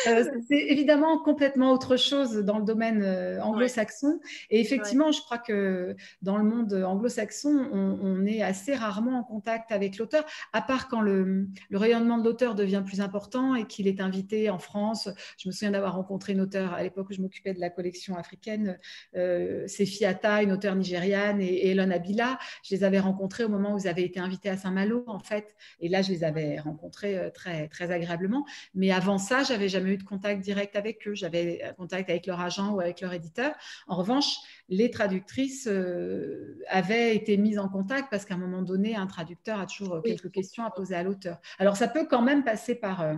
Euh, 0.08 0.24
c'est 0.48 0.58
évidemment 0.58 1.18
complètement 1.20 1.72
autre 1.72 1.98
chose 1.98 2.38
dans 2.38 2.60
le 2.60 2.66
domaine 2.66 3.02
euh, 3.04 3.42
anglo-saxon. 3.42 4.20
Et 4.50 4.60
effectivement, 4.62 5.12
je 5.12 5.22
crois 5.22 5.38
que 5.38 5.96
dans 6.22 6.38
le 6.38 6.44
monde 6.44 6.74
anglo-saxon, 6.74 7.70
on, 7.72 8.26
est 8.26 8.42
assez 8.42 8.74
rarement 8.74 9.20
en 9.20 9.24
contact 9.24 9.72
avec 9.72 9.98
l'auteur, 9.98 10.26
à 10.54 10.62
part 10.62 10.88
quand 10.88 11.02
le, 11.02 11.48
rayonnement 11.72 12.18
de 12.18 12.24
l'auteur 12.24 12.56
devient 12.56 12.84
plus 12.86 13.02
important 13.02 13.56
et 13.56 13.66
qu'il 13.66 13.88
est 13.88 14.02
invité 14.02 14.50
en 14.50 14.60
France. 14.60 15.10
Je 15.38 15.50
me 15.50 15.52
souviens 15.52 15.72
d'avoir 15.72 15.96
rencontré 15.96 16.34
une 16.34 16.42
auteure 16.42 16.74
à 16.74 16.84
l'époque 16.84 17.10
où 17.10 17.14
je 17.14 17.22
m'occupais 17.22 17.54
de 17.54 17.60
la 17.60 17.70
collection 17.70 18.16
africaine, 18.16 18.80
euh, 19.16 19.68
Sefi 19.68 20.06
Atta, 20.06 20.42
une 20.42 20.52
auteure 20.52 20.76
nigériane, 20.76 21.42
et, 21.42 21.70
Elon 21.70 21.92
Abila. 21.92 22.40
Je 22.64 22.76
les 22.76 22.84
avais 22.84 23.00
rencontrés 23.00 23.44
au 23.44 23.50
moment 23.50 23.74
où 23.74 23.78
ils 23.78 23.88
avaient 23.88 24.06
été 24.06 24.20
invités 24.20 24.50
à 24.50 24.58
Saint-Malo, 24.58 25.04
en 25.08 25.20
fait. 25.20 25.56
Et 25.80 25.90
là, 25.90 26.02
je 26.02 26.12
les 26.12 26.24
avais 26.24 26.60
rencontrés 26.60 27.18
euh, 27.18 27.30
très, 27.30 27.68
très 27.68 27.92
agréablement. 27.92 28.46
Mais 28.74 28.92
avant 28.92 29.18
ça, 29.28 29.44
j'avais 29.44 29.68
jamais 29.68 29.92
eu 29.92 29.98
de 29.98 30.04
contact 30.04 30.42
direct 30.42 30.76
avec 30.76 31.06
eux. 31.08 31.14
J'avais 31.14 31.62
contact 31.78 32.10
avec 32.10 32.26
leur 32.26 32.40
agent 32.40 32.72
ou 32.74 32.80
avec 32.80 33.02
leur 33.02 33.14
éditeur. 33.14 33.54
En 33.88 33.98
revanche, 33.98 34.38
les 34.70 34.90
traductrices 34.90 35.68
euh, 35.68 36.60
avaient 36.68 37.16
été 37.16 37.38
mises 37.38 37.60
en 37.60 37.68
contact 37.68 38.08
parce 38.10 38.26
qu'à 38.26 38.36
un 38.36 38.38
moment 38.38 38.62
donné, 38.62 38.96
un 38.96 39.08
traducteur 39.08 39.60
a 39.60 39.66
toujours 39.66 40.02
quelques 40.04 40.32
questions 40.32 40.64
à 40.64 40.72
poser 40.72 40.96
à 40.96 41.04
l'auteur. 41.04 41.40
Alors, 41.60 41.76
ça 41.76 41.88
peut 41.88 42.08
quand 42.10 42.22
même 42.22 42.44
passer 42.44 42.76
par 42.76 43.02
euh, 43.02 43.16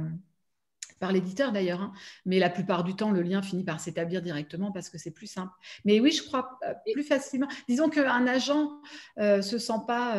par 0.99 1.13
l'éditeur 1.13 1.53
d'ailleurs, 1.53 1.79
hein. 1.79 1.93
mais 2.25 2.39
la 2.39 2.49
plupart 2.49 2.83
du 2.83 2.93
temps, 2.93 3.11
le 3.11 3.21
lien 3.21 3.41
finit 3.41 3.63
par 3.63 3.79
s'établir 3.79 4.21
directement 4.21 4.73
parce 4.73 4.89
que 4.89 4.97
c'est 4.97 5.11
plus 5.11 5.27
simple. 5.27 5.53
Mais 5.85 6.01
oui, 6.01 6.11
je 6.11 6.23
crois 6.23 6.59
euh, 6.67 6.73
plus 6.91 7.03
facilement. 7.03 7.47
Disons 7.69 7.87
qu'un 7.87 8.27
agent 8.27 8.69
ne 9.17 9.41
se 9.41 9.57
sent 9.59 9.81
pas, 9.87 10.15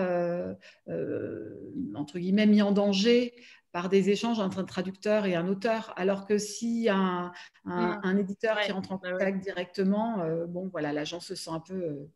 entre 1.95 2.19
guillemets, 2.19 2.47
mis 2.47 2.63
en 2.63 2.73
danger 2.73 3.35
par 3.73 3.89
des 3.89 4.11
échanges 4.11 4.41
entre 4.41 4.59
un 4.59 4.65
traducteur 4.65 5.27
et 5.27 5.37
un 5.37 5.47
auteur, 5.47 5.93
alors 5.97 6.27
que 6.27 6.39
si 6.39 6.89
un, 6.89 7.33
un, 7.65 8.15
mmh. 8.15 8.19
éditeur 8.19 8.61
qui 8.61 8.73
rentre 8.73 8.93
en 8.93 8.97
bah 8.97 9.13
contact 9.13 9.41
directement, 9.41 10.21
euh, 10.21 10.47
bon 10.47 10.69
voilà, 10.69 10.93
l'agent 10.93 11.21
se 11.21 11.37
sent 11.37 11.51
un 11.51 11.61
peu 11.61 11.75
euh, 11.75 12.11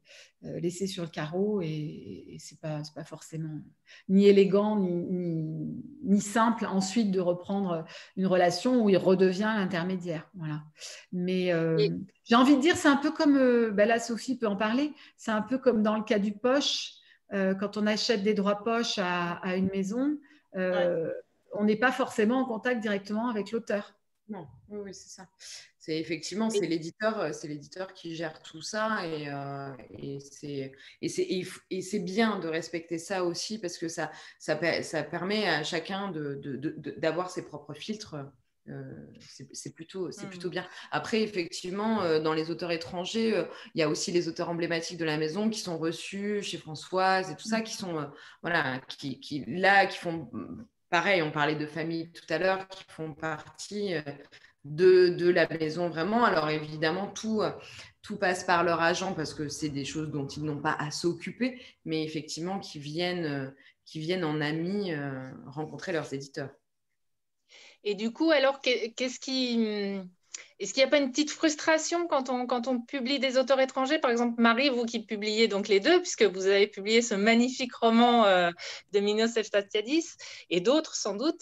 euh, 0.44 0.60
laissé 0.60 0.88
sur 0.88 1.04
le 1.04 1.10
carreau 1.10 1.60
et, 1.62 1.66
et 1.66 2.36
c'est 2.40 2.58
pas 2.60 2.82
pas 2.94 3.04
forcément 3.04 3.60
ni 4.08 4.26
élégant 4.26 4.76
ni, 4.76 4.90
ni, 6.02 6.20
simple 6.20 6.66
ensuite 6.66 7.12
de 7.12 7.20
reprendre 7.20 7.84
une 8.16 8.26
relation 8.26 8.82
où 8.82 8.90
il 8.90 8.96
redevient 8.96 9.52
l'intermédiaire, 9.56 10.28
voilà. 10.34 10.62
Mais 11.12 11.52
j'ai 12.24 12.34
envie 12.34 12.56
de 12.56 12.60
dire, 12.60 12.76
c'est 12.76 12.88
un 12.88 12.96
peu 12.96 13.12
comme, 13.12 13.70
ben 13.70 13.86
là 13.86 14.00
Sophie 14.00 14.36
peut 14.36 14.48
en 14.48 14.56
parler, 14.56 14.92
c'est 15.16 15.30
un 15.30 15.42
peu 15.42 15.58
comme 15.58 15.82
dans 15.82 15.96
le 15.96 16.02
cas 16.02 16.18
du 16.18 16.32
poche, 16.32 16.94
quand 17.30 17.76
on 17.76 17.86
achète 17.86 18.22
des 18.22 18.34
droits 18.34 18.64
poche 18.64 18.98
à, 18.98 19.34
à 19.34 19.54
une 19.56 19.68
maison 19.68 20.18
on 21.54 21.64
n'est 21.64 21.76
pas 21.76 21.92
forcément 21.92 22.40
en 22.40 22.44
contact 22.44 22.80
directement 22.80 23.28
avec 23.28 23.50
l'auteur. 23.52 23.94
Non, 24.28 24.46
oui, 24.70 24.94
c'est 24.94 25.10
ça. 25.10 25.28
C'est 25.78 25.98
effectivement, 25.98 26.48
c'est 26.48 26.66
l'éditeur, 26.66 27.20
euh, 27.20 27.32
c'est 27.32 27.46
l'éditeur 27.46 27.92
qui 27.92 28.16
gère 28.16 28.42
tout 28.42 28.62
ça 28.62 29.06
et, 29.06 29.28
euh, 29.28 29.70
et 29.90 30.18
c'est 30.18 30.72
et 31.70 31.82
c'est 31.82 31.98
bien 31.98 32.38
de 32.38 32.48
respecter 32.48 32.96
ça 32.96 33.22
aussi 33.22 33.58
parce 33.58 33.76
que 33.76 33.88
ça 33.88 34.10
ça, 34.38 34.58
ça 34.82 35.02
permet 35.02 35.46
à 35.46 35.62
chacun 35.62 36.10
d'avoir 36.10 37.26
de, 37.26 37.32
ses 37.32 37.44
propres 37.44 37.74
filtres. 37.74 38.16
Euh, 38.70 38.82
c'est 39.52 39.74
plutôt, 39.74 40.10
c'est 40.10 40.26
plutôt 40.26 40.48
mmh. 40.48 40.52
bien. 40.52 40.66
Après, 40.90 41.20
effectivement, 41.20 42.18
dans 42.20 42.32
les 42.32 42.50
auteurs 42.50 42.70
étrangers, 42.70 43.44
il 43.74 43.78
y 43.78 43.82
a 43.82 43.90
aussi 43.90 44.10
les 44.10 44.26
auteurs 44.26 44.48
emblématiques 44.48 44.96
de 44.96 45.04
la 45.04 45.18
maison 45.18 45.50
qui 45.50 45.60
sont 45.60 45.76
reçus 45.76 46.40
chez 46.40 46.56
Françoise 46.56 47.30
et 47.30 47.36
tout 47.36 47.46
ça, 47.46 47.58
mmh. 47.58 47.64
qui 47.64 47.74
sont, 47.74 48.10
voilà, 48.40 48.80
qui, 48.88 49.20
qui, 49.20 49.44
là, 49.46 49.84
qui 49.84 49.98
font 49.98 50.30
pareil, 50.94 51.22
on 51.22 51.32
parlait 51.32 51.56
de 51.56 51.66
familles 51.66 52.12
tout 52.12 52.32
à 52.32 52.38
l'heure 52.38 52.68
qui 52.68 52.84
font 52.86 53.14
partie 53.14 53.94
euh, 53.94 54.02
de, 54.64 55.28
la 55.28 55.48
maison 55.48 55.88
vraiment. 55.88 56.24
Alors 56.24 56.50
évidemment, 56.50 57.08
tout, 57.08 57.42
euh, 57.42 57.50
tout 58.00 58.16
passe 58.16 58.44
par 58.44 58.62
leur 58.62 58.80
agent 58.80 59.12
parce 59.12 59.34
que 59.34 59.48
c'est 59.48 59.70
des 59.70 59.84
choses 59.84 60.12
dont 60.12 60.28
ils 60.28 60.44
n'ont 60.44 60.60
pas 60.60 60.76
à 60.78 60.92
s'occuper, 60.92 61.60
mais 61.84 62.04
effectivement 62.04 62.60
qui 62.60 62.78
viennent, 62.78 63.24
euh, 63.24 63.50
qui 63.84 63.98
viennent 63.98 64.24
en 64.24 64.40
amis 64.40 64.92
rencontrer 65.46 65.90
leurs 65.90 66.14
éditeurs. 66.14 66.50
Et 67.82 67.96
du 67.96 68.12
coup, 68.12 68.30
alors, 68.30 68.60
qu'est-ce 68.60 69.18
qui 69.18 69.98
est-ce 70.58 70.72
qu'il 70.72 70.82
n'y 70.82 70.86
a 70.86 70.90
pas 70.90 70.98
une 70.98 71.10
petite 71.10 71.30
frustration 71.30 72.06
quand 72.06 72.30
on, 72.30 72.46
quand 72.46 72.68
on 72.68 72.80
publie 72.80 73.18
des 73.18 73.38
auteurs 73.38 73.60
étrangers? 73.60 73.98
Par 73.98 74.10
exemple, 74.10 74.40
Marie, 74.40 74.68
vous 74.68 74.84
qui 74.84 75.04
publiez 75.04 75.48
donc 75.48 75.68
les 75.68 75.80
deux, 75.80 76.00
puisque 76.00 76.22
vous 76.22 76.46
avez 76.46 76.66
publié 76.66 77.02
ce 77.02 77.14
magnifique 77.14 77.74
roman 77.74 78.24
euh, 78.24 78.50
de 78.92 79.00
Minos 79.00 79.36
Efstatiadis 79.36 80.16
et 80.50 80.60
d'autres 80.60 80.94
sans 80.94 81.14
doute. 81.14 81.40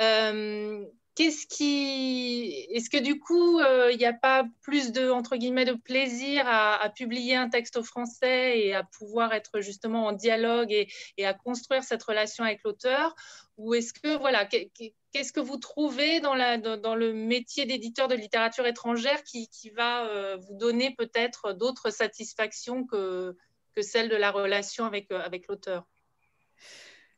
Euh, 0.00 0.84
qu'est-ce 1.14 1.46
qui. 1.46 2.66
Est-ce 2.70 2.90
que 2.90 2.98
du 2.98 3.18
coup, 3.18 3.60
euh, 3.60 3.90
il 3.92 3.98
n'y 3.98 4.06
a 4.06 4.12
pas 4.12 4.44
plus 4.62 4.92
de, 4.92 5.10
entre 5.10 5.36
guillemets, 5.36 5.64
de 5.64 5.74
plaisir 5.74 6.44
à, 6.46 6.88
publier 6.90 7.36
un 7.36 7.48
texte 7.48 7.76
au 7.76 7.84
français 7.84 8.58
et 8.58 8.74
à 8.74 8.84
pouvoir 8.84 9.32
être 9.32 9.60
justement 9.60 10.06
en 10.06 10.12
dialogue 10.12 10.72
et, 10.72 10.88
à 11.24 11.34
construire 11.34 11.84
cette 11.84 12.02
relation 12.02 12.44
avec 12.44 12.60
l'auteur? 12.64 13.14
Ou 13.56 13.74
est-ce 13.74 13.92
que, 13.92 14.18
voilà, 14.18 14.44
qu'est-ce 14.46 15.32
que 15.32 15.40
vous 15.40 15.58
trouvez 15.58 16.20
dans, 16.20 16.34
la, 16.34 16.58
dans, 16.58 16.94
le 16.96 17.12
métier 17.12 17.66
d'éditeur 17.66 18.08
de 18.08 18.16
littérature 18.16 18.66
étrangère 18.66 19.22
qui, 19.22 19.48
va 19.76 20.06
euh, 20.06 20.36
vous 20.36 20.56
donner 20.56 20.94
peut-être 20.96 21.52
d'autres 21.52 21.90
satisfactions 21.90 22.84
que, 22.84 23.36
que 23.74 23.82
celle 23.82 24.08
de 24.08 24.16
la 24.16 24.30
relation 24.30 24.84
avec, 24.84 25.10
euh, 25.12 25.20
avec 25.20 25.46
l'auteur? 25.48 25.84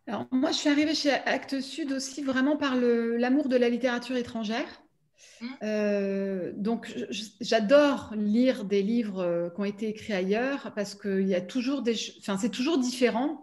Alors, 0.07 0.27
moi, 0.31 0.53
je 0.53 0.57
suis 0.57 0.69
arrivée 0.69 0.95
chez 0.95 1.11
Actes 1.11 1.61
Sud 1.61 1.93
aussi 1.93 2.23
vraiment 2.23 2.57
par 2.57 2.77
l'amour 2.77 3.49
de 3.49 3.57
la 3.57 3.69
littérature 3.69 4.17
étrangère. 4.17 4.83
Mmh. 5.41 5.47
Euh, 5.63 6.53
donc, 6.55 6.95
j'adore 7.41 8.13
lire 8.17 8.65
des 8.65 8.83
livres 8.83 9.51
qui 9.55 9.61
ont 9.61 9.65
été 9.65 9.89
écrits 9.89 10.13
ailleurs 10.13 10.73
parce 10.75 10.95
qu'il 10.95 11.27
y 11.27 11.35
a 11.35 11.41
toujours 11.41 11.83
des, 11.83 11.97
enfin, 12.21 12.39
c'est 12.39 12.51
toujours 12.51 12.79
différent 12.79 13.43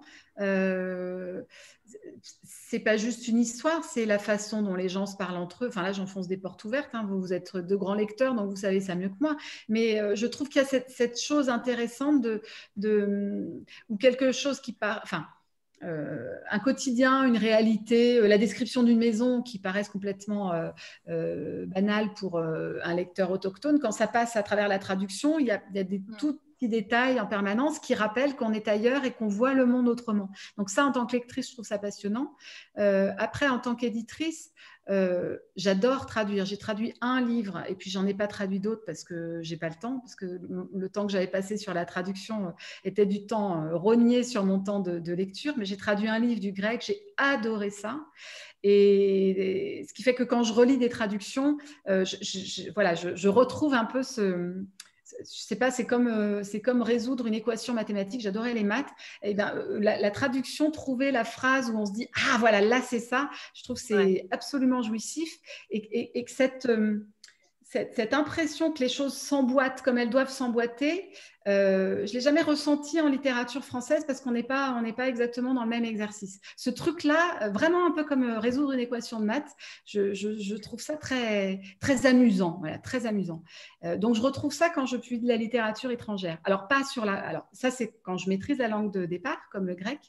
c'est 2.44 2.80
pas 2.80 2.98
juste 2.98 3.28
une 3.28 3.40
histoire, 3.40 3.84
c'est 3.84 4.06
la 4.06 4.20
façon 4.20 4.62
dont 4.62 4.76
les 4.76 4.90
gens 4.90 5.06
se 5.06 5.16
parlent 5.16 5.38
entre 5.38 5.66
eux. 5.66 5.68
Enfin 5.68 5.84
là, 5.84 5.92
j'enfonce 5.92 6.28
des 6.28 6.38
portes 6.38 6.64
ouvertes. 6.64 6.90
Hein. 6.94 7.06
Vous, 7.08 7.34
êtes 7.34 7.56
de 7.56 7.76
grands 7.76 7.94
lecteurs, 7.94 8.36
donc 8.36 8.50
vous 8.50 8.56
savez 8.56 8.82
ça 8.82 8.96
mieux 8.96 9.10
que 9.10 9.20
moi. 9.20 9.38
Mais 9.70 10.00
euh, 10.00 10.16
je 10.16 10.26
trouve 10.26 10.50
qu'il 10.50 10.62
y 10.62 10.66
a 10.66 10.68
cette, 10.68 11.20
chose 11.20 11.50
intéressante 11.50 12.22
de, 12.22 12.42
de, 12.76 13.64
ou 13.90 13.98
quelque 13.98 14.32
chose 14.32 14.60
qui 14.60 14.74
part. 14.74 15.02
Enfin, 15.04 15.26
euh, 15.84 16.36
un 16.50 16.60
quotidien, 16.60 17.24
une 17.26 17.38
réalité, 17.38 18.18
euh, 18.18 18.28
la 18.28 18.38
description 18.38 18.84
d'une 18.84 18.98
maison 18.98 19.42
qui 19.42 19.60
paraissent 19.60 19.90
complètement 19.90 20.54
euh, 21.08 21.66
banale 21.68 22.14
pour 22.14 22.40
un 22.40 22.94
lecteur 22.94 23.32
autochtone, 23.32 23.80
quand 23.80 23.92
ça 23.92 24.08
passe 24.08 24.36
à 24.36 24.44
travers 24.44 24.68
la 24.68 24.80
traduction, 24.80 25.40
il 25.40 25.48
y 25.48 25.52
a, 25.52 25.62
il 25.72 25.78
y 25.78 25.80
a 25.80 25.84
des, 25.84 26.00
mm. 26.00 26.18
tout, 26.18 26.40
détails 26.62 27.20
en 27.20 27.28
permanence 27.28 27.78
qui 27.78 27.94
rappellent 27.94 28.38
qu'on 28.38 28.54
est 28.54 28.70
ailleurs 28.70 29.04
et 29.04 29.12
qu'on 29.12 29.28
voit 29.28 29.54
le 29.54 29.66
monde 29.66 29.90
autrement. 29.90 30.30
Donc 30.58 30.70
ça, 30.70 30.86
en 30.86 30.94
tant 30.94 31.06
que 31.06 31.12
lectrice, 31.12 31.50
je 31.50 31.56
trouve 31.56 31.66
ça 31.66 31.78
passionnant. 31.78 32.38
Après, 32.78 33.50
en 33.50 33.60
tant 33.60 33.76
qu'éditrice, 33.76 34.54
euh, 34.90 35.38
j'adore 35.56 36.06
traduire. 36.06 36.46
J'ai 36.46 36.58
traduit 36.58 36.94
un 37.02 37.22
livre 37.22 37.64
et 37.68 37.76
puis 37.76 37.90
j'en 37.90 38.06
ai 38.06 38.14
pas 38.14 38.28
traduit 38.28 38.60
d'autres 38.60 38.84
parce 38.86 39.04
que 39.04 39.40
j'ai 39.42 39.58
pas 39.58 39.70
le 39.70 39.76
temps, 39.76 40.00
parce 40.00 40.16
que 40.16 40.40
le 40.74 40.90
temps 40.90 41.06
que 41.06 41.12
j'avais 41.12 41.28
passé 41.28 41.58
sur 41.58 41.74
la 41.74 41.86
traduction 41.86 42.48
euh, 42.48 42.52
était 42.84 43.06
du 43.06 43.26
temps 43.26 43.78
rogné 43.78 44.24
sur 44.24 44.44
mon 44.46 44.60
temps 44.60 44.80
de, 44.80 45.14
lecture. 45.14 45.54
Mais 45.58 45.66
j'ai 45.66 45.78
traduit 45.78 46.08
un 46.08 46.20
livre 46.20 46.40
du 46.40 46.52
grec, 46.52 46.84
j'ai 46.86 47.02
adoré 47.18 47.70
ça. 47.70 48.00
Et, 48.64 49.86
ce 49.88 49.94
qui 49.94 50.04
fait 50.04 50.16
que 50.16 50.24
quand 50.24 50.44
je 50.44 50.54
relis 50.54 50.78
des 50.78 50.90
traductions, 50.90 51.58
voilà, 51.86 52.96
je, 52.96 53.28
retrouve 53.28 53.74
un 53.74 53.86
peu 53.86 54.02
ce, 54.02 54.64
je 55.20 55.26
sais 55.42 55.56
pas, 55.56 55.72
c'est 55.72 55.86
comme, 55.86 56.08
euh, 56.08 56.44
c'est 56.44 56.62
comme 56.62 56.82
résoudre 56.82 57.28
une 57.28 57.34
équation 57.34 57.74
mathématique. 57.74 58.22
J'adorais 58.22 58.54
les 58.54 58.64
maths. 58.64 58.90
Et 59.22 59.32
eh 59.32 59.34
ben, 59.34 59.54
euh, 59.56 59.80
la, 59.80 60.12
traduction, 60.12 60.72
trouver 60.72 61.12
la 61.12 61.24
phrase 61.24 61.70
où 61.70 61.78
on 61.78 61.86
se 61.86 61.94
dit 61.94 62.08
ah 62.16 62.38
voilà 62.40 62.62
là 62.62 62.82
c'est 62.82 63.00
ça. 63.00 63.30
Je 63.54 63.64
trouve 63.64 63.78
que 63.78 63.82
c'est 63.82 64.28
absolument 64.32 64.82
jouissif 64.82 65.30
et, 65.70 66.18
et, 66.18 66.24
que 66.24 66.32
cette 66.32 66.66
euh, 66.68 67.06
cette, 67.74 68.14
impression 68.14 68.72
que 68.72 68.80
les 68.80 68.90
choses 68.90 69.16
s'emboîtent 69.16 69.82
comme 69.82 69.98
elles 69.98 70.10
doivent 70.10 70.30
s'emboîter, 70.30 71.10
euh, 71.48 72.06
je 72.06 72.12
ne 72.12 72.14
l'ai 72.14 72.22
jamais 72.22 72.42
ressenti 72.42 73.02
en 73.02 73.08
littérature 73.08 73.66
française 73.66 74.06
parce 74.06 74.22
qu'on 74.22 74.32
n'est 74.32 74.44
pas, 74.44 74.80
pas 74.96 75.08
exactement 75.08 75.54
dans 75.56 75.64
le 75.64 75.70
même 75.70 75.84
exercice. 75.84 76.40
Ce 76.56 76.70
truc-là, 76.70 77.50
vraiment 77.50 77.88
un 77.88 77.92
peu 77.92 78.04
comme 78.04 78.24
euh, 78.24 78.40
résoudre 78.40 78.74
une 78.74 78.80
équation 78.80 79.20
de 79.20 79.26
maths, 79.26 79.52
je, 79.86 80.56
trouve 80.58 80.80
ça 80.80 80.96
très, 80.96 81.62
très 81.82 82.06
amusant. 82.06 82.62
Très 82.84 83.08
amusant. 83.08 83.44
Euh, 83.84 83.98
donc, 83.98 84.16
je 84.16 84.22
retrouve 84.22 84.54
ça 84.54 84.70
quand 84.70 84.86
je 84.86 84.98
publie 84.98 85.20
de 85.20 85.28
la 85.28 85.38
littérature 85.38 85.90
étrangère. 85.90 86.38
Alors, 86.44 86.68
pas 86.68 86.84
sur 86.84 87.06
la. 87.06 87.14
Alors, 87.14 87.48
ça, 87.54 87.72
c'est 87.72 87.96
quand 88.04 88.18
je 88.18 88.30
maîtrise 88.30 88.60
la 88.60 88.68
langue 88.68 88.94
de 88.94 89.06
départ, 89.06 89.42
comme 89.52 89.66
le 89.66 89.74
grec. 89.74 90.00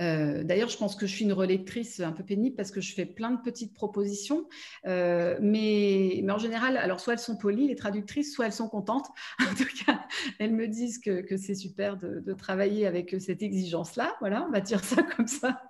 Euh, 0.00 0.42
d'ailleurs, 0.44 0.68
je 0.68 0.76
pense 0.76 0.96
que 0.96 1.06
je 1.06 1.14
suis 1.14 1.24
une 1.24 1.32
relectrice 1.32 2.00
un 2.00 2.12
peu 2.12 2.24
pénible 2.24 2.56
parce 2.56 2.70
que 2.70 2.80
je 2.80 2.94
fais 2.94 3.06
plein 3.06 3.30
de 3.30 3.40
petites 3.42 3.74
propositions, 3.74 4.48
euh, 4.86 5.38
mais, 5.40 6.24
en 6.28 6.38
général, 6.38 6.76
alors 6.76 7.00
soit 7.00 7.14
elles 7.14 7.18
sont 7.18 7.36
polies, 7.36 7.68
les 7.68 7.76
traductrices, 7.76 8.34
soit 8.34 8.46
elles 8.46 8.52
sont 8.52 8.68
contentes. 8.68 9.08
En 9.50 9.54
tout 9.54 9.84
cas, 9.86 10.06
elles 10.38 10.54
me 10.54 10.68
disent 10.68 10.98
que, 10.98 11.36
c'est 11.36 11.54
super 11.54 11.96
de, 11.96 12.32
travailler 12.34 12.86
avec 12.86 13.16
cette 13.20 13.42
exigence-là. 13.42 14.14
Voilà, 14.20 14.46
on 14.46 14.50
va 14.50 14.60
dire 14.60 14.82
ça 14.84 15.02
comme 15.16 15.26
ça. 15.26 15.62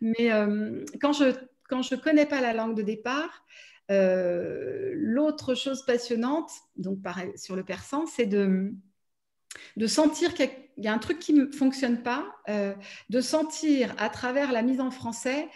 Mais 0.00 0.32
euh, 0.32 0.84
quand 1.00 1.12
je 1.12 1.34
quand 1.68 1.82
je 1.82 1.96
connais 1.96 2.24
pas 2.24 2.40
la 2.40 2.54
langue 2.54 2.76
de 2.76 2.82
départ, 2.82 3.44
l'autre 3.90 5.54
chose 5.54 5.84
passionnante, 5.84 6.50
donc 6.76 7.02
pareil, 7.02 7.32
sur 7.36 7.56
le 7.56 7.64
persan, 7.64 8.06
c'est 8.06 8.26
de, 8.26 8.72
de 9.76 9.86
sentir 9.86 10.32
qu'il 10.34 10.46
y 10.46 10.48
a 10.48 10.52
un 10.86 10.98
truc 10.98 11.18
qui 11.18 11.32
ne 11.32 11.46
fonctionne 11.50 12.02
pas, 12.02 12.26
euh, 12.48 12.74
de 13.10 13.20
sentir 13.20 13.94
à 13.98 14.08
travers 14.08 14.52
la 14.52 14.62
mise 14.62 14.80
en 14.80 14.90
français 14.90 15.48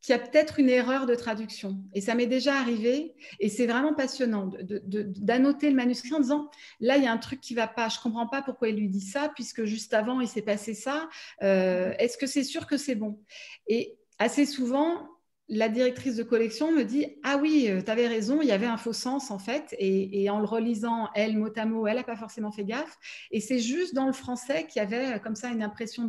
qu'il 0.00 0.14
y 0.14 0.18
a 0.18 0.20
peut-être 0.20 0.60
une 0.60 0.68
erreur 0.68 1.06
de 1.06 1.14
traduction. 1.14 1.76
Et 1.92 2.00
ça 2.00 2.14
m'est 2.14 2.26
déjà 2.26 2.54
arrivé, 2.56 3.14
et 3.40 3.48
c'est 3.48 3.66
vraiment 3.66 3.94
passionnant 3.94 4.50
d'annoter 4.62 5.70
le 5.70 5.76
manuscrit 5.76 6.14
en 6.14 6.20
disant, 6.20 6.50
là, 6.80 6.96
il 6.96 7.04
y 7.04 7.06
a 7.06 7.12
un 7.12 7.18
truc 7.18 7.40
qui 7.40 7.54
ne 7.54 7.58
va 7.58 7.66
pas, 7.66 7.88
je 7.88 7.98
ne 7.98 8.02
comprends 8.02 8.28
pas 8.28 8.42
pourquoi 8.42 8.68
il 8.68 8.76
lui 8.76 8.88
dit 8.88 9.00
ça, 9.00 9.30
puisque 9.34 9.64
juste 9.64 9.94
avant, 9.94 10.20
il 10.20 10.28
s'est 10.28 10.42
passé 10.42 10.74
ça. 10.74 11.08
Euh, 11.42 11.92
est-ce 11.98 12.16
que 12.16 12.26
c'est 12.26 12.44
sûr 12.44 12.66
que 12.66 12.76
c'est 12.76 12.94
bon? 12.94 13.20
Et 13.66 13.98
assez 14.18 14.46
souvent, 14.46 15.08
la 15.48 15.68
directrice 15.68 16.16
de 16.16 16.22
collection 16.22 16.72
me 16.72 16.84
dit 16.84 17.06
Ah 17.22 17.38
oui, 17.38 17.66
euh, 17.68 17.80
tu 17.82 17.90
avais 17.90 18.06
raison, 18.06 18.42
il 18.42 18.48
y 18.48 18.52
avait 18.52 18.66
un 18.66 18.76
faux 18.76 18.92
sens 18.92 19.30
en 19.30 19.38
fait. 19.38 19.74
Et, 19.78 20.28
en 20.28 20.40
le 20.40 20.44
relisant, 20.44 21.08
elle, 21.14 21.38
mot 21.38 21.48
à 21.56 21.64
mot, 21.64 21.86
elle 21.86 21.96
n'a 21.96 22.04
pas 22.04 22.16
forcément 22.16 22.52
fait 22.52 22.64
gaffe. 22.64 22.98
Et 23.30 23.40
c'est 23.40 23.58
juste 23.58 23.94
dans 23.94 24.06
le 24.06 24.12
français 24.12 24.66
qu'il 24.66 24.80
y 24.80 24.84
avait 24.84 25.16
euh, 25.16 25.18
comme 25.18 25.34
ça 25.34 25.48
une 25.48 25.62
impression 25.62 26.08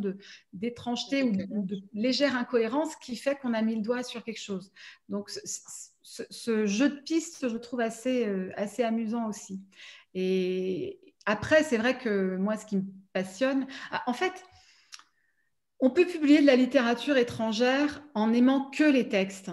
d'étrangeté 0.52 1.22
ou, 1.22 1.64
de 1.64 1.78
légère 1.94 2.36
incohérence 2.36 2.96
qui 2.96 3.16
fait 3.16 3.36
qu'on 3.36 3.54
a 3.54 3.62
mis 3.62 3.76
le 3.76 3.82
doigt 3.82 4.02
sur 4.02 4.22
quelque 4.24 4.40
chose. 4.40 4.72
Donc 5.08 5.30
ce, 5.30 6.66
jeu 6.66 6.90
de 6.90 7.00
pistes, 7.00 7.48
je 7.48 7.56
trouve 7.56 7.80
assez, 7.80 8.26
euh, 8.26 8.50
assez 8.56 8.82
amusant 8.82 9.28
aussi. 9.28 9.60
Et 10.14 10.98
après, 11.24 11.62
c'est 11.62 11.78
vrai 11.78 11.96
que 11.96 12.36
moi, 12.36 12.56
ce 12.56 12.66
qui 12.66 12.76
me 12.76 12.84
passionne, 13.12 13.66
ah, 13.90 14.02
en 14.06 14.12
fait, 14.12 14.32
on 15.80 15.90
peut 15.90 16.06
publier 16.06 16.40
de 16.40 16.46
la 16.46 16.56
littérature 16.56 17.16
étrangère 17.16 18.02
en 18.14 18.28
n'aimant 18.28 18.70
que 18.70 18.84
les 18.84 19.08
textes, 19.08 19.50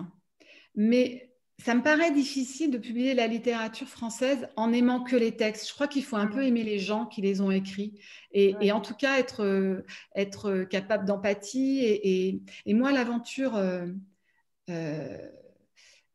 mais 0.76 1.28
ça 1.60 1.74
me 1.74 1.82
paraît 1.82 2.12
difficile 2.12 2.70
de 2.70 2.78
publier 2.78 3.16
la 3.16 3.26
littérature 3.26 3.88
française 3.88 4.48
en 4.58 4.70
n'aimant 4.70 5.04
que 5.04 5.16
les 5.16 5.36
textes. 5.36 5.68
Je 5.68 5.74
crois 5.74 5.88
qu'il 5.88 6.04
faut 6.04 6.16
un 6.16 6.28
peu 6.28 6.44
aimer 6.44 6.64
les 6.64 6.78
gens 6.78 7.08
qui 7.08 7.22
les 7.22 7.42
ont 7.42 7.50
écrits 7.50 8.00
et, 8.32 8.72
en 8.72 8.80
tout 8.80 8.94
cas 8.94 9.18
être, 9.18 9.84
être 10.16 10.64
capable 10.66 11.06
d'empathie. 11.06 11.80
Et, 11.84 12.74
moi, 12.74 12.92
l'aventure, 12.92 13.56
euh, 13.56 13.88
euh, 14.70 15.18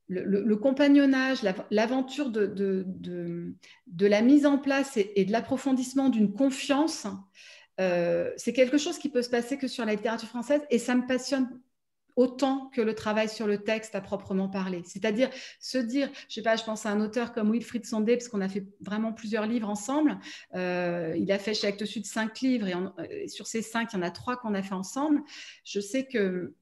le, 0.06 0.54
compagnonnage, 0.54 1.40
l'aventure 1.70 2.30
de, 2.30 2.46
de, 2.46 4.06
la 4.06 4.22
mise 4.22 4.46
en 4.46 4.58
place 4.58 4.96
et 4.96 5.24
de 5.24 5.32
l'approfondissement 5.32 6.08
d'une 6.08 6.32
confiance, 6.32 7.08
euh, 7.80 8.30
c'est 8.36 8.52
quelque 8.52 8.78
chose 8.78 8.98
qui 8.98 9.08
peut 9.08 9.22
se 9.22 9.30
passer 9.30 9.58
que 9.58 9.68
sur 9.68 9.84
la 9.84 9.94
littérature 9.94 10.28
française 10.28 10.62
et 10.70 10.78
ça 10.78 10.94
me 10.94 11.06
passionne 11.06 11.48
autant 12.16 12.70
que 12.74 12.80
le 12.80 12.94
travail 12.94 13.28
sur 13.28 13.46
le 13.46 13.58
texte 13.58 13.94
à 13.94 14.00
proprement 14.00 14.48
parler. 14.48 14.82
C'est-à-dire 14.84 15.30
se 15.60 15.78
dire, 15.78 16.10
je 16.28 16.34
sais 16.34 16.42
pas, 16.42 16.56
je 16.56 16.64
pense 16.64 16.84
à 16.84 16.90
un 16.90 17.00
auteur 17.00 17.32
comme 17.32 17.50
Wilfried 17.50 17.86
Sondé, 17.86 18.16
parce 18.16 18.28
qu'on 18.28 18.40
a 18.40 18.48
fait 18.48 18.66
vraiment 18.80 19.12
plusieurs 19.12 19.46
livres 19.46 19.68
ensemble. 19.68 20.18
Euh, 20.54 21.14
il 21.16 21.30
a 21.32 21.38
fait 21.38 21.54
chez 21.54 21.66
Actes 21.66 21.86
Sud 21.86 22.04
cinq 22.04 22.40
livres 22.40 22.68
et 22.68 22.74
euh, 22.74 23.28
sur 23.28 23.46
ces 23.46 23.62
cinq, 23.62 23.92
il 23.92 23.96
y 23.96 23.98
en 23.98 24.02
a 24.02 24.10
trois 24.10 24.36
qu'on 24.36 24.54
a 24.54 24.62
fait 24.62 24.74
ensemble. 24.74 25.22
Je 25.64 25.80
sais 25.80 26.06
que 26.06 26.54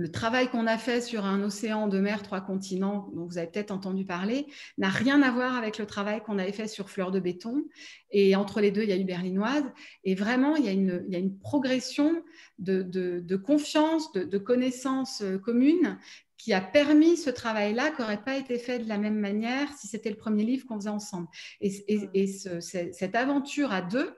le 0.00 0.10
travail 0.10 0.48
qu'on 0.48 0.66
a 0.66 0.78
fait 0.78 1.02
sur 1.02 1.26
un 1.26 1.42
océan 1.42 1.86
de 1.86 1.98
mer, 1.98 2.22
trois 2.22 2.40
continents, 2.40 3.10
dont 3.14 3.26
vous 3.26 3.36
avez 3.36 3.48
peut-être 3.48 3.70
entendu 3.70 4.06
parler, 4.06 4.46
n'a 4.78 4.88
rien 4.88 5.20
à 5.20 5.30
voir 5.30 5.56
avec 5.56 5.76
le 5.76 5.84
travail 5.84 6.22
qu'on 6.22 6.38
avait 6.38 6.52
fait 6.52 6.68
sur 6.68 6.88
Fleur 6.88 7.10
de 7.10 7.20
béton. 7.20 7.66
Et 8.10 8.34
entre 8.34 8.62
les 8.62 8.70
deux, 8.70 8.82
il 8.82 8.88
y 8.88 8.92
a 8.92 8.96
eu 8.96 9.04
Berlinoise. 9.04 9.64
Et 10.04 10.14
vraiment, 10.14 10.56
il 10.56 10.64
y 10.64 10.68
a 10.68 10.72
une, 10.72 11.38
progression 11.38 12.22
de, 12.58 13.36
confiance, 13.36 14.10
de, 14.12 14.38
connaissances 14.38 15.20
euh, 15.20 15.36
communes 15.38 15.98
qui 16.38 16.54
a 16.54 16.62
permis 16.62 17.18
ce 17.18 17.28
travail-là, 17.28 17.90
qui 17.90 18.00
n'aurait 18.00 18.24
pas 18.24 18.38
été 18.38 18.58
fait 18.58 18.78
de 18.78 18.88
la 18.88 18.96
même 18.96 19.18
manière 19.18 19.70
si 19.74 19.86
c'était 19.86 20.08
le 20.08 20.16
premier 20.16 20.44
livre 20.44 20.66
qu'on 20.66 20.76
faisait 20.76 20.88
ensemble. 20.88 21.28
Et, 21.60 22.26
cette 22.26 23.14
aventure 23.14 23.70
à 23.70 23.82
deux, 23.82 24.10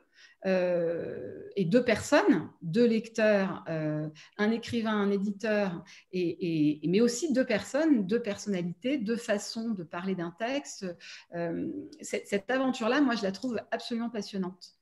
euh, 0.45 1.49
et 1.55 1.65
deux 1.65 1.85
personnes, 1.85 2.51
deux 2.63 2.87
lecteurs, 2.87 3.65
euh, 3.69 4.09
un 4.39 4.51
écrivain, 4.51 4.93
un 4.93 5.11
éditeur, 5.11 5.85
et, 6.13 6.81
mais 6.85 7.01
aussi 7.01 7.33
deux 7.33 7.45
personnes, 7.45 8.07
deux 8.07 8.21
personnalités, 8.21 8.99
deux 8.99 9.17
façons 9.17 9.71
de 9.71 9.85
parler 9.85 10.15
d'un 10.15 10.35
texte. 10.39 10.87
Euh, 11.35 11.69
cette, 12.01 12.51
aventure-là, 12.51 13.01
moi, 13.01 13.15
je 13.15 13.23
la 13.23 13.33
trouve 13.33 13.61
absolument 13.71 14.11
passionnante. 14.11 14.75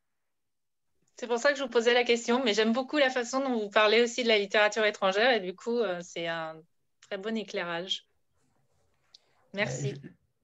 C'est 1.16 1.26
pour 1.26 1.38
ça 1.38 1.52
que 1.52 1.58
je 1.58 1.62
vous 1.62 1.68
posais 1.68 1.92
la 1.92 2.04
question, 2.04 2.42
mais 2.42 2.54
j'aime 2.54 2.72
beaucoup 2.72 2.96
la 2.96 3.10
façon 3.10 3.40
dont 3.40 3.60
vous 3.60 3.68
parlez 3.70 4.00
aussi 4.00 4.22
de 4.22 4.28
la 4.28 4.38
littérature 4.38 4.84
étrangère, 4.86 5.32
et 5.32 5.40
du 5.40 5.54
coup, 5.54 5.78
c'est 6.00 6.26
un 6.26 6.56
très 7.02 7.18
bon 7.18 7.36
éclairage. 7.36 8.06
Merci 9.52 9.94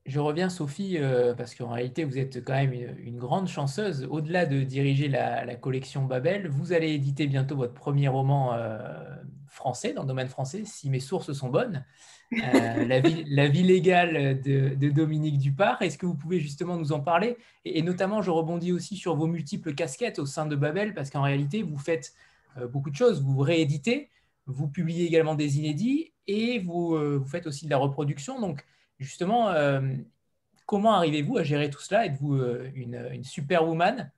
je 0.07 0.21
reviens, 0.21 0.49
Sophie, 0.49 0.99
euh, 0.99 1.35
parce 1.35 1.55
qu'en 1.55 1.71
réalité, 1.71 2.05
vous 2.05 2.19
êtes 2.19 2.45
quand 2.45 2.55
même 2.55 2.73
une, 2.73 3.19
grande 3.19 3.49
chanceuse. 3.49 4.07
Au-delà 4.09 4.47
de 4.47 4.63
diriger 4.63 5.09
la, 5.09 5.57
collection 5.57 6.05
Babel, 6.05 6.49
vous 6.49 6.73
allez 6.73 6.93
éditer 6.93 7.27
bientôt 7.27 7.57
votre 7.57 7.75
premier 7.75 8.07
roman 8.07 8.55
euh, 8.55 8.79
français, 9.49 9.93
dans 9.93 10.03
le 10.03 10.09
domaine 10.09 10.29
français, 10.29 10.63
si 10.65 10.91
mes 10.91 11.01
sources 11.01 11.33
sont 11.33 11.49
bonnes. 11.49 11.85
Euh, 12.33 12.85
la, 12.85 12.99
vie, 12.99 13.23
la, 13.29 13.47
vie, 13.47 13.63
légale 13.63 14.41
de, 14.43 14.91
Dominique 14.91 15.39
Dupart. 15.39 15.81
Est-ce 15.81 15.97
que 15.97 16.07
vous 16.07 16.17
pouvez 16.17 16.41
justement 16.41 16.77
nous 16.77 16.91
en 16.91 16.99
parler? 16.99 17.37
Et, 17.65 17.83
notamment, 17.83 18.21
je 18.21 18.33
rebondis 18.33 18.73
aussi 18.73 18.97
sur 18.97 19.15
vos 19.15 19.29
multiples 19.29 19.77
casquettes 19.77 20.19
au 20.19 20.27
sein 20.27 20.45
de 20.45 20.57
Babel, 20.57 20.93
parce 20.93 21.09
qu'en 21.09 21.23
réalité, 21.23 21.63
vous 21.63 21.79
faites 21.79 22.15
beaucoup 22.73 22.91
de 22.91 22.97
choses. 22.97 23.23
Vous 23.23 23.39
rééditez, 23.39 24.11
vous 24.47 24.67
publiez 24.67 25.07
également 25.07 25.37
des 25.37 25.59
inédits 25.59 26.15
et 26.27 26.59
vous, 26.59 26.99
vous 26.99 27.29
faites 27.29 27.47
aussi 27.47 27.67
de 27.67 27.71
la 27.71 27.77
reproduction. 27.77 28.41
Donc, 28.41 28.65
Justement, 28.99 29.51
euh, 29.51 29.81
comment 30.67 30.95
arrivez-vous 30.95 31.37
à 31.39 31.43
gérer 31.43 31.71
tout 31.71 31.81
cela? 31.81 32.07
Êtes-vous 32.07 32.35
euh, 32.35 32.71
une, 32.75 33.09
une 33.13 33.25
superwoman? 33.25 34.11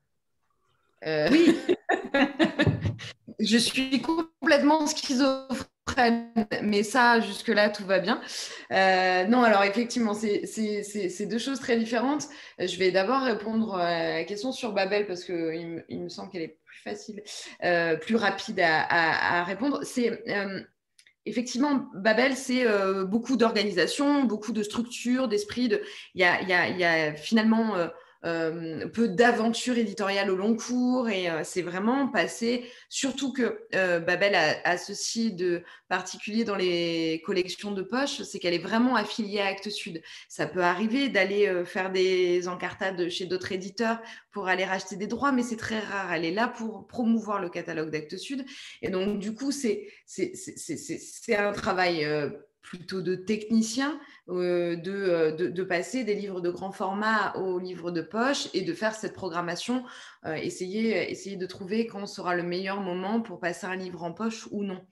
Euh, 1.05 1.29
Oui, 1.31 1.57
je 3.41 3.57
suis 3.59 4.01
complètement 4.03 4.87
schizophrène, 4.87 6.33
mais 6.63 6.83
ça, 6.83 7.21
jusque-là, 7.21 7.71
tout 7.71 7.85
va 7.85 7.99
bien. 7.99 8.21
non, 8.71 9.43
alors 9.43 9.65
effectivement, 9.65 10.15
c'est 10.15 11.27
deux 11.27 11.39
choses 11.39 11.61
très 11.61 11.77
différentes. 11.77 12.25
Je 12.59 12.77
vais 12.79 12.91
d'abord 12.91 13.23
répondre 13.23 13.77
à 13.77 14.09
la 14.19 14.25
question 14.25 14.53
sur 14.53 14.73
Babel 14.73 15.07
parce 15.07 15.25
qu'il 15.25 15.85
il 15.89 16.03
me 16.03 16.09
semble 16.09 16.31
qu'elle 16.31 16.43
est 16.43 16.59
plus 16.65 16.81
facile, 16.83 17.23
plus 18.01 18.17
rapide 18.17 18.61
à, 18.61 19.41
à 19.41 19.45
répondre. 19.45 19.81
C'est 19.85 20.23
effectivement, 21.29 21.89
Babel, 21.95 22.35
c'est 22.37 22.67
euh, 22.67 23.05
beaucoup 23.05 23.37
d'organisation, 23.37 24.25
beaucoup 24.25 24.53
de 24.53 24.63
structure, 24.63 25.29
d'esprit. 25.29 25.69
De... 25.69 25.83
Il, 26.15 26.21
y 26.21 26.25
a, 26.25 27.15
finalement 27.15 27.75
euh, 28.25 28.59
euh, 28.59 28.89
peu 28.89 29.09
d'aventures 29.09 29.79
éditoriales 29.79 30.31
au 30.31 30.37
long 30.37 30.57
cours 30.57 31.09
et 31.09 31.31
euh, 31.31 31.43
c'est 31.45 31.63
vraiment 31.63 32.09
passé, 32.09 32.65
surtout 32.89 33.33
que 33.33 33.67
euh, 33.75 34.01
Babel 34.01 34.35
a, 34.35 34.79
ceci 34.79 35.33
de 35.33 35.63
particulier 35.89 36.45
dans 36.45 36.57
les 36.57 37.23
collections 37.25 37.73
de 37.73 37.83
poche, 37.83 38.23
c'est 38.23 38.39
qu'elle 38.39 38.55
est 38.55 38.59
vraiment 38.59 38.97
affiliée 38.97 39.41
à 39.41 39.47
Actes 39.47 39.71
Sud. 39.71 40.03
Ça 40.29 40.47
peut 40.47 40.63
arriver 40.63 41.09
d'aller 41.09 41.63
faire 41.65 41.91
des 41.91 42.49
encartades 42.49 43.09
chez 43.09 43.27
d'autres 43.27 43.53
éditeurs 43.53 44.01
pour 44.31 44.49
aller 44.49 44.65
racheter 44.65 44.97
des 44.97 45.07
droits, 45.07 45.33
mais 45.33 45.43
c'est 45.43 45.57
très 45.57 45.81
rare. 45.81 46.13
Elle 46.13 46.25
est 46.25 46.33
là 46.33 46.49
pour 46.49 46.87
promouvoir 46.87 47.41
le 47.41 47.49
catalogue 47.49 47.91
d'Actes 47.91 48.17
Sud. 48.17 48.45
Et 48.83 48.91
donc, 48.91 49.19
du 49.19 49.35
coup, 49.35 49.51
c'est 49.51 49.89
un 51.37 51.53
travail 51.53 52.07
plutôt 52.63 53.01
de 53.01 53.15
technicien, 53.15 53.99
euh, 54.29 54.77
euh, 54.87 55.33
de, 55.33 55.63
passer 55.63 56.05
des 56.05 56.15
livres 56.15 56.41
de 56.41 56.51
grand 56.51 56.71
format 56.71 57.35
aux 57.37 57.59
livres 57.59 57.91
de 57.91 58.03
poche 58.03 58.49
et 58.53 58.63
de 58.63 58.75
faire 58.75 58.95
cette 58.95 59.15
programmation, 59.15 59.85
euh, 60.27 60.35
essayer, 60.35 61.11
essayer 61.11 61.37
de 61.37 61.47
trouver 61.47 61.87
quand 61.87 62.07
sera 62.07 62.35
le 62.35 62.43
meilleur 62.43 62.81
moment 62.81 63.21
pour 63.21 63.41
passer 63.41 63.67
un 63.67 63.77
livre 63.77 64.03
en 64.03 64.13
poche 64.13 64.49
ou 64.51 64.65
non. 64.65 64.85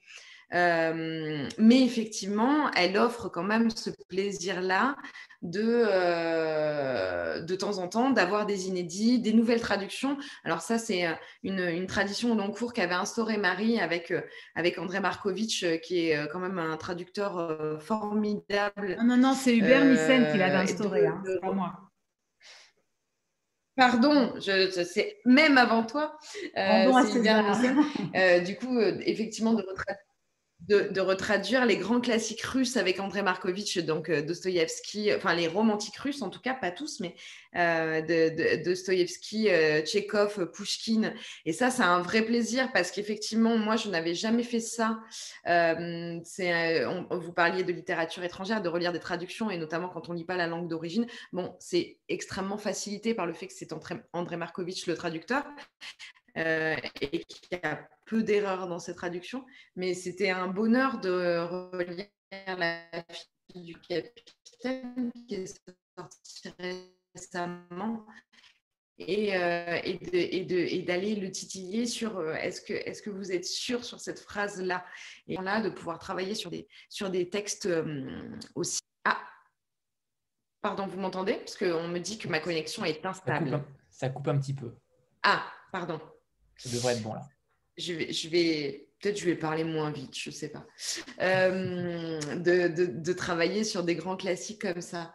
Euh, 0.53 1.47
mais 1.57 1.83
effectivement, 1.83 2.71
elle 2.71 2.97
offre 2.97 3.29
quand 3.29 3.43
même 3.43 3.69
ce 3.69 3.89
plaisir-là 4.07 4.95
de, 5.41 5.61
euh, 5.61 7.41
de 7.41 7.55
temps 7.55 7.79
en 7.79 7.87
temps 7.87 8.11
d'avoir 8.11 8.45
des 8.45 8.67
inédits, 8.67 9.19
des 9.19 9.33
nouvelles 9.33 9.59
traductions. 9.59 10.17
Alors 10.45 10.61
ça, 10.61 10.77
c'est 10.77 11.05
euh, 11.05 11.13
une, 11.43 11.59
une, 11.59 11.85
tradition 11.85 12.31
au 12.31 12.35
long 12.35 12.49
cours 12.49 12.71
qu'avait 12.73 12.95
instauré 12.95 13.37
Marie 13.37 13.79
avec, 13.79 14.13
avec 14.55 14.77
André 14.79 14.99
Markovitch, 15.01 15.65
qui 15.81 16.09
est 16.09 16.27
quand 16.31 16.39
même 16.39 16.59
un 16.59 16.77
traducteur 16.77 17.79
formidable. 17.81 18.97
Non, 18.99 19.15
non, 19.15 19.17
non, 19.17 19.33
c'est 19.33 19.55
Hubert 19.55 19.83
Nissen 19.83 20.31
qui 20.31 20.37
l'avait 20.37 20.55
instauré, 20.55 21.07
hein, 21.07 21.21
pas 21.41 21.51
moi. 21.51 21.73
Pardon, 23.75 24.33
c'est 24.39 25.17
même 25.25 25.57
avant 25.57 25.83
toi. 25.83 26.17
Euh, 26.57 27.03
Nissen. 27.03 28.43
du 28.43 28.55
coup, 28.55 28.79
effectivement, 28.79 29.53
de 29.53 29.61
retraite 29.61 30.06
de, 30.61 30.99
retraduire 30.99 31.65
les 31.65 31.77
grands 31.77 32.01
classiques 32.01 32.41
russes 32.41 32.77
avec 32.77 32.99
André 32.99 33.21
Markovitch, 33.21 33.77
donc 33.77 34.09
euh, 34.09 34.21
Dostoïevski, 34.21 35.13
enfin 35.15 35.33
les 35.33 35.47
romantiques 35.47 35.97
russes 35.97 36.21
en 36.21 36.29
tout 36.29 36.41
cas, 36.41 36.53
pas 36.53 36.71
tous, 36.71 36.99
mais 36.99 37.15
euh, 37.55 38.01
de, 38.01 38.69
euh, 39.49 40.45
Pushkin. 40.45 41.13
Et 41.45 41.53
ça, 41.53 41.69
c'est 41.69 41.83
un 41.83 42.01
vrai 42.01 42.23
plaisir 42.23 42.71
parce 42.73 42.91
qu'effectivement, 42.91 43.57
moi, 43.57 43.75
je 43.75 43.89
n'avais 43.89 44.13
jamais 44.13 44.43
fait 44.43 44.59
ça. 44.59 44.99
c'est, 45.45 46.83
vous 47.11 47.33
parliez 47.33 47.63
de 47.63 47.71
littérature 47.71 48.23
étrangère, 48.23 48.61
de 48.61 48.69
relire 48.69 48.91
des 48.91 48.99
traductions, 48.99 49.49
et 49.49 49.57
notamment 49.57 49.89
quand 49.89 50.09
on 50.09 50.13
ne 50.13 50.17
lit 50.17 50.25
pas 50.25 50.37
la 50.37 50.47
langue 50.47 50.67
d'origine. 50.67 51.07
Bon, 51.31 51.55
c'est 51.59 51.97
extrêmement 52.09 52.57
facilité 52.57 53.13
par 53.13 53.25
le 53.25 53.33
fait 53.33 53.47
que 53.47 53.53
c'est 53.53 53.71
André 54.13 54.37
Markovitch 54.37 54.87
le 54.87 54.95
traducteur. 54.95 55.45
Euh, 56.37 56.75
et 57.01 57.23
qui 57.25 57.55
a 57.63 57.87
peu 58.05 58.21
d'erreurs 58.21 58.67
dans 58.67 58.77
ses 58.77 58.93
traductions. 58.93 59.43
Mais 59.75 59.93
c'était 59.95 60.29
un 60.29 60.47
bonheur 60.47 60.99
de 60.99 61.39
relire 61.73 62.07
La 62.31 62.81
fille 63.51 63.63
du 63.63 63.79
capitaine 63.79 65.11
qui 65.27 65.35
est 65.35 65.59
sortie 65.97 66.53
récemment 67.15 68.05
et, 68.99 69.35
euh, 69.35 69.79
et 69.83 70.81
d'aller 70.83 71.15
le 71.15 71.31
titiller 71.31 71.87
sur 71.87 72.19
euh, 72.19 72.33
est-ce 72.33 72.61
que, 72.61 72.73
est 72.73 73.01
que 73.01 73.09
vous 73.09 73.31
êtes 73.31 73.45
sûr 73.45 73.83
sur 73.83 73.99
cette 73.99 74.19
phrase-là? 74.19 74.85
Et 75.27 75.37
là, 75.37 75.61
de 75.61 75.69
pouvoir 75.69 75.97
travailler 75.97 76.35
sur 76.35 76.51
des, 76.51 76.67
sur 76.89 77.09
des 77.09 77.29
textes 77.29 77.67
aussi. 78.53 78.81
Ah, 79.05 79.19
pardon, 80.61 80.85
vous 80.85 80.99
m'entendez? 80.99 81.33
Parce 81.33 81.57
qu'on 81.57 81.87
me 81.87 81.99
dit 81.99 82.19
que 82.19 82.27
ma 82.27 82.39
connexion 82.39 82.85
est 82.85 83.03
instable. 83.07 83.63
ça 83.89 84.09
coupe 84.09 84.27
un 84.27 84.37
petit 84.37 84.53
peu. 84.53 84.75
Ah, 85.23 85.43
pardon. 85.71 85.99
Ça 86.57 86.69
devrait 86.69 86.93
être 86.93 87.03
bon 87.03 87.13
là. 87.13 87.21
Je 87.77 87.93
vais, 88.29 88.87
peut-être 88.99 89.19
je 89.19 89.25
vais 89.25 89.35
parler 89.35 89.63
moins 89.63 89.91
vite, 89.91 90.17
je 90.17 90.29
ne 90.29 90.35
sais 90.35 90.49
pas. 90.49 90.65
Euh, 91.21 92.19
de, 92.37 92.67
de, 92.87 93.13
travailler 93.13 93.63
sur 93.63 93.83
des 93.83 93.95
grands 93.95 94.17
classiques 94.17 94.61
comme 94.61 94.81
ça. 94.81 95.13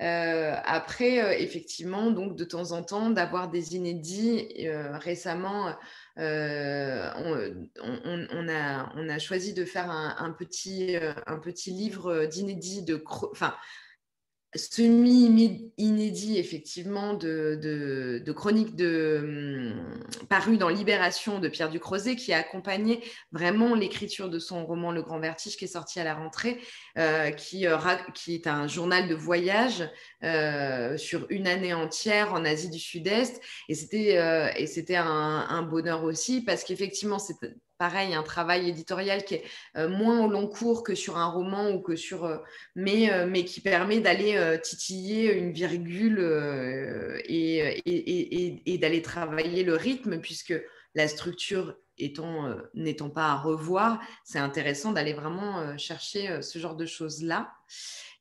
Euh, 0.00 0.54
après, 0.64 1.22
euh, 1.22 1.32
effectivement, 1.38 2.10
donc 2.10 2.36
de 2.36 2.44
temps 2.44 2.72
en 2.72 2.82
temps, 2.82 3.10
d'avoir 3.10 3.50
des 3.50 3.76
inédits. 3.76 4.48
récemment, 4.92 5.76
on, 6.16 7.68
on, 7.76 8.48
a, 8.48 8.92
on 8.96 9.08
a 9.08 9.18
choisi 9.18 9.52
de 9.52 9.66
faire 9.66 9.90
un, 9.90 10.16
un 10.18 10.30
petit, 10.30 10.96
un 11.26 11.38
petit 11.38 11.70
livre 11.70 12.24
d'inédits 12.24 12.84
de, 12.84 13.02
enfin, 13.06 13.54
semi-inédit, 14.54 16.38
effectivement, 16.38 17.14
de, 17.14 18.32
chronique 18.34 18.76
de, 18.76 19.20
hum, 19.22 20.26
paru 20.28 20.56
dans 20.56 20.68
Libération 20.68 21.38
de 21.38 21.48
Pierre 21.48 21.68
Ducrozet, 21.68 22.16
qui 22.16 22.32
a 22.32 22.38
accompagné 22.38 23.02
vraiment 23.30 23.74
l'écriture 23.74 24.30
de 24.30 24.38
son 24.38 24.64
roman 24.64 24.90
Le 24.90 25.02
Grand 25.02 25.20
Vertige, 25.20 25.56
qui 25.56 25.64
est 25.66 25.68
sorti 25.68 26.00
à 26.00 26.04
la 26.04 26.14
rentrée, 26.14 26.60
euh, 26.96 27.30
qui, 27.30 27.66
euh, 27.66 27.76
qui, 28.14 28.34
est 28.34 28.46
un 28.46 28.66
journal 28.66 29.08
de 29.08 29.14
voyage 29.14 29.88
euh, 30.24 30.96
sur 30.96 31.26
une 31.28 31.46
année 31.46 31.74
entière 31.74 32.32
en 32.32 32.44
Asie 32.44 32.70
du 32.70 32.78
Sud-Est. 32.78 33.40
Et 33.68 33.74
c'était 33.74 34.18
et 34.56 34.66
c'était 34.66 34.96
un, 34.96 35.06
un, 35.06 35.62
bonheur 35.62 36.04
aussi, 36.04 36.42
parce 36.42 36.64
qu'effectivement, 36.64 37.18
c'est 37.18 37.36
pareil, 37.78 38.14
un 38.14 38.22
travail 38.22 38.68
éditorial 38.68 39.24
qui 39.24 39.36
est 39.36 39.44
euh, 39.76 39.88
moins 39.88 40.24
au 40.24 40.28
long 40.28 40.48
cours 40.48 40.82
que 40.82 40.94
sur 40.94 41.16
un 41.16 41.28
roman 41.30 41.70
ou 41.70 41.80
que 41.80 41.96
sur, 41.96 42.24
euh, 42.24 42.38
mais, 42.74 43.10
euh, 43.12 43.26
mais 43.26 43.44
qui 43.44 43.60
permet 43.60 44.00
d'aller 44.00 44.58
titiller 44.62 45.32
une 45.32 45.52
virgule 45.52 46.18
et, 47.24 47.80
et, 47.86 48.72
et, 48.72 48.78
d'aller 48.78 49.02
travailler 49.02 49.62
le 49.62 49.74
rythme, 49.74 50.20
puisque 50.20 50.54
la 50.94 51.06
structure 51.08 51.76
étant 51.98 52.54
n'étant 52.74 53.10
pas 53.10 53.26
à 53.26 53.36
revoir, 53.36 54.00
c'est 54.24 54.38
intéressant 54.38 54.92
d'aller 54.92 55.12
vraiment 55.12 55.76
chercher 55.78 56.42
ce 56.42 56.58
genre 56.58 56.76
de 56.76 56.86
choses-là. 56.86 57.52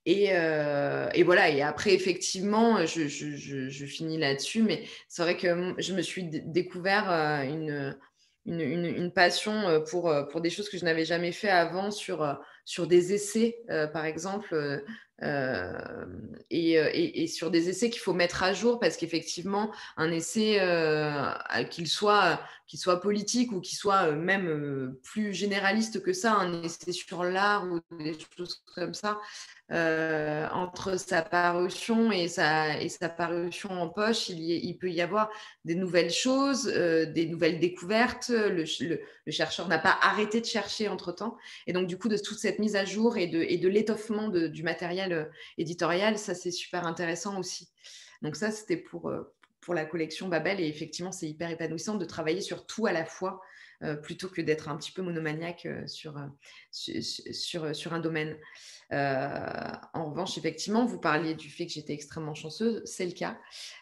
Et, 0.05 0.25
et, 0.27 1.23
voilà, 1.23 1.49
et 1.49 1.61
après, 1.61 1.93
effectivement, 1.93 2.85
je, 2.85 3.07
je, 3.07 3.69
je 3.69 3.85
finis 3.85 4.17
là-dessus, 4.17 4.63
mais 4.63 4.83
c'est 5.07 5.21
vrai 5.21 5.37
que 5.37 5.75
je 5.77 5.93
me 5.93 6.01
suis 6.01 6.23
découvert 6.23 7.09
une, 7.43 7.97
une, 8.47 9.11
passion 9.11 9.67
euh, 9.67 9.79
pour, 9.79 10.09
euh, 10.09 10.23
pour 10.23 10.41
des 10.41 10.49
choses 10.49 10.69
que 10.69 10.77
je 10.77 10.85
n'avais 10.85 11.05
jamais 11.05 11.31
fait 11.31 11.49
avant 11.49 11.91
sur, 11.91 12.23
euh, 12.23 12.33
sur 12.65 12.87
des 12.87 13.13
essais, 13.13 13.59
par 13.93 14.05
exemple, 14.05 14.83
et, 16.49 17.27
sur 17.27 17.51
des 17.51 17.69
essais 17.69 17.89
qu'il 17.89 18.01
faut 18.01 18.13
mettre 18.13 18.43
à 18.43 18.53
jour 18.53 18.79
parce 18.79 18.97
qu'effectivement, 18.97 19.71
un 19.95 20.11
essai, 20.11 20.59
qu'il 21.69 21.87
soit, 21.87 22.41
qu'il 22.67 22.79
soit 22.79 22.99
politique 22.99 23.51
ou 23.51 23.61
qu'il 23.61 23.77
soit 23.77 24.11
même 24.11 24.95
plus 25.03 25.33
généraliste 25.33 26.01
que 26.01 26.13
ça, 26.13 26.33
un 26.33 26.63
essai 26.63 26.91
sur 26.91 27.23
l'art 27.23 27.65
ou 27.71 27.79
des 27.97 28.17
choses 28.35 28.61
comme 28.75 28.93
ça, 28.93 29.19
euh, 29.69 30.47
entre 30.53 30.97
sa 30.97 31.21
parution 31.21 32.09
et 32.09 32.29
sa, 32.29 32.77
parution 33.17 33.69
en 33.69 33.89
poche, 33.89 34.29
il, 34.29 34.77
peut 34.77 34.89
y 34.89 35.01
avoir 35.01 35.29
des 35.65 35.75
nouvelles 35.75 36.11
choses, 36.11 36.71
euh, 36.73 37.05
des 37.05 37.25
nouvelles 37.25 37.59
découvertes. 37.59 38.29
Le, 38.29 38.63
chercheur 39.27 39.67
n'a 39.67 39.77
pas 39.79 39.97
arrêté 40.01 40.39
de 40.39 40.45
chercher 40.45 40.87
entre-temps. 40.87 41.37
Et 41.67 41.73
donc, 41.73 41.87
du 41.87 41.97
coup, 41.97 42.07
de 42.07 42.17
toute 42.17 42.39
cette 42.39 42.59
mise 42.59 42.77
à 42.77 42.85
jour 42.85 43.17
et 43.17 43.27
de, 43.27 43.67
l'étoffement 43.67 44.29
du 44.29 44.63
matériel 44.63 45.11
euh, 45.11 45.25
éditorial, 45.57 46.17
ça, 46.17 46.33
c'est 46.33 46.51
super 46.51 46.87
intéressant 46.87 47.37
aussi. 47.37 47.67
Donc 48.21 48.37
ça, 48.37 48.51
c'était 48.51 48.77
pour, 48.77 49.11
pour 49.67 49.75
la 49.75 49.83
collection 49.83 50.29
Babel. 50.29 50.61
Et 50.61 50.67
effectivement, 50.69 51.11
c'est 51.11 51.27
hyper 51.27 51.49
épanouissant 51.49 51.95
de 51.95 52.05
travailler 52.05 52.39
sur 52.39 52.65
tout 52.65 52.87
à 52.87 52.93
la 52.93 53.03
fois. 53.03 53.41
plutôt 54.01 54.27
que 54.27 54.41
d'être 54.41 54.69
un 54.69 54.77
petit 54.77 54.91
peu 54.91 55.03
monomaniaque 55.03 55.67
sur, 55.85 56.15
sur, 56.71 57.75
sur, 57.75 57.93
un 57.93 57.99
domaine. 57.99 58.35
Euh, 58.93 59.71
en 59.93 60.09
revanche, 60.09 60.37
effectivement, 60.37 60.85
vous 60.85 60.99
parliez 60.99 61.35
du 61.35 61.49
fait 61.49 61.65
que 61.65 61.73
j'étais 61.73 61.93
extrêmement 61.93 62.33
chanceuse, 62.33 62.81
c'est 62.85 63.05
le 63.05 63.11
cas. 63.11 63.37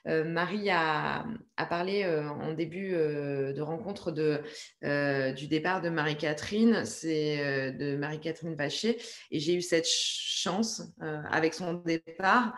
Euh, 0.07 0.23
Marie 0.23 0.69
a, 0.69 1.25
parlé 1.69 2.03
euh, 2.03 2.27
en 2.27 2.53
début 2.53 2.91
de 2.91 3.61
rencontre 3.61 4.11
de, 4.11 4.41
du 5.33 5.47
départ 5.47 5.81
de 5.81 5.89
Marie-Catherine, 5.89 6.86
c'est 6.86 7.71
de 7.73 7.95
Marie-Catherine 7.95 8.55
Vacher, 8.55 8.97
et 9.31 9.39
j'ai 9.39 9.53
eu 9.53 9.61
cette 9.61 9.88
chance 9.88 10.81
avec 10.99 11.53
son 11.53 11.73
départ 11.73 12.55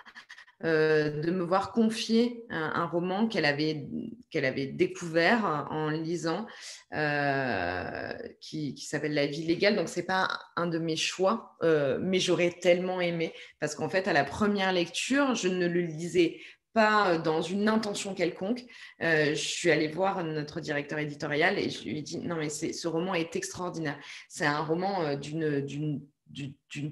euh, 0.64 1.22
de 1.22 1.30
me 1.30 1.44
voir 1.44 1.72
confier 1.72 2.44
un, 2.50 2.88
roman 2.88 3.28
qu'elle 3.28 3.46
avait, 3.46 3.88
avait 4.34 4.66
découvert 4.66 5.68
en 5.70 5.90
lisant, 5.90 6.48
euh, 6.96 8.12
qui, 8.42 8.76
s'appelle 8.80 9.14
La 9.14 9.28
vie 9.28 9.46
légale. 9.46 9.76
Donc, 9.76 9.88
ce 9.88 10.00
n'est 10.00 10.06
pas 10.06 10.28
un 10.56 10.66
de 10.66 10.80
mes 10.80 10.96
choix, 10.96 11.56
euh, 11.62 12.00
mais 12.02 12.20
j'aurais 12.20 12.50
tellement 12.50 13.00
aimé, 13.00 13.34
parce 13.60 13.76
qu'en 13.76 13.88
fait, 13.88 14.08
à 14.08 14.14
la 14.14 14.24
première 14.24 14.74
lecture, 14.74 15.36
je 15.36 15.48
ne 15.48 15.68
le 15.68 15.82
lisais 15.82 16.40
pas 16.74 17.20
dans 17.20 17.42
une 17.44 17.70
intention 17.70 18.16
quelconque. 18.16 18.64
je 19.00 19.34
suis 19.36 19.70
allée 19.70 19.88
voir 19.88 20.24
notre 20.24 20.60
directeur 20.60 20.98
éditorial 20.98 21.60
et 21.60 21.70
je 21.70 21.84
lui 21.84 22.00
ai 22.00 22.02
dit, 22.02 22.18
non, 22.18 22.36
mais 22.36 22.50
ce 22.50 22.88
roman 22.88 23.14
est 23.14 23.36
extraordinaire. 23.36 24.00
C'est 24.28 24.46
un 24.46 24.62
roman 24.62 25.16
d'une 25.16 26.02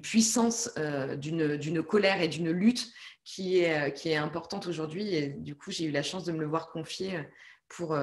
puissance, 0.02 0.72
d'une 1.18 1.82
colère 1.82 2.20
et 2.20 2.28
d'une 2.28 2.50
lutte 2.50 2.92
qui 3.26 3.58
est, 3.58 3.88
euh, 3.88 3.90
qui 3.90 4.14
importante 4.14 4.66
aujourd'hui. 4.68 5.14
Et 5.14 5.28
du 5.28 5.56
coup, 5.56 5.70
j'ai 5.70 5.84
eu 5.84 5.90
la 5.90 6.02
chance 6.02 6.24
de 6.24 6.32
me 6.32 6.38
le 6.38 6.46
voir 6.46 6.70
confier 6.70 7.16
euh, 7.16 7.22
pour, 7.68 7.98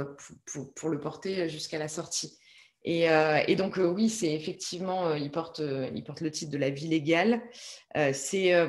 pour, 0.76 0.90
le 0.90 1.00
porter 1.00 1.50
jusqu'à 1.50 1.80
la 1.80 1.88
sortie. 1.88 2.38
Et, 2.84 3.10
euh, 3.10 3.40
donc, 3.56 3.78
oui, 3.78 4.10
c'est 4.10 4.34
effectivement, 4.34 5.16
il, 5.16 5.32
porte, 5.32 5.62
il 5.96 6.04
porte 6.04 6.20
le 6.20 6.30
titre 6.30 6.52
de 6.52 6.58
La 6.58 6.70
vie 6.70 6.90
légale. 6.90 7.42
c'est 8.12 8.68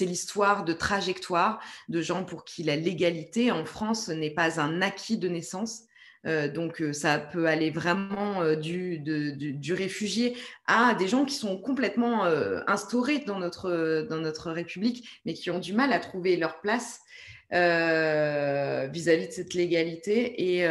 l'histoire 0.00 0.64
de 0.64 0.72
trajectoire 0.72 1.60
de 1.88 2.02
gens 2.02 2.24
pour 2.24 2.44
qui 2.44 2.64
la 2.64 2.74
légalité 2.74 3.52
en 3.52 3.64
France 3.64 4.08
n'est 4.08 4.34
pas 4.34 4.60
un 4.60 4.82
acquis 4.82 5.18
de 5.18 5.28
naissance, 5.28 5.82
euh, 5.82 5.91
donc, 6.24 6.80
euh, 6.80 6.92
ça 6.92 7.18
peut 7.18 7.46
aller 7.46 7.70
vraiment 7.70 8.42
euh, 8.42 8.54
du, 8.54 8.98
du, 8.98 9.74
réfugié 9.74 10.36
à 10.66 10.94
des 10.94 11.08
gens 11.08 11.24
qui 11.24 11.34
sont 11.34 11.58
complètement 11.58 12.24
instaurés 12.66 13.20
dans 13.20 13.38
notre, 13.38 14.06
dans 14.08 14.18
notre 14.18 14.50
République, 14.52 15.20
mais 15.24 15.34
qui 15.34 15.50
ont 15.50 15.58
du 15.58 15.72
mal 15.72 15.92
à 15.92 15.98
trouver 15.98 16.36
leur 16.36 16.60
place 16.60 17.00
vis-à-vis 17.50 19.28
de 19.28 19.32
cette 19.32 19.54
légalité. 19.54 20.58
Et, 20.58 20.66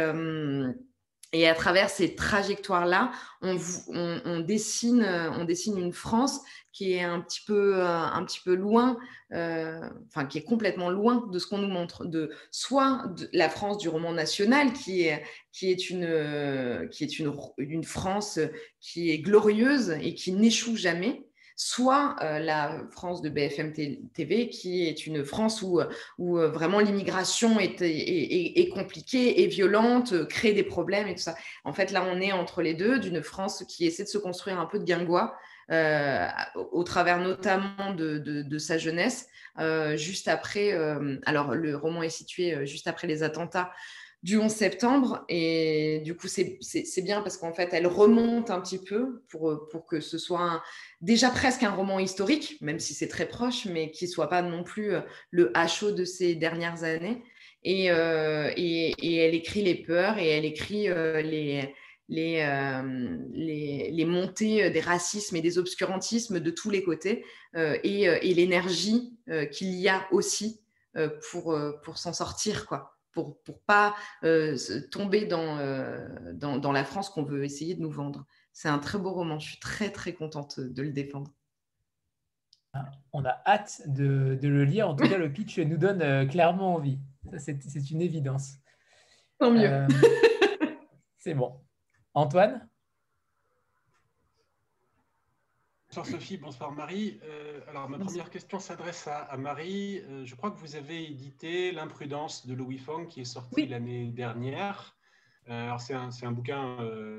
et 1.32 1.48
à 1.48 1.54
travers 1.54 1.88
ces 1.88 2.14
trajectoires-là, 2.14 3.10
on, 3.40 3.56
on, 3.88 4.40
dessine, 4.40 5.02
une 5.02 5.92
France 5.92 6.40
qui 6.72 6.92
est 6.92 7.02
un 7.02 7.20
petit 7.20 7.40
peu, 7.46 7.76
euh, 7.76 8.54
loin, 8.54 8.98
euh, 9.32 9.80
enfin 10.08 10.26
qui 10.26 10.38
est 10.38 10.44
complètement 10.44 10.90
loin 10.90 11.26
de 11.32 11.38
ce 11.38 11.46
qu'on 11.46 11.58
nous 11.58 11.68
montre, 11.68 12.04
de 12.04 12.30
soit 12.50 13.04
la 13.32 13.48
France 13.48 13.78
du 13.78 13.88
roman 13.88 14.12
national, 14.12 14.72
qui 14.72 15.02
est 15.02 15.90
une, 15.90 16.88
une 17.58 17.84
France 17.84 18.38
qui 18.80 19.10
est 19.10 19.18
glorieuse 19.18 19.96
et 20.02 20.14
qui 20.14 20.32
n'échoue 20.32 20.76
jamais, 20.76 21.24
soit 21.62 22.16
la 22.20 22.80
France 22.90 23.22
de 23.22 23.28
BFM 23.28 23.72
TV, 24.12 24.48
qui 24.48 24.86
est 24.86 25.06
une 25.06 25.24
France 25.24 25.62
où, 25.62 25.80
où 26.18 26.36
vraiment 26.36 26.80
l'immigration 26.80 27.58
est, 27.60 28.68
compliquée, 28.74 29.42
est 29.42 29.46
violente, 29.46 30.26
crée 30.28 30.52
des 30.52 30.62
problèmes 30.62 31.08
et 31.08 31.14
tout 31.14 31.22
ça. 31.22 31.34
En 31.64 31.72
fait, 31.72 31.92
là, 31.92 32.04
on 32.10 32.20
est 32.20 32.32
entre 32.32 32.62
les 32.62 32.74
deux, 32.74 32.98
d'une 32.98 33.22
France 33.22 33.64
qui 33.68 33.86
essaie 33.86 34.04
de 34.04 34.08
se 34.08 34.18
construire 34.18 34.58
un 34.58 34.66
peu 34.66 34.78
de 34.78 34.84
guingois, 34.84 35.36
au 35.68 36.84
travers 36.84 37.18
notamment 37.18 37.94
de, 37.94 38.58
sa 38.58 38.78
jeunesse, 38.78 39.28
juste 39.94 40.28
après, 40.28 40.72
alors 41.26 41.54
le 41.54 41.76
roman 41.76 42.02
est 42.02 42.10
situé 42.10 42.66
juste 42.66 42.88
après 42.88 43.06
les 43.06 43.22
attentats 43.22 43.70
du 44.22 44.38
11 44.38 44.50
septembre. 44.50 45.24
Et 45.28 46.00
du 46.04 46.14
coup, 46.14 46.28
c'est 46.28 47.02
bien 47.02 47.22
parce 47.22 47.36
qu'en 47.36 47.52
fait, 47.52 47.70
elle 47.72 47.86
remonte 47.86 48.50
un 48.50 48.60
petit 48.60 48.78
peu 48.78 49.22
pour, 49.28 49.68
pour 49.70 49.86
que 49.86 50.00
ce 50.00 50.18
soit 50.18 50.62
déjà 51.00 51.30
presque 51.30 51.62
un 51.62 51.70
roman 51.70 51.98
historique, 51.98 52.58
même 52.60 52.78
si 52.78 52.94
c'est 52.94 53.08
très 53.08 53.26
proche, 53.26 53.66
mais 53.66 53.90
qui 53.90 54.04
ne 54.04 54.10
soit 54.10 54.28
pas 54.28 54.42
non 54.42 54.62
plus 54.62 54.94
euh, 54.94 55.00
le 55.30 55.52
HO 55.56 55.90
de 55.90 56.04
ces 56.04 56.34
dernières 56.34 56.84
années. 56.84 57.22
Et, 57.64 57.90
euh, 57.90 58.50
et, 58.56 58.90
et, 58.98 59.16
elle 59.16 59.34
écrit 59.34 59.62
les 59.62 59.76
peurs 59.76 60.18
et 60.18 60.28
elle 60.28 60.44
écrit 60.44 60.88
euh, 60.88 61.22
les, 61.22 61.72
les, 62.08 62.44
les, 63.32 63.90
les, 63.92 64.04
montées 64.04 64.68
des 64.70 64.80
racismes 64.80 65.36
et 65.36 65.40
des 65.40 65.58
obscurantismes 65.58 66.40
de 66.40 66.50
tous 66.50 66.70
les 66.70 66.82
côtés 66.82 67.24
et, 67.54 68.02
et 68.02 68.34
l'énergie 68.34 69.16
qu'il 69.52 69.74
y 69.74 69.88
a 69.88 70.08
aussi 70.10 70.60
pour, 71.30 71.56
pour 71.84 71.98
s'en 71.98 72.12
sortir. 72.12 72.66
quoi 72.66 72.91
pour 73.12 73.38
ne 73.48 73.52
pas 73.66 73.94
euh, 74.24 74.56
tomber 74.90 75.28
euh, 75.30 76.32
dans, 76.34 76.58
dans, 76.58 76.72
la 76.72 76.84
France 76.84 77.10
qu'on 77.10 77.24
veut 77.24 77.44
essayer 77.44 77.74
de 77.74 77.80
nous 77.80 77.90
vendre. 77.90 78.26
C'est 78.52 78.68
un 78.68 78.78
très 78.78 78.98
beau 78.98 79.12
roman. 79.12 79.38
Je 79.38 79.50
suis 79.50 79.60
très, 79.60 79.90
très 79.90 80.12
contente 80.12 80.60
de 80.60 80.82
le 80.82 80.90
défendre. 80.90 81.30
Ah, 82.74 82.90
on 83.12 83.24
a 83.24 83.42
hâte 83.46 83.82
de, 83.86 84.38
de 84.40 84.48
le 84.48 84.64
lire. 84.64 84.88
En 84.88 84.96
tout 84.96 85.06
cas, 85.06 85.18
le 85.18 85.30
pitch 85.30 85.58
nous 85.58 85.76
donne 85.76 86.02
euh, 86.02 86.26
clairement 86.26 86.74
envie. 86.74 86.98
C'est 87.38 87.90
une 87.90 88.00
évidence. 88.00 88.54
Tant 89.38 89.50
mieux. 89.50 89.86
C'est 91.18 91.34
bon. 91.34 91.60
Antoine? 92.14 92.68
Bonsoir 95.94 96.06
Sophie, 96.06 96.38
bonsoir 96.38 96.72
Marie. 96.72 97.20
Euh, 97.22 97.60
alors 97.68 97.86
ma 97.86 97.98
première 97.98 98.30
question 98.30 98.58
s'adresse 98.58 99.06
à, 99.08 99.36
Marie. 99.36 100.00
Euh, 100.08 100.24
je 100.24 100.34
crois 100.34 100.50
que 100.50 100.58
vous 100.58 100.74
avez 100.74 101.04
édité 101.04 101.70
L'imprudence 101.70 102.46
de 102.46 102.54
Louis 102.54 102.78
Fong 102.78 103.06
qui 103.08 103.20
est 103.20 103.26
sorti 103.26 103.66
l'année 103.66 104.06
dernière. 104.06 104.96
Euh, 105.50 105.64
alors 105.66 105.82
c'est 105.82 105.92
un, 105.92 106.08
un, 106.22 106.32
bouquin, 106.32 106.78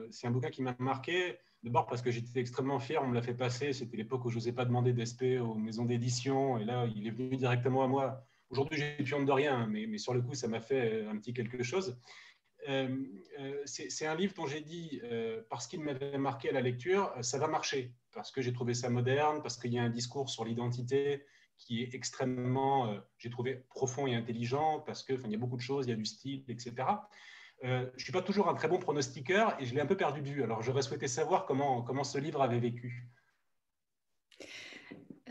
c'est 0.09 0.25
un 0.25 0.31
bouquin 0.31 0.49
qui 0.49 0.63
m'a 0.63 0.75
marqué. 0.79 1.37
D'abord 1.61 1.85
parce 1.85 2.01
que 2.01 2.09
j'étais 2.09 2.39
extrêmement 2.39 2.79
fier, 2.79 2.99
on 3.03 3.09
me 3.09 3.13
l'a 3.13 3.21
fait 3.21 3.35
passer. 3.35 3.73
C'était 3.73 3.95
l'époque 3.95 4.25
où 4.25 4.31
je 4.31 4.37
n'osais 4.37 4.53
pas 4.53 4.65
demander 4.65 4.91
d'SP 4.91 5.39
aux 5.39 5.53
maisons 5.53 5.85
d'édition. 5.85 6.57
Et 6.57 6.65
là, 6.65 6.87
il 6.95 7.05
est 7.05 7.11
venu 7.11 7.37
directement 7.37 7.83
à 7.83 7.87
moi. 7.87 8.25
Aujourd'hui, 8.49 8.79
j'ai 8.79 8.95
plus 9.03 9.13
honte 9.13 9.27
de 9.27 9.31
rien, 9.31 9.67
mais, 9.67 9.85
mais, 9.85 9.99
sur 9.99 10.15
le 10.15 10.23
coup, 10.23 10.33
ça 10.33 10.47
m'a 10.47 10.61
fait 10.61 11.05
un 11.05 11.15
petit 11.17 11.31
quelque 11.31 11.61
chose. 11.61 11.95
C'est 13.65 14.05
un 14.05 14.15
livre 14.15 14.33
dont 14.33 14.45
j'ai 14.45 14.61
dit, 14.61 15.01
parce 15.49 15.67
qu'il 15.67 15.81
m'avait 15.81 16.17
marqué 16.17 16.49
à 16.49 16.51
la 16.53 16.61
lecture, 16.61 17.13
ça 17.21 17.37
va 17.37 17.47
marcher 17.47 17.93
parce 18.13 18.31
que 18.31 18.41
j'ai 18.41 18.53
trouvé 18.53 18.73
ça 18.73 18.89
moderne, 18.89 19.41
parce 19.41 19.57
qu'il 19.57 19.73
y 19.73 19.79
a 19.79 19.83
un 19.83 19.89
discours 19.89 20.29
sur 20.29 20.45
l'identité 20.45 21.25
qui 21.57 21.81
est 21.81 21.93
extrêmement, 21.93 22.87
euh, 22.87 22.99
j'ai 23.17 23.29
trouvé 23.29 23.63
profond 23.69 24.07
et 24.07 24.15
intelligent, 24.15 24.79
parce 24.85 25.03
qu'il 25.03 25.29
y 25.29 25.35
a 25.35 25.37
beaucoup 25.37 25.57
de 25.57 25.61
choses, 25.61 25.85
il 25.87 25.89
y 25.89 25.93
a 25.93 25.95
du 25.95 26.05
style, 26.05 26.43
etc. 26.47 26.73
Euh, 27.63 27.85
je 27.91 27.99
ne 27.99 28.03
suis 28.03 28.11
pas 28.11 28.21
toujours 28.21 28.49
un 28.49 28.53
très 28.53 28.67
bon 28.67 28.79
pronostiqueur 28.79 29.55
et 29.59 29.65
je 29.65 29.73
l'ai 29.73 29.81
un 29.81 29.85
peu 29.85 29.95
perdu 29.95 30.21
de 30.21 30.29
vue. 30.29 30.43
Alors 30.43 30.61
j'aurais 30.61 30.81
souhaité 30.81 31.07
savoir 31.07 31.45
comment, 31.45 31.81
comment 31.81 32.03
ce 32.03 32.17
livre 32.17 32.41
avait 32.41 32.59
vécu. 32.59 33.07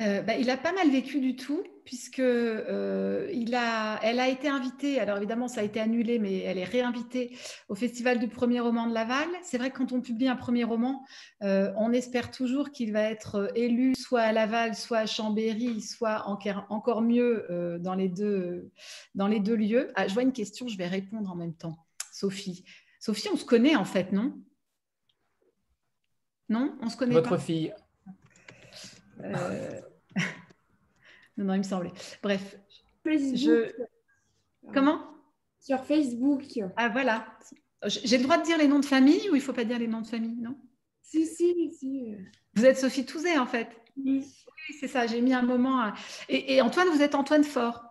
Euh, 0.00 0.22
bah, 0.22 0.36
il 0.36 0.48
a 0.48 0.56
pas 0.56 0.72
mal 0.72 0.90
vécu 0.90 1.20
du 1.20 1.36
tout, 1.36 1.62
puisque 1.84 2.20
euh, 2.20 3.28
il 3.32 3.54
a, 3.54 3.98
elle 4.02 4.20
a 4.20 4.28
été 4.28 4.48
invitée, 4.48 5.00
alors 5.00 5.16
évidemment 5.16 5.48
ça 5.48 5.60
a 5.60 5.64
été 5.64 5.80
annulé, 5.80 6.18
mais 6.18 6.38
elle 6.40 6.58
est 6.58 6.64
réinvitée 6.64 7.36
au 7.68 7.74
Festival 7.74 8.18
du 8.18 8.28
premier 8.28 8.60
roman 8.60 8.86
de 8.86 8.94
Laval. 8.94 9.28
C'est 9.42 9.58
vrai 9.58 9.70
que 9.70 9.78
quand 9.78 9.92
on 9.92 10.00
publie 10.00 10.28
un 10.28 10.36
premier 10.36 10.64
roman, 10.64 11.04
euh, 11.42 11.72
on 11.76 11.92
espère 11.92 12.30
toujours 12.30 12.70
qu'il 12.70 12.92
va 12.92 13.02
être 13.02 13.50
élu 13.54 13.94
soit 13.94 14.22
à 14.22 14.32
Laval, 14.32 14.74
soit 14.74 14.98
à 14.98 15.06
Chambéry, 15.06 15.80
soit 15.80 16.26
encore 16.26 17.02
mieux 17.02 17.78
dans, 17.80 17.94
les 17.94 18.08
deux, 18.08 18.70
dans 19.14 19.28
les 19.28 19.40
deux 19.40 19.56
lieux. 19.56 19.90
Ah, 19.94 20.08
je 20.08 20.14
vois 20.14 20.22
une 20.22 20.32
question, 20.32 20.68
je 20.68 20.76
vais 20.76 20.86
répondre 20.86 21.30
en 21.30 21.36
même 21.36 21.54
temps. 21.54 21.76
Sophie. 22.12 22.64
Sophie, 23.00 23.28
on 23.32 23.36
se 23.36 23.44
connaît 23.44 23.74
en 23.74 23.84
fait, 23.84 24.12
non? 24.12 24.34
Non, 26.48 26.76
on 26.82 26.88
se 26.88 26.96
connaît 26.96 27.14
Votre 27.14 27.38
fille 27.38 27.72
euh, 29.20 29.80
non, 31.36 31.46
non, 31.46 31.54
il 31.54 31.58
me 31.58 31.62
semblait. 31.62 31.92
Bref. 32.22 32.56
Je... 33.04 33.72
Comment? 34.72 35.00
Sur 35.60 35.84
Facebook. 35.84 36.44
Ah, 36.76 36.88
voilà. 36.88 37.26
J'ai 37.86 38.18
le 38.18 38.24
droit 38.24 38.38
de 38.38 38.44
dire 38.44 38.58
les 38.58 38.68
noms 38.68 38.80
de 38.80 38.84
famille 38.84 39.28
ou 39.30 39.34
il 39.34 39.38
ne 39.38 39.40
faut 39.40 39.52
pas 39.52 39.64
dire 39.64 39.78
les 39.78 39.88
noms 39.88 40.02
de 40.02 40.06
famille, 40.06 40.36
non? 40.36 40.56
Si, 41.02 41.26
si, 41.26 41.72
si. 41.72 42.14
Vous 42.54 42.64
êtes 42.64 42.78
Sophie 42.78 43.04
Touzet, 43.04 43.38
en 43.38 43.46
fait 43.46 43.68
Oui. 43.96 44.24
Oui, 44.46 44.76
c'est 44.78 44.88
ça. 44.88 45.06
J'ai 45.06 45.20
mis 45.20 45.34
un 45.34 45.42
moment. 45.42 45.92
Et, 46.28 46.54
et, 46.54 46.60
Antoine, 46.60 46.88
vous 46.88 47.02
êtes 47.02 47.14
Antoine 47.14 47.44
Fort 47.44 47.82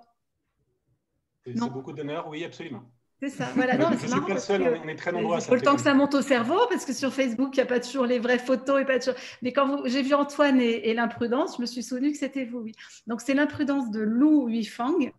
C'est 1.46 1.54
beaucoup 1.70 1.94
d'honneur, 1.94 2.28
oui, 2.30 2.46
absolument. 2.46 2.84
C'est 3.22 3.30
ça, 3.30 3.50
voilà. 3.54 3.78
Non, 3.78 3.90
je 3.92 4.08
ne 4.08 4.12
suis 4.12 4.22
pas 4.22 4.40
seul, 4.40 4.82
on 4.84 4.88
est 4.88 4.96
très 4.96 5.12
nombreux 5.12 5.38
Il 5.38 5.44
faut 5.44 5.54
le 5.54 5.62
temps 5.62 5.76
que 5.76 5.82
ça 5.82 5.94
monte 5.94 6.16
au 6.16 6.24
cerveau, 6.24 6.58
parce 6.72 6.86
que 6.86 6.94
sur 6.94 7.14
Facebook, 7.14 7.52
il 7.54 7.58
n'y 7.58 7.64
a 7.64 7.68
pas 7.68 7.80
toujours 7.80 8.08
les 8.08 8.18
vraies 8.18 8.40
photos. 8.40 8.82
et 8.82 8.86
pas 8.86 8.98
toujours... 8.98 9.14
Mais 9.44 9.54
quand 9.54 9.84
j'ai 9.86 10.02
vu 10.02 10.16
Antoine 10.16 10.60
et, 10.60 10.92
l'imprudence, 10.96 11.58
je 11.58 11.62
me 11.62 11.68
suis 11.68 11.84
souvenu 11.84 12.12
que 12.12 12.18
c'était 12.18 12.46
vous, 12.46 12.62
oui. 12.62 12.74
Donc, 13.06 13.22
c'est 13.22 13.36
l'imprudence 13.36 13.92
de 13.92 14.00
Lou 14.00 14.48
Huifang, 14.48 15.14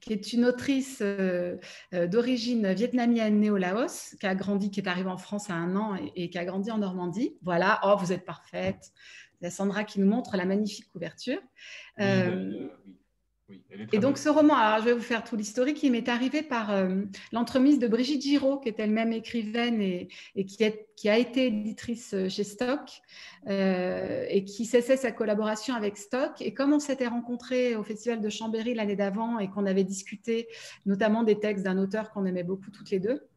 qui 0.00 0.14
est 0.14 0.32
une 0.32 0.46
autrice 0.46 1.00
euh, 1.02 1.58
euh, 1.92 2.06
d'origine 2.06 2.72
vietnamienne 2.72 3.40
née 3.40 3.50
au 3.50 3.58
Laos, 3.58 4.16
qui 4.18 4.26
a 4.26 4.34
grandi, 4.34 4.70
qui 4.70 4.80
est 4.80 4.88
arrivée 4.88 5.10
en 5.10 5.18
France 5.18 5.50
à 5.50 5.54
un 5.54 5.76
an 5.76 5.98
et, 6.16 6.30
qui 6.30 6.38
a 6.38 6.46
grandi 6.46 6.70
en 6.70 6.78
Normandie. 6.78 7.36
Voilà, 7.42 7.78
oh, 7.84 7.96
vous 7.98 8.10
êtes 8.10 8.24
parfaite. 8.24 8.90
C'est 9.42 9.50
Sandra 9.50 9.84
qui 9.84 10.00
nous 10.00 10.06
montre 10.06 10.36
la 10.36 10.46
magnifique 10.46 10.90
couverture. 10.92 11.40
Euh, 11.98 12.68
et 13.92 13.98
donc 13.98 14.18
ce 14.18 14.28
roman, 14.28 14.54
alors 14.54 14.80
je 14.80 14.84
vais 14.84 14.92
vous 14.92 15.02
faire 15.02 15.24
tout 15.24 15.36
l'historique, 15.36 15.82
il 15.82 15.92
m'est 15.92 16.08
arrivé 16.08 16.42
par 16.42 16.70
euh, 16.70 17.02
l'entremise 17.32 17.78
de 17.78 17.88
Brigitte 17.88 18.22
Giraud, 18.22 18.58
qui 18.58 18.68
est 18.68 18.78
elle-même 18.78 19.12
écrivaine 19.12 19.80
et, 19.80 20.08
qui, 20.46 20.58
qui, 20.96 21.08
a 21.08 21.18
été 21.18 21.46
éditrice 21.46 22.14
euh, 22.14 22.28
chez 22.28 22.44
Stock 22.44 22.80
euh, 23.48 24.24
et 24.28 24.44
qui 24.44 24.64
cessait 24.64 24.96
sa 24.96 25.12
collaboration 25.12 25.74
avec 25.74 25.96
Stock. 25.96 26.40
Et 26.40 26.54
comme 26.54 26.72
on 26.72 26.78
s'était 26.78 27.08
rencontrés 27.08 27.74
au 27.74 27.82
Festival 27.82 28.20
de 28.20 28.28
Chambéry 28.28 28.74
l'année 28.74 28.96
d'avant 28.96 29.38
et 29.38 29.48
qu'on 29.48 29.66
avait 29.66 29.84
discuté 29.84 30.48
notamment 30.86 31.22
des 31.22 31.38
textes 31.38 31.64
d'un 31.64 31.78
auteur 31.78 32.10
qu'on 32.10 32.26
aimait 32.26 32.44
beaucoup 32.44 32.70
toutes 32.70 32.90
les 32.90 33.00
deux, 33.00 33.29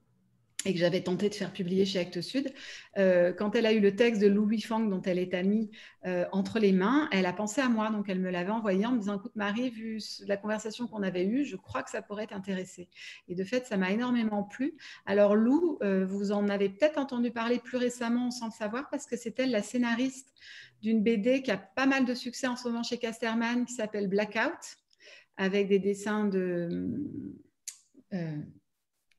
et 0.65 0.73
que 0.73 0.79
j'avais 0.79 1.01
tenté 1.01 1.29
de 1.29 1.35
faire 1.35 1.51
publier 1.51 1.85
chez 1.85 1.99
Actes 1.99 2.21
Sud. 2.21 2.53
Euh, 2.97 3.33
quand 3.33 3.55
elle 3.55 3.65
a 3.65 3.73
eu 3.73 3.79
le 3.79 3.95
texte 3.95 4.21
de 4.21 4.27
Louis 4.27 4.61
Fang, 4.61 4.79
dont 4.81 5.01
elle 5.01 5.19
est 5.19 5.33
amie, 5.33 5.71
euh, 6.05 6.25
entre 6.31 6.59
les 6.59 6.71
mains, 6.71 7.09
elle 7.11 7.25
a 7.25 7.33
pensé 7.33 7.61
à 7.61 7.69
moi. 7.69 7.89
Donc, 7.89 8.07
elle 8.07 8.19
me 8.19 8.29
l'avait 8.29 8.51
envoyé 8.51 8.85
en 8.85 8.93
me 8.93 8.99
disant 8.99 9.17
Écoute, 9.17 9.35
Marie, 9.35 9.69
vu 9.69 9.99
la 10.25 10.37
conversation 10.37 10.87
qu'on 10.87 11.03
avait 11.03 11.25
eue, 11.25 11.45
je 11.45 11.55
crois 11.55 11.83
que 11.83 11.89
ça 11.89 12.01
pourrait 12.01 12.27
t'intéresser. 12.27 12.89
Et 13.27 13.35
de 13.35 13.43
fait, 13.43 13.65
ça 13.65 13.77
m'a 13.77 13.91
énormément 13.91 14.43
plu. 14.43 14.75
Alors, 15.05 15.35
Lou, 15.35 15.77
euh, 15.81 16.05
vous 16.05 16.31
en 16.31 16.47
avez 16.49 16.69
peut-être 16.69 16.97
entendu 16.97 17.31
parler 17.31 17.59
plus 17.59 17.77
récemment 17.77 18.31
sans 18.31 18.47
le 18.47 18.53
savoir, 18.53 18.89
parce 18.89 19.05
que 19.05 19.17
c'est 19.17 19.39
elle 19.39 19.51
la 19.51 19.63
scénariste 19.63 20.33
d'une 20.81 21.01
BD 21.01 21.41
qui 21.41 21.51
a 21.51 21.57
pas 21.57 21.85
mal 21.85 22.05
de 22.05 22.13
succès 22.13 22.47
en 22.47 22.55
ce 22.55 22.67
moment 22.67 22.83
chez 22.83 22.97
Casterman, 22.97 23.65
qui 23.65 23.73
s'appelle 23.73 24.07
Blackout, 24.07 24.77
avec 25.37 25.67
des 25.67 25.79
dessins 25.79 26.25
de 26.25 26.89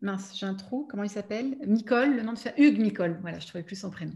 mince, 0.05 0.33
j'ai 0.39 0.47
un 0.47 0.55
trou, 0.55 0.87
comment 0.89 1.03
il 1.03 1.11
s'appelle? 1.11 1.57
Nicole, 1.67 2.17
le 2.17 2.23
nom 2.23 2.33
de 2.35 2.39
famille, 2.39 2.67
Hugues 2.67 2.79
Nicole, 2.79 3.19
voilà, 3.23 3.39
je 3.39 3.47
trouvais 3.47 3.65
plus 3.65 3.77
son 3.77 3.91
prénom. 3.91 4.13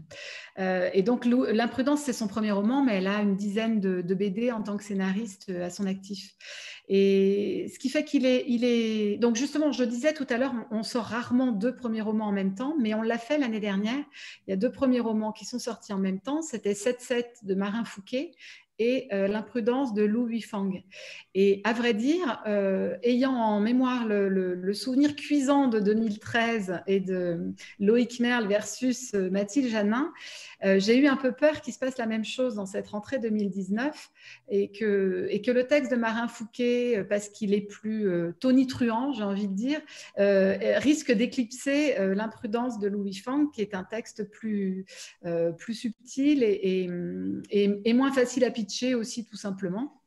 Euh, 0.59 0.89
et 0.93 1.03
donc, 1.03 1.25
L'imprudence, 1.25 2.01
c'est 2.01 2.13
son 2.13 2.27
premier 2.27 2.51
roman, 2.51 2.83
mais 2.83 2.95
elle 2.95 3.07
a 3.07 3.21
une 3.21 3.35
dizaine 3.35 3.79
de, 3.79 4.13
BD 4.13 4.51
en 4.51 4.61
tant 4.61 4.77
que 4.77 4.83
scénariste 4.83 5.47
euh, 5.49 5.65
à 5.65 5.69
son 5.69 5.85
actif. 5.85 6.35
Et 6.87 7.71
ce 7.71 7.77
qui 7.77 7.89
fait 7.89 8.03
qu'il 8.03 8.25
est, 8.25 8.45
il 8.47 8.63
est... 8.63 9.17
Donc, 9.17 9.35
justement, 9.35 9.71
je 9.71 9.83
disais 9.83 10.13
tout 10.13 10.25
à 10.29 10.37
l'heure, 10.37 10.53
on, 10.71 10.83
sort 10.83 11.05
rarement 11.05 11.51
deux 11.51 11.75
premiers 11.75 12.01
romans 12.01 12.25
en 12.25 12.31
même 12.31 12.55
temps, 12.55 12.75
mais 12.79 12.93
on 12.93 13.01
l'a 13.01 13.17
fait 13.17 13.37
l'année 13.37 13.59
dernière. 13.59 14.03
Il 14.47 14.51
y 14.51 14.53
a 14.53 14.57
deux 14.57 14.71
premiers 14.71 14.99
romans 14.99 15.31
qui 15.31 15.45
sont 15.45 15.59
sortis 15.59 15.93
en 15.93 15.99
même 15.99 16.19
temps. 16.19 16.41
C'était 16.41 16.73
7-7 16.73 17.23
de 17.43 17.55
Marin 17.55 17.85
Fouquet 17.85 18.31
et 18.79 19.07
l'imprudence 19.11 19.93
de 19.93 20.03
Lou 20.03 20.25
Huifang. 20.25 20.83
Et 21.35 21.61
à 21.63 21.73
vrai 21.73 21.93
dire, 21.93 22.41
ayant 23.03 23.33
en 23.33 23.59
mémoire 23.59 24.07
le, 24.07 24.73
souvenir 24.73 25.15
cuisant 25.15 25.67
de 25.67 25.79
2013 25.79 26.81
et 26.87 26.99
de 26.99 27.53
Loïc 27.79 28.19
Merle 28.19 28.47
versus 28.47 29.13
Mathilde 29.13 29.69
Janin, 29.69 30.11
j'ai 30.63 30.97
eu 30.97 31.07
un 31.07 31.17
peu 31.17 31.33
peur 31.33 31.61
qu'il 31.61 31.73
se 31.73 31.79
passe 31.79 31.97
la 31.97 32.05
même 32.05 32.25
chose 32.25 32.55
dans 32.55 32.65
cette 32.65 32.87
rentrée 32.87 33.19
2019 33.19 34.09
et 34.49 34.71
que, 34.71 35.29
le 35.49 35.67
texte 35.67 35.91
de 35.91 35.97
Marin 35.97 36.27
Fouquet, 36.27 37.03
parce 37.09 37.29
qu'il 37.29 37.53
est 37.53 37.67
plus 37.67 38.07
tonitruant, 38.39 39.13
j'ai 39.13 39.23
envie 39.23 39.47
de 39.47 39.55
dire, 39.55 39.81
risque 40.17 41.11
d'éclipser 41.11 41.95
l'imprudence 42.15 42.79
de 42.79 42.87
Louis 42.87 43.15
Fang, 43.15 43.47
qui 43.47 43.61
est 43.61 43.75
un 43.75 43.83
texte 43.83 44.23
plus, 44.29 44.85
plus 45.57 45.73
subtil 45.73 46.43
et, 46.43 46.89
et, 47.51 47.93
moins 47.93 48.11
facile 48.13 48.45
à 48.45 48.51
pitcher 48.51 48.68
aussi, 48.95 49.25
tout 49.25 49.37
simplement. 49.37 49.99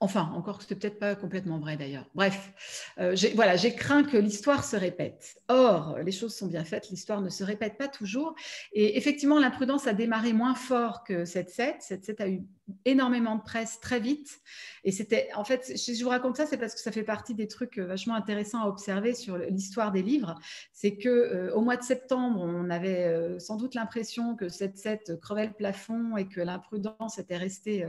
Enfin, 0.00 0.30
encore 0.34 0.58
que 0.58 0.64
ce 0.64 0.74
peut-être 0.74 0.98
pas 0.98 1.14
complètement 1.14 1.58
vrai 1.58 1.76
d'ailleurs. 1.76 2.08
Bref, 2.14 2.90
euh, 2.98 3.14
voilà, 3.34 3.56
j'ai 3.56 3.74
craint 3.74 4.02
que 4.02 4.16
l'histoire 4.16 4.64
se 4.64 4.76
répète. 4.76 5.40
Or, 5.48 5.98
les 5.98 6.12
choses 6.12 6.34
sont 6.34 6.46
bien 6.46 6.64
faites, 6.64 6.90
l'histoire 6.90 7.20
ne 7.20 7.30
se 7.30 7.44
répète 7.44 7.78
pas 7.78 7.88
toujours. 7.88 8.34
Et 8.72 8.96
effectivement, 8.96 9.38
l'imprudence 9.38 9.86
a 9.86 9.92
démarré 9.92 10.32
moins 10.32 10.54
fort 10.54 11.04
que 11.04 11.24
cette 11.24 11.50
7. 11.50 11.76
Cette 11.80 12.04
7 12.04 12.20
a 12.20 12.28
eu 12.28 12.42
énormément 12.84 13.36
de 13.36 13.42
presse 13.42 13.80
très 13.80 14.00
vite. 14.00 14.40
Et 14.84 14.92
c'était, 14.92 15.28
en 15.34 15.44
fait, 15.44 15.76
si 15.76 15.94
je 15.94 16.02
vous 16.02 16.10
raconte 16.10 16.36
ça, 16.36 16.46
c'est 16.46 16.56
parce 16.56 16.74
que 16.74 16.80
ça 16.80 16.92
fait 16.92 17.02
partie 17.02 17.34
des 17.34 17.48
trucs 17.48 17.78
euh, 17.78 17.86
vachement 17.86 18.14
intéressants 18.14 18.62
à 18.62 18.68
observer 18.68 19.14
sur 19.14 19.36
l'histoire 19.36 19.92
des 19.92 20.02
livres. 20.02 20.34
C'est 20.72 20.96
que 20.96 21.08
euh, 21.08 21.54
au 21.54 21.60
mois 21.60 21.76
de 21.76 21.82
septembre, 21.82 22.40
on 22.40 22.70
avait 22.70 23.04
euh, 23.04 23.38
sans 23.38 23.56
doute 23.56 23.74
l'impression 23.74 24.36
que 24.36 24.48
cette 24.48 24.78
7 24.78 25.20
crevait 25.20 25.46
le 25.46 25.52
plafond 25.52 26.16
et 26.16 26.26
que 26.26 26.40
l'imprudence 26.40 27.18
était 27.18 27.36
restée 27.36 27.86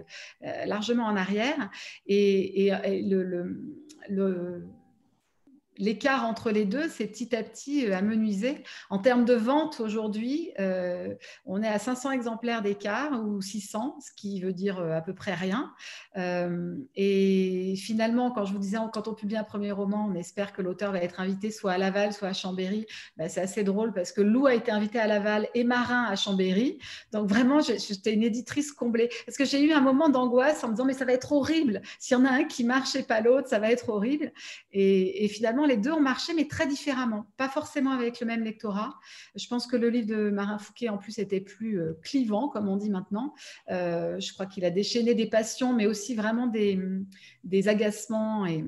largement 0.66 1.06
en 1.06 1.16
arrière. 1.16 1.70
Et, 2.08 2.72
le 4.08 4.68
l'écart 5.78 6.26
entre 6.26 6.52
les 6.52 6.66
deux 6.66 6.88
s'est 6.90 7.08
petit 7.08 7.36
à 7.36 7.44
petit 7.44 7.88
euh, 7.88 7.96
amenuisé. 7.96 8.64
En 8.90 9.00
termes 9.00 9.26
de 9.26 9.34
vente, 9.34 9.80
aujourd'hui, 9.80 10.52
euh, 10.60 11.14
on 11.46 11.62
est 11.62 11.68
à 11.68 11.80
500 11.80 12.12
exemplaires 12.12 12.62
d'écart 12.62 13.24
ou 13.26 13.42
600, 13.42 13.98
ce 14.00 14.12
qui 14.16 14.40
veut 14.42 14.54
dire 14.54 14.80
euh, 14.80 14.92
à 14.92 15.02
peu 15.02 15.14
près 15.14 15.34
rien. 15.34 15.74
et 16.96 17.76
finalement, 17.78 18.32
quand 18.32 18.46
je 18.46 18.54
vous 18.54 18.60
disais, 18.60 18.78
quand 18.94 19.08
on 19.08 19.14
publie 19.14 19.38
un 19.38 19.44
premier 19.44 19.72
roman, 19.72 20.08
on 20.10 20.16
espère 20.16 20.54
que 20.54 20.62
l'auteur 20.62 20.92
va 20.92 21.00
être 21.00 21.20
invité 21.20 21.52
soit 21.52 21.74
à 21.74 21.78
Laval, 21.78 22.14
soit 22.14 22.30
à 22.30 22.34
Chambéry. 22.34 22.86
Ben, 23.18 23.30
c'est 23.30 23.42
assez 23.42 23.64
drôle 23.64 23.94
parce 23.94 24.12
que 24.12 24.22
Lou 24.22 24.46
a 24.46 24.54
été 24.54 24.72
invité 24.72 25.00
à 25.00 25.08
Laval 25.08 25.48
et 25.54 25.64
Marin 25.64 26.04
à 26.06 26.16
Chambéry. 26.16 26.80
Donc 27.12 27.28
vraiment, 27.28 27.60
j'étais 27.60 28.14
une 28.14 28.24
éditrice 28.24 28.72
comblée. 28.72 29.10
Parce 29.26 29.38
que 29.38 29.46
j'ai 29.46 29.62
eu 29.62 29.72
un 29.72 29.82
moment 29.82 30.10
d'angoisse 30.10 30.64
en 30.64 30.68
me 30.68 30.74
disant, 30.74 30.86
mais 30.86 30.94
ça 30.94 31.06
va 31.06 31.14
être 31.14 31.32
horrible. 31.32 31.82
S'il 32.00 32.18
y 32.18 32.20
en 32.20 32.26
a 32.26 32.30
un 32.30 32.44
qui 32.46 32.64
marche 32.64 32.96
et 32.96 33.04
pas 33.04 33.22
l'autre, 33.22 33.48
ça 33.48 33.60
va 33.60 33.72
être 33.72 33.90
horrible. 33.90 34.32
et 34.72 35.28
finalement, 35.28 35.65
les 35.66 35.78
deux 35.78 35.92
ont 35.92 36.02
marché, 36.02 36.34
mais 36.34 36.48
très 36.48 36.68
différemment, 36.68 37.26
pas 37.38 37.50
forcément 37.50 37.92
avec 37.92 38.20
le 38.20 38.28
même 38.28 38.44
lectorat. 38.44 38.96
Je 39.36 39.48
pense 39.48 39.68
que 39.68 39.76
le 39.76 39.90
livre 39.90 40.08
de 40.08 40.30
Marin 40.30 40.58
Fouquet, 40.58 40.90
en 40.90 40.98
plus, 40.98 41.20
était 41.20 41.42
plus 41.42 41.80
euh, 41.80 41.94
clivant, 42.02 42.50
comme 42.50 42.68
on 42.68 42.78
dit 42.78 42.90
maintenant. 42.90 43.34
Euh, 43.72 44.20
je 44.20 44.34
crois 44.34 44.46
qu'il 44.46 44.66
a 44.66 44.70
déchaîné 44.70 45.14
des 45.14 45.28
passions, 45.28 45.74
mais 45.74 45.86
aussi 45.86 46.16
vraiment 46.16 46.48
des, 46.48 46.80
des 47.44 47.68
agacements. 47.68 48.46
Et... 48.46 48.66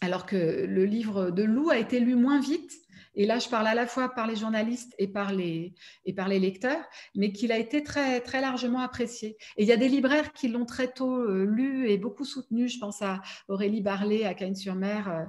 Alors 0.00 0.26
que 0.26 0.66
le 0.66 0.84
livre 0.84 1.30
de 1.30 1.42
Lou 1.42 1.70
a 1.70 1.78
été 1.78 2.00
lu 2.00 2.16
moins 2.16 2.40
vite 2.40 2.72
et 3.14 3.26
là 3.26 3.38
je 3.38 3.48
parle 3.48 3.66
à 3.66 3.74
la 3.74 3.86
fois 3.86 4.08
par 4.08 4.26
les 4.26 4.36
journalistes 4.36 4.94
et 4.98 5.08
par 5.08 5.32
les, 5.32 5.74
et 6.04 6.12
par 6.12 6.28
les 6.28 6.38
lecteurs, 6.38 6.84
mais 7.14 7.32
qu'il 7.32 7.52
a 7.52 7.58
été 7.58 7.82
très, 7.82 8.20
très 8.20 8.40
largement 8.40 8.80
apprécié. 8.80 9.36
Et 9.56 9.62
il 9.62 9.68
y 9.68 9.72
a 9.72 9.76
des 9.76 9.88
libraires 9.88 10.32
qui 10.32 10.48
l'ont 10.48 10.64
très 10.64 10.88
tôt 10.88 11.16
euh, 11.16 11.44
lu 11.44 11.88
et 11.88 11.98
beaucoup 11.98 12.24
soutenu. 12.24 12.68
Je 12.68 12.78
pense 12.78 13.02
à 13.02 13.20
Aurélie 13.48 13.82
Barlet 13.82 14.24
à 14.24 14.34
Cagnes-sur-Mer 14.34 15.08
euh, 15.08 15.24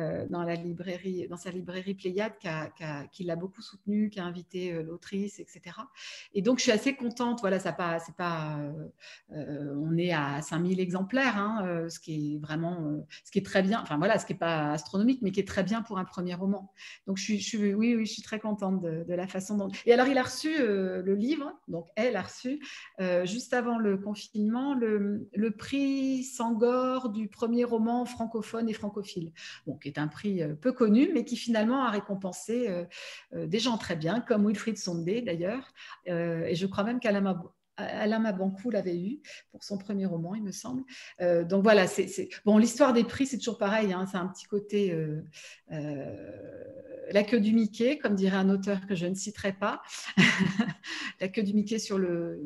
euh, 0.00 0.26
dans, 0.30 0.44
dans 0.44 1.36
sa 1.36 1.50
librairie 1.50 1.94
Pléiade 1.94 2.32
qui, 3.12 3.24
l'a 3.24 3.36
beaucoup 3.36 3.62
soutenu, 3.62 4.10
qui 4.10 4.20
a 4.20 4.24
invité 4.24 4.82
l'autrice, 4.82 5.40
etc. 5.40 5.76
Et 6.34 6.42
donc 6.42 6.58
je 6.58 6.64
suis 6.64 6.72
assez 6.72 6.94
contente. 6.94 7.40
Voilà, 7.40 7.58
ça 7.58 7.72
pas, 7.72 7.98
c'est 7.98 8.14
pas, 8.14 8.58
on 9.30 9.96
est 9.96 10.12
à 10.12 10.40
5000 10.40 10.80
exemplaires, 10.80 11.36
hein, 11.36 11.88
ce 11.88 11.98
qui 12.00 12.34
est 12.34 12.38
vraiment, 12.38 13.04
ce 13.24 13.30
qui 13.30 13.38
est 13.38 13.44
très 13.44 13.62
bien. 13.62 13.80
Enfin 13.82 13.98
voilà, 13.98 14.18
ce 14.18 14.26
qui 14.26 14.32
n'est 14.32 14.38
pas 14.38 14.72
astronomique, 14.72 15.20
mais 15.22 15.30
qui 15.30 15.40
est 15.40 15.48
très 15.48 15.62
bien 15.62 15.82
pour 15.82 15.98
un 15.98 16.04
premier 16.04 16.34
roman. 16.34 16.72
Donc 17.06 17.18
je 17.18 17.27
oui, 17.28 17.96
je 18.00 18.12
suis 18.12 18.22
très 18.22 18.38
contente 18.38 18.80
de, 18.82 19.14
la 19.14 19.26
façon 19.26 19.56
dont. 19.56 19.68
Et 19.86 19.92
alors, 19.92 20.06
il 20.06 20.18
a 20.18 20.22
reçu 20.22 20.54
euh, 20.58 21.02
le 21.02 21.14
livre, 21.14 21.52
donc 21.66 21.88
elle 21.96 22.16
a 22.16 22.22
reçu, 22.22 22.60
euh, 23.00 23.26
juste 23.26 23.52
avant 23.52 23.78
le 23.78 23.96
confinement, 23.96 24.74
le, 24.74 25.28
prix 25.58 26.22
Sangor 26.24 27.08
du 27.08 27.28
premier 27.28 27.64
roman 27.64 28.04
francophone 28.04 28.68
et 28.68 28.72
francophile, 28.72 29.32
qui 29.82 29.88
est 29.88 29.98
un 29.98 30.08
prix 30.08 30.42
euh, 30.42 30.54
peu 30.54 30.72
connu, 30.72 31.10
mais 31.12 31.24
qui 31.24 31.36
finalement 31.36 31.82
a 31.82 31.90
récompensé 31.90 32.68
des 33.32 33.58
gens 33.58 33.76
très 33.78 33.96
bien, 33.96 34.20
comme 34.20 34.46
Wilfried 34.46 34.78
Sondé 34.78 35.22
d'ailleurs. 35.22 35.72
et 36.06 36.54
je 36.54 36.66
crois 36.66 36.84
même 36.84 37.00
qu'Alain 37.00 37.20
Alain 37.78 38.18
Mabankou 38.18 38.70
l'avait 38.70 38.98
eu 38.98 39.20
pour 39.52 39.62
son 39.62 39.78
premier 39.78 40.06
roman, 40.06 40.34
il 40.34 40.42
me 40.42 40.50
semble. 40.50 40.82
Euh, 41.20 41.44
donc 41.44 41.62
voilà, 41.62 41.86
bon. 42.44 42.58
L'histoire 42.58 42.92
des 42.92 43.04
prix, 43.04 43.26
c'est 43.26 43.38
toujours 43.38 43.58
pareil. 43.58 43.92
Hein, 43.92 44.06
c'est 44.10 44.18
un 44.18 44.26
petit 44.26 44.46
côté 44.46 44.92
euh, 44.92 45.24
euh, 45.72 46.64
la 47.10 47.22
queue 47.22 47.40
du 47.40 47.52
Mickey, 47.52 47.98
comme 47.98 48.14
dirait 48.14 48.36
un 48.36 48.50
auteur 48.50 48.86
que 48.86 48.94
je 48.94 49.06
ne 49.06 49.14
citerai 49.14 49.52
pas. 49.52 49.80
la 51.20 51.28
queue 51.28 51.42
du 51.42 51.54
Mickey 51.54 51.78
sur 51.78 51.98
le 51.98 52.40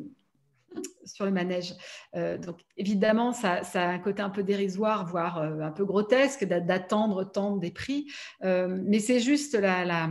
manège. 1.19 1.73
donc 2.13 2.61
évidemment, 2.77 3.33
ça, 3.33 3.61
a 3.73 3.87
un 3.87 3.99
côté 3.99 4.21
un 4.21 4.29
peu 4.29 4.43
dérisoire, 4.43 5.05
voire 5.05 5.39
un 5.39 5.71
peu 5.71 5.85
grotesque 5.85 6.45
d'attendre 6.45 7.23
tant 7.23 7.57
des 7.57 7.71
prix. 7.71 8.07
mais 8.41 8.99
c'est 8.99 9.19
juste 9.19 9.55
la 9.55 10.09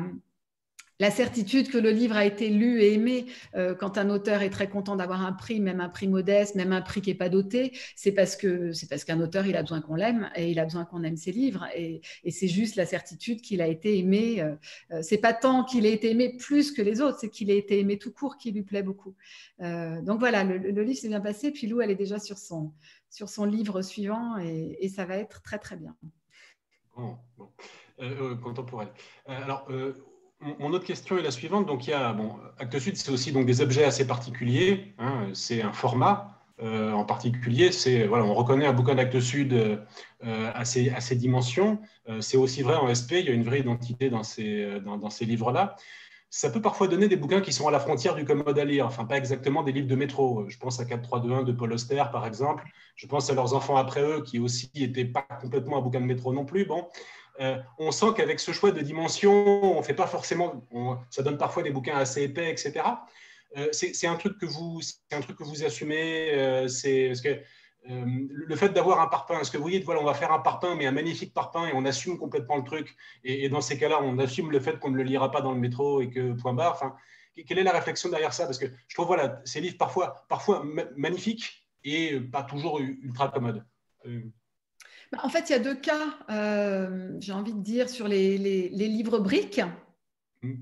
certitude 1.10 1.70
que 1.70 1.78
le 1.78 1.90
livre 1.90 2.16
a 2.16 2.24
été 2.24 2.48
lu 2.48 2.80
et 2.80 2.94
aimé, 2.94 3.26
euh, 3.54 3.74
quand 3.74 3.98
un 3.98 4.10
auteur 4.10 4.42
est 4.42 4.50
très 4.50 4.68
content 4.68 4.96
d'avoir 4.96 5.24
un 5.24 5.32
prix, 5.32 5.60
même 5.60 5.80
un 5.80 5.88
prix 5.88 6.08
modeste, 6.08 6.54
même 6.54 6.72
un 6.72 6.82
prix 6.82 7.00
qui 7.00 7.10
n'est 7.10 7.16
pas 7.16 7.28
doté, 7.28 7.72
c'est 7.96 8.12
parce 8.12 8.36
que 8.36 8.72
c'est 8.72 8.88
parce 8.88 9.04
qu'un 9.04 9.20
auteur 9.20 9.46
il 9.46 9.56
a 9.56 9.62
besoin 9.62 9.80
qu'on 9.80 9.94
l'aime 9.94 10.30
et 10.36 10.50
il 10.50 10.58
a 10.58 10.64
besoin 10.64 10.84
qu'on 10.84 11.02
aime 11.02 11.16
ses 11.16 11.32
livres 11.32 11.66
et, 11.74 12.00
c'est 12.30 12.48
juste 12.48 12.76
la 12.76 12.86
certitude 12.86 13.42
qu'il 13.42 13.60
a 13.60 13.66
été 13.66 13.98
aimé. 13.98 14.40
Euh, 14.40 14.54
euh, 14.90 15.02
c'est 15.02 15.18
pas 15.18 15.34
tant 15.34 15.64
qu'il 15.64 15.86
a 15.86 15.90
été 15.90 16.10
aimé 16.10 16.36
plus 16.38 16.72
que 16.72 16.82
les 16.82 17.00
autres, 17.00 17.18
c'est 17.20 17.28
qu'il 17.28 17.50
a 17.50 17.54
été 17.54 17.78
aimé 17.78 17.98
tout 17.98 18.12
court 18.12 18.36
qui 18.36 18.52
lui 18.52 18.62
plaît 18.62 18.82
beaucoup. 18.82 19.14
donc 19.58 20.18
voilà, 20.18 20.44
le, 20.44 20.82
livre 20.82 20.98
s'est 20.98 21.08
bien 21.08 21.20
passé. 21.20 21.50
Puis 21.50 21.66
Lou, 21.66 21.80
elle 21.80 21.90
est 21.90 21.96
déjà 21.96 22.18
sur 22.18 22.38
son 22.38 22.72
sur 23.10 23.28
son 23.28 23.44
livre 23.44 23.82
suivant 23.82 24.38
et, 24.38 24.88
ça 24.88 25.04
va 25.04 25.16
être 25.16 25.42
très 25.42 25.58
très 25.58 25.76
bien. 25.76 25.94
Elle. 29.26 29.42
alors 29.42 29.68
mon 30.58 30.72
autre 30.72 30.84
question 30.84 31.18
est 31.18 31.22
la 31.22 31.30
suivante. 31.30 31.66
Donc, 31.66 31.86
il 31.86 31.90
y 31.90 31.92
a, 31.92 32.12
bon, 32.12 32.36
Actes 32.58 32.78
Sud, 32.78 32.96
c'est 32.96 33.10
aussi 33.10 33.32
donc, 33.32 33.46
des 33.46 33.60
objets 33.60 33.84
assez 33.84 34.06
particuliers. 34.06 34.94
Hein. 34.98 35.28
c'est 35.32 35.62
un 35.62 35.72
format 35.72 36.42
euh, 36.62 36.92
en 36.92 37.04
particulier. 37.04 37.72
C'est, 37.72 38.06
voilà, 38.06 38.24
on 38.24 38.34
reconnaît 38.34 38.66
un 38.66 38.72
bouquin 38.72 38.94
d'Actes 38.94 39.20
Sud 39.20 39.52
euh, 39.52 39.76
à, 40.54 40.64
ses, 40.64 40.90
à, 40.90 41.14
dimensions. 41.14 41.80
Euh, 42.08 42.20
c'est 42.20 42.36
aussi 42.36 42.62
vrai 42.62 42.76
en 42.76 42.92
SP. 42.94 43.18
Il 43.18 43.26
y 43.26 43.30
a 43.30 43.32
une 43.32 43.42
vraie 43.42 43.60
identité 43.60 44.10
dans 44.10 44.22
ces, 44.22 44.80
dans 44.84 45.10
ces 45.10 45.24
livres-là. 45.24 45.76
Ça 46.30 46.50
peut 46.50 46.62
parfois 46.62 46.88
donner 46.88 47.08
des 47.08 47.16
bouquins 47.16 47.40
qui 47.40 47.52
sont 47.52 47.68
à 47.68 47.70
la 47.70 47.80
frontière 47.80 48.14
du 48.14 48.24
commode 48.24 48.58
à 48.58 48.64
lire, 48.64 48.86
enfin 48.86 49.04
pas 49.04 49.18
exactement 49.18 49.62
des 49.62 49.72
livres 49.72 49.88
de 49.88 49.96
métro. 49.96 50.48
Je 50.48 50.56
pense 50.56 50.80
à 50.80 50.86
4321 50.86 51.42
de 51.42 51.52
Paul 51.52 51.72
Auster, 51.72 52.04
par 52.10 52.26
exemple. 52.26 52.64
Je 52.96 53.06
pense 53.06 53.28
à 53.28 53.34
leurs 53.34 53.52
enfants 53.54 53.76
après 53.76 54.02
eux, 54.02 54.22
qui 54.22 54.38
aussi 54.38 54.70
n'étaient 54.74 55.04
pas 55.04 55.26
complètement 55.42 55.78
un 55.78 55.82
bouquin 55.82 56.00
de 56.00 56.06
métro 56.06 56.32
non 56.32 56.46
plus. 56.46 56.64
Bon, 56.64 56.86
euh, 57.40 57.58
on 57.78 57.90
sent 57.90 58.06
qu'avec 58.16 58.40
ce 58.40 58.52
choix 58.52 58.72
de 58.72 58.80
dimension, 58.80 59.78
on 59.78 59.82
fait 59.82 59.94
pas 59.94 60.06
forcément, 60.06 60.66
ça 61.10 61.22
donne 61.22 61.38
parfois 61.38 61.62
des 61.62 61.70
bouquins 61.70 61.96
assez 61.96 62.22
épais, 62.22 62.50
etc. 62.50 62.84
Euh, 63.56 63.68
c'est 63.72 64.06
un 64.06 64.16
truc 64.16 64.38
que 64.38 64.46
vous, 64.46 64.80
un 65.10 65.20
truc 65.20 65.36
que 65.36 65.44
vous 65.44 65.64
assumez. 65.64 66.32
Euh, 66.34 66.68
c'est 66.68 67.08
parce 67.08 67.20
que 67.20 67.40
le 67.84 68.54
fait 68.54 68.68
d'avoir 68.68 69.00
un 69.00 69.08
parpaing, 69.08 69.40
est-ce 69.40 69.50
que 69.50 69.56
vous 69.56 69.64
voyez, 69.64 69.80
voilà, 69.80 70.00
on 70.00 70.04
va 70.04 70.14
faire 70.14 70.32
un 70.32 70.38
parpaing, 70.38 70.76
mais 70.76 70.86
un 70.86 70.92
magnifique 70.92 71.34
parpaing, 71.34 71.66
et 71.66 71.72
on 71.74 71.84
assume 71.84 72.16
complètement 72.16 72.56
le 72.56 72.62
truc. 72.62 72.94
Et, 73.24 73.48
dans 73.48 73.60
ces 73.60 73.76
cas-là, 73.76 74.00
on 74.00 74.18
assume 74.18 74.52
le 74.52 74.60
fait 74.60 74.78
qu'on 74.78 74.90
ne 74.90 74.96
le 74.96 75.02
lira 75.02 75.32
pas 75.32 75.40
dans 75.40 75.52
le 75.52 75.58
métro 75.58 76.00
et 76.00 76.08
que 76.08 76.32
point 76.34 76.52
barre. 76.52 76.74
Enfin, 76.74 76.94
quelle 77.46 77.58
est 77.58 77.64
la 77.64 77.72
réflexion 77.72 78.08
derrière 78.08 78.32
ça? 78.32 78.44
Parce 78.44 78.58
que 78.58 78.66
je 78.86 78.94
trouve, 78.94 79.08
voilà, 79.08 79.40
ces 79.44 79.60
livres 79.60 79.78
parfois, 79.78 80.24
parfois 80.28 80.64
magnifiques 80.96 81.66
et 81.82 82.20
pas 82.20 82.44
toujours 82.44 82.78
ultra 82.78 83.28
commodes. 83.30 83.64
Bah, 85.12 85.18
en 85.22 85.28
fait, 85.28 85.50
il 85.50 85.52
y 85.52 85.56
a 85.56 85.58
deux 85.58 85.74
cas, 85.74 86.16
euh, 86.30 87.10
j'ai 87.20 87.32
envie 87.32 87.52
de 87.52 87.60
dire, 87.60 87.90
sur 87.90 88.08
les, 88.08 88.38
livres 88.38 89.18
briques. 89.18 89.60
Mm. 90.42 90.54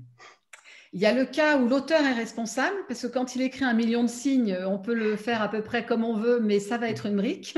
Il 0.93 0.99
y 0.99 1.05
a 1.05 1.13
le 1.13 1.23
cas 1.23 1.57
où 1.57 1.69
l'auteur 1.69 2.01
est 2.01 2.13
responsable, 2.13 2.75
parce 2.89 3.01
que 3.03 3.07
quand 3.07 3.33
il 3.35 3.41
écrit 3.41 3.63
un 3.63 3.73
million 3.73 4.03
de 4.03 4.09
signes, 4.09 4.57
on 4.67 4.77
peut 4.77 4.93
le 4.93 5.15
faire 5.15 5.41
à 5.41 5.49
peu 5.49 5.63
près 5.63 5.85
comme 5.85 6.03
on 6.03 6.17
veut, 6.17 6.41
mais 6.41 6.59
ça 6.59 6.77
va 6.77 6.89
être 6.89 7.05
une 7.05 7.15
brique. 7.15 7.57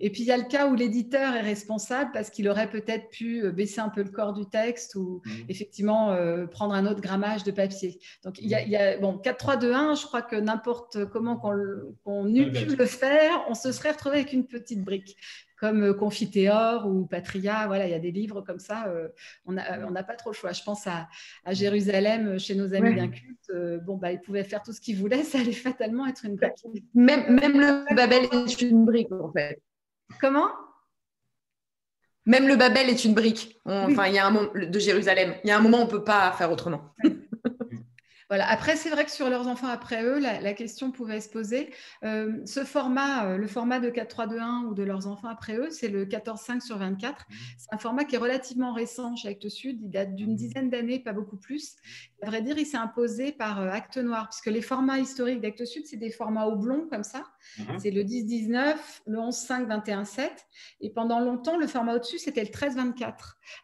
Et 0.00 0.10
puis 0.10 0.22
il 0.22 0.26
y 0.26 0.32
a 0.32 0.36
le 0.36 0.44
cas 0.44 0.66
où 0.66 0.74
l'éditeur 0.74 1.34
est 1.34 1.42
responsable 1.42 2.10
parce 2.12 2.30
qu'il 2.30 2.48
aurait 2.48 2.68
peut-être 2.68 3.08
pu 3.10 3.44
euh, 3.44 3.52
baisser 3.52 3.80
un 3.80 3.88
peu 3.88 4.02
le 4.02 4.10
corps 4.10 4.32
du 4.32 4.46
texte 4.46 4.94
ou 4.94 5.22
mmh. 5.24 5.30
effectivement 5.48 6.10
euh, 6.12 6.46
prendre 6.46 6.74
un 6.74 6.86
autre 6.86 7.00
grammage 7.00 7.44
de 7.44 7.50
papier. 7.50 8.00
Donc 8.24 8.38
il 8.40 8.48
y 8.48 8.54
a, 8.54 8.62
il 8.62 8.70
y 8.70 8.76
a 8.76 8.98
bon 8.98 9.18
4, 9.18 9.36
3, 9.36 9.56
2, 9.56 9.72
1, 9.72 9.94
je 9.94 10.06
crois 10.06 10.22
que 10.22 10.36
n'importe 10.36 11.04
comment 11.06 11.36
qu'on 11.36 12.34
eût 12.34 12.50
pu 12.50 12.76
le 12.76 12.86
faire, 12.86 13.44
on 13.48 13.54
se 13.54 13.72
serait 13.72 13.92
retrouvé 13.92 14.16
avec 14.16 14.32
une 14.32 14.46
petite 14.46 14.82
brique 14.82 15.16
comme 15.56 15.82
euh, 15.82 15.94
Confiteor 15.94 16.86
ou 16.86 17.06
Patria. 17.06 17.66
Voilà, 17.66 17.86
il 17.86 17.90
y 17.90 17.94
a 17.94 17.98
des 17.98 18.10
livres 18.10 18.40
comme 18.40 18.58
ça. 18.58 18.86
Euh, 18.88 19.08
on 19.44 19.52
n'a 19.52 20.02
pas 20.02 20.14
trop 20.14 20.30
le 20.30 20.34
choix. 20.34 20.52
Je 20.52 20.62
pense 20.62 20.86
à, 20.86 21.08
Jérusalem 21.50 22.28
euh, 22.28 22.38
chez 22.38 22.54
nos 22.54 22.74
amis 22.74 22.94
d'un 22.94 23.08
culte. 23.08 23.50
bon, 23.84 23.96
bah, 23.96 24.12
ils 24.12 24.20
pouvaient 24.20 24.44
faire 24.44 24.62
tout 24.62 24.72
ce 24.72 24.80
qu'ils 24.80 24.96
voulaient. 24.96 25.22
Ça 25.34 25.38
allait 25.38 25.52
fatalement 25.52 26.06
être 26.06 26.24
une 26.24 26.36
brique. 26.36 26.64
Même, 26.94 27.34
même 27.34 27.60
le 27.60 27.94
Babel 27.94 28.24
est 28.32 28.62
une 28.62 28.84
brique, 28.84 29.12
en 29.12 29.32
fait. 29.32 29.60
Comment? 30.20 30.48
Même 32.26 32.48
le 32.48 32.56
Babel 32.56 32.88
est 32.88 33.04
une 33.04 33.14
brique. 33.14 33.60
Enfin, 33.66 34.06
il 34.06 34.14
y 34.14 34.18
a 34.18 34.26
un 34.26 34.30
moment 34.30 34.50
de 34.54 34.78
Jérusalem. 34.78 35.34
Il 35.44 35.48
y 35.48 35.50
a 35.50 35.58
un 35.58 35.60
moment 35.60 35.80
où 35.80 35.82
on 35.82 35.86
peut 35.86 36.04
pas 36.04 36.32
faire 36.32 36.50
autrement. 36.50 36.94
Voilà. 38.28 38.48
Après, 38.48 38.76
c'est 38.76 38.90
vrai 38.90 39.04
que 39.04 39.10
sur 39.10 39.28
leurs 39.28 39.46
enfants 39.46 39.68
après 39.68 40.02
eux, 40.02 40.18
la, 40.18 40.54
question 40.54 40.90
pouvait 40.90 41.20
se 41.20 41.28
poser. 41.28 41.72
Euh, 42.04 42.40
ce 42.46 42.64
format, 42.64 43.26
euh, 43.26 43.36
le 43.36 43.46
format 43.46 43.80
de 43.80 43.90
4-3-2-1 43.90 44.66
ou 44.66 44.74
de 44.74 44.82
leurs 44.82 45.06
enfants 45.06 45.28
après 45.28 45.56
eux, 45.56 45.68
c'est 45.70 45.88
le 45.88 46.06
14-5 46.06 46.60
sur 46.60 46.78
24. 46.78 47.12
Mmh. 47.28 47.34
C'est 47.58 47.74
un 47.74 47.78
format 47.78 48.04
qui 48.04 48.14
est 48.14 48.18
relativement 48.18 48.72
récent 48.72 49.16
chez 49.16 49.28
Actes 49.28 49.48
Sud. 49.48 49.80
Il 49.82 49.90
date 49.90 50.14
d'une 50.14 50.32
mmh. 50.32 50.36
dizaine 50.36 50.70
d'années, 50.70 51.00
pas 51.00 51.12
beaucoup 51.12 51.36
plus. 51.36 51.76
À 52.22 52.26
vrai 52.26 52.40
dire, 52.40 52.56
il 52.56 52.66
s'est 52.66 52.76
imposé 52.76 53.32
par 53.32 53.60
euh, 53.60 53.68
Acte 53.68 53.98
Noir, 53.98 54.28
puisque 54.28 54.46
les 54.46 54.62
formats 54.62 54.98
historiques 54.98 55.40
d'Actes 55.40 55.64
Sud, 55.64 55.86
c'est 55.86 55.96
des 55.96 56.10
formats 56.10 56.46
oblongs 56.46 56.86
comme 56.88 57.04
ça. 57.04 57.24
Mmh. 57.58 57.78
C'est 57.78 57.90
le 57.90 58.02
10-19, 58.02 58.76
le 59.06 59.18
11-5, 59.18 59.66
21-7. 59.66 60.30
Et 60.80 60.90
pendant 60.90 61.20
longtemps, 61.20 61.58
le 61.58 61.66
format 61.66 61.96
au-dessus, 61.96 62.18
c'était 62.18 62.42
le 62.42 62.50
13-24. 62.50 63.12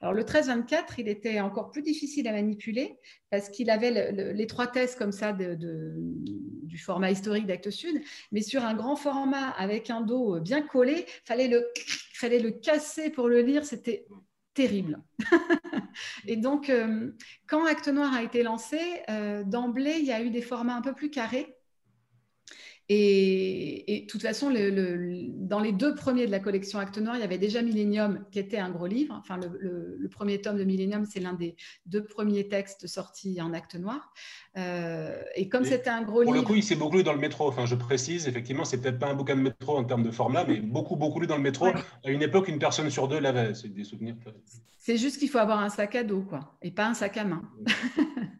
Alors, 0.01 0.15
le 0.15 0.23
13-24, 0.23 0.95
il 0.99 1.09
était 1.09 1.41
encore 1.41 1.71
plus 1.71 1.83
difficile 1.83 2.29
à 2.29 2.33
manipuler 2.33 2.99
parce 3.31 3.49
qu'il 3.49 3.71
avait 3.71 4.13
l'étroitesse 4.33 4.97
comme 4.97 5.13
ça 5.13 5.33
du 5.33 6.79
format 6.79 7.11
historique 7.11 7.47
d'Actes 7.47 7.71
Sud, 7.71 8.01
mais 8.33 8.43
sur 8.43 8.65
un 8.65 8.75
grand 8.75 8.97
format 8.97 9.51
avec 9.51 9.91
un 9.91 10.01
dos 10.01 10.41
bien 10.41 10.63
collé, 10.63 11.07
fallait 11.25 11.49
le, 11.49 11.67
fallait 12.15 12.41
le 12.41 12.51
casser 12.51 13.11
pour 13.11 13.29
le 13.29 13.41
lire, 13.41 13.65
c'était 13.65 14.07
terrible. 14.55 15.01
et 16.27 16.37
donc, 16.37 16.71
euh, 16.71 17.13
quand 17.47 17.65
Acte 17.65 17.89
Noir 17.89 18.13
a 18.13 18.23
été 18.23 18.43
lancé, 18.43 18.79
euh, 19.09 19.45
d'emblée, 19.45 19.97
il 19.99 20.05
y 20.05 20.13
a 20.13 20.23
eu 20.23 20.31
des 20.31 20.43
formats 20.43 20.77
un 20.77 20.83
peu 20.83 20.95
plus 20.95 21.11
carrés 21.11 21.57
et, 22.93 24.01
de 24.01 24.07
toute 24.11 24.23
façon, 24.23 24.51
dans 24.51 25.61
les 25.61 25.71
deux 25.71 25.95
premiers 25.95 26.27
de 26.27 26.33
la 26.33 26.41
collection 26.41 26.81
Acte 26.81 26.99
Noir, 26.99 27.15
il 27.15 27.21
y 27.21 27.25
avait 27.25 27.39
déjà 27.39 27.63
Millennium, 27.63 28.25
qui 28.33 28.41
était 28.41 28.59
un 28.59 28.69
gros 28.69 28.89
livre. 28.89 29.15
Enfin, 29.17 29.39
le, 29.39 30.09
premier 30.09 30.41
tome 30.41 30.59
de 30.59 30.65
Millennium, 30.65 31.07
c'est 31.07 31.21
l'un 31.21 31.35
des 31.35 31.55
deux 31.87 32.03
premiers 32.03 32.49
textes 32.49 32.89
sortis 32.89 33.41
en 33.41 33.55
Acte 33.55 33.77
Noir. 33.77 34.13
Euh, 34.57 35.23
et 35.37 35.49
comme 35.49 35.65
c'était 35.65 35.89
un 35.89 36.03
gros 36.03 36.23
livre. 36.23 36.33
Pour 36.33 36.43
le 36.43 36.47
coup, 36.47 36.57
il 36.57 36.65
s'est 36.65 36.75
beaucoup 36.75 36.97
lu 36.97 37.05
dans 37.05 37.13
le 37.13 37.21
métro. 37.21 37.47
Enfin, 37.47 37.65
je 37.65 37.77
précise, 37.77 38.27
effectivement, 38.27 38.65
c'est 38.65 38.81
peut-être 38.81 38.99
pas 38.99 39.07
un 39.07 39.15
bouquin 39.15 39.37
de 39.37 39.43
métro 39.43 39.77
en 39.77 39.85
termes 39.85 40.03
de 40.03 40.11
format, 40.11 40.45
mais 40.45 40.57
beaucoup, 40.57 40.97
beaucoup 40.97 41.21
lu 41.21 41.29
dans 41.29 41.37
le 41.37 41.43
métro. 41.43 41.67
À 41.67 42.11
une 42.11 42.23
époque, 42.23 42.49
une 42.49 42.59
personne 42.59 42.91
sur 42.91 43.07
deux 43.07 43.21
l'avait. 43.21 43.55
C'est 43.55 43.73
des 43.73 43.85
souvenirs. 43.85 44.17
C'est 44.79 44.97
juste 44.97 45.19
qu'il 45.21 45.29
faut 45.29 45.39
avoir 45.39 45.61
un 45.61 45.71
sac 45.71 45.95
à 45.95 46.03
dos, 46.03 46.23
quoi, 46.23 46.57
et 46.61 46.73
pas 46.73 46.89
un 46.89 46.95
sac 46.95 47.17
à 47.19 47.25
main. 47.25 47.43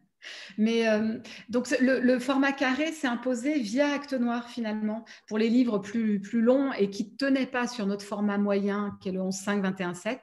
Mais 0.59 0.89
euh, 0.89 1.19
donc 1.49 1.69
le, 1.81 2.19
format 2.19 2.53
carré 2.53 2.93
s'est 2.93 3.07
imposé 3.07 3.59
via 3.59 3.93
Acte 3.93 4.13
Noir 4.13 4.49
finalement 4.49 5.05
pour 5.27 5.39
les 5.39 5.49
livres 5.49 5.79
plus, 5.79 6.21
plus 6.21 6.41
longs 6.41 6.73
et 6.73 6.91
qui 6.91 7.05
ne 7.05 7.17
tenaient 7.17 7.47
pas 7.47 7.67
sur 7.67 7.87
notre 7.87 8.05
format 8.05 8.39
moyen 8.39 8.97
qui 9.01 9.09
est 9.09 9.13
le 9.13 9.21
11.5, 9.21 9.77
21.7, 9.77 10.19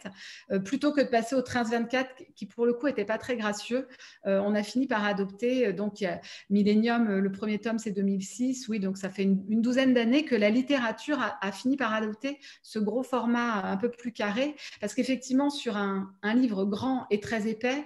euh, 0.51 0.59
plutôt 0.59 0.91
que 0.91 1.01
de 1.01 1.07
passer 1.07 1.35
au 1.35 1.41
13-24 1.41 2.05
qui 2.35 2.45
pour 2.45 2.65
le 2.65 2.73
coup 2.73 2.87
n'était 2.87 3.05
pas 3.05 3.17
très 3.17 3.35
gracieux. 3.35 3.87
Euh, 4.25 4.39
on 4.43 4.55
a 4.55 4.63
fini 4.63 4.87
par 4.87 5.05
adopter, 5.05 5.73
donc 5.73 6.01
a 6.03 6.19
Millennium, 6.49 7.17
le 7.19 7.31
premier 7.31 7.59
tome 7.59 7.79
c'est 7.79 7.91
2006, 7.91 8.67
oui, 8.69 8.79
donc 8.79 8.97
ça 8.97 9.09
fait 9.09 9.23
une, 9.23 9.61
douzaine 9.61 9.93
d'années 9.93 10.23
que 10.23 10.35
la 10.35 10.49
littérature 10.49 11.19
a, 11.41 11.51
fini 11.51 11.77
par 11.77 11.93
adopter 11.93 12.39
ce 12.61 12.79
gros 12.79 13.03
format 13.03 13.71
un 13.71 13.77
peu 13.77 13.89
plus 13.89 14.11
carré, 14.11 14.55
parce 14.79 14.93
qu'effectivement 14.93 15.49
sur 15.49 15.77
un, 15.77 16.13
un 16.21 16.33
livre 16.33 16.65
grand 16.65 17.07
et 17.09 17.19
très 17.19 17.47
épais, 17.47 17.85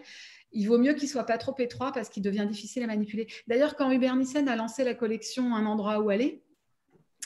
il 0.52 0.68
vaut 0.68 0.78
mieux 0.78 0.94
qu'il 0.94 1.10
soit 1.10 1.26
pas 1.26 1.38
trop 1.38 1.56
étroit 1.60 1.92
parce 1.92 2.10
qu'il 2.10 2.24
devient 2.24 2.48
difficile 2.50 2.84
à 2.84 2.88
manipuler. 2.88 3.28
D'ailleurs, 3.48 3.76
quand 3.76 3.92
Hubert 3.92 4.16
Nissen 4.16 4.48
a 4.48 4.56
lancé 4.56 4.84
la 4.84 4.94
collection 4.94 5.56
Un 5.56 5.66
endroit 5.66 6.00
où 6.00 6.10
aller, 6.10 6.44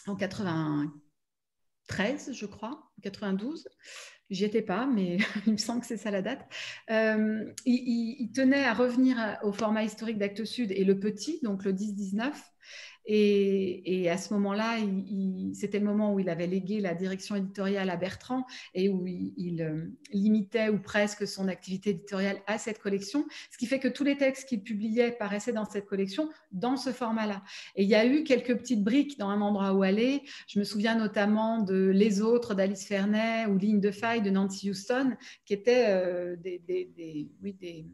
en 0.07 0.15
93, 0.15 2.34
je 2.34 2.45
crois, 2.45 2.91
92, 3.02 3.68
j'y 4.30 4.45
étais 4.45 4.61
pas, 4.61 4.85
mais 4.85 5.18
il 5.47 5.53
me 5.53 5.57
semble 5.57 5.81
que 5.81 5.88
c'est 5.88 5.97
ça 5.97 6.11
la 6.11 6.22
date. 6.22 6.45
Euh, 6.89 7.52
il, 7.65 8.31
tenait 8.34 8.65
à 8.65 8.73
revenir 8.73 9.39
au 9.43 9.52
format 9.52 9.84
historique 9.84 10.18
d'Actes 10.18 10.45
Sud 10.45 10.72
et 10.72 10.84
le 10.84 10.99
petit, 10.99 11.39
donc 11.43 11.64
le 11.64 11.73
10-19. 11.73 12.31
Et, 13.07 14.10
à 14.10 14.18
ce 14.18 14.34
moment-là, 14.34 14.77
c'était 15.53 15.80
le 15.80 15.86
moment 15.86 16.14
où 16.14 16.19
il 16.19 16.30
avait 16.30 16.48
légué 16.48 16.80
la 16.80 16.94
direction 16.94 17.36
éditoriale 17.36 17.90
à 17.90 17.98
Bertrand 17.98 18.45
et 18.73 18.90
où 18.90 19.06
il, 19.06 19.61
euh, 19.61 19.86
limitait 20.11 20.69
ou 20.69 20.80
presque 20.80 21.27
son 21.27 21.48
activité 21.48 21.91
éditoriale 21.91 22.38
à 22.48 22.57
cette 22.57 22.80
collection, 22.80 23.26
ce 23.52 23.57
qui 23.57 23.65
fait 23.65 23.80
que 23.80 23.88
tous 23.88 24.03
les 24.03 24.18
textes 24.18 24.48
qu'il 24.48 24.61
publiait 24.61 25.11
paraissaient 25.11 25.53
dans 25.53 25.65
cette 25.65 25.86
collection 25.86 26.30
dans 26.52 26.77
ce 26.77 26.91
format-là. 26.91 27.44
Et 27.76 27.84
il 27.84 27.90
y 27.90 27.95
a 27.95 28.06
eu 28.06 28.23
quelques 28.23 28.57
petites 28.57 28.84
briques 28.84 29.18
dans 29.18 29.30
un 29.30 29.41
endroit 29.41 29.73
où 29.73 29.84
aller. 29.84 30.22
Je 30.48 30.60
me 30.60 30.64
souviens 30.64 30.95
notamment 30.95 31.61
de 31.61 31.88
Les 31.88 32.22
Autres 32.22 32.56
d'Alice 32.56 32.88
Fernet 32.88 33.45
ou 33.48 33.57
Ligne 33.57 33.82
de 33.82 33.91
faille 33.91 34.22
de 34.22 34.30
Nancy 34.30 34.69
Houston, 34.69 35.15
qui 35.45 35.53
étaient 35.53 35.86
euh, 35.90 36.36
des, 36.38 37.30
oui, 37.41 37.53
des 37.53 37.86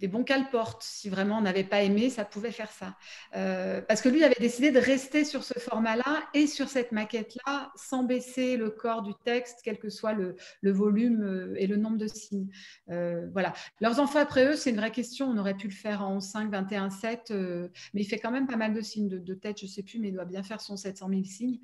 des 0.00 0.08
bons 0.08 0.24
porte 0.50 0.82
Si 0.82 1.08
vraiment 1.08 1.38
on 1.38 1.42
n'avait 1.42 1.64
pas 1.64 1.82
aimé, 1.82 2.10
ça 2.10 2.24
pouvait 2.24 2.50
faire 2.50 2.70
ça. 2.70 2.96
Euh, 3.34 3.80
parce 3.80 4.00
que 4.00 4.08
lui 4.08 4.24
avait 4.24 4.36
décidé 4.38 4.70
de 4.70 4.78
rester 4.78 5.24
sur 5.24 5.44
ce 5.44 5.58
format-là 5.58 6.22
et 6.34 6.46
sur 6.46 6.68
cette 6.68 6.92
maquette-là, 6.92 7.72
sans 7.76 8.04
baisser 8.04 8.56
le 8.56 8.70
corps 8.70 9.02
du 9.02 9.12
texte, 9.24 9.60
quel 9.64 9.78
que 9.78 9.90
soit 9.90 10.12
le, 10.12 10.36
volume 10.62 11.22
euh, 11.22 11.54
et 11.56 11.66
le 11.66 11.76
nombre 11.76 11.98
de 11.98 12.06
signes. 12.06 12.48
Euh, 12.90 13.26
voilà. 13.32 13.52
Leurs 13.80 13.98
enfants 14.00 14.20
après 14.20 14.46
eux, 14.46 14.56
c'est 14.56 14.70
une 14.70 14.76
vraie 14.76 14.92
question. 14.92 15.26
On 15.26 15.38
aurait 15.38 15.56
pu 15.56 15.68
le 15.68 15.74
faire 15.74 16.02
en 16.02 16.20
5, 16.20 16.50
21, 16.50 16.90
7, 16.90 17.30
mais 17.30 18.02
il 18.02 18.04
fait 18.04 18.18
quand 18.18 18.30
même 18.30 18.46
pas 18.46 18.56
mal 18.56 18.74
de 18.74 18.80
signes 18.80 19.08
de, 19.08 19.34
tête, 19.34 19.58
je 19.60 19.66
ne 19.66 19.70
sais 19.70 19.82
plus, 19.82 19.98
mais 19.98 20.08
il 20.08 20.14
doit 20.14 20.24
bien 20.24 20.42
faire 20.42 20.60
son 20.60 20.76
700 20.76 21.08
000 21.08 21.24
signes. 21.24 21.58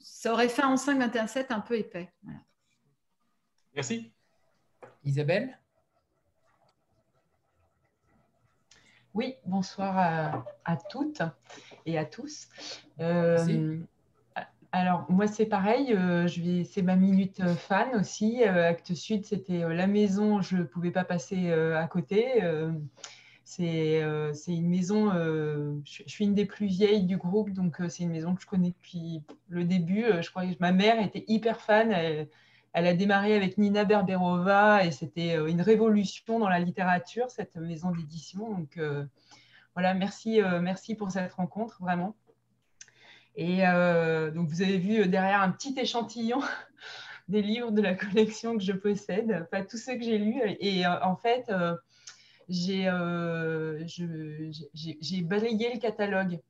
ça 0.00 0.32
aurait 0.32 0.48
fait 0.48 0.64
en 0.64 0.76
5, 0.76 0.98
21, 0.98 1.26
7 1.26 1.50
un 1.50 1.60
peu 1.60 1.76
épais. 1.76 2.12
Merci. 3.74 4.10
Isabelle? 5.04 5.58
Oui, 9.16 9.36
bonsoir 9.46 10.44
à, 10.66 10.76
toutes 10.90 11.22
et 11.86 11.96
à 11.96 12.04
tous. 12.04 12.48
Euh, 13.00 13.78
alors, 14.72 15.06
moi, 15.08 15.26
c'est 15.26 15.46
pareil, 15.46 15.94
euh, 15.94 16.28
c'est 16.70 16.82
ma 16.82 16.96
minute 16.96 17.42
fan 17.54 17.94
aussi. 17.94 18.42
Euh, 18.42 18.68
Acte 18.68 18.92
Sud, 18.92 19.24
c'était 19.24 19.60
la 19.60 19.86
maison, 19.86 20.42
je 20.42 20.58
ne 20.58 20.64
pouvais 20.64 20.90
pas 20.90 21.04
passer 21.04 21.50
à 21.50 21.86
côté. 21.86 22.42
c'est 23.42 24.02
une 24.48 24.68
maison, 24.68 25.10
je, 25.14 26.02
suis 26.06 26.26
une 26.26 26.34
des 26.34 26.44
plus 26.44 26.66
vieilles 26.66 27.04
du 27.04 27.16
groupe, 27.16 27.52
donc 27.52 27.80
c'est 27.88 28.02
une 28.02 28.12
maison 28.12 28.34
que 28.34 28.42
je 28.42 28.46
connais 28.46 28.74
depuis 28.78 29.22
le 29.48 29.64
début. 29.64 30.04
je 30.20 30.28
crois 30.28 30.44
que 30.44 30.52
ma 30.60 30.72
mère 30.72 31.02
était 31.02 31.24
hyper 31.26 31.62
fan. 31.62 31.90
Elle 31.90 32.28
a 32.84 32.92
démarré 32.92 33.34
avec 33.34 33.56
Nina 33.56 33.84
Berberova 33.84 34.84
et 34.84 34.90
c'était 34.90 35.34
euh, 35.34 35.46
une 35.46 35.62
révolution 35.62 36.38
dans 36.38 36.48
la 36.50 36.58
littérature, 36.58 37.30
cette 37.30 37.56
maison 37.56 37.90
d'édition. 37.90 38.50
Donc 38.50 38.76
euh, 38.76 39.06
voilà, 39.74 39.94
merci, 39.94 40.42
euh, 40.42 40.60
merci 40.60 40.94
pour 40.94 41.10
cette 41.10 41.32
rencontre, 41.32 41.78
vraiment. 41.80 42.14
Et 43.34 43.58
donc 44.34 44.48
vous 44.48 44.62
avez 44.62 44.78
vu 44.78 45.06
derrière 45.08 45.42
un 45.42 45.50
petit 45.50 45.78
échantillon 45.78 46.40
des 47.28 47.42
livres 47.42 47.70
de 47.70 47.82
la 47.82 47.94
collection 47.94 48.56
que 48.56 48.62
je 48.62 48.72
possède, 48.72 49.46
pas 49.50 49.62
tous 49.62 49.76
ceux 49.76 49.94
que 49.96 50.02
j'ai 50.02 50.16
lus. 50.16 50.40
Et 50.60 50.86
en 50.86 51.16
fait, 51.16 51.52
j'ai 52.48 52.86
balayé 55.22 55.74
le 55.74 55.78
catalogue 55.78 56.40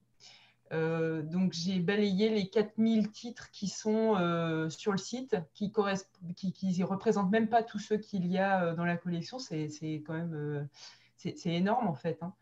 euh, 0.72 1.22
donc 1.22 1.52
j'ai 1.52 1.78
balayé 1.78 2.28
les 2.28 2.48
4000 2.48 3.10
titres 3.10 3.50
qui 3.50 3.68
sont 3.68 4.16
euh, 4.16 4.68
sur 4.68 4.92
le 4.92 4.98
site, 4.98 5.36
qui 5.54 5.72
ne 5.76 6.32
qui, 6.32 6.82
représentent 6.82 7.30
même 7.30 7.48
pas 7.48 7.62
tous 7.62 7.78
ceux 7.78 7.98
qu'il 7.98 8.26
y 8.26 8.38
a 8.38 8.62
euh, 8.62 8.74
dans 8.74 8.84
la 8.84 8.96
collection. 8.96 9.38
C'est 9.38 9.68
quand 10.06 10.14
même 10.14 10.68
c'est 11.16 11.46
énorme 11.46 11.88
en 11.88 11.94
fait. 11.94 12.18
Hein. 12.22 12.34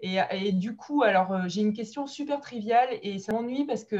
Et, 0.00 0.52
du 0.52 0.76
coup, 0.76 1.02
alors 1.02 1.48
j'ai 1.48 1.62
une 1.62 1.72
question 1.72 2.06
super 2.06 2.40
triviale 2.40 2.88
et 3.02 3.18
ça 3.18 3.32
m'ennuie 3.32 3.64
parce 3.64 3.84
que 3.84 3.96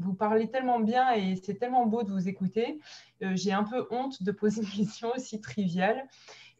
vous 0.00 0.14
parlez 0.14 0.48
tellement 0.48 0.78
bien 0.78 1.12
et 1.12 1.34
c'est 1.34 1.54
tellement 1.54 1.86
beau 1.86 2.04
de 2.04 2.10
vous 2.10 2.28
écouter. 2.28 2.78
j'ai 3.20 3.52
un 3.52 3.64
peu 3.64 3.86
honte 3.90 4.22
de 4.22 4.30
poser 4.30 4.60
une 4.62 4.68
question 4.68 5.10
aussi 5.16 5.40
triviale. 5.40 6.06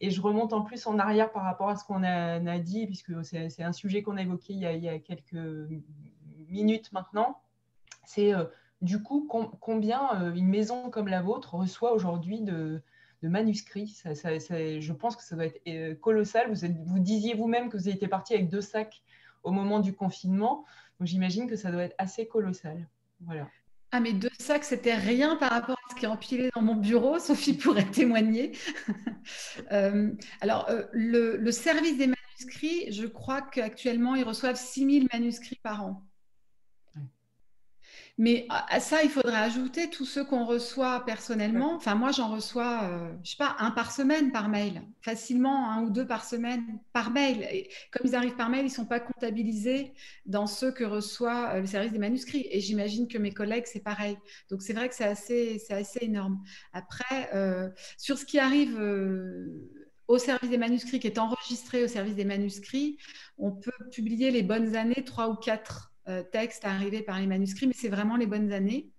Et 0.02 0.10
je 0.10 0.20
remonte 0.22 0.54
en 0.54 0.62
plus 0.62 0.86
en 0.86 0.98
arrière 0.98 1.30
par 1.30 1.42
rapport 1.42 1.68
à 1.68 1.76
ce 1.76 1.84
qu'on 1.84 2.02
a, 2.02 2.58
dit, 2.58 2.86
puisque 2.86 3.12
c'est 3.22 3.62
un 3.62 3.72
sujet 3.72 4.02
qu'on 4.02 4.16
a 4.16 4.22
évoqué 4.22 4.54
il 4.54 4.60
y 4.60 4.88
a, 4.88 4.98
quelques 4.98 5.68
minutes 6.50 6.92
maintenant. 6.92 7.40
C'est 8.04 8.34
euh, 8.34 8.44
du 8.82 9.02
coup 9.02 9.26
combien 9.60 10.22
euh, 10.22 10.34
une 10.34 10.48
maison 10.48 10.90
comme 10.90 11.08
la 11.08 11.22
vôtre 11.22 11.54
reçoit 11.54 11.92
aujourd'hui 11.92 12.40
de, 12.40 12.82
manuscrits? 13.22 14.00
je 14.04 14.92
pense 14.92 15.16
que 15.16 15.22
ça 15.22 15.36
doit 15.36 15.46
être 15.46 15.60
euh, 15.68 15.94
colossal. 15.94 16.52
Vous, 16.52 16.98
disiez 16.98 17.34
vous-même 17.34 17.68
que 17.68 17.76
vous 17.76 17.88
étiez 17.88 18.08
parti 18.08 18.34
avec 18.34 18.48
deux 18.48 18.62
sacs 18.62 19.02
au 19.42 19.50
moment 19.50 19.80
du 19.80 19.94
confinement. 19.94 20.64
Donc 20.98 21.08
j'imagine 21.08 21.48
que 21.48 21.56
ça 21.56 21.70
doit 21.70 21.84
être 21.84 21.96
assez 21.98 22.26
colossal. 22.26 22.88
Voilà. 23.20 23.48
Ah, 23.92 23.98
mais 23.98 24.12
deux 24.12 24.30
sacs, 24.38 24.64
c'était 24.64 24.94
rien 24.94 25.36
par 25.36 25.50
rapport 25.50 25.76
à 25.76 25.90
ce 25.90 25.96
qui 25.96 26.04
est 26.04 26.08
empilé 26.08 26.50
dans 26.54 26.62
mon 26.62 26.76
bureau. 26.76 27.18
Sophie 27.18 27.54
pourrait 27.54 27.90
témoigner. 27.90 28.52
Alors, 30.40 30.68
euh, 30.70 30.84
le, 30.92 31.50
service 31.50 31.98
des 31.98 32.06
manuscrits, 32.06 32.92
je 32.92 33.06
crois 33.06 33.42
qu'actuellement, 33.42 34.14
ils 34.14 34.22
reçoivent 34.22 34.56
6000 34.56 35.08
manuscrits 35.12 35.58
par 35.62 35.84
an. 35.84 36.06
Mais 38.20 38.46
à 38.50 38.80
ça, 38.80 39.02
il 39.02 39.08
faudrait 39.08 39.38
ajouter 39.38 39.88
tous 39.88 40.04
ceux 40.04 40.22
qu'on 40.22 40.44
reçoit 40.44 41.06
personnellement. 41.06 41.76
Enfin, 41.76 41.94
moi, 41.94 42.12
j'en 42.12 42.28
reçois, 42.28 42.82
euh, 42.84 43.10
je 43.24 43.30
sais 43.30 43.38
pas, 43.38 43.56
un 43.58 43.70
par 43.70 43.92
semaine 43.92 44.30
par 44.30 44.50
mail, 44.50 44.82
facilement 45.00 45.70
un 45.70 45.84
ou 45.84 45.88
deux 45.88 46.06
par 46.06 46.26
semaine 46.26 46.62
par 46.92 47.12
mail. 47.12 47.48
Et 47.50 47.70
comme 47.90 48.06
ils 48.06 48.14
arrivent 48.14 48.36
par 48.36 48.50
mail, 48.50 48.60
ils 48.60 48.64
ne 48.64 48.74
sont 48.74 48.84
pas 48.84 49.00
comptabilisés 49.00 49.94
dans 50.26 50.46
ceux 50.46 50.70
que 50.70 50.84
reçoit 50.84 51.54
euh, 51.54 51.60
le 51.60 51.66
service 51.66 51.92
des 51.92 51.98
manuscrits. 51.98 52.46
Et 52.50 52.60
j'imagine 52.60 53.08
que 53.08 53.16
mes 53.16 53.32
collègues, 53.32 53.64
c'est 53.64 53.82
pareil. 53.82 54.18
Donc, 54.50 54.60
c'est 54.60 54.74
vrai 54.74 54.90
que 54.90 54.94
c'est 54.94 55.04
assez, 55.04 55.58
c'est 55.58 55.72
assez 55.72 56.00
énorme. 56.02 56.44
Après, 56.74 57.30
euh, 57.32 57.70
sur 57.96 58.18
ce 58.18 58.26
qui 58.26 58.38
arrive 58.38 58.78
au 60.08 60.18
service 60.18 60.50
des 60.50 60.58
manuscrits, 60.58 61.00
qui 61.00 61.06
est 61.06 61.18
enregistré 61.18 61.84
au 61.84 61.88
service 61.88 62.16
des 62.16 62.26
manuscrits, 62.26 62.98
on 63.38 63.50
peut 63.50 63.72
publier 63.90 64.30
les 64.30 64.42
bonnes 64.42 64.76
années, 64.76 65.04
trois 65.06 65.30
ou 65.30 65.36
quatre 65.36 65.89
textes 66.32 66.64
arrivés 66.64 67.02
par 67.02 67.18
les 67.18 67.26
manuscrits, 67.26 67.66
mais 67.66 67.74
c'est 67.74 67.88
vraiment 67.88 68.16
les 68.16 68.26
bonnes 68.26 68.52
années. 68.52 68.90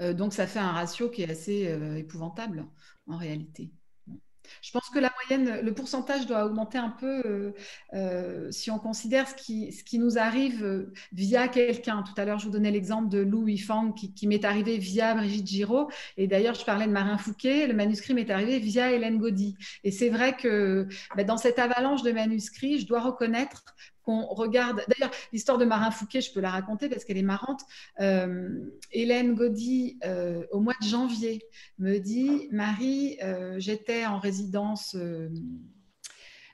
Euh, 0.00 0.12
donc 0.12 0.32
ça 0.32 0.46
fait 0.46 0.58
un 0.58 0.72
ratio 0.72 1.08
qui 1.10 1.22
est 1.22 1.30
assez 1.30 1.68
euh, 1.68 1.96
épouvantable 1.96 2.66
en 3.06 3.16
réalité. 3.16 3.70
Je 4.62 4.70
pense 4.70 4.88
que 4.90 5.00
la 5.00 5.12
moyenne, 5.28 5.60
le 5.60 5.74
pourcentage 5.74 6.28
doit 6.28 6.46
augmenter 6.46 6.78
un 6.78 6.90
peu 6.90 7.52
si 8.52 8.70
on 8.70 8.78
considère 8.78 9.28
ce 9.28 9.34
qui, 9.34 9.72
ce 9.72 9.82
qui 9.82 9.98
nous 9.98 10.18
arrive 10.18 10.88
via 11.10 11.48
quelqu'un. 11.48 12.04
Tout 12.04 12.12
à 12.16 12.24
l'heure, 12.24 12.38
je 12.38 12.46
vous 12.46 12.52
donnais 12.52 12.70
l'exemple 12.70 13.08
de 13.08 13.18
Louis 13.18 13.58
Fang 13.58 13.90
qui, 13.90 14.26
m'est 14.28 14.44
arrivé 14.44 14.78
via 14.78 15.14
Brigitte 15.14 15.48
Giraud. 15.48 15.90
Et 16.16 16.28
d'ailleurs, 16.28 16.54
je 16.54 16.64
parlais 16.64 16.86
de 16.86 16.92
Marin 16.92 17.18
Fouquet. 17.18 17.66
Le 17.66 17.74
manuscrit 17.74 18.14
m'est 18.14 18.30
arrivé 18.30 18.60
via 18.60 18.92
Hélène 18.92 19.18
Gaudy. 19.18 19.56
Et 19.82 19.90
c'est 19.90 20.10
vrai 20.10 20.36
que 20.36 20.86
bah, 21.16 21.24
dans 21.24 21.38
cette 21.38 21.58
avalanche 21.58 22.04
de 22.04 22.12
manuscrits, 22.12 22.78
je 22.78 22.86
dois 22.86 23.00
reconnaître 23.00 23.64
qu'on 24.06 24.24
regarde. 24.24 24.82
D'ailleurs, 24.88 25.10
l'histoire 25.32 25.58
de 25.58 25.64
Marin 25.64 25.90
Fouquet, 25.90 26.20
je 26.20 26.32
peux 26.32 26.40
la 26.40 26.50
raconter 26.50 26.88
parce 26.88 27.04
qu'elle 27.04 27.18
est 27.18 27.22
marrante. 27.22 27.62
Euh, 28.00 28.70
Hélène 28.92 29.34
Gaudy, 29.34 29.98
euh, 30.04 30.44
au 30.52 30.60
mois 30.60 30.74
de 30.80 30.86
janvier, 30.86 31.42
me 31.78 31.98
dit 31.98 32.48
Marie, 32.52 33.18
euh, 33.22 33.56
j'étais 33.58 34.06
en 34.06 34.20
résidence 34.20 34.96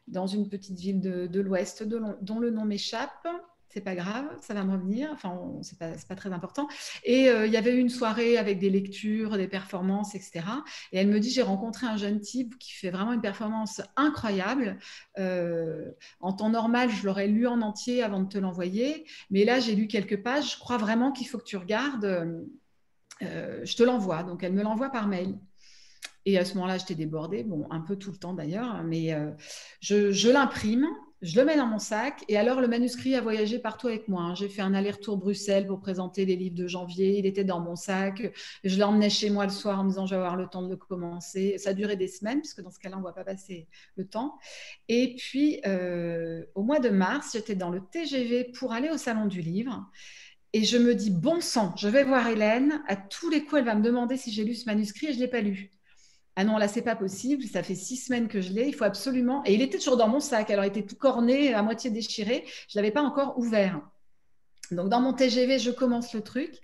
dans 0.09 0.27
une 0.27 0.49
petite 0.49 0.79
ville 0.79 1.01
de, 1.01 1.41
l'Ouest 1.41 1.83
dont 1.83 2.41
le 2.41 2.51
nom 2.51 2.65
m'échappe 2.65 3.29
c'est 3.73 3.81
pas 3.81 3.95
grave, 3.95 4.27
ça 4.43 4.53
va 4.53 4.65
me 4.65 4.73
revenir, 4.73 5.09
enfin, 5.13 5.35
c'est 5.63 5.79
pas, 5.79 6.15
très 6.15 6.33
important. 6.33 6.69
Et 7.05 7.31
euh, 7.31 7.47
il 7.47 7.53
y 7.53 7.57
avait 7.57 7.75
une 7.75 7.89
soirée 7.89 8.37
avec 8.37 8.59
des 8.59 8.69
lectures, 8.69 9.39
des 9.39 9.49
performances, 9.49 10.15
etc. 10.15 10.43
Et 10.93 10.99
elle 10.99 11.09
me 11.09 11.19
dit, 11.19 11.31
j'ai 11.31 11.43
rencontré 11.43 11.87
un 11.87 11.97
jeune 11.97 12.21
type 12.21 12.59
qui 12.59 12.73
fait 12.73 12.91
vraiment 12.91 13.15
une 13.15 13.23
performance 13.23 13.81
incroyable. 13.97 14.79
Euh, 15.19 15.91
en 16.21 16.35
temps 16.35 16.51
normal, 16.51 16.91
je 16.91 17.07
l'aurais 17.07 17.29
lu 17.29 17.47
en 17.47 17.63
entier 17.63 18.03
avant 18.03 18.21
de 18.21 18.29
te 18.29 18.37
l'envoyer, 18.37 19.07
mais 19.31 19.45
là, 19.45 19.59
j'ai 19.59 19.75
lu 19.75 19.87
quelques 19.87 20.23
pages, 20.23 20.53
je 20.53 20.59
crois 20.59 20.77
vraiment 20.77 21.11
qu'il 21.11 21.27
faut 21.27 21.39
que 21.39 21.45
tu 21.45 21.57
regardes. 21.57 22.05
Euh, 23.23 23.61
je 23.65 23.77
te 23.77 23.83
l'envoie, 23.83 24.23
donc 24.23 24.43
elle 24.43 24.53
me 24.53 24.63
l'envoie 24.63 24.91
par 24.91 25.09
mail. 25.09 25.39
Et 26.27 26.39
à 26.39 26.45
ce 26.45 26.55
moment-là, 26.55 26.77
j'étais 26.77 26.95
débordée, 26.95 27.43
bon, 27.43 27.67
un 27.71 27.81
peu 27.81 27.97
tout 27.97 28.11
le 28.11 28.19
temps 28.19 28.35
d'ailleurs, 28.35 28.83
mais 28.85 29.17
je 29.81 30.31
l'imprime, 30.31 30.87
je 31.23 31.39
le 31.39 31.47
mets 31.47 31.57
dans 31.57 31.67
mon 31.67 31.79
sac 31.79 32.25
et 32.29 32.37
alors 32.37 32.61
le 32.61 32.67
manuscrit 32.67 33.15
a 33.15 33.21
voyagé 33.21 33.61
partout 33.61 33.87
avec 33.87 34.09
moi. 34.09 34.23
Hein. 34.23 34.35
J'ai 34.35 34.49
fait 34.49 34.61
un 34.61 34.75
aller-retour 34.75 35.17
Bruxelles 35.17 35.69
pour 35.69 35.81
présenter 35.81 36.25
les 36.25 36.35
livres 36.35 36.57
de 36.57 36.67
janvier. 36.67 37.17
Il 37.19 37.27
était 37.27 37.45
dans 37.45 37.61
mon 37.61 37.77
sac. 37.77 38.33
Je 38.65 38.79
l'emmenais 38.79 39.09
chez 39.09 39.31
moi 39.31 39.45
le 39.45 39.53
soir 39.53 39.79
en 39.79 39.85
me 39.85 39.89
disant 39.91 40.05
je 40.05 40.17
vais 40.17 40.21
avoir 40.21 40.37
le 40.37 40.49
temps 40.49 40.63
de 40.63 40.69
le 40.69 40.77
commencer. 40.77 41.59
Ça 41.59 41.75
durait 41.75 41.97
des 41.97 42.09
semaines 42.09 42.41
puisque 42.41 42.61
dans 42.61 42.73
ce 42.73 42.81
cas-là 42.81 42.97
on 42.97 42.99
ne 42.99 43.03
voit 43.03 43.15
pas 43.15 43.25
passer 43.25 43.69
le 43.97 44.05
temps. 44.05 44.37
Et 44.89 45.15
puis 45.17 45.61
euh, 45.65 46.45
au 46.57 46.65
mois 46.65 46.81
de 46.81 46.89
mars, 46.89 47.31
j'étais 47.35 47.55
dans 47.55 47.71
le 47.71 47.81
TGV 47.81 48.51
pour 48.53 48.73
aller 48.73 48.91
au 48.91 48.99
salon 48.99 49.27
du 49.27 49.41
livre. 49.43 49.89
Et 50.55 50.65
je 50.65 50.77
me 50.77 50.95
dis, 50.95 51.11
bon 51.11 51.41
sang, 51.41 51.73
je 51.77 51.89
vais 51.89 52.05
voir 52.05 52.27
Hélène. 52.27 52.83
À 52.89 52.97
tous 52.97 53.31
les 53.31 53.45
coups, 53.45 53.61
elle 53.61 53.65
va 53.65 53.75
me 53.75 53.83
demander 53.83 54.17
si 54.17 54.33
j'ai 54.33 54.45
lu 54.45 54.55
ce 54.55 54.67
manuscrit 54.67 55.07
et 55.07 55.13
je 55.13 55.19
ne 55.19 55.23
l'ai 55.23 55.29
pas 55.29 55.41
lu. 55.41 55.71
Ah 56.37 56.45
non, 56.45 56.57
là, 56.57 56.67
c'est 56.67 56.83
pas 56.83 56.97
possible. 56.97 57.45
Ça 57.45 57.63
fait 57.63 57.75
six 57.75 57.97
semaines 57.97 58.29
que 58.29 58.41
je 58.41 58.53
l'ai. 58.53 58.69
Il 58.69 58.75
faut 58.75 58.85
absolument. 58.85 59.43
Et 59.45 59.55
il 59.55 59.63
était 59.63 59.79
toujours 59.79 59.97
dans 59.97 60.09
mon 60.09 60.21
sac. 60.21 60.51
Alors, 60.51 60.65
il 60.65 60.69
était 60.69 60.85
tout 60.85 60.97
corné, 60.97 61.53
à 61.53 61.63
moitié 61.63 61.91
déchiré. 61.91 62.45
Je 62.69 62.79
l'avais 62.79 62.91
pas 62.91 63.03
encore 63.03 63.39
ouvert. 63.39 63.81
Donc, 64.71 64.89
dans 64.89 65.01
mon 65.01 65.13
TGV, 65.13 65.59
je 65.59 65.71
commence 65.71 66.15
le 66.15 66.23
truc 66.23 66.61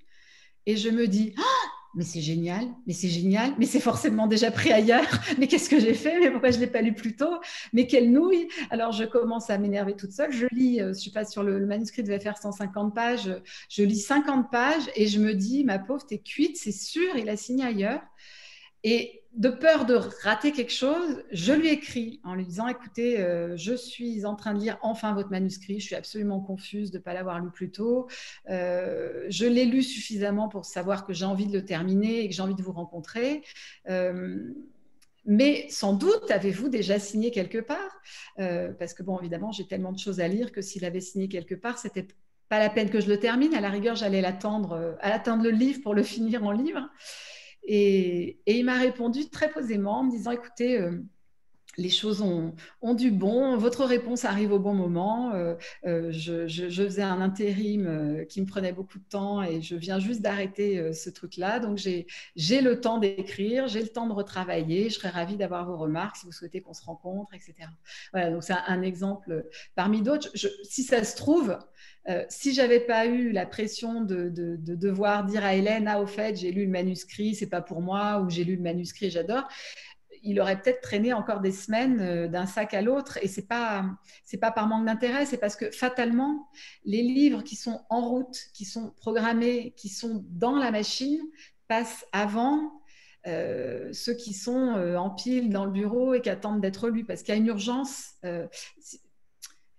et 0.64 0.76
je 0.76 0.88
me 0.88 1.06
dis 1.06 1.34
ah, 1.36 1.68
mais 1.94 2.04
c'est 2.04 2.20
génial, 2.20 2.66
mais 2.86 2.92
c'est 2.92 3.08
génial, 3.08 3.54
mais 3.58 3.66
c'est 3.66 3.80
forcément 3.80 4.26
déjà 4.26 4.50
pris 4.50 4.72
ailleurs. 4.72 5.04
Mais 5.38 5.46
qu'est-ce 5.48 5.68
que 5.68 5.80
j'ai 5.80 5.94
fait? 5.94 6.18
Mais 6.20 6.30
pourquoi 6.30 6.50
je 6.50 6.58
l'ai 6.58 6.66
pas 6.66 6.80
lu 6.80 6.94
plus 6.94 7.16
tôt? 7.16 7.40
Mais 7.72 7.86
quelle 7.86 8.10
nouille 8.10 8.48
Alors 8.70 8.92
je 8.92 9.04
commence 9.04 9.50
à 9.50 9.58
m'énerver 9.58 9.96
toute 9.96 10.12
seule. 10.12 10.32
Je 10.32 10.46
lis, 10.52 10.80
euh, 10.80 10.94
je 10.94 11.00
sais 11.00 11.10
pas, 11.10 11.24
sur 11.24 11.42
le, 11.42 11.58
le, 11.58 11.66
manuscrit 11.66 12.02
devait 12.02 12.20
faire 12.20 12.38
150 12.38 12.94
pages. 12.94 13.30
Je 13.68 13.82
lis 13.82 14.00
50 14.00 14.50
pages 14.50 14.88
et 14.94 15.06
je 15.06 15.18
me 15.20 15.34
dis, 15.34 15.64
ma 15.64 15.78
pauvre, 15.78 16.06
t'es 16.06 16.18
cuite, 16.18 16.56
c'est 16.56 16.72
sûr, 16.72 17.16
il 17.16 17.28
a 17.28 17.36
signé 17.36 17.64
ailleurs. 17.64 18.02
Et 18.84 19.17
de 19.34 19.50
peur 19.50 19.84
de 19.84 19.94
rater 19.94 20.52
quelque 20.52 20.72
chose, 20.72 21.22
je 21.30 21.52
lui 21.52 21.68
écris 21.68 22.20
en 22.24 22.34
lui 22.34 22.44
disant 22.44 22.66
écoutez, 22.66 23.20
euh, 23.20 23.56
je 23.56 23.74
suis 23.74 24.24
en 24.24 24.34
train 24.34 24.54
de 24.54 24.60
lire 24.60 24.78
enfin 24.82 25.12
votre 25.12 25.30
manuscrit, 25.30 25.80
je 25.80 25.86
suis 25.86 25.94
absolument 25.94 26.40
confuse 26.40 26.90
de 26.90 26.98
ne 26.98 27.02
pas 27.02 27.12
l'avoir 27.12 27.38
lu 27.38 27.50
plus 27.50 27.70
tôt. 27.70 28.08
Euh, 28.48 29.26
je 29.28 29.46
l'ai 29.46 29.66
lu 29.66 29.82
suffisamment 29.82 30.48
pour 30.48 30.64
savoir 30.64 31.04
que 31.04 31.12
j'ai 31.12 31.26
envie 31.26 31.46
de 31.46 31.52
le 31.52 31.64
terminer 31.64 32.20
et 32.20 32.28
que 32.28 32.34
j'ai 32.34 32.42
envie 32.42 32.54
de 32.54 32.62
vous 32.62 32.72
rencontrer. 32.72 33.42
Euh, 33.88 34.52
mais 35.26 35.66
sans 35.68 35.92
doute 35.92 36.30
avez-vous 36.30 36.70
déjà 36.70 36.98
signé 36.98 37.30
quelque 37.30 37.58
part 37.58 38.00
Parce 38.78 38.94
que, 38.94 39.02
bon, 39.02 39.18
évidemment, 39.20 39.52
j'ai 39.52 39.66
tellement 39.66 39.92
de 39.92 39.98
choses 39.98 40.20
à 40.20 40.28
lire 40.28 40.52
que 40.52 40.62
s'il 40.62 40.86
avait 40.86 41.02
signé 41.02 41.28
quelque 41.28 41.54
part, 41.54 41.76
c'était 41.76 42.08
pas 42.48 42.58
la 42.58 42.70
peine 42.70 42.88
que 42.88 42.98
je 42.98 43.08
le 43.08 43.20
termine. 43.20 43.52
À 43.54 43.60
la 43.60 43.68
rigueur, 43.68 43.94
j'allais 43.94 44.22
l'attendre, 44.22 44.96
attendre 45.00 45.42
le 45.42 45.50
livre 45.50 45.82
pour 45.82 45.94
le 45.94 46.02
finir 46.14 46.44
en 46.44 46.52
livre. 46.52 46.88
Et, 47.70 48.40
il 48.46 48.64
m'a 48.64 48.78
répondu 48.78 49.28
très 49.28 49.50
posément 49.50 50.00
en 50.00 50.04
me 50.04 50.10
disant, 50.10 50.30
écoutez, 50.30 50.80
euh, 50.80 51.02
les 51.78 51.90
choses 51.90 52.20
ont, 52.20 52.54
du 52.94 53.10
bon, 53.10 53.56
votre 53.56 53.84
réponse 53.84 54.24
arrive 54.24 54.52
au 54.52 54.58
bon 54.58 54.74
moment. 54.74 55.32
Euh, 55.32 55.54
euh, 55.86 56.10
je, 56.10 56.46
faisais 56.68 57.02
un 57.02 57.20
intérim 57.20 58.24
qui 58.28 58.40
me 58.40 58.46
prenait 58.46 58.72
beaucoup 58.72 58.98
de 58.98 59.04
temps 59.08 59.42
et 59.42 59.62
je 59.62 59.76
viens 59.76 59.98
juste 59.98 60.20
d'arrêter 60.20 60.92
ce 60.92 61.08
truc-là. 61.08 61.60
Donc 61.60 61.78
j'ai 61.78 62.60
le 62.60 62.80
temps 62.80 62.98
d'écrire, 62.98 63.68
j'ai 63.68 63.80
le 63.80 63.88
temps 63.88 64.06
de 64.06 64.12
retravailler. 64.12 64.90
Je 64.90 64.94
serais 64.94 65.08
ravie 65.08 65.36
d'avoir 65.36 65.66
vos 65.66 65.76
remarques 65.76 66.16
si 66.16 66.26
vous 66.26 66.32
souhaitez 66.32 66.60
qu'on 66.60 66.74
se 66.74 66.84
rencontre, 66.84 67.32
etc. 67.34 67.68
Voilà, 68.12 68.30
donc 68.30 68.42
c'est 68.42 68.54
un, 68.54 68.82
exemple 68.82 69.46
parmi 69.74 70.02
d'autres. 70.02 70.30
Si 70.64 70.82
ça 70.82 71.04
se 71.04 71.16
trouve, 71.16 71.58
euh, 72.08 72.24
si 72.30 72.54
j'avais 72.54 72.80
pas 72.80 73.06
eu 73.06 73.32
la 73.32 73.44
pression 73.44 74.00
de, 74.00 74.30
devoir 74.30 75.24
dire 75.24 75.44
à 75.44 75.54
Hélène, 75.54 75.86
ah, 75.88 76.00
au 76.00 76.06
fait, 76.06 76.36
j'ai 76.36 76.50
lu 76.52 76.64
le 76.64 76.70
manuscrit, 76.70 77.34
c'est 77.34 77.48
pas 77.48 77.60
pour 77.60 77.82
moi, 77.82 78.20
ou 78.20 78.30
j'ai 78.30 78.44
lu 78.44 78.56
le 78.56 78.62
manuscrit, 78.62 79.10
j'adore, 79.10 79.46
il 80.22 80.40
aurait 80.40 80.60
peut-être 80.60 80.80
traîné 80.80 81.12
encore 81.12 81.40
des 81.40 81.52
semaines 81.52 82.00
euh, 82.00 82.28
d'un 82.28 82.46
sac 82.46 82.74
à 82.74 82.82
l'autre. 82.82 83.18
Et 83.22 83.28
pas, 83.42 83.84
c'est 84.24 84.38
pas 84.38 84.50
par 84.50 84.66
manque 84.66 84.86
d'intérêt, 84.86 85.26
c'est 85.26 85.38
parce 85.38 85.56
que 85.56 85.70
fatalement, 85.70 86.48
les 86.84 87.02
livres 87.02 87.42
qui 87.42 87.56
sont 87.56 87.80
en 87.88 88.08
route, 88.08 88.38
qui 88.54 88.64
sont 88.64 88.92
programmés, 88.96 89.74
qui 89.76 89.88
sont 89.88 90.24
dans 90.30 90.56
la 90.56 90.70
machine, 90.70 91.20
passent 91.68 92.06
avant 92.12 92.82
euh, 93.26 93.92
ceux 93.92 94.14
qui 94.14 94.32
sont 94.32 94.74
en 94.96 95.10
pile 95.10 95.50
dans 95.50 95.64
le 95.64 95.70
bureau 95.70 96.14
et 96.14 96.20
qui 96.20 96.30
attendent 96.30 96.60
d'être 96.60 96.88
lus, 96.88 97.04
parce 97.04 97.22
qu'il 97.22 97.34
y 97.34 97.36
a 97.36 97.40
une 97.40 97.46
urgence. 97.46 98.14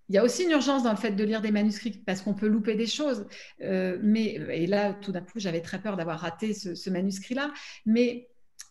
Il 0.10 0.16
y 0.16 0.18
a 0.18 0.24
aussi 0.24 0.44
une 0.44 0.52
urgence 0.52 0.82
dans 0.82 0.90
le 0.90 0.98
fait 0.98 1.12
de 1.12 1.24
lire 1.24 1.40
des 1.40 1.52
manuscrits 1.52 1.92
parce 1.92 2.22
qu'on 2.22 2.34
peut 2.34 2.48
louper 2.48 2.74
des 2.74 2.88
choses. 2.88 3.28
Euh, 3.62 4.00
mais, 4.02 4.40
et 4.50 4.66
là, 4.66 4.94
tout 4.94 5.12
d'un 5.12 5.22
coup, 5.22 5.38
j'avais 5.40 5.62
très 5.62 5.80
peur 5.80 5.98
d'avoir 5.98 6.20
raté 6.20 6.54
ce, 6.56 6.90
manuscrit-là. 6.90 7.52
Mais 7.86 8.29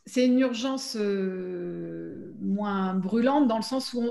c'est 0.09 0.27
une 0.27 0.41
urgence 0.41 0.97
euh, 0.99 2.35
moins 2.41 2.95
brûlante 2.95 3.47
dans 3.47 3.59
le 3.59 3.63
sens 3.63 3.93
où 3.93 4.11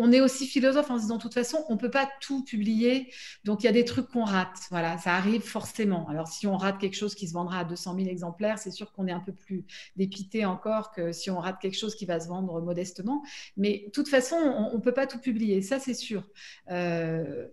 on 0.00 0.12
est 0.12 0.20
aussi 0.20 0.46
philosophe 0.46 0.90
en 0.92 0.96
se 0.96 1.02
disant, 1.02 1.16
de 1.16 1.22
toute 1.22 1.34
façon, 1.34 1.64
on 1.68 1.74
ne 1.74 1.78
peut 1.78 1.90
pas 1.90 2.08
tout 2.20 2.44
publier. 2.44 3.12
Donc, 3.42 3.64
il 3.64 3.66
y 3.66 3.68
a 3.68 3.72
des 3.72 3.84
trucs 3.84 4.06
qu'on 4.08 4.22
rate. 4.22 4.56
Voilà, 4.70 4.96
ça 4.98 5.14
arrive 5.14 5.42
forcément. 5.42 6.06
Alors, 6.08 6.28
si 6.28 6.46
on 6.46 6.56
rate 6.56 6.78
quelque 6.78 6.94
chose 6.94 7.16
qui 7.16 7.26
se 7.26 7.32
vendra 7.32 7.60
à 7.60 7.64
200 7.64 7.96
000 7.96 8.08
exemplaires, 8.08 8.60
c'est 8.60 8.70
sûr 8.70 8.92
qu'on 8.92 9.08
est 9.08 9.12
un 9.12 9.18
peu 9.20 9.32
plus 9.32 9.64
dépité 9.96 10.44
encore 10.44 10.92
que 10.92 11.10
si 11.10 11.30
on 11.32 11.40
rate 11.40 11.58
quelque 11.60 11.76
chose 11.76 11.96
qui 11.96 12.06
va 12.06 12.20
se 12.20 12.28
vendre 12.28 12.60
modestement. 12.60 13.24
Mais 13.56 13.84
de 13.86 13.90
toute 13.90 14.08
façon, 14.08 14.36
on 14.36 14.76
ne 14.76 14.80
peut 14.80 14.94
pas 14.94 15.08
tout 15.08 15.18
publier. 15.18 15.62
Ça, 15.62 15.80
c'est 15.80 15.94
sûr. 15.94 16.22
Euh, 16.70 17.48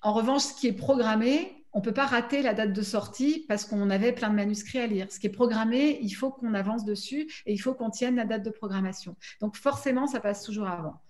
en 0.00 0.12
revanche, 0.12 0.42
ce 0.42 0.54
qui 0.54 0.66
est 0.66 0.72
programmé, 0.72 1.65
on 1.76 1.80
ne 1.80 1.84
peut 1.84 1.92
pas 1.92 2.06
rater 2.06 2.40
la 2.40 2.54
date 2.54 2.72
de 2.72 2.80
sortie 2.80 3.44
parce 3.48 3.66
qu'on 3.66 3.90
avait 3.90 4.12
plein 4.12 4.30
de 4.30 4.34
manuscrits 4.34 4.78
à 4.78 4.86
lire. 4.86 5.12
Ce 5.12 5.20
qui 5.20 5.26
est 5.26 5.30
programmé, 5.30 5.98
il 6.00 6.10
faut 6.10 6.30
qu'on 6.30 6.54
avance 6.54 6.86
dessus 6.86 7.30
et 7.44 7.52
il 7.52 7.58
faut 7.58 7.74
qu'on 7.74 7.90
tienne 7.90 8.16
la 8.16 8.24
date 8.24 8.42
de 8.42 8.48
programmation. 8.48 9.14
Donc 9.42 9.56
forcément, 9.56 10.06
ça 10.06 10.20
passe 10.20 10.42
toujours 10.42 10.68
avant. 10.68 11.02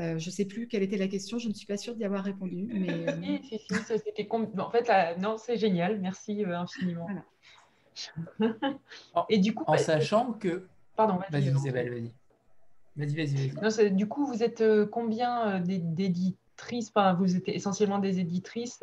Euh, 0.00 0.18
je 0.18 0.26
ne 0.26 0.32
sais 0.32 0.46
plus 0.46 0.66
quelle 0.66 0.82
était 0.82 0.96
la 0.96 1.06
question, 1.06 1.38
je 1.38 1.46
ne 1.46 1.54
suis 1.54 1.64
pas 1.66 1.76
sûre 1.76 1.94
d'y 1.94 2.04
avoir 2.04 2.24
répondu. 2.24 2.68
Mais... 2.72 3.40
En 4.58 4.70
fait, 4.72 4.90
non, 5.20 5.36
c'est 5.38 5.56
génial, 5.56 6.00
merci 6.00 6.44
euh, 6.44 6.58
infiniment. 6.58 7.06
et 9.28 9.38
du 9.38 9.54
coup, 9.54 9.62
en 9.68 9.72
bah, 9.72 9.78
sachant 9.78 10.32
que. 10.32 10.66
Pardon, 10.96 11.20
vas-y, 11.30 11.50
Isabelle, 11.50 11.88
vas-y. 11.88 12.12
Vas-y, 12.96 13.52
vas-y. 13.52 13.92
du 13.92 14.08
coup, 14.08 14.26
vous 14.26 14.42
êtes 14.42 14.60
euh, 14.60 14.86
combien 14.86 15.60
d'éditrices? 15.60 16.90
Enfin, 16.92 17.14
Vous 17.14 17.36
êtes 17.36 17.48
essentiellement 17.48 18.00
des 18.00 18.18
éditrices 18.18 18.82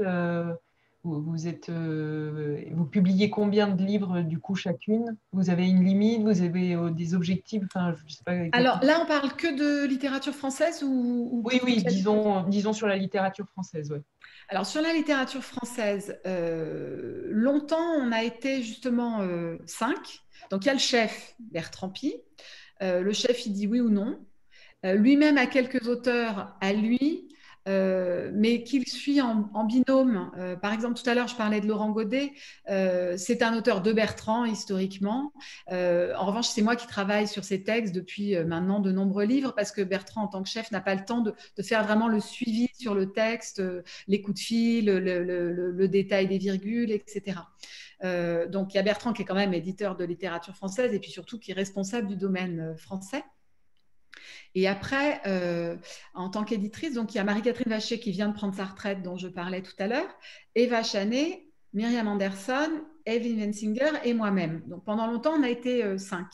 vous, 1.15 1.47
êtes, 1.47 1.69
euh, 1.69 2.63
vous 2.71 2.85
publiez 2.85 3.29
combien 3.29 3.67
de 3.67 3.83
livres 3.83 4.21
du 4.21 4.39
coup 4.39 4.55
chacune? 4.55 5.17
Vous 5.31 5.49
avez 5.49 5.67
une 5.67 5.83
limite? 5.83 6.21
Vous 6.21 6.41
avez 6.41 6.75
euh, 6.75 6.89
des 6.89 7.15
objectifs? 7.15 7.63
Enfin, 7.65 7.93
je 8.05 8.13
sais 8.13 8.23
pas 8.23 8.33
Alors 8.51 8.79
là, 8.83 8.99
on 9.01 9.05
parle 9.05 9.33
que 9.35 9.47
de 9.55 9.87
littérature 9.87 10.33
française 10.33 10.83
ou, 10.83 11.41
Oui, 11.45 11.59
oui, 11.63 11.83
disons, 11.83 12.43
disons 12.43 12.73
sur 12.73 12.87
la 12.87 12.95
littérature 12.95 13.47
française. 13.47 13.91
Ouais. 13.91 14.01
Alors 14.49 14.65
sur 14.65 14.81
la 14.81 14.93
littérature 14.93 15.43
française, 15.43 16.17
euh, 16.25 17.27
longtemps 17.29 17.93
on 17.99 18.11
a 18.11 18.23
été 18.23 18.61
justement 18.61 19.21
cinq. 19.65 20.19
Donc 20.51 20.63
il 20.63 20.67
y 20.67 20.71
a 20.71 20.73
le 20.73 20.79
chef 20.79 21.35
Bertrand 21.39 21.89
Pi. 21.89 22.15
le 22.81 23.11
chef 23.11 23.45
il 23.45 23.53
dit 23.53 23.67
oui 23.67 23.81
ou 23.81 23.89
non. 23.89 24.19
Lui-même 24.83 25.37
a 25.37 25.47
quelques 25.47 25.87
auteurs 25.87 26.55
à 26.61 26.71
lui 26.71 27.26
euh, 27.67 28.31
mais 28.33 28.63
qu'il 28.63 28.87
suit 28.87 29.21
en, 29.21 29.63
binôme. 29.65 30.31
Euh, 30.37 30.55
par 30.55 30.73
exemple, 30.73 30.99
tout 30.99 31.09
à 31.09 31.13
l'heure, 31.13 31.27
je 31.27 31.35
parlais 31.35 31.59
de 31.59 31.67
Laurent 31.67 31.91
Godet. 31.91 32.33
Euh, 32.69 33.15
c'est 33.17 33.41
un 33.41 33.55
auteur 33.57 33.81
de 33.81 33.91
Bertrand, 33.91 34.45
historiquement. 34.45 35.33
en 35.69 36.25
revanche, 36.25 36.47
c'est 36.47 36.61
moi 36.61 36.75
qui 36.75 36.87
travaille 36.87 37.27
sur 37.27 37.43
ces 37.43 37.63
textes 37.63 37.93
depuis 37.93 38.35
maintenant 38.45 38.79
de 38.79 38.91
nombreux 38.91 39.25
livres, 39.25 39.53
parce 39.55 39.71
que 39.71 39.81
Bertrand, 39.81 40.23
en 40.23 40.27
tant 40.27 40.43
que 40.43 40.49
chef, 40.49 40.71
n'a 40.71 40.81
pas 40.81 40.95
le 40.95 41.03
temps 41.03 41.21
de, 41.21 41.33
faire 41.61 41.83
vraiment 41.83 42.07
le 42.07 42.19
suivi 42.19 42.69
sur 42.77 42.95
le 42.95 43.11
texte, 43.11 43.61
les 44.07 44.21
coups 44.21 44.39
de 44.39 44.43
fil, 44.43 44.85
le, 44.85 45.87
détail 45.87 46.27
des 46.27 46.37
virgules, 46.37 46.91
etc. 46.91 47.39
donc, 48.49 48.73
il 48.73 48.77
y 48.77 48.79
a 48.79 48.83
Bertrand 48.83 49.13
qui 49.13 49.23
est 49.23 49.25
quand 49.25 49.35
même 49.35 49.53
éditeur 49.53 49.95
de 49.95 50.05
littérature 50.05 50.55
française 50.55 50.93
et 50.93 50.99
puis 50.99 51.11
surtout 51.11 51.39
qui 51.39 51.51
est 51.51 51.55
responsable 51.55 52.07
du 52.07 52.15
domaine 52.15 52.75
français. 52.77 53.23
Et 54.55 54.67
après, 54.67 55.21
euh, 55.25 55.77
en 56.13 56.29
tant 56.29 56.43
qu'éditrice, 56.43 56.93
donc 56.93 57.13
il 57.13 57.17
y 57.17 57.19
a 57.19 57.23
Marie-Catherine 57.23 57.69
Vacher 57.69 57.99
qui 57.99 58.11
vient 58.11 58.29
de 58.29 58.33
prendre 58.33 58.55
sa 58.55 58.65
retraite, 58.65 59.01
dont 59.01 59.17
je 59.17 59.27
parlais 59.27 59.61
tout 59.61 59.75
à 59.79 59.87
l'heure, 59.87 60.09
Eva 60.55 60.83
Chanet, 60.83 61.45
Myriam 61.73 62.07
Anderson 62.07 62.69
Evelyn 63.07 63.37
Wensinger 63.39 63.91
et 64.03 64.13
moi-même. 64.13 64.61
Donc 64.67 64.83
pendant 64.83 65.07
longtemps, 65.07 65.33
on 65.39 65.43
a 65.43 65.49
été 65.49 65.83
euh, 65.83 65.97
cinq. 65.97 66.27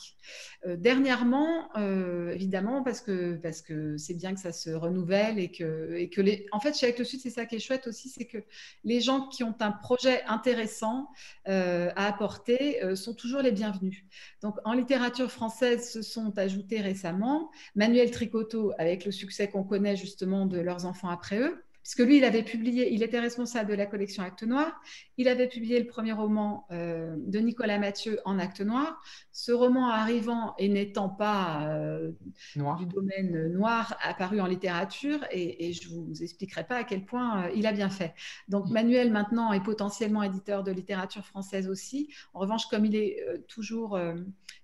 Euh, 0.66 0.76
dernièrement, 0.76 1.70
euh, 1.76 2.32
évidemment, 2.32 2.82
parce 2.82 3.00
que 3.00 3.36
parce 3.36 3.62
que 3.62 3.96
c'est 3.96 4.14
bien 4.14 4.34
que 4.34 4.40
ça 4.40 4.52
se 4.52 4.70
renouvelle 4.70 5.38
et 5.38 5.50
que 5.50 5.94
et 5.94 6.10
que 6.10 6.20
les. 6.20 6.46
En 6.50 6.58
fait, 6.58 6.76
chez 6.76 6.88
Actes 6.88 7.04
Sud, 7.04 7.20
c'est 7.20 7.30
ça 7.30 7.46
qui 7.46 7.56
est 7.56 7.60
chouette 7.60 7.86
aussi, 7.86 8.08
c'est 8.08 8.24
que 8.26 8.38
les 8.82 9.00
gens 9.00 9.28
qui 9.28 9.44
ont 9.44 9.54
un 9.60 9.70
projet 9.70 10.22
intéressant 10.24 11.08
à 11.46 12.06
apporter 12.06 12.80
sont 12.96 13.14
toujours 13.14 13.40
les 13.40 13.52
bienvenus. 13.52 14.04
Donc 14.42 14.56
en 14.64 14.72
littérature 14.72 15.30
française, 15.30 15.90
se 15.90 16.02
sont 16.02 16.36
ajoutés 16.38 16.80
récemment 16.80 17.50
Manuel 17.76 18.10
Tricoteau 18.10 18.72
avec 18.78 19.04
le 19.04 19.12
succès 19.12 19.48
qu'on 19.48 19.64
connaît 19.64 19.96
justement 19.96 20.46
de 20.46 20.58
leurs 20.58 20.86
enfants 20.86 21.08
après 21.08 21.38
eux 21.38 21.64
puisque 21.84 21.98
lui, 21.98 22.16
il 22.16 22.24
avait 22.24 22.42
publié, 22.42 22.92
il 22.94 23.02
était 23.02 23.20
responsable 23.20 23.70
de 23.70 23.74
la 23.74 23.84
collection 23.84 24.22
Acte 24.22 24.42
Noir, 24.42 24.80
il 25.18 25.28
avait 25.28 25.48
publié 25.48 25.78
le 25.78 25.86
premier 25.86 26.12
roman 26.12 26.66
euh, 26.70 27.14
de 27.18 27.38
Nicolas 27.40 27.78
Mathieu 27.78 28.18
en 28.24 28.38
Acte 28.38 28.62
Noir. 28.62 29.02
Ce 29.32 29.52
roman 29.52 29.90
arrivant 29.90 30.54
et 30.58 30.68
n'étant 30.70 31.10
pas 31.10 31.68
euh, 31.68 32.10
du 32.56 32.86
domaine 32.86 33.52
noir, 33.52 33.98
apparu 34.02 34.40
en 34.40 34.46
littérature, 34.46 35.26
et, 35.30 35.74
je 35.74 35.90
ne 35.90 35.94
vous 35.94 36.22
expliquerai 36.22 36.64
pas 36.64 36.76
à 36.76 36.84
quel 36.84 37.04
point 37.04 37.44
euh, 37.44 37.50
il 37.54 37.66
a 37.66 37.72
bien 37.72 37.90
fait. 37.90 38.14
Donc 38.48 38.70
Manuel, 38.70 39.12
maintenant, 39.12 39.52
est 39.52 39.62
potentiellement 39.62 40.22
éditeur 40.22 40.62
de 40.62 40.72
littérature 40.72 41.26
française 41.26 41.68
aussi. 41.68 42.08
En 42.32 42.40
revanche, 42.40 42.66
comme 42.66 42.86
il 42.86 42.96
est 42.96 43.22
toujours 43.46 43.98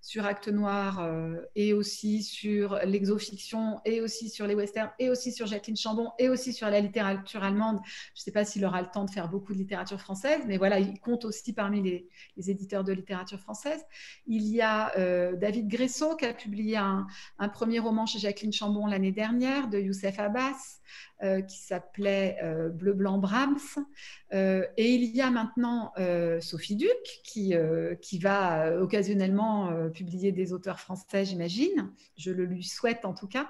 sur 0.01 0.25
Acte 0.25 0.49
Noir 0.49 1.07
et 1.55 1.75
aussi 1.75 2.23
sur 2.23 2.77
l'exofiction, 2.87 3.81
et 3.85 4.01
aussi 4.01 4.31
sur 4.31 4.47
les 4.47 4.55
westerns, 4.55 4.91
et 4.99 5.11
aussi 5.11 5.33
sur 5.33 5.47
Jacqueline 5.47 5.77
Chambon, 5.77 6.13
et 6.19 6.31
aussi 6.31 6.55
sur 6.55 6.71
la 6.71 6.81
littérature, 6.81 7.10
allemande. 7.35 7.81
Je 8.15 8.20
ne 8.20 8.24
sais 8.24 8.32
pas 8.32 8.45
s'il 8.45 8.65
aura 8.65 8.82
le 8.82 8.89
temps 8.89 9.05
de 9.05 9.11
faire 9.11 9.28
beaucoup 9.28 9.53
de 9.53 9.59
littérature 9.59 10.01
française, 10.01 10.43
mais 10.47 10.59
voilà, 10.59 10.78
il 10.78 10.99
compte 11.01 11.24
aussi 11.24 11.53
parmi 11.53 11.82
les, 11.82 12.51
éditeurs 12.51 12.85
de 12.85 12.93
littérature 12.93 13.39
française. 13.39 13.85
Il 14.27 14.45
y 14.49 14.61
a 14.61 14.97
euh, 14.99 15.37
David 15.37 15.69
Gressot 15.69 16.16
qui 16.16 16.24
a 16.24 16.32
publié 16.32 16.77
un, 16.77 17.07
premier 17.53 17.78
roman 17.78 18.07
chez 18.07 18.19
Jacqueline 18.19 18.53
Chambon 18.53 18.87
l'année 18.87 19.12
dernière 19.12 19.69
de 19.69 19.78
Youssef 19.78 20.19
Abbas. 20.19 20.81
Euh, 21.23 21.43
qui 21.43 21.59
s'appelait 21.59 22.39
euh, 22.43 22.69
Bleu 22.70 22.95
Blanc 22.95 23.19
Brahms. 23.19 23.85
et 24.32 24.66
il 24.77 25.05
y 25.15 25.20
a 25.20 25.31
maintenant 25.31 25.93
Sophie 26.41 26.77
Duc 26.77 26.89
qui, 27.23 27.55
qui 28.01 28.19
va 28.19 28.81
occasionnellement 28.81 29.91
publier 29.91 30.32
des 30.32 30.53
auteurs 30.53 30.81
français, 30.81 31.24
j'imagine. 31.24 31.93
Je 32.16 32.32
le 32.32 32.45
lui 32.45 32.65
souhaite 32.65 33.05
en 33.05 33.15
tout 33.15 33.28
cas. 33.28 33.49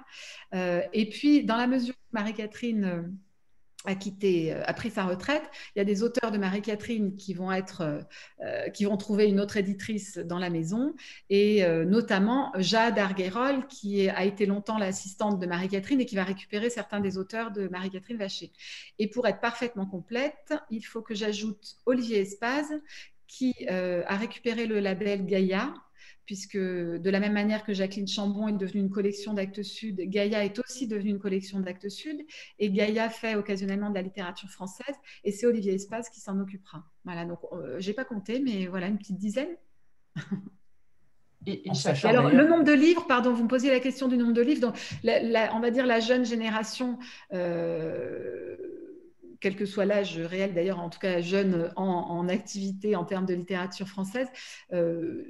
et 0.53 1.09
puis, 1.11 1.45
dans 1.45 1.57
la 1.57 1.66
mesure 1.66 1.95
où 1.95 2.16
Marie-Catherine 2.16 3.16
a 3.85 3.94
quitté, 3.94 4.52
euh, 4.52 4.62
a 4.66 4.74
pris 4.74 4.90
sa 4.90 5.05
retraite. 5.05 5.43
Il 5.74 5.78
y 5.78 5.82
a 5.82 5.85
des 5.85 6.02
auteurs 6.02 6.31
de 6.31 6.39
Marie-Catherine 6.39 7.16
qui 7.16 7.35
vont 7.35 7.51
être, 7.51 7.81
euh, 7.81 8.01
euh, 8.44 8.69
qui 8.69 8.85
vont 8.85 8.97
trouver 8.97 9.27
une 9.27 9.40
autre 9.40 9.57
éditrice 9.57 10.19
dans 10.19 10.39
la 10.39 10.51
maison, 10.51 10.94
et 11.28 11.65
notamment 11.86 12.52
Jade 12.59 12.98
Arguerol, 12.98 13.66
qui 13.69 14.09
a 14.09 14.24
été 14.24 14.47
longtemps 14.47 14.78
l'assistante 14.78 15.39
de 15.39 15.47
Marie-Catherine 15.47 16.01
et 16.01 16.07
qui 16.07 16.16
va 16.16 16.24
récupérer 16.24 16.70
certains 16.70 17.01
des 17.01 17.19
auteurs 17.19 17.51
de 17.51 17.69
Marie-Catherine 17.69 18.16
Vacher. 18.16 18.52
Et 18.98 19.09
pour 19.09 19.27
être 19.27 19.40
parfaitement 19.40 19.86
complète, 19.86 20.55
il 20.70 20.82
faut 20.82 21.02
que 21.02 21.15
j'ajoute 21.15 21.77
Olivier 21.86 22.20
Espaz, 22.20 22.66
qui 23.27 23.55
a 23.69 24.16
récupéré 24.16 24.66
le 24.66 24.81
label 24.81 25.27
Gaïa, 25.27 25.73
puisque 26.31 26.57
de 26.57 27.11
la 27.11 27.19
même 27.19 27.32
manière 27.32 27.65
que 27.65 27.73
Jacqueline 27.73 28.07
Chambon 28.07 28.47
est 28.47 28.52
devenue 28.52 28.82
une 28.82 28.90
collection 28.90 29.35
d'actes 29.35 29.65
sud, 29.65 30.01
Gaïa 30.09 30.44
est 30.44 30.61
aussi 30.61 30.86
devenue 30.86 31.11
une 31.11 31.19
collection 31.19 31.59
d'actes 31.59 31.89
sud, 31.89 32.24
et 32.61 32.70
Gaïa 32.70 33.11
fait 33.11 33.35
occasionnellement 33.35 33.90
de 33.90 33.97
la 33.97 34.02
littérature 34.02 34.48
française, 34.48 34.94
et 35.24 35.32
c'est 35.32 35.44
Olivier 35.47 35.74
Espace 35.74 36.09
qui 36.09 36.20
s'en 36.20 36.39
occupera. 36.39 36.85
Voilà, 37.05 37.24
donc 37.24 37.40
euh, 37.51 37.81
j'ai 37.81 37.94
pas 37.94 38.05
compté, 38.05 38.39
mais 38.39 38.69
voilà, 38.69 38.86
une 38.86 38.97
petite 38.97 39.19
dizaine. 39.19 39.57
Et, 41.47 41.65
Alors, 42.05 42.28
le 42.28 42.47
nombre 42.47 42.65
de 42.65 42.73
livres, 42.73 43.07
pardon, 43.09 43.32
vous 43.32 43.44
me 43.44 43.48
posiez 43.48 43.70
la 43.70 43.81
question 43.81 44.09
du 44.09 44.19
nombre 44.19 44.35
de 44.35 44.43
livres. 44.43 44.61
Donc, 44.61 44.77
on 45.05 45.61
va 45.61 45.70
dire 45.70 45.86
la 45.86 45.98
jeune 45.98 46.27
génération, 46.27 46.98
euh, 47.32 48.57
quel 49.40 49.57
que 49.57 49.65
soit 49.65 49.86
l'âge 49.86 50.19
réel 50.19 50.52
d'ailleurs, 50.52 50.78
en 50.78 50.90
tout 50.90 50.98
cas 50.98 51.23
jeune 51.23 51.73
en, 51.77 52.28
activité 52.28 52.94
en 52.94 53.07
termes 53.07 53.24
de 53.24 53.32
littérature 53.32 53.89
française, 53.89 54.28
euh, 54.74 55.24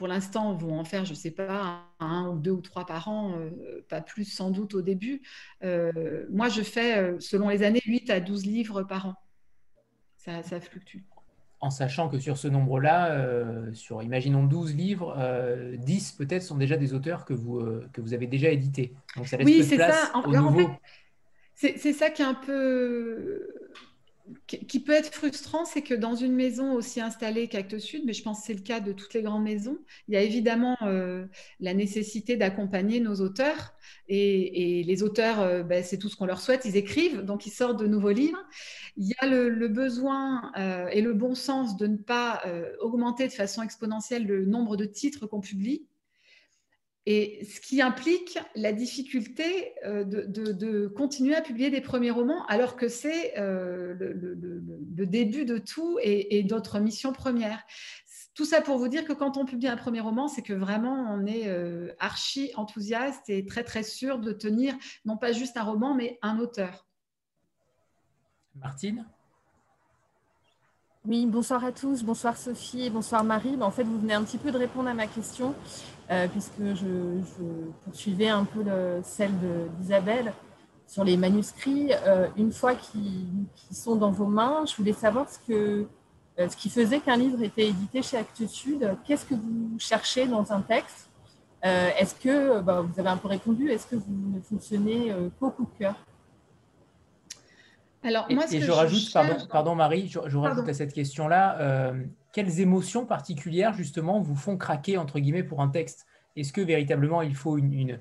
pour 0.00 0.08
l'instant, 0.08 0.54
vont 0.54 0.80
en 0.80 0.84
faire, 0.84 1.04
je 1.04 1.10
ne 1.10 1.14
sais 1.14 1.30
pas, 1.30 1.84
un 1.98 2.28
ou 2.28 2.38
deux 2.38 2.52
ou 2.52 2.62
trois 2.62 2.86
par 2.86 3.06
an, 3.08 3.34
euh, 3.36 3.84
pas 3.86 4.00
plus 4.00 4.24
sans 4.24 4.50
doute 4.50 4.74
au 4.74 4.80
début. 4.80 5.20
Euh, 5.62 6.24
moi, 6.30 6.48
je 6.48 6.62
fais, 6.62 6.96
euh, 6.96 7.20
selon 7.20 7.50
les 7.50 7.62
années, 7.62 7.82
8 7.84 8.08
à 8.08 8.18
12 8.18 8.46
livres 8.46 8.82
par 8.82 9.08
an. 9.08 9.14
Ça, 10.16 10.42
fluctue. 10.58 11.00
En 11.60 11.68
sachant 11.68 12.08
que 12.08 12.18
sur 12.18 12.38
ce 12.38 12.48
nombre-là, 12.48 13.74
sur, 13.74 14.02
imaginons 14.02 14.44
12 14.44 14.74
livres, 14.74 15.14
10 15.76 16.12
peut-être 16.12 16.44
sont 16.44 16.56
déjà 16.56 16.78
des 16.78 16.94
auteurs 16.94 17.26
que 17.26 17.34
vous, 17.34 17.62
que 17.92 18.00
vous 18.00 18.14
avez 18.14 18.26
déjà 18.26 18.48
édités. 18.48 18.94
Donc 19.16 19.28
ça 19.28 19.36
laisse 19.36 19.46
oui, 19.46 19.62
c'est 19.62 19.76
ça. 19.76 20.12
En, 20.14 20.54
fait, 20.54 21.76
c'est 21.76 21.92
ça 21.92 22.08
qui 22.08 22.22
est 22.22 22.24
un 22.24 22.32
peu 22.32 23.46
qui 24.46 24.80
peut 24.80 24.92
être 24.92 25.12
frustrant, 25.12 25.64
c'est 25.64 25.82
que 25.82 25.94
dans 25.94 26.14
une 26.14 26.34
maison 26.34 26.72
aussi 26.72 27.00
installée 27.00 27.48
qu'Actes 27.48 27.78
Sud, 27.78 28.02
mais 28.04 28.12
je 28.12 28.22
pense 28.22 28.40
que 28.40 28.46
c'est 28.46 28.54
le 28.54 28.60
cas 28.60 28.80
de 28.80 28.92
toutes 28.92 29.14
les 29.14 29.22
grandes 29.22 29.42
maisons, 29.42 29.78
il 30.08 30.14
y 30.14 30.16
a 30.16 30.22
évidemment 30.22 30.76
euh, 30.82 31.26
la 31.58 31.74
nécessité 31.74 32.36
d'accompagner 32.36 33.00
nos 33.00 33.16
auteurs. 33.16 33.74
Et, 34.08 34.84
les 34.84 35.02
auteurs, 35.02 35.40
euh, 35.40 35.62
ben, 35.62 35.82
c'est 35.82 35.98
tout 35.98 36.08
ce 36.08 36.16
qu'on 36.16 36.26
leur 36.26 36.40
souhaite, 36.40 36.64
ils 36.64 36.76
écrivent, 36.76 37.22
donc 37.22 37.46
ils 37.46 37.50
sortent 37.50 37.80
de 37.80 37.86
nouveaux 37.86 38.10
livres. 38.10 38.42
Il 38.96 39.08
y 39.08 39.14
a 39.18 39.26
le, 39.26 39.68
besoin 39.68 40.52
euh, 40.56 40.88
et 40.88 41.00
le 41.00 41.12
bon 41.12 41.34
sens 41.34 41.76
de 41.76 41.86
ne 41.86 41.96
pas 41.96 42.42
augmenter 42.80 43.26
de 43.26 43.32
façon 43.32 43.62
exponentielle 43.62 44.26
le 44.26 44.44
nombre 44.44 44.76
de 44.76 44.84
titres 44.84 45.26
qu'on 45.26 45.40
publie 45.40 45.86
Et 47.06 47.44
ce 47.44 47.60
qui 47.60 47.80
implique 47.80 48.38
la 48.54 48.72
difficulté 48.72 49.72
euh, 49.86 50.04
de, 50.04 50.86
continuer 50.88 51.34
à 51.34 51.40
publier 51.40 51.70
des 51.70 51.80
premiers 51.80 52.10
romans, 52.10 52.44
alors 52.46 52.76
que 52.76 52.88
c'est 52.88 53.38
euh, 53.38 53.94
le, 53.98 55.06
début 55.06 55.44
de 55.44 55.58
tout 55.58 55.98
et, 56.02 56.38
et 56.38 56.44
notre 56.44 56.78
mission 56.78 57.12
première. 57.12 57.64
Tout 58.34 58.44
ça 58.44 58.60
pour 58.60 58.78
vous 58.78 58.88
dire 58.88 59.04
que 59.04 59.12
quand 59.12 59.36
on 59.36 59.44
publie 59.44 59.68
un 59.68 59.76
premier 59.76 60.00
roman, 60.00 60.28
c'est 60.28 60.42
que 60.42 60.52
vraiment 60.52 61.06
on 61.10 61.26
est 61.26 61.48
euh, 61.48 61.92
archi 61.98 62.52
enthousiaste 62.54 63.28
et 63.28 63.44
très 63.44 63.64
très 63.64 63.82
sûr 63.82 64.18
de 64.18 64.32
tenir 64.32 64.74
non 65.04 65.16
pas 65.16 65.32
juste 65.32 65.56
un 65.56 65.62
roman, 65.62 65.94
mais 65.94 66.18
un 66.22 66.38
auteur. 66.38 66.86
Martine? 68.54 69.06
Oui, 71.06 71.26
bonsoir 71.26 71.64
à 71.64 71.72
tous, 71.72 72.02
bonsoir 72.02 72.36
Sophie 72.36 72.82
et 72.82 72.90
bonsoir 72.90 73.24
Marie. 73.24 73.56
Ben, 73.56 73.66
en 73.66 73.70
fait, 73.70 73.84
vous 73.84 73.98
venez 73.98 74.14
un 74.14 74.22
petit 74.22 74.38
peu 74.38 74.50
de 74.50 74.58
répondre 74.58 74.88
à 74.88 74.94
ma 74.94 75.06
question, 75.06 75.54
euh, 76.10 76.28
puisque 76.28 76.74
je, 76.74 77.30
poursuivais 77.84 78.28
un 78.28 78.44
peu 78.44 78.64
celle 79.02 79.32
d'Isabelle 79.78 80.32
sur 80.86 81.04
les 81.04 81.16
manuscrits. 81.16 81.92
Euh, 82.06 82.28
une 82.36 82.52
fois 82.52 82.74
qu'ils 82.74 83.46
sont 83.70 83.96
dans 83.96 84.10
vos 84.10 84.26
mains, 84.26 84.64
je 84.66 84.74
voulais 84.76 84.92
savoir 84.92 85.28
ce, 85.28 85.38
que, 85.38 85.86
euh, 86.38 86.48
ce 86.48 86.56
qui 86.56 86.68
faisait 86.68 87.00
qu'un 87.00 87.16
livre 87.16 87.42
était 87.42 87.68
édité 87.68 88.02
chez 88.02 88.16
Actes 88.16 88.46
Sud. 88.46 88.96
Qu'est-ce 89.04 89.24
que 89.24 89.34
vous 89.34 89.78
cherchez 89.78 90.26
dans 90.26 90.52
un 90.52 90.60
texte? 90.60 91.08
Est-ce 91.62 92.14
que, 92.14 92.60
ben, 92.60 92.80
vous 92.80 92.98
avez 92.98 93.10
un 93.10 93.18
peu 93.18 93.28
répondu, 93.28 93.70
est-ce 93.70 93.86
que 93.86 93.96
vous 93.96 94.32
ne 94.34 94.40
fonctionnez 94.40 95.14
qu'au 95.38 95.50
coup 95.50 95.66
de 95.66 95.78
cœur? 95.78 95.94
Alors, 98.02 98.26
moi, 98.30 98.44
et, 98.50 98.60
je 98.60 98.70
rajoute, 98.70 99.12
pardon, 99.12 99.74
Marie, 99.74 100.08
je, 100.08 100.36
rajoute 100.36 100.68
à 100.68 100.74
cette 100.74 100.92
question-là, 100.92 101.58
euh, 101.60 102.02
quelles 102.32 102.60
émotions 102.60 103.06
particulières 103.06 103.74
justement 103.74 104.20
vous 104.20 104.36
font 104.36 104.56
craquer 104.56 104.96
entre 104.98 105.18
guillemets 105.18 105.42
pour 105.42 105.60
un 105.60 105.68
texte? 105.68 106.06
Est-ce 106.36 106.52
que 106.52 106.60
véritablement 106.60 107.22
il 107.22 107.34
faut 107.34 107.58
une, 107.58 107.98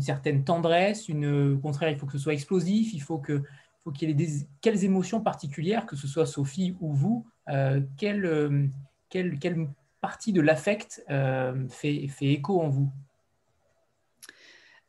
certaine 0.00 0.44
tendresse, 0.44 1.08
une, 1.08 1.54
au 1.54 1.58
contraire 1.58 1.90
il 1.90 1.98
faut 1.98 2.06
que 2.06 2.12
ce 2.12 2.18
soit 2.18 2.34
explosif, 2.34 2.92
il 2.94 3.02
faut 3.02 3.18
que 3.18 3.42
faut 3.84 3.92
qu'il 3.92 4.08
y 4.08 4.10
ait 4.10 4.14
des, 4.14 4.46
quelles 4.60 4.84
émotions 4.84 5.20
particulières, 5.20 5.86
que 5.86 5.96
ce 5.96 6.08
soit 6.08 6.26
Sophie 6.26 6.76
ou 6.80 6.92
vous, 6.92 7.26
euh, 7.48 7.80
euh, 8.02 8.66
quelle, 9.08 9.38
quelle, 9.40 9.68
partie 10.00 10.32
de 10.32 10.40
l'affect 10.40 11.04
fait, 11.70 12.06
fait 12.08 12.26
écho 12.26 12.60
en 12.60 12.68
vous? 12.68 12.92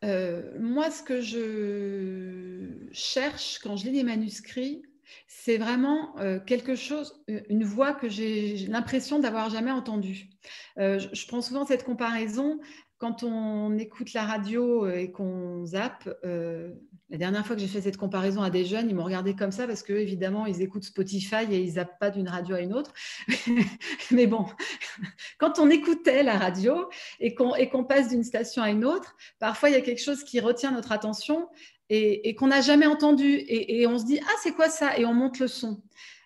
Euh, 0.04 0.58
moi, 0.60 0.90
ce 0.92 1.04
que 1.04 1.20
je 1.22 2.88
cherche 2.92 3.60
quand 3.60 3.76
je 3.76 3.86
lis 3.86 3.92
des 3.92 4.04
manuscrits, 4.04 4.84
c'est 5.28 5.58
vraiment 5.58 6.18
euh, 6.20 6.40
quelque 6.40 6.76
chose, 6.76 7.24
une 7.28 7.64
voix 7.64 7.94
que 7.94 8.10
j'ai 8.10 8.58
l'impression 8.68 9.20
d'avoir 9.20 9.50
jamais 9.50 9.72
entendue. 9.72 10.30
Euh, 10.78 11.00
je, 11.00 11.28
prends 11.28 11.42
souvent 11.42 11.66
cette 11.66 11.84
comparaison 11.84 12.60
quand 12.98 13.24
on 13.24 13.78
écoute 13.78 14.14
la 14.14 14.24
radio 14.24 14.90
et 14.90 15.12
qu'on 15.12 15.66
zappe, 15.66 16.10
la 17.10 17.18
dernière 17.18 17.46
fois 17.46 17.56
que 17.56 17.62
j'ai 17.62 17.68
fait 17.68 17.82
cette 17.82 17.98
comparaison 17.98 18.44
à 18.44 18.52
des 18.52 18.66
jeunes, 18.66 18.88
ils 18.88 18.96
m'ont 18.96 19.04
regardé 19.04 19.36
comme 19.36 19.52
ça 19.52 19.66
parce 19.66 19.82
que 19.82 19.94
évidemment 19.94 20.46
ils 20.46 20.62
écoutent 20.62 20.84
Spotify 20.84 21.46
et 21.50 21.60
ils 21.60 21.72
zappent 21.72 21.98
pas 21.98 22.12
d'une 22.12 22.30
radio 22.30 22.56
à 22.56 22.62
une 22.62 22.74
autre. 22.74 22.94
Mais 24.12 24.28
bon, 24.28 24.46
quand 25.40 25.58
on 25.58 25.70
écoutait 25.70 26.22
la 26.22 26.38
radio 26.38 26.88
et 27.20 27.34
qu'on 27.34 27.84
passe 27.84 28.10
d'une 28.10 28.24
station 28.24 28.62
à 28.62 28.70
une 28.70 28.86
autre, 28.86 29.16
parfois 29.40 29.70
il 29.70 29.74
y 29.74 29.76
a 29.76 29.82
quelque 29.82 30.02
chose 30.02 30.24
qui 30.24 30.40
retient 30.40 30.72
notre 30.72 30.92
attention 30.92 31.48
et, 31.90 32.36
qu'on 32.36 32.48
n'a 32.48 32.62
jamais 32.62 32.86
entendu 32.86 33.44
et, 33.48 33.86
on 33.88 33.98
se 33.98 34.06
dit 34.06 34.20
ah 34.22 34.34
c'est 34.44 34.52
quoi 34.52 34.70
ça? 34.70 34.98
Et 34.98 35.06
on 35.06 35.14
monte 35.14 35.40
le 35.40 35.48
son. 35.48 35.82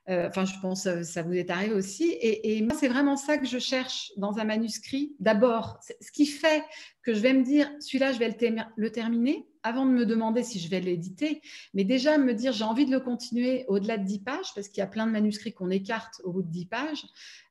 Euh, 0.10 0.27
enfin, 0.27 0.44
je 0.44 0.53
pense 0.61 0.84
que 0.84 0.90
euh, 0.90 1.03
ça 1.03 1.22
vous 1.22 1.34
est 1.34 1.49
arrivé 1.49 1.73
aussi. 1.73 2.18
Et, 2.22 2.61
moi, 2.61 2.76
c'est 2.77 2.90
vraiment 2.90 3.15
ça 3.15 3.38
que 3.38 3.45
je 3.45 3.57
cherche 3.57 4.11
dans 4.18 4.38
un 4.38 4.44
manuscrit. 4.44 5.15
D'abord, 5.19 5.80
ce 6.02 6.11
qui 6.11 6.26
fait 6.26 6.64
que 7.03 7.14
je 7.14 7.19
vais 7.19 7.34
me 7.34 7.44
dire, 7.44 7.72
celui-là, 7.80 8.11
je 8.11 8.19
vais 8.19 8.35
le 8.76 8.91
terminer, 8.91 9.48
avant 9.64 9.85
de 9.85 9.91
me 9.91 10.06
demander 10.06 10.44
si 10.44 10.60
je 10.60 10.69
vais 10.69 10.81
l'éditer, 10.81 11.41
mais 11.73 11.85
déjà 11.85 12.18
me 12.18 12.34
dire 12.34 12.52
j'ai 12.52 12.65
envie 12.65 12.85
de 12.85 12.91
le 12.91 12.99
continuer 12.99 13.64
au-delà 13.69 13.98
de 13.98 14.06
10 14.06 14.19
pages, 14.19 14.53
parce 14.56 14.68
qu'il 14.68 14.80
y 14.80 14.84
a 14.84 14.88
plein 14.88 15.07
de 15.07 15.11
manuscrits 15.11 15.53
qu'on 15.53 15.69
écarte 15.69 16.19
au 16.26 16.34
bout 16.34 16.44
de 16.44 16.52
10 16.52 16.65
pages, 16.65 17.06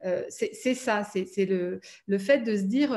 euh, 0.04 0.22
c'est 0.28 0.74
ça, 0.74 1.04
c'est 1.04 1.46
le, 1.46 1.80
fait 2.18 2.40
de 2.40 2.54
se 2.54 2.62
dire 2.62 2.90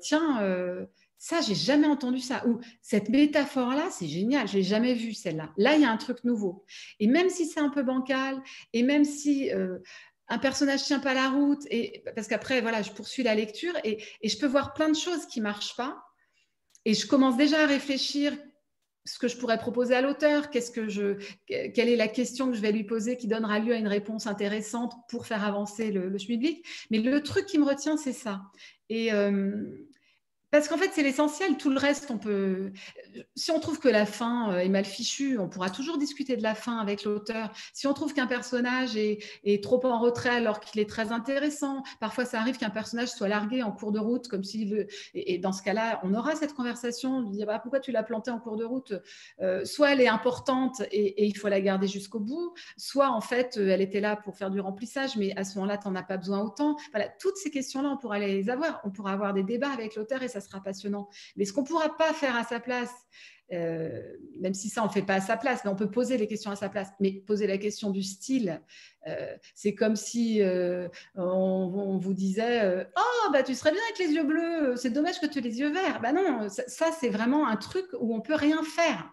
tiens, 0.00 0.86
ça, 1.22 1.40
j'ai 1.40 1.54
jamais 1.54 1.86
entendu 1.86 2.18
ça, 2.18 2.44
ou 2.48 2.58
cette 2.80 3.08
métaphore-là, 3.08 3.90
c'est 3.92 4.08
génial, 4.08 4.48
je 4.48 4.54
l'ai 4.54 4.64
jamais 4.64 4.92
vu 4.92 5.14
celle-là. 5.14 5.52
Là, 5.56 5.76
il 5.76 5.82
y 5.82 5.84
a 5.84 5.88
un 5.88 5.96
truc 5.96 6.24
nouveau. 6.24 6.64
Et 6.98 7.06
même 7.06 7.30
si 7.30 7.46
c'est 7.46 7.60
un 7.60 7.68
peu 7.68 7.84
bancal, 7.84 8.42
et 8.72 8.82
même 8.82 9.04
si 9.04 9.48
un 10.26 10.38
personnage 10.38 10.82
tient 10.82 10.98
pas 10.98 11.14
la 11.14 11.28
route, 11.28 11.64
et 11.70 12.02
parce 12.16 12.26
qu'après, 12.26 12.60
voilà, 12.60 12.82
je 12.82 12.90
poursuis 12.90 13.22
la 13.22 13.36
lecture 13.36 13.72
et, 13.84 14.02
je 14.24 14.36
peux 14.36 14.48
voir 14.48 14.74
plein 14.74 14.88
de 14.88 14.96
choses 14.96 15.26
qui 15.26 15.40
marchent 15.40 15.76
pas. 15.76 16.02
Et 16.84 16.92
je 16.92 17.06
commence 17.06 17.36
déjà 17.36 17.62
à 17.62 17.66
réfléchir 17.66 18.36
ce 19.04 19.20
que 19.20 19.28
je 19.28 19.36
pourrais 19.36 19.58
proposer 19.58 19.94
à 19.94 20.00
l'auteur, 20.00 20.50
que 20.50 20.88
je, 20.88 21.18
quelle 21.46 21.88
est 21.88 21.94
la 21.94 22.08
question 22.08 22.48
que 22.48 22.56
je 22.56 22.60
vais 22.60 22.72
lui 22.72 22.82
poser 22.82 23.16
qui 23.16 23.28
donnera 23.28 23.60
lieu 23.60 23.74
à 23.74 23.76
une 23.76 23.86
réponse 23.86 24.26
intéressante 24.26 24.92
pour 25.08 25.24
faire 25.26 25.44
avancer 25.44 25.92
le, 25.92 26.08
le 26.08 26.18
Mais 26.90 26.98
le 26.98 27.22
truc 27.22 27.46
qui 27.46 27.58
me 27.58 27.64
retient, 27.64 27.96
c'est 27.96 28.12
ça. 28.12 28.42
Et, 28.88 29.12
euh, 29.12 29.62
parce 30.52 30.68
qu'en 30.68 30.76
fait, 30.76 30.90
c'est 30.92 31.02
l'essentiel. 31.02 31.56
Tout 31.56 31.70
le 31.70 31.78
reste, 31.78 32.10
on 32.10 32.18
peut. 32.18 32.72
Si 33.34 33.50
on 33.50 33.58
trouve 33.58 33.80
que 33.80 33.88
la 33.88 34.04
fin 34.04 34.52
euh, 34.52 34.58
est 34.58 34.68
mal 34.68 34.84
fichue, 34.84 35.38
on 35.38 35.48
pourra 35.48 35.70
toujours 35.70 35.96
discuter 35.96 36.36
de 36.36 36.42
la 36.42 36.54
fin 36.54 36.76
avec 36.76 37.04
l'auteur. 37.04 37.50
Si 37.72 37.86
on 37.86 37.94
trouve 37.94 38.12
qu'un 38.12 38.26
personnage 38.26 38.94
est, 38.94 39.22
trop 39.62 39.80
en 39.86 39.98
retrait 39.98 40.28
alors 40.28 40.60
qu'il 40.60 40.78
est 40.78 40.88
très 40.88 41.10
intéressant, 41.10 41.82
parfois 42.00 42.26
ça 42.26 42.38
arrive 42.38 42.58
qu'un 42.58 42.68
personnage 42.68 43.08
soit 43.08 43.28
largué 43.28 43.62
en 43.62 43.72
cours 43.72 43.92
de 43.92 43.98
route, 43.98 44.28
comme 44.28 44.44
si. 44.44 44.70
Et, 45.14 45.38
dans 45.38 45.52
ce 45.52 45.62
cas-là, 45.62 46.00
on 46.02 46.12
aura 46.12 46.36
cette 46.36 46.52
conversation, 46.52 47.22
lui 47.22 47.30
dire 47.30 47.46
bah, 47.46 47.58
pourquoi 47.58 47.80
tu 47.80 47.90
l'as 47.90 48.02
planté 48.02 48.30
en 48.30 48.38
cours 48.38 48.58
de 48.58 48.64
route? 48.64 48.92
Euh, 49.40 49.64
Soit 49.64 49.92
elle 49.92 50.02
est 50.02 50.08
importante 50.08 50.82
et, 50.92 51.24
il 51.24 51.34
faut 51.34 51.48
la 51.48 51.62
garder 51.62 51.88
jusqu'au 51.88 52.20
bout, 52.20 52.52
soit 52.76 53.08
en 53.08 53.22
fait, 53.22 53.56
euh, 53.56 53.70
elle 53.70 53.80
était 53.80 54.00
là 54.00 54.16
pour 54.16 54.36
faire 54.36 54.50
du 54.50 54.60
remplissage, 54.60 55.16
mais 55.16 55.34
à 55.34 55.44
ce 55.44 55.54
moment-là, 55.54 55.78
tu 55.78 55.88
n'en 55.88 55.94
as 55.94 56.02
pas 56.02 56.18
besoin 56.18 56.40
autant. 56.42 56.76
Voilà, 56.92 57.08
toutes 57.08 57.38
ces 57.38 57.50
questions-là, 57.50 57.88
on 57.88 57.96
pourra 57.96 58.18
les 58.18 58.50
avoir. 58.50 58.82
On 58.84 58.90
pourra 58.90 59.12
avoir 59.12 59.32
des 59.32 59.44
débats 59.44 59.70
avec 59.70 59.96
l'auteur 59.96 60.22
et 60.22 60.28
ça 60.28 60.41
sera 60.42 60.62
passionnant. 60.62 61.08
Mais 61.36 61.44
ce 61.44 61.52
qu'on 61.52 61.62
ne 61.62 61.66
pourra 61.66 61.96
pas 61.96 62.12
faire 62.12 62.36
à 62.36 62.44
sa 62.44 62.60
place, 62.60 62.92
euh, 63.52 64.00
même 64.40 64.54
si 64.54 64.68
ça 64.68 64.82
on 64.82 64.86
ne 64.86 64.92
fait 64.92 65.02
pas 65.02 65.14
à 65.14 65.20
sa 65.20 65.36
place, 65.36 65.60
mais 65.64 65.70
on 65.70 65.76
peut 65.76 65.90
poser 65.90 66.16
les 66.16 66.26
questions 66.26 66.50
à 66.50 66.56
sa 66.56 66.68
place. 66.68 66.88
Mais 67.00 67.12
poser 67.12 67.46
la 67.46 67.58
question 67.58 67.90
du 67.90 68.02
style, 68.02 68.60
euh, 69.06 69.36
c'est 69.54 69.74
comme 69.74 69.96
si 69.96 70.42
euh, 70.42 70.88
on, 71.14 71.98
vous 71.98 72.14
disait 72.14 72.86
Oh, 72.96 73.30
bah, 73.32 73.42
tu 73.42 73.54
serais 73.54 73.72
bien 73.72 73.80
avec 73.90 73.98
les 73.98 74.14
yeux 74.14 74.24
bleus, 74.24 74.76
c'est 74.76 74.90
dommage 74.90 75.20
que 75.20 75.26
tu 75.26 75.38
aies 75.38 75.42
les 75.42 75.60
yeux 75.60 75.72
verts. 75.72 76.00
Bah 76.00 76.12
non, 76.12 76.48
ça, 76.48 76.62
ça 76.66 76.90
c'est 76.98 77.10
vraiment 77.10 77.46
un 77.46 77.56
truc 77.56 77.86
où 78.00 78.14
on 78.14 78.20
peut 78.20 78.34
rien 78.34 78.62
faire. 78.62 79.12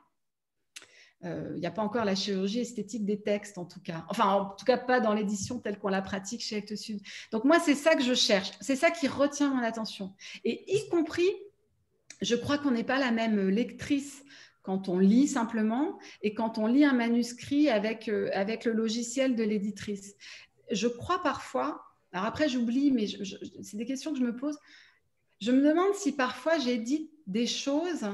Il 1.23 1.59
n'y 1.59 1.65
a 1.65 1.71
pas 1.71 1.81
encore 1.81 2.05
la 2.05 2.15
chirurgie 2.15 2.59
esthétique 2.59 3.05
des 3.05 3.19
textes, 3.19 3.57
en 3.57 3.65
tout 3.65 3.81
cas. 3.81 4.05
Enfin, 4.09 4.31
en 4.31 4.45
tout 4.45 4.63
cas, 4.63 4.77
pas 4.77 5.01
dans 5.01 5.13
l'édition 5.13 5.59
telle 5.59 5.77
qu'on 5.77 5.89
la 5.89 6.01
pratique 6.01 6.41
chez 6.41 6.57
Actes 6.57 6.77
Sud. 6.77 7.01
Donc, 7.31 7.43
moi, 7.43 7.59
c'est 7.59 7.75
ça 7.75 7.95
que 7.95 8.03
je 8.03 8.13
cherche. 8.13 8.51
C'est 8.61 8.77
ça 8.77 8.89
qui 8.89 9.07
retient 9.07 9.53
mon 9.53 9.61
attention. 9.61 10.13
Et 10.45 10.63
y 10.73 10.87
compris, 10.89 11.29
je 12.21 12.35
crois 12.35 12.57
qu'on 12.57 12.71
n'est 12.71 12.83
pas 12.83 12.99
la 12.99 13.11
même 13.11 13.49
lectrice 13.49 14.23
quand 14.61 14.89
on 14.89 14.99
lit 14.99 15.27
simplement 15.27 15.97
et 16.21 16.33
quand 16.33 16.57
on 16.57 16.67
lit 16.67 16.85
un 16.85 16.93
manuscrit 16.93 17.69
avec, 17.69 18.09
euh, 18.09 18.29
avec 18.33 18.65
le 18.65 18.71
logiciel 18.71 19.35
de 19.35 19.43
l'éditrice. 19.43 20.15
Je 20.69 20.87
crois 20.87 21.23
parfois, 21.23 21.81
alors 22.11 22.25
après 22.25 22.49
j'oublie, 22.49 22.91
mais 22.91 23.07
c'est 23.63 23.77
des 23.77 23.85
questions 23.85 24.13
que 24.13 24.19
je 24.19 24.23
me 24.23 24.35
pose, 24.35 24.57
je 25.41 25.51
me 25.51 25.61
demande 25.67 25.93
si 25.95 26.15
parfois 26.15 26.57
j'ai 26.59 26.77
dit 26.77 27.09
des 27.25 27.47
choses 27.47 28.07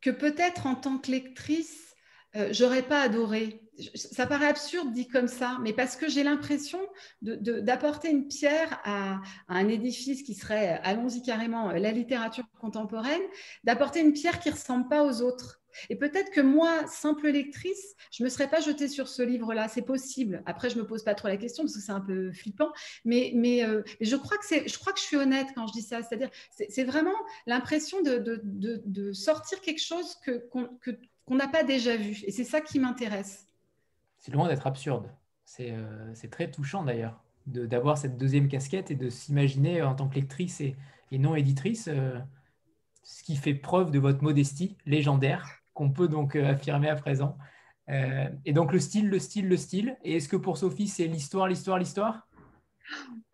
que 0.00 0.10
peut-être 0.10 0.66
en 0.66 0.74
tant 0.74 0.98
que 0.98 1.10
lectrice, 1.10 1.94
euh, 2.36 2.48
j'aurais 2.52 2.82
pas 2.82 3.00
adoré. 3.00 3.62
Ça 3.94 4.26
paraît 4.26 4.48
absurde 4.48 4.92
dit 4.92 5.08
comme 5.08 5.28
ça, 5.28 5.58
mais 5.62 5.72
parce 5.72 5.96
que 5.96 6.08
j'ai 6.08 6.24
l'impression 6.24 6.80
d'apporter 7.22 8.10
une 8.10 8.26
pierre 8.26 8.80
à, 8.84 9.20
un 9.48 9.68
édifice 9.68 10.22
qui 10.22 10.34
serait, 10.34 10.80
allons-y 10.82 11.22
carrément, 11.22 11.70
la 11.70 11.92
littérature 11.92 12.44
contemporaine, 12.60 13.22
d'apporter 13.64 14.00
une 14.00 14.12
pierre 14.12 14.40
qui 14.40 14.50
ressemble 14.50 14.88
pas 14.88 15.04
aux 15.04 15.22
autres. 15.22 15.60
Et 15.90 15.96
peut-être 15.96 16.30
que 16.30 16.40
moi, 16.40 16.86
simple 16.86 17.28
lectrice, 17.28 17.94
je 18.10 18.22
ne 18.22 18.26
me 18.26 18.30
serais 18.30 18.48
pas 18.48 18.60
jetée 18.60 18.88
sur 18.88 19.08
ce 19.08 19.22
livre-là. 19.22 19.68
C'est 19.68 19.82
possible. 19.82 20.42
Après, 20.46 20.70
je 20.70 20.76
ne 20.76 20.82
me 20.82 20.86
pose 20.86 21.04
pas 21.04 21.14
trop 21.14 21.28
la 21.28 21.36
question 21.36 21.64
parce 21.64 21.74
que 21.74 21.80
c'est 21.80 21.92
un 21.92 22.00
peu 22.00 22.32
flippant. 22.32 22.70
Mais, 23.04 23.32
euh, 23.64 23.82
je, 24.00 24.16
crois 24.16 24.36
que 24.38 24.68
je 24.68 24.78
crois 24.78 24.92
que 24.92 24.98
je 24.98 25.04
suis 25.04 25.16
honnête 25.16 25.48
quand 25.54 25.66
je 25.66 25.72
dis 25.72 25.82
ça. 25.82 26.02
C'est-à-dire, 26.02 26.30
c'est 26.50 26.84
vraiment 26.84 27.14
l'impression 27.46 28.02
de, 28.02 28.18
de, 28.18 28.82
de, 28.84 29.12
sortir 29.12 29.60
quelque 29.60 29.82
chose 29.82 30.16
qu'on 30.50 30.66
que, 30.80 30.90
qu'on 31.24 31.36
n'a 31.36 31.48
pas 31.48 31.64
déjà 31.64 31.96
vu. 31.96 32.22
Et 32.24 32.30
c'est 32.30 32.44
ça 32.44 32.60
qui 32.60 32.78
m'intéresse. 32.78 33.46
C'est 34.18 34.32
loin 34.32 34.48
d'être 34.48 34.66
absurde. 34.66 35.10
C'est 35.44 35.70
euh, 35.72 36.28
très 36.30 36.50
touchant 36.50 36.84
d'ailleurs 36.84 37.22
d'avoir 37.46 37.96
cette 37.96 38.18
deuxième 38.18 38.46
casquette 38.46 38.90
et 38.90 38.94
de 38.94 39.08
s'imaginer 39.08 39.80
en 39.82 39.94
tant 39.94 40.06
que 40.06 40.16
lectrice 40.16 40.60
et, 40.60 40.76
et 41.10 41.18
non 41.18 41.34
éditrice, 41.34 41.88
euh, 41.88 42.18
ce 43.02 43.22
qui 43.22 43.36
fait 43.36 43.54
preuve 43.54 43.90
de 43.90 43.98
votre 43.98 44.22
modestie 44.22 44.76
légendaire 44.86 45.57
qu'on 45.78 45.90
peut 45.90 46.08
donc 46.08 46.34
euh, 46.34 46.50
affirmer 46.50 46.88
à 46.90 46.96
présent. 46.96 47.38
et 48.44 48.52
donc 48.52 48.72
le 48.72 48.80
style, 48.80 49.08
le 49.08 49.18
style, 49.18 49.48
le 49.48 49.56
style. 49.56 49.96
Et 50.04 50.16
est-ce 50.16 50.28
que 50.28 50.36
pour 50.36 50.58
Sophie, 50.58 50.88
c'est 50.88 51.06
l'histoire, 51.06 51.46
l'histoire, 51.48 51.78
l'histoire? 51.78 52.28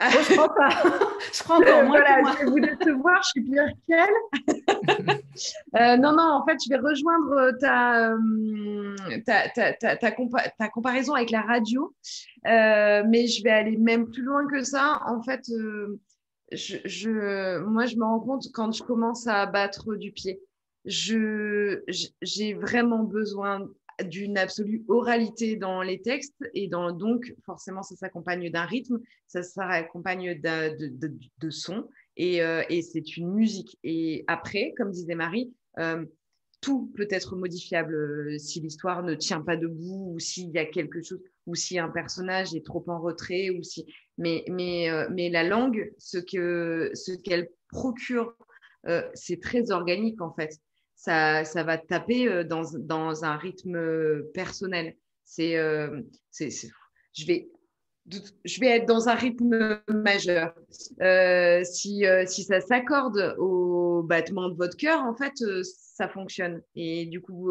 Oh, 0.03 0.07
je 0.29 0.33
crois 0.35 0.55
pas. 0.55 0.69
je 1.33 1.43
crois 1.43 1.57
encore 1.57 1.85
moins 1.85 1.99
voilà, 2.01 2.17
que 2.17 2.23
moi. 2.23 2.33
je 2.33 2.45
vais 2.45 2.51
vous 2.51 2.61
décevoir, 2.61 3.23
je 3.23 3.29
suis 3.29 3.43
pire 3.43 3.69
qu'elle. 3.89 5.19
Euh, 5.77 5.97
non, 5.97 6.13
non, 6.13 6.23
en 6.39 6.45
fait, 6.47 6.57
je 6.65 6.69
vais 6.69 6.79
rejoindre 6.79 7.59
ta, 7.59 8.13
euh, 8.13 8.95
ta, 9.27 9.49
ta, 9.49 9.73
ta, 9.73 9.97
ta 9.97 10.11
compa- 10.13 10.49
ta 10.57 10.69
comparaison 10.69 11.15
avec 11.15 11.31
la 11.33 11.41
radio, 11.43 11.93
Euh, 12.47 13.03
mais 13.09 13.27
je 13.27 13.43
vais 13.43 13.51
aller 13.51 13.77
même 13.77 14.09
plus 14.09 14.23
loin 14.23 14.47
que 14.47 14.63
ça. 14.63 15.01
En 15.09 15.21
fait, 15.23 15.43
euh, 15.51 15.99
je, 16.53 16.77
je, 16.85 17.59
moi, 17.59 17.87
je 17.87 17.97
me 17.97 18.05
rends 18.05 18.21
compte 18.21 18.45
quand 18.55 18.71
je 18.73 18.85
commence 18.85 19.27
à 19.27 19.47
battre 19.47 19.97
du 19.97 20.13
pied, 20.13 20.41
j'ai 20.85 22.55
vraiment 22.55 23.05
besoin 23.05 23.67
d'une 24.03 24.39
absolue 24.39 24.85
oralité 24.89 25.57
dans 25.57 25.83
les 25.83 26.01
textes 26.01 26.35
et 26.53 26.69
dans, 26.69 26.93
donc 26.93 27.35
forcément 27.45 27.83
ça 27.83 27.97
s'accompagne 27.97 28.51
d'un 28.51 28.65
rythme, 28.65 28.99
ça 29.27 29.43
s'accompagne 29.43 30.41
de, 30.41 31.09
de, 31.39 31.51
son 31.51 31.89
et, 32.17 32.43
euh, 32.43 32.63
et 32.69 32.83
c'est 32.83 33.17
une 33.17 33.33
musique. 33.33 33.79
Et 33.85 34.25
après, 34.27 34.75
comme 34.77 34.91
disait 34.91 35.15
Marie, 35.15 35.53
euh, 35.79 36.05
tout 36.61 36.91
peut 36.97 37.09
être 37.11 37.37
modifiable 37.37 37.95
euh, 37.95 38.39
si 38.39 38.61
l'histoire 38.61 39.03
ne 39.03 39.15
tient 39.15 39.41
pas 39.41 39.57
debout 39.57 40.13
ou 40.15 40.19
s'il 40.19 40.51
y 40.51 40.59
a 40.59 40.65
quelque 40.65 41.03
chose 41.03 41.21
ou 41.47 41.55
si 41.55 41.79
un 41.79 41.91
personnage 41.91 42.55
est 42.55 42.65
trop 42.65 42.83
en 42.89 43.01
retrait 43.01 43.51
ou 43.51 43.63
si 43.63 43.85
mais 44.17 44.45
mais 44.49 44.89
mais 45.11 45.29
la 45.29 45.43
langue 45.43 45.93
ce 45.99 46.17
que 46.17 46.91
ce 46.95 47.13
qu'elle 47.13 47.51
procure 47.69 48.35
c'est 49.13 49.43
très 49.43 49.73
organique 49.73 50.23
en 50.23 50.33
fait 50.33 50.59
ça 51.05 51.45
ça 51.45 51.63
va 51.65 51.79
taper 51.79 52.29
euh, 52.29 52.45
dans 52.45 52.63
dans 52.79 53.25
un 53.25 53.37
rythme 53.37 53.77
euh, 53.77 54.31
personnel 54.35 54.97
euh, 55.41 56.03
c'est 56.31 56.51
c'est- 56.51 56.71
je 57.17 57.27
vais 57.27 57.49
je 58.45 58.61
vais 58.61 58.67
être 58.69 58.87
dans 58.87 59.09
un 59.09 59.15
rythme 59.15 59.81
majeur. 59.89 60.55
Si, 61.65 62.05
si 62.27 62.43
ça 62.45 62.61
s'accorde 62.61 63.35
au 63.39 64.03
battement 64.03 64.49
de 64.51 64.55
votre 64.57 64.77
cœur, 64.77 65.01
en 65.03 65.15
fait, 65.15 65.33
ça 65.65 66.09
fonctionne. 66.09 66.63
Et 66.75 67.07
du 67.07 67.21
coup, 67.21 67.51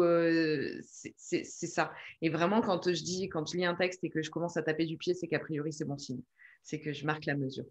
c'est 0.86 1.44
ça. 1.44 1.92
Et 2.22 2.28
vraiment, 2.30 2.60
quand 2.60 2.92
je 2.92 3.02
dis, 3.02 3.28
quand 3.28 3.46
je 3.50 3.56
lis 3.56 3.64
un 3.64 3.74
texte 3.74 4.04
et 4.04 4.10
que 4.10 4.22
je 4.22 4.30
commence 4.30 4.56
à 4.56 4.62
taper 4.62 4.86
du 4.86 4.96
pied, 4.96 5.14
c'est 5.14 5.26
qu'a 5.26 5.38
priori, 5.40 5.72
c'est 5.72 5.84
bon 5.84 5.98
signe. 5.98 6.22
C'est 6.62 6.80
que 6.80 6.92
je 6.92 7.04
marque 7.06 7.26
la 7.26 7.34
mesure. 7.36 7.64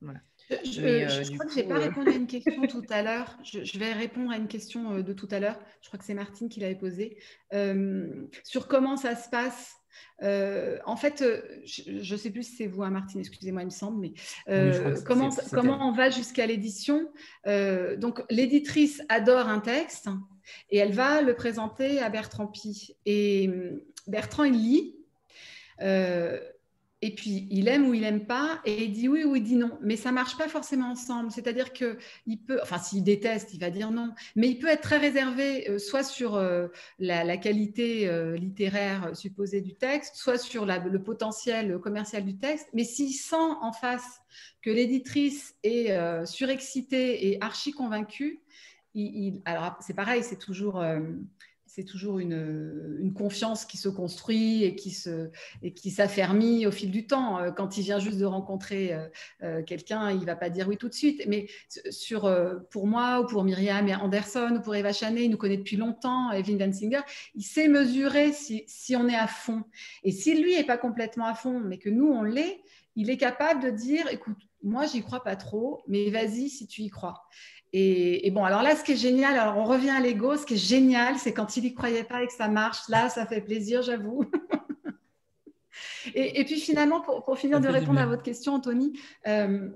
Voilà. 0.00 0.20
Je, 0.50 0.80
Mais, 0.80 1.08
je 1.08 1.20
euh, 1.20 1.34
crois 1.34 1.46
que 1.46 1.52
je 1.52 1.56
n'ai 1.56 1.68
pas 1.68 1.76
euh, 1.76 1.78
répondu 1.78 2.10
à 2.10 2.14
une 2.14 2.26
question 2.28 2.66
tout 2.66 2.84
à 2.90 3.02
l'heure. 3.02 3.38
Je, 3.44 3.64
je 3.64 3.78
vais 3.78 3.92
répondre 3.92 4.30
à 4.30 4.36
une 4.36 4.48
question 4.48 4.92
euh, 4.92 5.02
de 5.02 5.12
tout 5.12 5.28
à 5.30 5.40
l'heure. 5.40 5.58
Je 5.80 5.88
crois 5.88 5.98
que 5.98 6.04
c'est 6.04 6.14
Martine 6.14 6.48
qui 6.48 6.60
l'avait 6.60 6.74
posée. 6.74 7.18
Euh, 7.54 8.26
sur 8.44 8.68
comment 8.68 8.96
ça 8.96 9.16
se 9.16 9.28
passe. 9.28 9.76
Euh, 10.22 10.78
en 10.86 10.96
fait, 10.96 11.22
euh, 11.22 11.42
je 11.64 12.12
ne 12.12 12.18
sais 12.18 12.30
plus 12.30 12.44
si 12.44 12.56
c'est 12.56 12.66
vous, 12.66 12.82
hein, 12.82 12.90
Martine, 12.90 13.20
excusez-moi, 13.20 13.62
il 13.62 13.66
me 13.66 13.70
semble, 13.70 14.00
mais 14.00 14.12
euh, 14.48 14.94
Oui, 14.94 15.02
comment, 15.04 15.88
on 15.88 15.92
va 15.92 16.10
jusqu'à 16.10 16.46
l'édition 16.46 17.08
Euh, 17.46 17.96
Donc, 17.96 18.22
l'éditrice 18.30 19.02
adore 19.08 19.48
un 19.48 19.60
texte 19.60 20.08
et 20.70 20.78
elle 20.78 20.92
va 20.92 21.22
le 21.22 21.34
présenter 21.34 21.98
à 22.00 22.08
Bertrand 22.08 22.46
Pi. 22.46 22.96
Et 23.06 23.48
hum, 23.48 23.80
Bertrand, 24.06 24.44
il 24.44 24.54
lit. 24.54 24.96
Et 27.04 27.12
puis, 27.12 27.48
il 27.50 27.66
aime 27.66 27.88
ou 27.88 27.94
il 27.94 28.02
n'aime 28.02 28.26
pas, 28.26 28.60
et 28.64 28.84
il 28.84 28.92
dit 28.92 29.08
oui 29.08 29.24
ou 29.24 29.34
il 29.34 29.42
dit 29.42 29.56
non. 29.56 29.76
Mais 29.82 29.96
ça 29.96 30.12
marche 30.12 30.36
pas 30.38 30.46
forcément 30.46 30.92
ensemble. 30.92 31.32
C'est-à-dire 31.32 31.72
que 31.72 31.98
il 32.26 32.38
peut, 32.38 32.60
enfin, 32.62 32.78
s'il 32.78 33.02
déteste, 33.02 33.52
il 33.54 33.58
va 33.58 33.70
dire 33.70 33.90
non. 33.90 34.14
Mais 34.36 34.48
il 34.48 34.60
peut 34.60 34.68
être 34.68 34.82
très 34.82 34.98
réservé, 34.98 35.68
euh, 35.68 35.80
soit 35.80 36.04
sur 36.04 36.36
euh, 36.36 36.68
la, 37.00 37.36
qualité 37.38 38.08
euh, 38.08 38.36
littéraire 38.36 39.16
supposée 39.16 39.60
du 39.60 39.74
texte, 39.74 40.14
soit 40.14 40.38
sur 40.38 40.64
le 40.64 41.02
potentiel 41.02 41.76
commercial 41.80 42.24
du 42.24 42.38
texte. 42.38 42.68
Mais 42.72 42.84
s'il 42.84 43.12
sent 43.12 43.34
en 43.34 43.72
face 43.72 44.20
que 44.62 44.70
l'éditrice 44.70 45.56
est 45.64 45.92
surexcitée 46.24 47.28
et 47.28 47.42
archi 47.42 47.72
convaincue, 47.72 48.40
alors 49.44 49.76
c'est 49.80 49.94
pareil, 49.94 50.22
c'est 50.22 50.38
toujours, 50.38 50.80
c'est 51.74 51.84
toujours 51.84 52.18
une, 52.18 53.12
confiance 53.16 53.64
qui 53.64 53.78
se 53.78 53.88
construit 53.88 54.64
et 54.64 54.74
qui 54.74 54.90
se, 54.90 55.30
et 55.62 55.72
qui 55.72 55.90
s'affermit 55.90 56.66
au 56.66 56.70
fil 56.70 56.90
du 56.90 57.06
temps. 57.06 57.38
Euh, 57.38 57.50
Quand 57.50 57.78
il 57.78 57.82
vient 57.82 57.98
juste 57.98 58.18
de 58.18 58.26
rencontrer 58.26 58.92
euh, 58.92 59.08
euh, 59.42 59.62
quelqu'un, 59.62 60.10
il 60.10 60.24
va 60.26 60.36
pas 60.36 60.50
dire 60.50 60.68
oui 60.68 60.76
tout 60.76 60.88
de 60.88 60.94
suite. 60.94 61.22
Mais 61.28 61.46
sur, 61.90 62.30
pour 62.70 62.86
moi 62.86 63.20
ou 63.20 63.26
pour 63.26 63.42
Myriam 63.44 63.88
et 63.88 63.94
Anderson 63.94 64.56
ou 64.58 64.60
pour 64.60 64.74
Eva 64.74 64.92
Chanet, 64.92 65.24
il 65.24 65.30
nous 65.30 65.38
connaît 65.38 65.56
depuis 65.56 65.76
longtemps, 65.76 66.30
Evin 66.32 66.56
Dansinger, 66.56 67.00
il 67.34 67.42
sait 67.42 67.68
mesurer 67.68 68.32
si, 68.32 68.64
si 68.66 68.94
on 68.94 69.08
est 69.08 69.16
à 69.16 69.26
fond. 69.26 69.64
Et 70.04 70.12
si 70.12 70.34
lui 70.34 70.54
est 70.54 70.66
pas 70.66 70.78
complètement 70.78 71.26
à 71.26 71.34
fond, 71.34 71.58
mais 71.58 71.78
que 71.78 71.88
nous 71.88 72.08
on 72.08 72.22
l'est, 72.22 72.60
il 72.96 73.08
est 73.08 73.16
capable 73.16 73.62
de 73.62 73.70
dire, 73.70 74.06
écoute, 74.10 74.36
moi 74.62 74.86
j'y 74.86 75.02
crois 75.02 75.22
pas 75.22 75.36
trop, 75.36 75.82
mais 75.88 76.10
vas-y 76.10 76.48
si 76.48 76.66
tu 76.66 76.82
y 76.82 76.88
crois. 76.88 77.24
Et, 77.72 78.26
et 78.26 78.30
bon, 78.30 78.44
alors 78.44 78.62
là, 78.62 78.76
ce 78.76 78.84
qui 78.84 78.92
est 78.92 78.96
génial, 78.96 79.36
alors 79.38 79.56
on 79.56 79.64
revient 79.64 79.90
à 79.90 80.00
l'ego, 80.00 80.36
ce 80.36 80.44
qui 80.44 80.54
est 80.54 80.58
génial, 80.58 81.18
c'est 81.18 81.32
quand 81.32 81.56
il 81.56 81.64
y 81.64 81.74
croyait 81.74 82.04
pas 82.04 82.22
et 82.22 82.26
que 82.26 82.32
ça 82.32 82.48
marche, 82.48 82.88
là, 82.88 83.08
ça 83.08 83.26
fait 83.26 83.40
plaisir, 83.40 83.82
j'avoue. 83.82 84.24
et, 86.14 86.40
et 86.40 86.44
puis 86.44 86.60
finalement, 86.60 87.00
pour, 87.00 87.24
pour 87.24 87.38
finir 87.38 87.62
Ça 87.62 87.68
de 87.68 87.72
répondre 87.72 88.00
à 88.00 88.06
votre 88.06 88.22
question, 88.22 88.54
Anthony, 88.54 88.98
euh, 89.26 89.70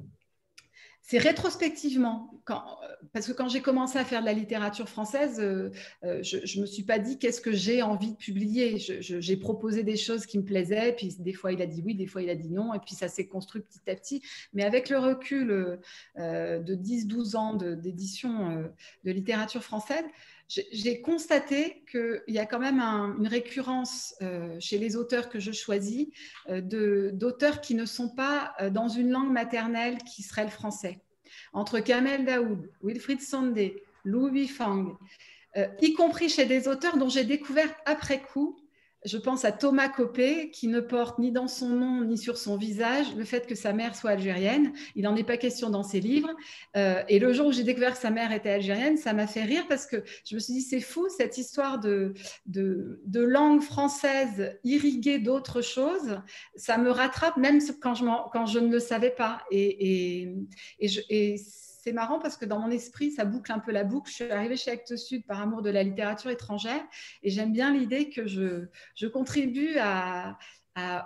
c'est 1.09 1.19
rétrospectivement, 1.19 2.33
quand, 2.45 2.65
parce 3.13 3.29
que 3.29 3.33
quand 3.33 3.49
j'ai 3.49 3.63
commencé 3.63 3.97
à 3.97 4.05
faire 4.05 4.23
de 4.23 4.27
la 4.27 4.33
littérature 4.33 4.89
française, 4.89 5.39
euh, 5.39 5.71
euh, 6.03 6.21
je 6.25 6.39
ne 6.57 6.63
me 6.63 6.67
suis 6.67 6.83
pas 6.83 6.99
dit 6.99 7.17
qu'est-ce 7.17 7.41
que 7.41 7.53
j'ai 7.53 7.81
envie 7.81 8.11
de 8.11 8.17
publier. 8.17 8.79
J'ai 8.79 9.37
proposé 9.37 9.85
des 9.85 9.97
choses 9.97 10.27
qui 10.27 10.37
me 10.37 10.43
plaisaient, 10.43 10.95
puis 10.97 11.15
des 11.21 11.33
fois 11.33 11.53
il 11.53 11.63
a 11.63 11.67
dit 11.67 11.81
oui, 11.87 11.95
des 11.95 12.07
fois 12.09 12.23
il 12.23 12.29
a 12.29 12.35
dit 12.35 12.51
non, 12.51 12.75
et 12.75 12.81
puis 12.81 12.97
ça 12.97 13.07
s'est 13.07 13.29
construit 13.29 13.63
petit 13.63 13.89
à 13.89 13.95
petit. 13.95 14.21
Mais 14.53 14.65
avec 14.65 14.91
le 14.91 14.99
recul 14.99 15.79
euh, 16.19 16.59
de 16.59 16.75
10-12 16.75 17.37
ans 17.37 17.55
d'édition 17.55 18.51
euh, 18.51 18.69
de 19.05 19.13
littérature 19.13 19.63
française, 19.63 20.05
j'ai- 20.49 21.01
constaté 21.03 21.85
qu'il 21.91 22.23
y 22.29 22.39
a 22.39 22.47
quand 22.47 22.59
même 22.59 22.81
un- 22.81 23.17
une 23.19 23.27
récurrence 23.27 24.15
euh, 24.23 24.57
chez 24.61 24.79
les 24.79 24.97
auteurs 24.97 25.29
que 25.29 25.41
je 25.41 25.53
choisis 25.53 26.07
euh, 26.49 27.11
d'auteurs 27.13 27.61
qui 27.61 27.75
ne 27.75 27.85
sont 27.85 28.09
pas 28.15 28.55
euh, 28.61 28.71
dans 28.71 28.89
une 28.89 29.11
langue 29.11 29.33
maternelle 29.33 29.99
qui 29.99 30.23
serait 30.23 30.45
le 30.45 30.51
français. 30.51 31.01
Entre 31.53 31.81
Kamel 31.81 32.25
Daoud, 32.25 32.71
Wilfried 32.83 33.21
Sondé, 33.21 33.83
Louis 34.05 34.47
Fang, 34.49 34.97
y 35.81 35.95
compris 35.95 36.29
chez 36.29 36.45
des 36.45 36.69
auteurs 36.69 36.99
dont 36.99 37.09
j'ai 37.09 37.25
découvert 37.25 37.75
après 37.87 38.21
coup, 38.21 38.59
je 39.07 39.19
pense 39.19 39.45
à 39.45 39.53
Thomas 39.53 39.89
Copé, 39.89 40.51
qui 40.51 40.69
ne 40.69 40.81
porte 40.81 41.19
ni 41.19 41.31
dans 41.31 41.49
son 41.49 41.69
nom 41.69 42.05
ni 42.05 42.19
sur 42.19 42.37
son 42.37 42.57
visage 42.57 43.07
le 43.17 43.25
fait 43.25 43.47
que 43.47 43.55
sa 43.55 43.73
mère 43.73 43.95
soit 43.95 44.11
algérienne. 44.11 44.73
Il 44.97 45.05
n'en 45.05 45.15
est 45.15 45.25
pas 45.25 45.37
question 45.37 45.71
dans 45.71 45.85
ses 45.85 46.01
livres. 46.01 46.31
Euh, 46.77 47.03
et 47.09 47.19
le 47.19 47.33
jour 47.33 47.47
où 47.47 47.53
j'ai 47.53 47.63
découvert 47.63 47.93
que 47.93 48.01
sa 48.01 48.11
mère 48.11 48.33
était 48.33 48.51
algérienne, 48.51 48.97
ça 48.97 49.13
m'a 49.13 49.27
fait 49.27 49.45
rire 49.45 49.65
parce 49.69 49.87
que 49.87 50.03
je 50.29 50.35
me 50.35 50.41
suis 50.41 50.55
dit, 50.55 50.63
c'est 50.63 50.81
fou 50.81 51.09
cette 51.09 51.39
histoire 51.39 51.79
de, 51.79 52.15
langue 53.15 53.63
française 53.63 54.59
irriguée 54.65 55.19
d'autres 55.19 55.63
choses. 55.63 56.21
Ça 56.57 56.77
me 56.77 56.91
rattrape 56.91 57.37
même 57.37 57.61
quand 57.81 57.95
je, 57.95 58.59
ne 58.59 58.69
le 58.69 58.81
savais 58.81 59.11
pas. 59.11 59.43
Et, 59.51 60.27
et, 60.81 60.89
et 61.09 61.37
c'est 61.87 61.93
marrant 61.93 62.19
parce 62.19 62.37
que 62.37 62.45
dans 62.45 62.59
mon 62.59 62.71
esprit, 62.73 63.13
ça 63.13 63.25
boucle 63.25 63.53
un 63.53 63.61
peu 63.61 63.71
la 63.71 63.85
boucle. 63.85 64.11
Je 64.11 64.15
suis 64.17 64.31
arrivée 64.33 64.57
chez 64.57 64.73
Actes 64.73 64.97
Sud 64.97 65.25
par 65.25 65.41
amour 65.41 65.63
de 65.63 65.71
la 65.71 65.85
littérature 65.85 66.33
étrangère 66.33 66.83
et 67.23 67.31
j'aime 67.31 67.53
bien 67.53 67.73
l'idée 67.73 68.11
que 68.11 68.27
je, 68.27 68.67
je 68.97 69.07
contribue 69.07 69.77
à, 69.79 70.37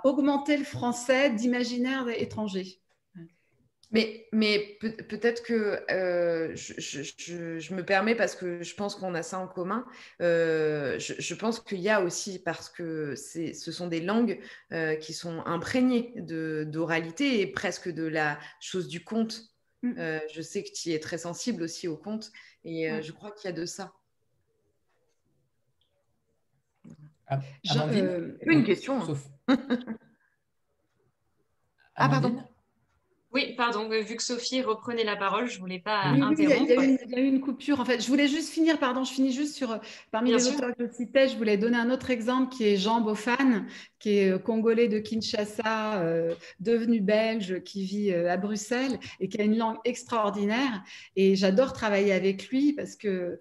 augmenter 0.05 0.57
le 0.57 0.65
français 0.65 1.31
d'imaginaire 1.31 2.09
étranger. 2.09 2.81
Mais, 3.93 4.27
mais 4.33 4.79
peut- 4.81 4.97
peut-être 5.09 5.43
que 5.43 5.81
euh, 5.93 6.57
je, 6.57 7.03
je- 7.59 7.75
me 7.75 7.85
permets 7.85 8.15
parce 8.15 8.35
que 8.35 8.63
je 8.63 8.75
pense 8.75 8.95
qu'on 8.95 9.15
a 9.15 9.23
ça 9.23 9.39
en 9.39 9.47
commun. 9.49 9.85
euh, 10.23 10.99
je, 10.99 11.35
pense 11.35 11.61
qu'il 11.61 11.81
y 11.81 11.89
a 11.91 12.01
aussi 12.01 12.39
parce 12.43 12.71
que 12.71 13.15
ce 13.17 13.73
sont 13.73 13.87
des 13.87 14.01
langues 14.01 14.41
euh, 14.73 14.95
qui 14.97 15.13
sont 15.13 15.43
imprégnées 15.45 16.15
d'oralité 16.17 17.43
et 17.43 17.47
presque 17.49 17.91
de 17.91 18.05
la 18.05 18.39
chose 18.61 18.89
du 18.89 19.05
conte. 19.05 19.50
Euh, 19.85 20.21
je 20.31 20.43
sais 20.43 20.63
que 20.63 20.71
tu 20.73 20.91
es 20.93 20.99
très 21.01 21.17
sensible 21.19 21.63
aussi 21.63 21.89
au 21.89 21.97
conte 21.97 22.31
et 22.65 22.91
euh, 22.91 22.97
Ouais. 22.97 23.03
je 23.03 23.13
crois 23.13 23.31
qu'il 23.31 23.49
y 23.49 23.53
a 23.53 23.57
de 23.57 23.65
ça. 23.65 23.93
Je- 27.65 27.73
Amandine 27.79 28.07
euh, 28.07 28.39
Une 28.43 28.65
question. 28.65 29.01
hein. 29.01 29.07
Sauf- 29.07 29.29
Ah, 31.95 32.09
pardon. 32.09 32.43
Oui, 33.33 33.55
pardon, 33.57 33.89
vu 33.89 34.17
que 34.17 34.23
Sophie 34.23 34.61
reprenait 34.61 35.05
la 35.05 35.15
parole, 35.15 35.49
je 35.49 35.57
ne 35.57 35.61
voulais 35.61 35.79
pas 35.79 36.01
interrompre. 36.01 36.41
il, 36.41 36.49
y 36.49 37.15
a 37.15 37.21
eu 37.21 37.27
une, 37.27 37.41
coupure. 37.41 37.79
En 37.79 37.85
fait, 37.85 38.01
je 38.01 38.09
voulais 38.09 38.27
juste 38.27 38.49
finir, 38.49 38.79
pardon, 38.81 39.05
je 39.05 39.13
finis 39.13 39.33
juste 39.33 39.55
sur, 39.55 39.79
parmi 40.11 40.33
les 40.33 40.49
auteurs 40.49 40.75
que 40.77 40.87
je 40.87 40.93
citais, 40.93 41.29
je 41.29 41.37
voulais 41.37 41.57
donner 41.57 41.77
un 41.77 41.91
autre 41.91 42.11
exemple 42.11 42.53
qui 42.53 42.65
est 42.65 42.77
Jean 42.77 43.01
Bofan, 43.01 43.67
qui 44.01 44.19
est 44.19 44.33
euh, 44.33 44.39
congolais 44.39 44.89
de 44.89 44.99
Kinshasa, 44.99 46.01
euh, 46.01 46.35
devenu 46.59 47.01
belge, 47.01 47.63
qui 47.63 47.85
vit 47.85 48.11
euh, 48.11 48.33
à 48.33 48.37
Bruxelles 48.37 48.99
et 49.21 49.29
qui 49.29 49.41
a 49.41 49.45
une 49.45 49.57
langue 49.57 49.79
extraordinaire. 49.85 50.83
Et 51.15 51.37
j'adore 51.37 51.73
travailler 51.73 52.13
avec 52.13 52.49
lui 52.49 52.73
parce 52.73 52.97
que 52.97 53.39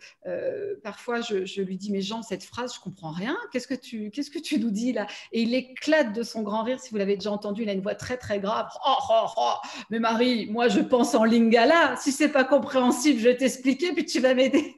parfois 0.83 1.21
je, 1.21 1.61
lui 1.61 1.77
dis, 1.77 1.91
mais 1.91 2.01
Jean, 2.01 2.21
cette 2.21 2.43
phrase, 2.43 2.75
je 2.75 2.79
comprends 2.79 3.11
rien. 3.11 3.37
Qu'est-ce 3.51 3.67
que 3.67 3.73
tu, 3.73 4.11
qu'est-ce 4.11 4.29
que 4.29 4.39
tu 4.39 4.59
nous 4.59 4.71
dis 4.71 4.93
là? 4.93 5.07
Et 5.31 5.41
il 5.41 5.53
éclate 5.55 6.13
de 6.13 6.21
son 6.21 6.43
grand 6.43 6.63
rire. 6.63 6.79
Si 6.79 6.91
vous 6.91 6.97
l'avez 6.97 7.15
déjà 7.15 7.31
entendu, 7.31 7.63
il 7.63 7.69
a 7.69 7.73
une 7.73 7.81
voix 7.81 7.95
très 7.95 8.17
très 8.17 8.39
grave. 8.39 8.67
Oh, 8.85 8.95
oh, 9.09 9.25
oh. 9.37 9.55
Mais 9.89 9.99
Marie, 9.99 10.47
moi 10.51 10.67
je 10.67 10.79
pense 10.79 11.15
en 11.15 11.23
lingala. 11.23 11.95
Si 11.97 12.11
c'est 12.11 12.29
pas 12.29 12.43
compréhensible, 12.43 13.19
je 13.19 13.29
vais 13.29 13.37
t'expliquer, 13.37 13.93
puis 13.93 14.05
tu 14.05 14.19
vas 14.19 14.33
m'aider 14.33 14.75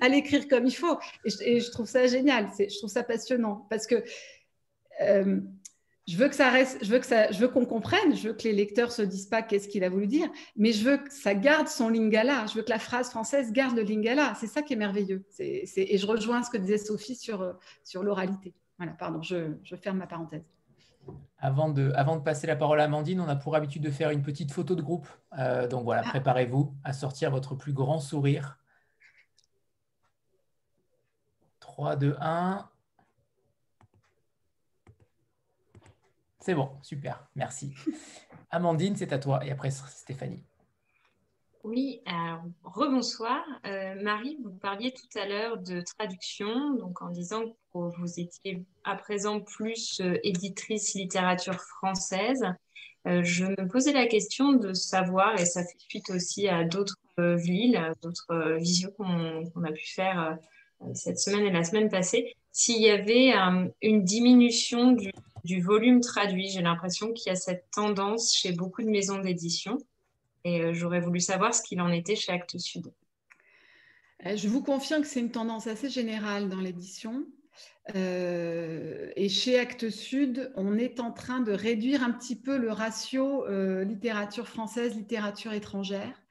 à 0.00 0.08
l'écrire 0.08 0.48
comme 0.48 0.66
il 0.66 0.74
faut. 0.74 0.98
Et 1.44 1.60
je, 1.60 1.70
trouve 1.70 1.86
ça 1.86 2.06
génial. 2.06 2.48
Je 2.58 2.76
trouve 2.78 2.90
ça 2.90 3.02
passionnant 3.02 3.66
parce 3.70 3.86
que 3.86 4.02
euh, 5.02 5.40
je 6.06 6.16
veux 6.18 6.28
que 6.28 6.34
ça 6.34 6.50
reste, 6.50 6.84
je 6.84 6.90
veux 6.90 6.98
que 6.98 7.06
ça, 7.06 7.30
je 7.30 7.38
veux 7.38 7.48
qu'on 7.48 7.64
comprenne, 7.64 8.14
je 8.14 8.28
veux 8.28 8.34
que 8.34 8.42
les 8.42 8.52
lecteurs 8.52 8.92
se 8.92 9.00
disent 9.00 9.26
pas 9.26 9.42
qu'est-ce 9.42 9.68
qu'il 9.68 9.84
a 9.84 9.88
voulu 9.88 10.06
dire, 10.06 10.28
mais 10.54 10.72
je 10.72 10.84
veux 10.84 10.98
que 10.98 11.10
ça 11.10 11.34
garde 11.34 11.66
son 11.66 11.88
lingala, 11.88 12.44
je 12.46 12.54
veux 12.56 12.62
que 12.62 12.70
la 12.70 12.78
phrase 12.78 13.08
française 13.08 13.52
garde 13.52 13.76
le 13.76 13.82
lingala. 13.82 14.34
C'est 14.38 14.46
ça 14.46 14.62
qui 14.62 14.74
est 14.74 14.76
merveilleux. 14.76 15.24
et 15.38 15.98
je 15.98 16.06
rejoins 16.06 16.42
ce 16.42 16.50
que 16.50 16.58
disait 16.58 16.78
Sophie 16.78 17.16
sur, 17.16 17.40
euh, 17.40 17.52
sur 17.84 18.02
l'oralité. 18.02 18.52
Voilà, 18.76 18.92
pardon, 18.92 19.22
je, 19.22 19.52
je, 19.62 19.76
ferme 19.76 19.98
ma 19.98 20.06
parenthèse. 20.06 20.42
Avant 21.38 21.68
de, 21.68 21.92
avant 21.94 22.16
de 22.16 22.22
passer 22.22 22.46
la 22.46 22.56
parole 22.56 22.80
à 22.80 22.84
Amandine, 22.84 23.20
on 23.20 23.28
a 23.28 23.36
pour 23.36 23.54
habitude 23.54 23.82
de 23.82 23.90
faire 23.90 24.10
une 24.10 24.22
petite 24.22 24.52
photo 24.52 24.74
de 24.74 24.82
groupe. 24.82 25.08
Euh, 25.38 25.68
donc 25.68 25.84
voilà, 25.84 26.02
ah. 26.04 26.08
préparez-vous 26.08 26.74
à 26.84 26.92
sortir 26.92 27.30
votre 27.30 27.54
plus 27.54 27.72
grand 27.72 28.00
sourire. 28.00 28.58
3, 31.60 31.96
2, 31.96 32.16
1. 32.20 32.70
C'est 36.40 36.54
bon, 36.54 36.70
super, 36.82 37.26
merci. 37.34 37.74
Amandine, 38.50 38.96
c'est 38.96 39.12
à 39.12 39.18
toi. 39.18 39.44
Et 39.44 39.50
après, 39.50 39.70
Stéphanie. 39.70 40.44
Oui, 41.64 42.02
rebonsoir. 42.62 43.42
Euh, 43.66 43.94
Marie, 44.02 44.36
vous 44.44 44.50
parliez 44.50 44.92
tout 44.92 45.18
à 45.18 45.26
l'heure 45.26 45.56
de 45.56 45.80
traduction, 45.80 46.74
donc 46.74 47.00
en 47.00 47.08
disant 47.08 47.46
que 47.46 47.78
vous 47.98 48.20
étiez 48.20 48.62
à 48.84 48.96
présent 48.96 49.40
plus 49.40 49.98
euh, 50.02 50.18
éditrice 50.24 50.92
littérature 50.92 51.58
française. 51.78 52.44
Euh, 53.06 53.22
je 53.24 53.46
me 53.46 53.66
posais 53.66 53.94
la 53.94 54.06
question 54.06 54.52
de 54.52 54.74
savoir, 54.74 55.40
et 55.40 55.46
ça 55.46 55.62
fait 55.62 55.78
suite 55.78 56.10
aussi 56.10 56.48
à 56.48 56.64
d'autres 56.64 56.98
villes, 57.16 57.80
d'autres 58.02 58.56
visios 58.58 58.90
qu'on 58.98 59.64
a 59.64 59.72
pu 59.72 59.86
faire 59.86 60.36
cette 60.92 61.18
semaine 61.18 61.46
et 61.46 61.52
la 61.52 61.64
semaine 61.64 61.88
passée, 61.88 62.34
s'il 62.52 62.82
y 62.82 62.90
avait 62.90 63.32
une 63.80 64.04
diminution 64.04 64.92
du 64.92 65.10
du 65.44 65.60
volume 65.60 66.00
traduit. 66.00 66.48
J'ai 66.48 66.62
l'impression 66.62 67.12
qu'il 67.12 67.30
y 67.30 67.32
a 67.32 67.36
cette 67.36 67.66
tendance 67.70 68.34
chez 68.34 68.52
beaucoup 68.52 68.82
de 68.82 68.88
maisons 68.88 69.18
d'édition. 69.18 69.78
Et 70.44 70.60
euh, 70.60 70.74
j'aurais 70.74 71.00
voulu 71.00 71.20
savoir 71.20 71.54
ce 71.54 71.62
qu'il 71.62 71.80
en 71.80 71.90
était 71.90 72.16
chez 72.16 72.32
Actes 72.32 72.58
Sud. 72.58 72.92
Euh, 74.26 74.36
je 74.36 74.48
vous 74.48 74.62
confirme 74.62 75.02
que 75.02 75.08
c'est 75.08 75.20
une 75.20 75.32
tendance 75.32 75.66
assez 75.66 75.88
générale 75.88 76.48
dans 76.48 76.60
l'édition. 76.60 77.26
Euh, 77.94 79.10
et 79.16 79.28
chez 79.28 79.58
Actes 79.58 79.90
Sud, 79.90 80.52
on 80.56 80.76
est 80.76 81.00
en 81.00 81.12
train 81.12 81.40
de 81.40 81.52
réduire 81.52 82.02
un 82.02 82.12
petit 82.12 82.36
peu 82.36 82.56
le 82.58 82.70
ratio 82.70 83.46
littérature 83.84 84.48
française, 84.48 84.96
littérature 84.96 85.52
étrangère, 85.52 86.22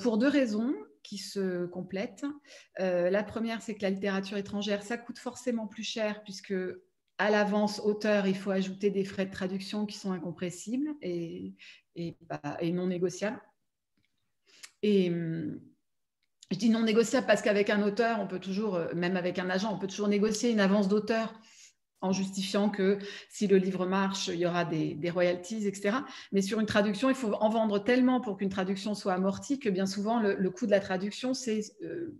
pour 0.00 0.18
deux 0.18 0.28
raisons 0.28 0.74
qui 1.02 1.18
se 1.18 1.66
complètent. 1.66 2.26
la 2.78 3.22
première, 3.24 3.62
c'est 3.62 3.74
que 3.74 3.82
la 3.82 3.90
littérature 3.90 4.36
étrangère, 4.36 4.82
ça 4.82 4.98
coûte 4.98 5.18
forcément 5.18 5.66
plus 5.66 5.84
cher 5.84 6.22
puisque 6.22 6.54
à 7.18 7.30
l'avance 7.30 7.80
auteur, 7.80 8.26
il 8.26 8.36
faut 8.36 8.52
ajouter 8.52 8.90
des 8.90 9.04
frais 9.04 9.26
de 9.26 9.32
traduction 9.32 9.86
qui 9.86 9.98
sont 9.98 10.12
incompressibles 10.12 10.94
et, 11.02 11.54
non 12.72 12.86
négociables. 12.86 13.40
Et 14.82 15.10
hum, 15.10 15.60
je 16.50 16.56
dis 16.56 16.70
non 16.70 16.82
négociable 16.82 17.26
parce 17.26 17.42
qu'avec 17.42 17.68
un 17.70 17.82
auteur, 17.82 18.20
on 18.20 18.26
peut 18.26 18.38
toujours, 18.38 18.76
euh, 18.76 18.94
même 18.94 19.16
avec 19.16 19.38
un 19.38 19.50
agent, 19.50 19.72
on 19.72 19.78
peut 19.78 19.86
toujours 19.86 20.08
négocier 20.08 20.50
une 20.50 20.60
avance 20.60 20.88
d'auteur 20.88 21.34
en 22.00 22.12
justifiant 22.12 22.70
que 22.70 22.98
si 23.28 23.48
le 23.48 23.56
livre 23.56 23.84
marche, 23.84 24.28
il 24.28 24.36
y 24.36 24.46
aura 24.46 24.64
des, 24.64 25.10
royalties, 25.10 25.66
etc. 25.66 25.98
Mais 26.30 26.42
sur 26.42 26.60
une 26.60 26.66
traduction, 26.66 27.08
il 27.08 27.16
faut 27.16 27.32
en 27.34 27.48
vendre 27.48 27.82
tellement 27.82 28.20
pour 28.20 28.36
qu'une 28.36 28.50
traduction 28.50 28.94
soit 28.94 29.14
amortie 29.14 29.58
que 29.58 29.68
bien 29.68 29.84
souvent, 29.84 30.20
le, 30.20 30.50
coût 30.50 30.66
de 30.66 30.70
la 30.70 30.78
traduction, 30.78 31.34
c'est 31.34 31.60
euh, 31.82 32.16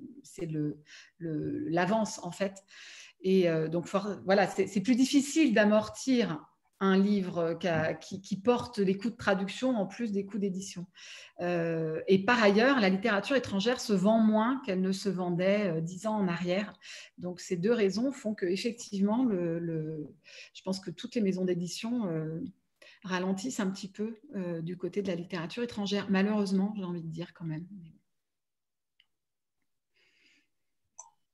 l'avance, 1.21 2.19
en 2.25 2.33
fait. 2.33 2.65
Et 3.21 3.49
euh, 3.49 3.69
donc, 3.69 3.89
voilà, 4.25 4.49
c'est 4.49 4.81
plus 4.81 4.97
difficile 4.97 5.55
d'amortir 5.55 6.45
un 6.81 6.97
livre 6.97 7.59
qui, 8.01 8.37
porte 8.41 8.79
les 8.79 8.97
coûts 8.97 9.11
de 9.11 9.17
traduction 9.17 9.77
en 9.77 9.87
plus 9.87 10.13
des 10.13 10.25
coûts 10.25 10.39
d'édition. 10.39 10.87
Euh, 11.41 12.01
et 12.07 12.25
par 12.25 12.43
ailleurs, 12.43 12.81
la 12.81 12.89
littérature 12.89 13.37
étrangère 13.37 13.81
se 13.81 13.93
vend 13.93 14.19
moins 14.19 14.61
qu'elle 14.65 14.81
ne 14.81 14.93
se 14.93 15.09
vendait 15.09 15.69
euh, 15.69 15.81
dix 15.81 16.07
ans 16.07 16.17
en 16.17 16.29
arrière. 16.29 16.79
Donc 17.19 17.41
ces 17.41 17.57
deux 17.57 17.73
raisons 17.73 18.13
font 18.13 18.35
que 18.35 18.47
effectivement, 18.47 19.25
le, 19.25 20.07
je 20.55 20.63
pense 20.63 20.81
que 20.81 20.91
toutes 20.91 21.15
les 21.15 21.21
maisons 21.21 21.45
d'édition 21.45 22.09
ralentissent 23.05 23.61
un 23.61 23.71
petit 23.71 23.91
peu 23.91 24.17
du 24.63 24.77
côté 24.77 25.03
de 25.03 25.09
la 25.09 25.15
littérature 25.15 25.63
étrangère. 25.63 26.07
Malheureusement, 26.11 26.75
j'ai 26.77 26.85
envie 26.85 27.03
de 27.03 27.11
dire 27.11 27.33
quand 27.35 27.45
même. 27.45 27.67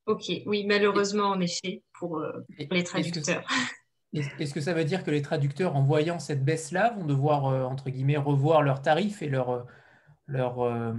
Ok, 0.05 0.31
oui, 0.45 0.65
malheureusement, 0.65 1.29
en 1.29 1.39
effet, 1.39 1.81
pour, 1.93 2.19
euh, 2.19 2.31
les 2.69 2.83
traducteurs. 2.83 3.43
Est-ce 4.15 4.53
que, 4.53 4.61
ça 4.61 4.73
veut 4.73 4.85
dire 4.85 5.03
que 5.03 5.11
les 5.11 5.21
traducteurs, 5.21 5.75
en 5.75 5.83
voyant 5.83 6.19
cette 6.19 6.43
baisse-là, 6.43 6.93
vont 6.97 7.05
devoir, 7.05 7.47
euh, 7.47 7.63
entre 7.63 7.89
guillemets, 7.89 8.17
revoir 8.17 8.61
leurs 8.61 8.81
tarifs 8.81 9.21
et 9.21 9.29
leur, 9.29 9.65
euh, 10.29 10.93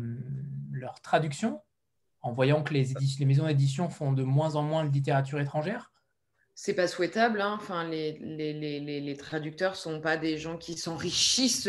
leur, 0.73 1.01
traduction, 1.01 1.61
en 2.23 2.33
voyant 2.33 2.63
que 2.63 2.75
les, 2.75 2.89
les 3.19 3.25
maisons 3.25 3.47
d'édition 3.47 3.89
font 3.89 4.13
de 4.13 4.23
moins 4.23 4.57
en 4.57 4.63
moins 4.63 4.85
de 4.85 4.93
littérature 4.93 5.41
étrangère? 5.41 5.93
C'est 6.55 6.75
pas 6.75 6.89
souhaitable. 6.89 7.41
Hein. 7.41 7.59
Enfin, 7.61 7.85
les, 7.85 8.19
les, 8.21 8.53
les, 8.53 9.01
les, 9.01 9.17
traducteurs 9.17 9.77
sont 9.77 10.01
pas 10.01 10.17
des 10.17 10.39
gens 10.39 10.57
qui 10.57 10.77
s'enrichissent 10.79 11.69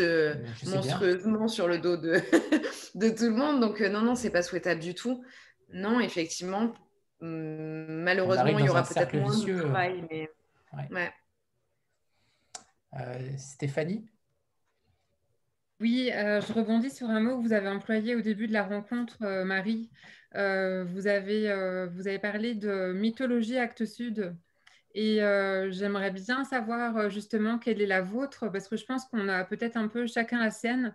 monstrueusement 0.66 1.46
sur 1.48 1.68
le 1.68 1.78
dos 1.78 1.96
de, 1.96 2.14
de 2.94 3.08
tout 3.10 3.24
le 3.24 3.34
monde. 3.34 3.60
Donc, 3.60 3.80
non, 3.80 4.00
non, 4.00 4.14
c'est 4.14 4.30
pas 4.30 4.42
souhaitable 4.42 4.80
du 4.80 4.94
tout. 4.94 5.22
Non, 5.74 6.00
effectivement, 6.00 6.72
Hum, 7.20 8.02
malheureusement, 8.04 8.58
il 8.58 8.66
y 8.66 8.68
aura 8.68 8.82
peut-être 8.82 9.16
moins 9.16 9.36
de 9.36 9.60
travail. 9.60 10.04
Mais... 10.10 10.30
Euh, 10.74 11.06
Stéphanie 13.36 14.08
Oui, 15.80 16.10
euh, 16.12 16.40
je 16.40 16.52
rebondis 16.52 16.90
sur 16.90 17.08
un 17.08 17.20
mot 17.20 17.36
que 17.36 17.42
vous 17.42 17.52
avez 17.52 17.68
employé 17.68 18.14
au 18.14 18.20
début 18.20 18.48
de 18.48 18.52
la 18.52 18.64
rencontre, 18.64 19.18
euh, 19.22 19.44
Marie. 19.44 19.90
vous, 20.34 21.06
avez, 21.06 21.86
vous 21.92 22.08
avez 22.08 22.18
parlé 22.18 22.54
de 22.54 22.92
mythologie 22.92 23.58
Actes 23.58 23.84
Sud. 23.84 24.36
Et 24.94 25.18
j'aimerais 25.70 26.10
bien 26.10 26.44
savoir 26.44 27.10
justement 27.10 27.58
quelle 27.58 27.80
est 27.80 27.86
la 27.86 28.02
vôtre, 28.02 28.48
parce 28.50 28.68
que 28.68 28.76
je 28.76 28.84
pense 28.84 29.04
qu'on 29.06 29.28
a 29.28 29.44
peut-être 29.44 29.76
un 29.76 29.88
peu 29.88 30.06
chacun 30.06 30.40
la 30.40 30.50
sienne. 30.50 30.94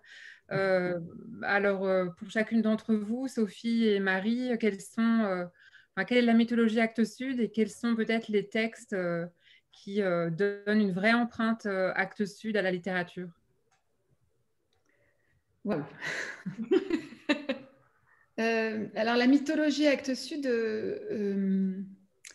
alors, 0.50 2.14
pour 2.18 2.30
chacune 2.30 2.62
d'entre 2.62 2.94
vous, 2.94 3.28
Sophie 3.28 3.88
et 3.88 4.00
Marie, 4.00 4.52
quelle 4.60 6.18
est 6.18 6.22
la 6.24 6.34
mythologie 6.34 6.80
Actes 6.80 7.06
Sud 7.06 7.40
et 7.40 7.52
quels 7.52 7.70
sont 7.70 7.96
peut-être 7.96 8.28
les 8.28 8.50
textes 8.50 8.94
euh, 8.94 9.26
qui 9.74 10.02
euh, 10.02 10.30
donnent 10.30 10.80
une 10.80 10.94
vraie 10.94 11.12
empreinte 11.12 11.66
euh, 11.66 11.92
Actes 11.96 12.26
Sud 12.26 12.56
à 12.56 12.62
la 12.62 12.72
littérature. 12.72 13.28
Alors 18.96 19.16
la 19.16 19.28
mythologie 19.28 19.88
Actes 19.88 20.16
Sud, 20.16 20.46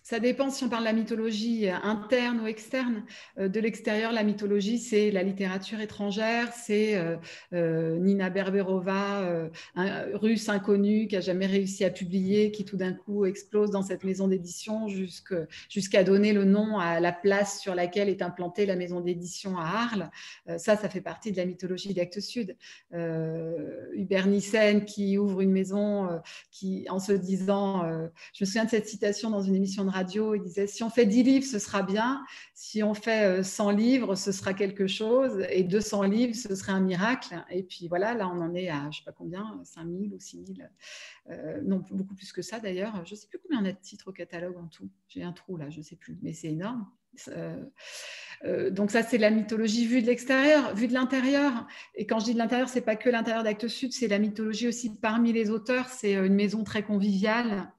ça 0.09 0.21
dépend 0.21 0.49
si 0.49 0.65
on 0.65 0.71
parle 0.71 0.85
de 0.85 0.89
la 0.89 0.95
mythologie 0.95 1.69
interne 1.69 2.41
ou 2.41 2.47
externe. 2.47 3.05
Euh, 3.39 3.51
de 3.51 3.61
l'extérieur, 3.61 4.11
la 4.11 4.23
mythologie, 4.23 4.79
c'est 4.79 5.11
la 5.11 5.23
littérature 5.23 5.81
étrangère, 5.81 6.51
c'est 6.55 6.97
euh, 6.97 7.17
euh, 7.53 7.99
Nina 7.99 8.31
Berberova, 8.31 9.51
un 9.75 10.05
russe 10.15 10.49
inconnu 10.49 11.09
qui 11.09 11.17
a 11.17 11.21
jamais 11.21 11.45
réussi 11.45 11.85
à 11.85 11.91
publier, 11.91 12.51
qui 12.53 12.65
tout 12.65 12.79
d'un 12.79 12.95
coup 12.95 13.27
explose 13.27 13.71
dans 13.71 13.83
cette 13.83 14.03
maison 14.03 14.29
d'édition 14.29 14.89
jusqu'à 14.89 16.05
donner 16.05 16.33
le 16.33 16.47
nom 16.47 16.79
à 16.79 17.01
la 17.01 17.13
place 17.13 17.61
sur 17.61 17.75
laquelle 17.75 18.09
est 18.09 18.23
implantée 18.23 18.65
la 18.65 18.77
maison 18.77 19.03
d'édition 19.03 19.59
à 19.59 19.65
Arles. 19.65 20.11
ça, 20.59 20.77
ça 20.77 20.89
fait 20.89 21.03
partie 21.03 21.33
de 21.33 21.37
la 21.37 21.45
mythologie 21.45 21.93
d'Actes 21.93 22.21
Sud. 22.21 22.57
Hubert 22.93 24.27
Nissen 24.27 24.87
qui 24.87 25.19
ouvre 25.19 25.43
une 25.43 25.53
maison 25.53 26.09
qui, 26.51 26.87
en 26.89 26.99
se 26.99 27.13
disant, 27.13 27.83
je 28.33 28.45
me 28.45 28.47
souviens 28.47 28.65
de 28.65 28.71
cette 28.71 28.87
citation 28.87 29.29
dans 29.29 29.43
une 29.43 29.55
émission 29.55 29.85
de 29.85 29.91
radio, 29.91 29.98
il 30.03 30.43
disait 30.43 30.67
si 30.67 30.83
on 30.83 30.91
fait 30.91 31.07
10 31.07 31.23
livres, 31.23 31.47
ce 31.47 31.59
sera 31.59 31.83
bien. 31.83 32.25
Si 32.55 32.83
on 32.83 32.95
fait 32.95 33.43
100 33.43 33.71
livres, 33.71 34.15
ce 34.15 34.33
sera 34.33 34.55
quelque 34.55 34.87
chose. 34.87 35.45
Et 35.51 35.65
200 35.65 36.03
livres, 36.03 36.35
ce 36.35 36.55
serait 36.55 36.73
un 36.73 36.81
miracle. 36.81 37.43
Et 37.51 37.63
puis 37.63 37.89
voilà, 37.89 38.15
là, 38.15 38.29
on 38.29 38.41
en 38.41 38.55
est 38.55 38.69
à, 38.69 38.91
je 38.91 38.99
sais 38.99 39.05
pas 39.05 39.13
combien, 39.13 39.61
5000 39.65 40.15
ou 40.15 40.21
6000. 40.21 40.71
Euh, 41.31 41.61
non, 41.63 41.85
beaucoup 41.91 42.15
plus 42.15 42.33
que 42.33 42.43
ça 42.43 42.61
d'ailleurs. 42.61 43.05
Je 43.05 43.15
sais 43.15 43.27
plus 43.27 43.39
combien 43.39 43.63
on 43.63 43.65
a 43.65 43.73
de 43.73 43.79
titres 43.79 44.09
au 44.09 44.13
catalogue 44.13 44.57
en 44.57 44.67
tout. 44.67 44.91
J'ai 45.09 45.23
un 45.23 45.33
trou 45.33 45.57
là, 45.57 45.71
je 45.71 45.81
sais 45.81 45.97
plus. 45.97 46.19
Mais 46.23 46.33
c'est 46.33 46.49
énorme. 46.49 46.87
Euh, 48.45 48.71
donc 48.71 48.91
ça, 48.91 49.03
c'est 49.03 49.19
la 49.19 49.31
mythologie 49.31 49.87
vue 49.87 50.03
de 50.03 50.07
l'extérieur, 50.07 50.75
vue 50.75 50.89
de 50.89 50.95
l'intérieur. 50.95 51.67
Et 51.95 52.07
quand 52.07 52.21
je 52.21 52.27
dis 52.27 52.33
de 52.35 52.39
l'intérieur, 52.39 52.69
c'est 52.69 52.81
pas 52.81 52.97
que 52.97 53.11
l'intérieur 53.11 53.43
d'Actes 53.43 53.69
Sud, 53.69 53.93
c'est 53.93 54.09
la 54.09 54.19
mythologie 54.19 54.69
aussi 54.69 54.95
parmi 54.95 55.33
les 55.33 55.51
auteurs. 55.51 55.89
C'est 55.89 56.15
une 56.15 56.35
maison 56.35 56.63
très 56.65 56.83
conviviale. 56.83 57.73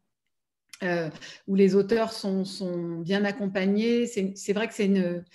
Euh, 0.82 1.10
où 1.48 1.56
les 1.56 1.76
auteurs 1.76 2.14
sont, 2.14 2.46
bien 3.02 3.26
accompagnés. 3.26 4.06
C'est 4.06 4.54
vrai 4.54 4.68
que 4.68 4.74
c'est 4.74 4.86
une, 4.86 5.26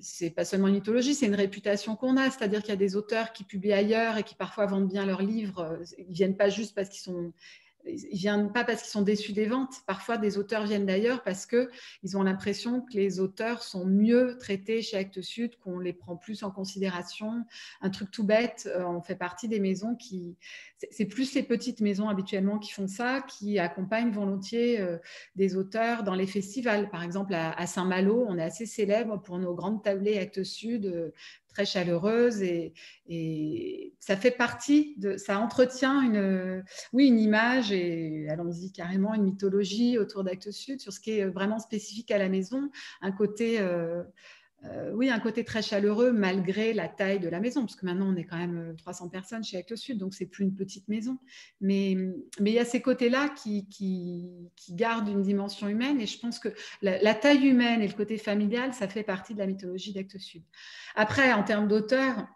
c'est 0.00 0.30
pas 0.30 0.46
seulement 0.46 0.68
une 0.68 0.74
mythologie, 0.74 1.14
c'est 1.14 1.26
une 1.26 1.34
réputation 1.34 1.96
qu'on 1.96 2.16
a. 2.16 2.30
C'est-à-dire 2.30 2.60
qu'il 2.60 2.70
y 2.70 2.72
a 2.72 2.76
des 2.76 2.96
auteurs 2.96 3.32
qui 3.32 3.44
publient 3.44 3.74
ailleurs 3.74 4.16
et 4.16 4.22
qui 4.22 4.34
parfois 4.34 4.66
vendent 4.66 4.88
bien 4.88 5.04
leurs 5.04 5.22
livres. 5.22 5.80
Ils 5.98 6.14
viennent 6.14 6.36
pas 6.36 6.48
juste 6.48 6.74
parce 6.74 6.88
qu'ils 6.88 7.02
sont 7.02 7.32
ils 7.86 8.16
viennent 8.16 8.52
pas 8.52 8.64
parce 8.64 8.82
qu'ils 8.82 8.90
sont 8.90 9.02
déçus 9.02 9.32
des 9.32 9.46
ventes. 9.46 9.82
Parfois, 9.86 10.16
des 10.16 10.38
auteurs 10.38 10.64
viennent 10.64 10.86
d'ailleurs 10.86 11.22
parce 11.22 11.46
qu'ils 11.46 12.16
ont 12.16 12.22
l'impression 12.22 12.80
que 12.80 12.94
les 12.94 13.20
auteurs 13.20 13.62
sont 13.62 13.84
mieux 13.84 14.36
traités 14.38 14.82
chez 14.82 14.96
Actes 14.96 15.20
Sud, 15.20 15.56
qu'on 15.56 15.78
les 15.78 15.92
prend 15.92 16.16
plus 16.16 16.42
en 16.42 16.50
considération. 16.50 17.44
Un 17.80 17.90
truc 17.90 18.10
tout 18.10 18.24
bête, 18.24 18.68
euh, 18.74 18.84
on 18.84 19.02
fait 19.02 19.16
partie 19.16 19.48
des 19.48 19.60
maisons 19.60 19.94
qui... 19.94 20.36
C'est 20.90 21.06
plus 21.06 21.34
les 21.34 21.42
petites 21.42 21.80
maisons 21.80 22.08
habituellement 22.08 22.58
qui 22.58 22.72
font 22.72 22.86
ça, 22.86 23.22
qui 23.22 23.58
accompagnent 23.58 24.10
volontiers 24.10 24.80
euh, 24.80 24.98
des 25.34 25.56
auteurs 25.56 26.02
dans 26.02 26.14
les 26.14 26.26
festivals. 26.26 26.90
Par 26.90 27.02
exemple, 27.02 27.34
à 27.34 27.66
Saint-Malo, 27.66 28.26
on 28.28 28.36
est 28.36 28.42
assez 28.42 28.66
célèbre 28.66 29.20
pour 29.22 29.38
nos 29.38 29.54
grandes 29.54 29.82
tablées 29.82 30.18
Actes 30.18 30.44
Sud 30.44 30.86
euh, 30.86 31.10
très 31.54 31.64
chaleureuse 31.64 32.42
et, 32.42 32.74
ça 34.00 34.16
fait 34.16 34.30
partie 34.32 34.94
de, 34.98 35.16
ça 35.16 35.38
entretient 35.38 36.02
une, 36.02 36.64
oui, 36.92 37.06
une 37.06 37.18
image 37.18 37.72
et 37.72 38.26
allons-y 38.28 38.72
carrément 38.72 39.14
une 39.14 39.22
mythologie 39.22 39.98
autour 39.98 40.24
d'Actes 40.24 40.50
Sud 40.50 40.80
sur 40.80 40.92
ce 40.92 41.00
qui 41.00 41.12
est 41.12 41.26
vraiment 41.26 41.58
spécifique 41.58 42.10
à 42.10 42.18
la 42.18 42.28
maison, 42.28 42.70
un 43.00 43.12
côté 43.12 43.60
euh, 43.60 44.02
euh, 44.66 44.92
oui, 44.94 45.10
un 45.10 45.20
côté 45.20 45.44
très 45.44 45.62
chaleureux 45.62 46.12
malgré 46.12 46.72
la 46.72 46.88
taille 46.88 47.20
de 47.20 47.28
la 47.28 47.40
maison, 47.40 47.62
parce 47.62 47.76
que 47.76 47.84
maintenant 47.84 48.12
on 48.12 48.16
est 48.16 48.24
quand 48.24 48.38
même 48.38 48.74
300 48.78 49.06
euh, 49.06 49.08
personnes 49.10 49.44
chez 49.44 49.58
Actes 49.58 49.76
Sud, 49.76 49.98
donc 49.98 50.14
c'est 50.14 50.26
plus 50.26 50.44
une 50.44 50.54
petite 50.54 50.88
maison. 50.88 51.18
Mais, 51.60 51.92
il 51.92 52.48
y 52.48 52.58
a 52.58 52.64
ces 52.64 52.80
côtés-là 52.80 53.28
qui, 53.30 53.68
qui, 53.68 54.30
gardent 54.70 55.08
une 55.08 55.22
dimension 55.22 55.68
humaine, 55.68 56.00
et 56.00 56.06
je 56.06 56.18
pense 56.18 56.38
que 56.38 56.48
la, 56.82 57.14
taille 57.14 57.46
humaine 57.46 57.82
et 57.82 57.88
le 57.88 57.94
côté 57.94 58.16
familial, 58.16 58.72
ça 58.72 58.88
fait 58.88 59.02
partie 59.02 59.34
de 59.34 59.38
la 59.38 59.46
mythologie 59.46 59.92
d'Actes 59.92 60.18
Sud. 60.18 60.42
Après, 60.94 61.32
en 61.32 61.42
termes 61.42 61.68
d'auteur, 61.68 62.26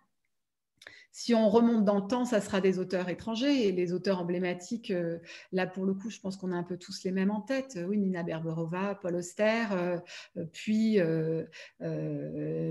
si 1.11 1.35
on 1.35 1.49
remonte 1.49 1.85
dans 1.85 1.97
le 1.97 2.07
temps, 2.07 2.25
ça 2.25 2.41
sera 2.41 2.61
des 2.61 2.79
auteurs 2.79 3.09
étrangers 3.09 3.67
et 3.67 3.73
les 3.73 3.93
auteurs 3.93 4.21
emblématiques, 4.21 4.91
euh, 4.91 5.19
là 5.53 5.67
pour 5.67 5.85
le 5.85 5.95
coup, 5.95 6.11
je 6.11 6.21
pense 6.21 6.37
qu'on 6.37 6.53
a 6.53 6.57
un 6.57 6.63
peu 6.63 6.77
tous 6.77 7.03
les 7.05 7.11
mêmes 7.11 7.31
en 7.31 7.41
tête. 7.41 7.79
Oui, 7.89 7.99
Nina 7.99 8.23
Berberova, 8.23 8.95
Paul 8.95 9.17
Auster, 9.17 9.65
euh, 9.73 9.99
euh, 10.37 10.45
puis 10.53 11.01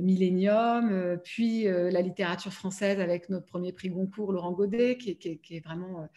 Millennium, 0.02 1.20
puis 1.24 1.64
la 1.64 2.02
littérature 2.02 2.54
française 2.54 3.00
avec 3.00 3.30
notre 3.30 3.46
premier 3.46 3.74
prix 3.74 3.90
Goncourt, 3.90 4.32
Laurent 4.32 4.52
Godet, 4.52 4.98
qui, 4.98 5.10
est 5.12 5.66
vraiment 5.66 6.08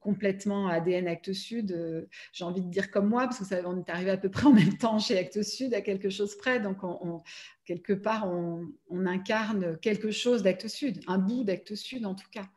complètement 0.00 0.68
ADN 0.68 1.06
Actes 1.08 1.32
Sud. 1.32 2.08
J'ai 2.32 2.44
envie 2.44 2.62
de 2.62 2.70
dire 2.70 2.90
comme 2.90 3.08
moi, 3.08 3.24
parce 3.24 3.38
que 3.38 3.44
ça, 3.44 3.60
on 3.66 3.78
est 3.78 3.90
arrivé 3.90 4.10
à 4.10 4.16
peu 4.16 4.30
près 4.30 4.46
en 4.46 4.52
même 4.52 4.76
temps 4.78 4.98
chez 4.98 5.18
Actes 5.18 5.42
Sud, 5.42 5.74
à 5.74 5.80
quelque 5.80 6.10
chose 6.10 6.36
près. 6.36 6.60
Donc 6.60 6.82
on, 6.82 7.22
quelque 7.66 7.92
part, 7.92 8.28
on, 8.28 8.66
incarne 9.06 9.78
quelque 9.78 10.10
chose 10.10 10.42
d'Actes 10.42 10.68
Sud, 10.68 11.00
un 11.06 11.18
bout 11.18 11.44
d'Actes 11.44 11.74
Sud 11.74 12.06
en 12.06 12.14
tout 12.14 12.28
cas. 12.30 12.48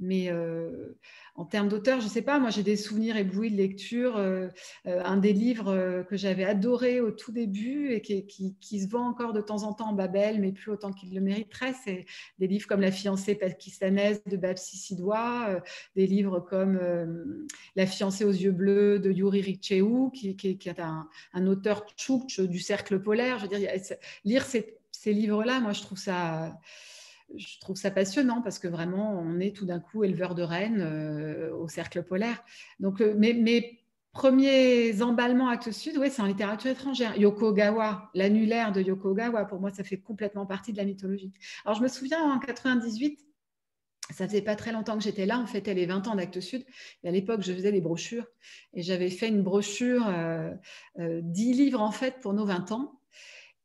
Mais 0.00 0.30
euh, 0.30 0.96
en 1.34 1.44
termes 1.44 1.68
d'auteur, 1.68 2.00
je 2.00 2.06
ne 2.06 2.10
sais 2.10 2.22
pas, 2.22 2.38
moi 2.38 2.48
j'ai 2.48 2.62
des 2.62 2.76
souvenirs 2.76 3.18
éblouis 3.18 3.50
de 3.50 3.56
lecture. 3.56 4.16
Euh, 4.16 4.48
euh, 4.86 5.02
un 5.04 5.18
des 5.18 5.34
livres 5.34 6.04
que 6.08 6.16
j'avais 6.16 6.44
adoré 6.44 7.00
au 7.00 7.10
tout 7.10 7.32
début 7.32 7.92
et 7.92 8.00
qui, 8.00 8.80
se 8.80 8.88
vend 8.88 9.06
encore 9.06 9.34
de 9.34 9.42
temps 9.42 9.62
en 9.64 9.74
temps 9.74 9.90
en 9.90 9.92
Babel, 9.92 10.40
mais 10.40 10.52
plus 10.52 10.72
autant 10.72 10.90
qu'il 10.90 11.14
le 11.14 11.20
mériterait, 11.20 11.74
c'est 11.84 12.06
des 12.38 12.46
livres 12.46 12.66
comme 12.66 12.80
La 12.80 12.90
fiancée 12.90 13.34
pakistanaise 13.34 14.22
de 14.24 14.38
Babsi 14.38 14.78
Sidwa, 14.78 15.62
des 15.94 16.06
livres 16.06 16.40
comme 16.40 16.80
La 17.76 17.86
fiancée 17.86 18.24
aux 18.24 18.32
yeux 18.32 18.52
bleus 18.52 18.98
de 18.98 19.10
Yuri 19.10 19.42
Rikcheou, 19.42 20.10
qui, 20.10 20.30
est 20.30 20.80
un, 20.80 21.46
auteur 21.46 21.86
tchoukch 21.94 22.40
du 22.40 22.58
cercle 22.58 23.02
polaire. 23.02 23.38
Je 23.38 23.42
veux 23.42 23.58
dire, 23.58 23.70
lire 24.24 24.46
ces 24.46 25.12
livres-là, 25.12 25.60
moi 25.60 25.72
je 25.72 25.82
trouve 25.82 25.98
ça 25.98 26.58
je 27.36 27.58
trouve 27.60 27.76
ça 27.76 27.90
passionnant 27.90 28.42
parce 28.42 28.58
que 28.58 28.68
vraiment, 28.68 29.18
on 29.20 29.38
est 29.40 29.54
tout 29.54 29.66
d'un 29.66 29.80
coup 29.80 30.04
éleveur 30.04 30.34
de 30.34 30.42
rennes 30.42 30.80
euh, 30.80 31.54
au 31.54 31.68
cercle 31.68 32.02
polaire. 32.02 32.42
Donc, 32.80 33.00
euh, 33.00 33.14
mes, 33.16 33.76
premiers 34.12 35.02
emballements 35.02 35.48
Actes 35.48 35.70
Sud, 35.70 35.96
oui, 35.96 36.10
c'est 36.10 36.20
en 36.20 36.26
littérature 36.26 36.72
étrangère. 36.72 37.16
Yoko 37.16 37.52
Gawa, 37.52 38.10
l'annulaire 38.14 38.72
de 38.72 38.80
Yoko 38.80 39.14
Gawa, 39.14 39.44
pour 39.44 39.60
moi, 39.60 39.70
ça 39.70 39.84
fait 39.84 39.98
complètement 39.98 40.46
partie 40.46 40.72
de 40.72 40.78
la 40.78 40.84
mythologie. 40.84 41.32
Alors, 41.64 41.78
je 41.78 41.82
me 41.82 41.86
souviens 41.88 42.20
en 42.20 42.40
98, 42.40 43.20
ça 44.10 44.26
faisait 44.26 44.42
pas 44.42 44.56
très 44.56 44.72
longtemps 44.72 44.98
que 44.98 45.04
j'étais 45.04 45.26
là, 45.26 45.38
on 45.40 45.46
fêtait 45.46 45.74
les 45.74 45.86
20 45.86 46.08
ans 46.08 46.16
d'Actes 46.16 46.40
Sud. 46.40 46.64
Et 47.04 47.08
à 47.08 47.12
l'époque, 47.12 47.42
je 47.42 47.52
faisais 47.52 47.70
des 47.70 47.80
brochures 47.80 48.26
et 48.74 48.82
j'avais 48.82 49.10
fait 49.10 49.28
une 49.28 49.42
brochure, 49.42 50.08
euh, 50.08 50.50
10 50.98 51.52
livres 51.52 51.80
en 51.80 51.92
fait 51.92 52.18
pour 52.20 52.32
nos 52.32 52.44
20 52.44 52.72
ans. 52.72 52.99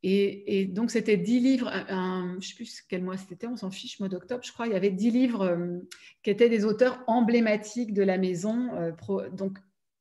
Et, 0.08 0.66
donc, 0.66 0.92
c'était 0.92 1.16
10 1.16 1.40
livres, 1.40 1.72
je 1.88 2.36
ne 2.36 2.40
sais 2.40 2.54
plus 2.54 2.80
quel 2.88 3.02
mois 3.02 3.16
c'était, 3.16 3.48
on 3.48 3.56
s'en 3.56 3.72
fiche, 3.72 3.98
mois 3.98 4.08
d'octobre, 4.08 4.44
je 4.44 4.52
crois. 4.52 4.68
Il 4.68 4.72
y 4.72 4.76
avait 4.76 4.90
10 4.90 5.10
livres 5.10 5.42
euh, 5.42 5.78
qui 6.22 6.30
étaient 6.30 6.48
des 6.48 6.64
auteurs 6.64 7.02
emblématiques 7.08 7.92
de 7.92 8.04
la 8.04 8.16
maison. 8.16 8.72
Euh, 8.76 8.92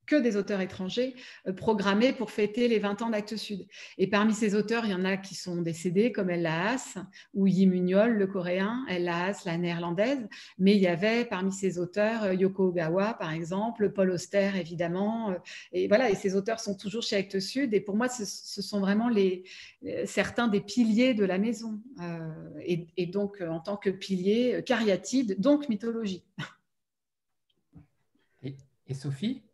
que 0.05 0.15
des 0.15 0.37
auteurs 0.37 0.61
étrangers 0.61 1.15
euh, 1.47 1.53
programmés 1.53 2.13
pour 2.13 2.31
fêter 2.31 2.67
les 2.67 2.79
20 2.79 3.01
ans 3.01 3.09
d'Actes 3.09 3.35
Sud. 3.35 3.67
Et 3.97 4.07
parmi 4.07 4.33
ces 4.33 4.55
auteurs, 4.55 4.85
il 4.85 4.91
y 4.91 4.93
en 4.93 5.05
a 5.05 5.17
qui 5.17 5.35
sont 5.35 5.61
décédés, 5.61 6.11
comme 6.11 6.29
Ella 6.29 6.69
Haas 6.69 6.97
ou 7.33 7.47
Yi 7.47 7.65
le 7.65 8.25
coréen, 8.27 8.85
Ella 8.89 9.25
Haas, 9.25 9.43
la 9.45 9.57
néerlandaise. 9.57 10.27
Mais 10.57 10.75
il 10.75 10.81
y 10.81 10.87
avait 10.87 11.25
parmi 11.25 11.51
ces 11.51 11.79
auteurs 11.79 12.23
euh, 12.23 12.33
Yoko 12.33 12.67
Ogawa, 12.67 13.13
par 13.15 13.31
exemple, 13.31 13.91
Paul 13.91 14.11
Auster, 14.11 14.51
évidemment. 14.55 15.31
Euh, 15.31 15.35
et 15.71 15.87
voilà, 15.87 16.09
et 16.09 16.15
ces 16.15 16.35
auteurs 16.35 16.59
sont 16.59 16.75
toujours 16.75 17.03
chez 17.03 17.15
Actes 17.15 17.39
Sud. 17.39 17.73
Et 17.73 17.81
pour 17.81 17.95
moi, 17.95 18.07
ce, 18.07 18.25
sont 18.25 18.79
vraiment 18.79 19.09
les, 19.09 19.43
certains 20.05 20.47
des 20.47 20.61
piliers 20.61 21.13
de 21.13 21.25
la 21.25 21.37
maison. 21.37 21.81
et, 22.63 23.05
donc, 23.07 23.41
en 23.41 23.59
tant 23.59 23.77
que 23.77 23.89
pilier, 23.89 24.63
cariatide, 24.65 25.39
donc 25.39 25.69
mythologie. 25.69 26.23
et 28.87 28.93
Sophie? 28.93 29.44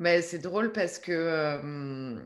Mais 0.00 0.22
c'est 0.22 0.38
drôle 0.38 0.72
parce 0.72 0.98
que. 0.98 1.12
Euh, 1.12 2.16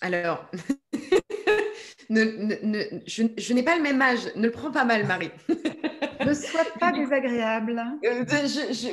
alors. 0.00 0.48
je, 2.08 3.52
n'ai 3.52 3.62
pas 3.64 3.76
le 3.76 3.82
même 3.82 4.00
âge. 4.00 4.20
Ne 4.36 4.46
le 4.46 4.52
prends 4.52 4.70
pas 4.70 4.84
mal, 4.84 5.04
Marie. 5.04 5.32
ne 6.24 6.32
sois 6.32 6.64
pas 6.78 6.92
désagréable. 6.92 7.82
Euh, 8.04 8.24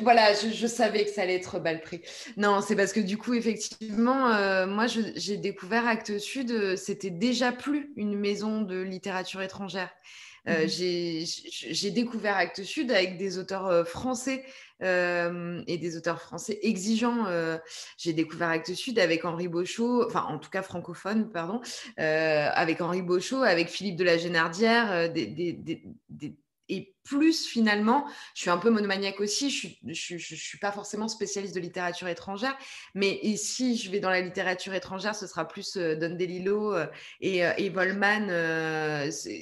voilà, 0.02 0.34
je, 0.34 0.68
savais 0.68 1.06
que 1.06 1.12
ça 1.12 1.22
allait 1.22 1.36
être 1.36 1.60
mal 1.60 1.82
pris. 1.82 2.02
Non, 2.36 2.62
c'est 2.62 2.76
parce 2.76 2.94
que 2.94 3.00
du 3.00 3.18
coup, 3.18 3.36
effectivement, 3.36 4.32
euh, 4.32 4.66
moi, 4.66 4.88
j'ai 4.88 5.38
découvert 5.38 5.88
Actes 5.88 6.18
Sud, 6.18 6.76
c'était 6.78 7.12
déjà 7.12 7.52
plus 7.52 7.94
une 7.96 8.18
maison 8.18 8.62
de 8.62 8.82
littérature 8.82 9.44
étrangère. 9.44 9.92
Mhm. 10.48 10.68
J'ai 10.68 11.92
découvert 11.92 12.36
Actes 12.38 12.64
Sud 12.64 12.92
avec 12.92 13.18
des 13.18 13.38
auteurs 13.38 13.88
français 13.88 14.44
et 14.82 15.78
des 15.78 15.98
auteurs 15.98 16.22
français 16.22 16.60
exigeants. 16.62 17.26
J'ai 17.98 18.14
découvert 18.14 18.50
Actes 18.50 18.74
Sud 18.74 19.00
avec 19.00 19.26
Henri 19.26 19.48
Beauchot, 19.48 20.06
enfin 20.06 20.26
en 20.30 20.40
tout 20.40 20.50
cas 20.50 20.62
francophone, 20.62 21.32
pardon, 21.32 21.62
avec 21.98 22.82
Henri 22.82 23.02
Beauchot, 23.02 23.44
avec 23.44 23.70
Philippe 23.70 23.96
de 23.96 24.04
la 24.04 24.18
Génardière, 24.18 25.10
et 26.68 26.96
plus 27.04 27.46
finalement, 27.46 28.08
je 28.34 28.42
suis 28.42 28.50
un 28.50 28.58
peu 28.58 28.72
monomaniaque 28.72 29.20
aussi, 29.20 29.52
je 29.52 29.68
ne 29.86 29.94
suis 29.94 30.58
pas 30.58 30.72
forcément 30.72 31.08
spécialiste 31.08 31.54
de 31.54 31.60
littérature 31.60 32.08
étrangère, 32.08 32.58
mais 32.96 33.20
si 33.38 33.78
je 33.78 33.92
vais 33.92 34.00
dans 34.00 34.10
la 34.10 34.22
littérature 34.22 34.74
étrangère, 34.74 35.14
ce 35.16 35.28
sera 35.28 35.48
plus 35.48 35.78
Don 35.78 36.16
DeLillo 36.16 36.76
et, 37.22 37.42
et 37.58 37.70
Volman, 37.70 38.28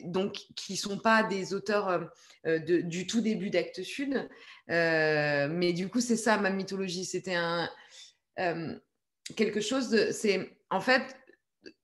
donc 0.04 0.42
qui 0.56 0.76
sont 0.76 0.98
pas 0.98 1.24
des 1.24 1.54
auteurs 1.54 2.10
du 2.46 3.08
tout 3.08 3.22
début 3.22 3.50
d'Actes 3.50 3.84
Sud, 3.84 4.16
euh, 4.16 4.28
mais 4.68 5.74
du 5.74 5.90
coup, 5.90 6.00
c'est 6.00 6.18
ça 6.18 6.38
ma 6.38 6.50
mythologie. 6.50 7.06
C'était 7.06 7.36
un 7.36 7.70
euh, 8.40 8.76
quelque 9.36 9.62
chose 9.62 9.90
de. 9.90 10.12
C'est 10.12 10.58
en 10.70 10.82
fait 10.82 11.18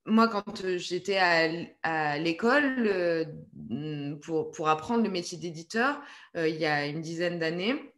moi, 0.05 0.27
quand 0.27 0.65
j'étais 0.77 1.17
à, 1.17 2.17
l'école 2.17 2.87
euh, 2.87 3.25
pour, 4.21 4.67
apprendre 4.67 5.03
le 5.03 5.09
métier 5.09 5.37
d'éditeur, 5.37 6.01
il 6.35 6.55
y 6.55 6.65
a 6.65 6.87
une 6.87 7.01
dizaine 7.01 7.37
d'années, 7.37 7.93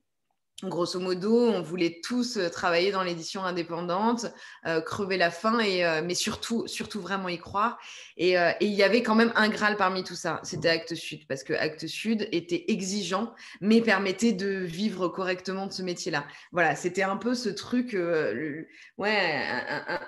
grosso 0.69 0.99
modo, 0.99 1.47
on 1.47 1.61
voulait 1.61 2.01
tous 2.03 2.37
euh, 2.37 2.49
travailler 2.49 2.91
dans 2.91 3.03
l'édition 3.03 3.43
indépendante, 3.43 4.27
euh, 4.65 4.81
crever 4.81 5.17
la 5.17 5.31
faim, 5.31 5.59
et, 5.59 5.85
euh, 5.85 6.01
mais 6.03 6.13
surtout, 6.13 6.67
surtout 6.67 7.01
vraiment 7.01 7.29
y 7.29 7.37
croire. 7.37 7.79
Et, 8.17 8.35
il 8.61 8.73
y 8.73 8.83
avait 8.83 9.01
quand 9.01 9.15
même 9.15 9.31
un 9.35 9.49
Graal 9.49 9.77
parmi 9.77 10.03
tout 10.03 10.15
ça, 10.15 10.39
c'était 10.43 10.69
Actes 10.69 10.95
Sud, 10.95 11.25
parce 11.27 11.43
que 11.43 11.53
Actes 11.53 11.87
Sud 11.87 12.27
était 12.31 12.65
exigeant, 12.67 13.33
mais 13.61 13.81
permettait 13.81 14.33
de 14.33 14.47
vivre 14.47 15.07
correctement 15.07 15.65
de 15.65 15.71
ce 15.71 15.81
métier-là. 15.81 16.25
Voilà, 16.51 16.75
c'était 16.75 17.03
un 17.03 17.17
peu 17.17 17.33
ce 17.33 17.49
truc, 17.49 17.97
ouais, 18.97 19.43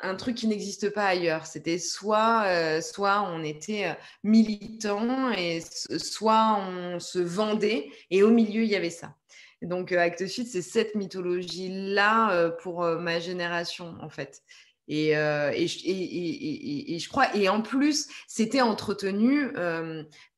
un, 0.03 0.15
truc 0.15 0.35
qui 0.35 0.47
n'existe 0.47 0.89
pas 0.91 1.05
ailleurs. 1.05 1.47
C'était 1.47 1.80
soit, 1.80 2.81
soit 2.81 3.23
on 3.23 3.43
était 3.43 3.97
militant, 4.23 5.31
et 5.31 5.61
soit 5.97 6.59
on 6.59 6.99
se 6.99 7.19
vendait, 7.19 7.89
et 8.11 8.21
au 8.23 8.30
milieu, 8.30 8.63
il 8.63 8.69
y 8.69 8.75
avait 8.75 8.89
ça. 8.91 9.15
Donc, 9.64 9.91
euh, 9.91 9.99
Acte 9.99 10.27
Sud, 10.27 10.48
c'est 10.48 10.61
cette 10.61 10.95
mythologie-là 10.95 12.31
euh, 12.31 12.49
pour 12.49 12.84
euh, 12.84 12.99
ma 12.99 13.19
génération, 13.19 13.95
en 14.02 14.10
fait. 14.10 14.41
Et, 14.90 15.11
et, 15.11 16.94
et, 16.95 16.99
je 16.99 17.07
crois, 17.07 17.34
et 17.38 17.48
en 17.48 17.61
plus, 17.61 18.10
c'était 18.27 18.60
entretenu 18.60 19.48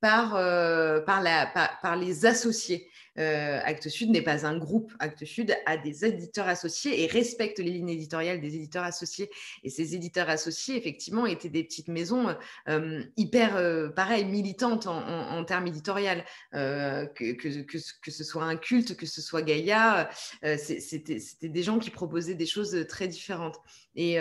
par, 0.02 0.36
la, 0.36 1.48
par, 1.82 1.96
les 1.96 2.28
associés. 2.28 2.88
Euh, 3.18 3.60
Actes 3.64 3.90
Sud 3.90 4.10
n'est 4.10 4.22
pas 4.22 4.46
un 4.46 4.58
groupe. 4.58 4.94
Actes 5.00 5.26
Sud 5.26 5.56
a 5.66 5.78
des 5.78 6.06
éditeurs 6.06 6.48
associés 6.48 7.04
et 7.04 7.08
respecte 7.08 7.60
les 7.60 7.72
lignes 7.72 7.90
éditoriales 7.90 8.42
des 8.42 8.56
éditeurs 8.56 8.84
associés. 8.84 9.30
Et 9.64 9.70
ces 9.70 9.96
éditeurs 9.96 10.30
associés, 10.30 10.78
effectivement, 10.78 11.26
étaient 11.26 11.50
des 11.50 11.64
petites 11.64 11.88
maisons 11.88 12.36
euh, 12.68 13.04
hyper, 13.18 13.56
euh, 13.56 13.90
pareil, 13.90 14.26
militantes 14.26 14.88
en, 14.88 15.44
termes 15.46 15.68
éditorial. 15.68 16.24
Que, 16.54 17.34
que, 17.34 17.62
que, 17.62 18.12
ce 18.12 18.24
soit 18.24 18.44
un 18.44 18.56
culte, 18.56 18.96
que 18.96 19.06
ce 19.06 19.22
soit 19.22 19.42
Gaïa, 19.42 20.10
c'était 20.58 21.50
des 21.50 21.64
gens 21.64 21.80
qui 21.80 21.90
proposaient 21.90 22.36
des 22.36 22.46
choses 22.46 22.86
très 22.88 23.08
différentes. 23.08 23.58
Et, 23.96 24.16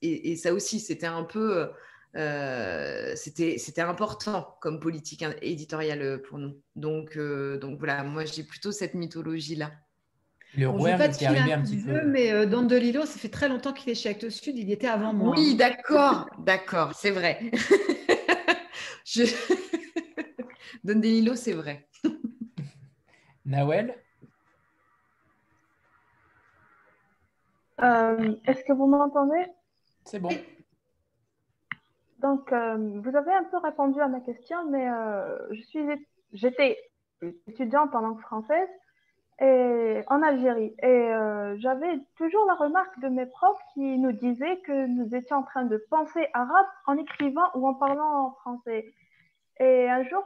et 0.00 0.36
ça 0.36 0.54
aussi, 0.54 0.80
c'était 0.80 1.06
un 1.06 1.24
peu 1.24 1.68
euh, 2.16 3.12
c'était 3.14 3.80
important 3.80 4.56
comme 4.60 4.80
politique 4.80 5.24
éditoriale 5.42 6.02
euh, 6.02 6.18
pour 6.18 6.38
nous. 6.38 6.60
Donc, 6.74 7.16
euh, 7.16 7.58
donc 7.58 7.78
voilà, 7.78 8.02
moi 8.02 8.24
j'ai 8.24 8.42
plutôt 8.42 8.72
cette 8.72 8.94
mythologie-là. 8.94 9.70
Le 10.56 10.66
bon, 10.66 10.78
roi 10.78 11.08
qui 11.08 11.24
arrivé 11.24 11.52
un 11.52 11.62
petit 11.62 11.76
peu. 11.76 12.04
Mais 12.06 12.32
euh, 12.32 12.46
Don 12.46 12.62
DeLillo, 12.62 13.06
ça 13.06 13.18
fait 13.18 13.28
très 13.28 13.48
longtemps 13.48 13.72
qu'il 13.72 13.90
est 13.90 13.94
chez 13.94 14.08
Actes 14.08 14.28
Sud, 14.30 14.58
il 14.58 14.68
y 14.68 14.72
était 14.72 14.88
avant 14.88 15.12
moi. 15.12 15.34
Oui, 15.36 15.54
d'accord, 15.54 16.28
d'accord, 16.40 16.94
c'est 16.94 17.12
vrai. 17.12 17.40
Je... 19.04 19.22
Don 20.84 20.98
DeLillo, 20.98 21.36
c'est 21.36 21.52
vrai. 21.52 21.86
Nawel? 23.44 23.94
Est-ce 27.78 28.62
que 28.64 28.72
vous 28.74 28.86
m'entendez? 28.86 29.46
C'est 30.04 30.18
bon. 30.18 30.28
Donc, 32.20 32.52
euh, 32.52 32.76
vous 33.02 33.16
avez 33.16 33.32
un 33.32 33.44
peu 33.44 33.56
répondu 33.58 34.00
à 34.00 34.08
ma 34.08 34.20
question, 34.20 34.70
mais 34.70 34.90
euh, 34.90 35.36
j'étais 36.32 36.78
étudiante 37.48 37.94
en 37.94 38.00
langue 38.00 38.20
française 38.20 38.68
en 39.42 40.22
Algérie. 40.22 40.74
Et 40.82 40.86
euh, 40.86 41.56
j'avais 41.58 41.98
toujours 42.16 42.44
la 42.46 42.54
remarque 42.54 43.00
de 43.00 43.08
mes 43.08 43.26
profs 43.26 43.60
qui 43.72 43.98
nous 43.98 44.12
disaient 44.12 44.60
que 44.66 44.86
nous 44.86 45.14
étions 45.14 45.38
en 45.38 45.42
train 45.42 45.64
de 45.64 45.82
penser 45.88 46.26
arabe 46.34 46.66
en 46.86 46.96
écrivant 46.98 47.48
ou 47.54 47.66
en 47.66 47.74
parlant 47.74 48.26
en 48.26 48.32
français. 48.32 48.92
Et 49.58 49.88
un 49.88 50.02
jour, 50.04 50.24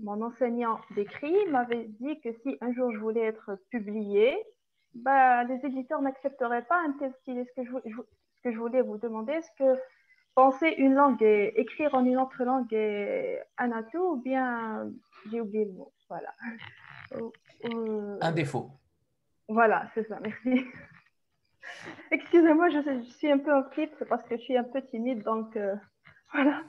mon, 0.00 0.22
enseignant 0.22 0.78
d'écrit 0.94 1.36
m'avait 1.50 1.88
dit 2.00 2.20
que 2.20 2.32
si 2.42 2.56
un 2.60 2.72
jour 2.72 2.90
je 2.92 2.98
voulais 2.98 3.24
être 3.24 3.58
publié, 3.70 4.34
bah, 4.94 5.44
les 5.44 5.64
éditeurs 5.66 6.00
n'accepteraient 6.00 6.64
pas 6.64 6.80
un 6.80 6.92
tel 6.92 7.12
style. 7.20 7.44
Ce 7.46 7.60
que 7.60 7.66
je, 7.66 7.90
ce 8.36 8.42
que 8.42 8.52
je 8.52 8.58
voulais 8.58 8.82
vous 8.82 8.98
demander, 8.98 9.32
est-ce 9.32 9.50
que 9.58 9.78
penser 10.34 10.74
une 10.78 10.94
langue 10.94 11.22
et 11.22 11.58
écrire 11.60 11.94
en 11.94 12.04
une 12.04 12.18
autre 12.18 12.42
langue 12.44 12.72
est 12.72 13.42
un 13.58 13.72
atout 13.72 14.14
ou 14.14 14.16
bien 14.22 14.90
j'ai 15.30 15.40
oublié 15.40 15.64
le 15.64 15.72
mot. 15.72 15.92
Voilà. 16.08 16.34
Euh, 17.72 18.18
un 18.20 18.32
défaut. 18.32 18.70
Voilà, 19.48 19.90
c'est 19.94 20.06
ça, 20.06 20.18
merci. 20.20 20.66
Excusez-moi, 22.10 22.68
je, 22.68 23.02
suis 23.16 23.30
un 23.30 23.38
peu 23.38 23.54
en 23.54 23.62
flip, 23.70 23.90
c'est 23.98 24.06
parce 24.06 24.22
que 24.24 24.36
je 24.36 24.42
suis 24.42 24.56
un 24.56 24.64
peu 24.64 24.82
timide, 24.82 25.22
donc 25.22 25.56
euh, 25.56 25.74
voilà. 26.32 26.60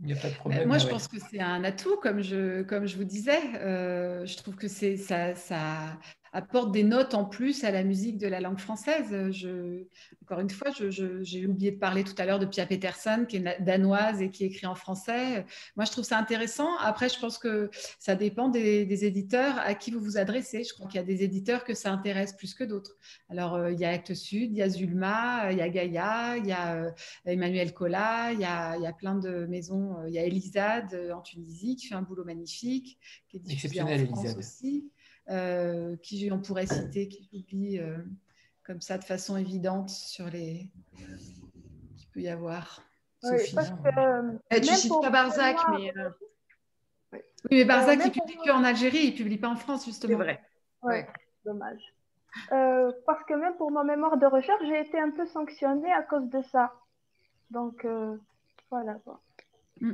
Il 0.00 0.06
n'y 0.06 0.12
a 0.12 0.16
pas 0.16 0.28
de 0.28 0.34
problème. 0.34 0.68
Moi, 0.68 0.78
je 0.78 0.86
pense 0.86 1.08
que 1.08 1.18
c'est 1.18 1.40
un 1.40 1.64
atout, 1.64 1.96
comme 1.96 2.22
je, 2.22 2.62
comme 2.62 2.86
je 2.86 2.96
vous 2.96 3.04
disais. 3.04 3.40
Euh, 3.56 4.24
je 4.26 4.36
trouve 4.36 4.54
que 4.54 4.68
c'est 4.68 4.96
ça, 4.96 5.34
ça, 5.34 5.98
apporte 6.32 6.72
des 6.72 6.82
notes 6.82 7.14
en 7.14 7.26
plus 7.26 7.62
à 7.62 7.70
la 7.70 7.84
musique 7.84 8.16
de 8.16 8.26
la 8.26 8.40
langue 8.40 8.58
française. 8.58 9.30
Je, 9.30 9.84
encore 10.22 10.40
une 10.40 10.48
fois, 10.50 10.70
j'ai 10.70 11.46
oublié 11.46 11.72
de 11.72 11.78
parler 11.78 12.04
tout 12.04 12.14
à 12.16 12.24
l'heure 12.24 12.38
de 12.38 12.46
Pia 12.46 12.64
Peterson, 12.64 13.26
qui 13.28 13.36
est 13.36 13.60
danoise 13.60 14.22
et 14.22 14.30
qui 14.30 14.44
écrit 14.44 14.66
en 14.66 14.74
français. 14.74 15.44
Moi, 15.76 15.84
je 15.84 15.90
trouve 15.90 16.04
ça 16.04 16.18
intéressant. 16.18 16.74
Après, 16.78 17.10
je 17.10 17.18
pense 17.18 17.36
que 17.36 17.70
ça 17.98 18.14
dépend 18.14 18.48
des, 18.48 19.04
éditeurs 19.04 19.58
à 19.58 19.74
qui 19.74 19.90
vous 19.90 20.00
vous 20.00 20.16
adressez. 20.16 20.64
Je 20.64 20.72
crois 20.72 20.86
qu'il 20.86 21.00
y 21.00 21.02
a 21.02 21.06
des 21.06 21.22
éditeurs 21.22 21.64
que 21.64 21.74
ça 21.74 21.92
intéresse 21.92 22.32
plus 22.32 22.54
que 22.54 22.64
d'autres. 22.64 22.96
Alors, 23.28 23.54
euh, 23.54 23.72
il 23.72 23.78
y 23.78 23.84
a 23.84 23.90
Actes 23.90 24.14
Sud, 24.14 24.52
il 24.52 24.56
y 24.56 24.62
a 24.62 24.68
Zulma, 24.68 25.52
il 25.52 25.58
y 25.58 25.62
a 25.62 25.68
Gaïa, 25.68 26.36
il 26.38 26.46
y 26.46 26.52
a 26.52 26.76
euh, 26.76 26.90
Emmanuel 27.26 27.74
Collat, 27.74 28.32
il 28.32 28.40
y, 28.40 28.44
a, 28.44 28.76
il 28.76 28.82
y 28.82 28.86
a, 28.86 28.92
plein 28.92 29.16
de 29.16 29.46
maisons. 29.46 29.98
Euh, 29.98 30.08
il 30.08 30.14
y 30.14 30.18
a 30.18 30.24
Elisade 30.24 31.10
en 31.14 31.20
Tunisie 31.20 31.76
qui 31.76 31.88
fait 31.88 31.94
un 31.94 32.02
boulot 32.02 32.24
magnifique, 32.24 32.98
qui 33.28 33.36
est 33.36 33.40
diffusée 33.40 33.82
en 33.82 34.06
France 34.06 34.36
aussi. 34.36 34.90
Euh, 35.30 35.96
qui 36.02 36.28
on 36.32 36.40
pourrait 36.40 36.66
citer, 36.66 37.06
qui 37.06 37.28
j'oublie 37.32 37.78
euh, 37.78 37.98
comme 38.66 38.80
ça 38.80 38.98
de 38.98 39.04
façon 39.04 39.36
évidente 39.36 39.88
sur 39.88 40.26
les 40.26 40.68
qu'il 41.96 42.08
peut 42.12 42.20
y 42.20 42.28
avoir. 42.28 42.82
Oui, 43.22 43.38
parce 43.54 43.70
que, 43.70 43.98
euh, 43.98 44.60
tu 44.60 44.74
cites 44.74 44.92
pas 45.00 45.10
Barzac, 45.10 45.56
mais. 45.70 45.92
Oui, 47.12 47.20
mais 47.52 47.64
Barzac, 47.64 48.00
il 48.04 48.10
publie 48.10 48.36
qu'en 48.44 48.64
Algérie, 48.64 49.06
il 49.06 49.14
publie 49.14 49.38
pas 49.38 49.48
en 49.48 49.56
France, 49.56 49.84
justement. 49.84 50.18
C'est 50.18 50.24
vrai. 50.24 50.42
Oui, 50.82 50.96
dommage. 51.44 51.94
parce 53.06 53.22
que 53.28 53.34
même 53.34 53.54
pour 53.56 53.70
ma 53.70 53.84
mémoire 53.84 54.16
de 54.16 54.26
recherche, 54.26 54.62
j'ai 54.66 54.80
été 54.80 54.98
un 54.98 55.10
peu 55.10 55.26
sanctionnée 55.26 55.92
à 55.92 56.02
cause 56.02 56.28
de 56.30 56.42
ça. 56.50 56.72
Donc, 57.50 57.86
voilà. 58.70 58.94
Quoi. 59.04 59.20
Mm 59.80 59.92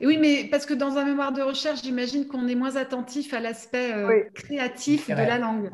oui, 0.00 0.18
mais 0.18 0.48
parce 0.50 0.66
que 0.66 0.74
dans 0.74 0.96
un 0.96 1.04
mémoire 1.04 1.32
de 1.32 1.42
recherche, 1.42 1.82
j'imagine 1.82 2.26
qu'on 2.26 2.48
est 2.48 2.54
moins 2.54 2.76
attentif 2.76 3.34
à 3.34 3.40
l'aspect 3.40 3.92
euh, 3.92 4.24
créatif 4.34 5.08
de 5.08 5.14
la 5.14 5.38
langue. 5.38 5.70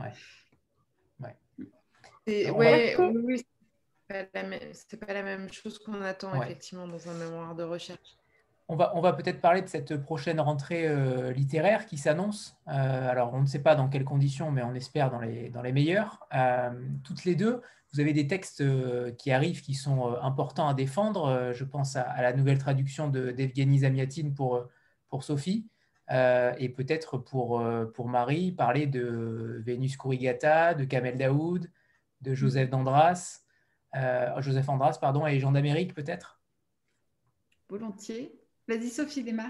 Oui, 2.27 2.51
ouais, 2.51 2.97
oui, 2.99 3.43
c'est 4.09 5.01
pas, 5.01 5.13
la 5.15 5.23
même 5.23 5.51
chose 5.51 5.79
qu'on 5.79 6.03
attend 6.03 6.43
effectivement 6.43 6.87
dans 6.87 7.09
un 7.09 7.15
mémoire 7.15 7.55
de 7.55 7.63
recherche. 7.63 8.17
On 8.71 8.77
va, 8.77 8.95
on 8.95 9.01
va 9.01 9.15
peut-être 9.15 9.41
parler 9.41 9.63
de 9.63 9.67
cette 9.67 9.97
prochaine 9.97 10.39
rentrée 10.41 10.87
euh, 10.87 11.33
littéraire 11.33 11.87
qui 11.87 11.97
s'annonce. 11.97 12.55
Euh, 12.69 13.11
alors, 13.11 13.33
on 13.33 13.41
ne 13.41 13.47
sait 13.47 13.63
pas 13.63 13.75
dans 13.75 13.89
quelles 13.89 14.05
conditions, 14.05 14.51
mais 14.51 14.63
on 14.63 14.75
espère 14.75 15.11
dans 15.11 15.21
les, 15.21 15.49
dans 15.49 15.63
les 15.63 15.73
meilleures. 15.73 16.29
toutes 17.03 17.25
les 17.25 17.35
deux, 17.35 17.63
vous 17.93 18.01
avez 18.01 18.13
des 18.13 18.27
textes 18.27 18.61
euh, 18.61 19.13
qui 19.13 19.31
arrivent 19.31 19.63
qui 19.63 19.75
sont 19.75 20.13
euh, 20.13 20.21
importants 20.21 20.69
à 20.69 20.75
défendre. 20.75 21.25
Euh, 21.27 21.53
je 21.55 21.65
pense 21.65 21.97
à, 21.97 22.21
la 22.21 22.33
nouvelle 22.33 22.59
traduction 22.59 23.09
d'Evgeny 23.09 23.81
Zamiatine 23.81 24.35
pour, 24.35 24.67
pour 25.09 25.25
Sophie. 25.25 25.69
et 26.11 26.69
peut-être 26.71 27.19
pour, 27.19 27.63
pour 27.95 28.09
Marie, 28.09 28.53
parler 28.53 28.87
de 28.87 29.63
Vénus 29.65 29.97
Kourigata, 29.97 30.75
de 30.75 30.85
Kamel 30.85 31.19
Daoud, 31.19 31.71
de 32.23 32.35
Joseph 32.35 32.73
Andras, 32.73 33.41
Joseph 34.39 34.69
Andras 34.69 34.99
pardon, 35.01 35.27
et 35.27 35.39
Jean 35.39 35.53
d'Amérique 35.53 35.95
peut-être? 35.95 36.41
Volontiers. 37.69 38.38
Vas-y, 38.69 38.91
Sophie, 38.91 39.23
démarre. 39.23 39.47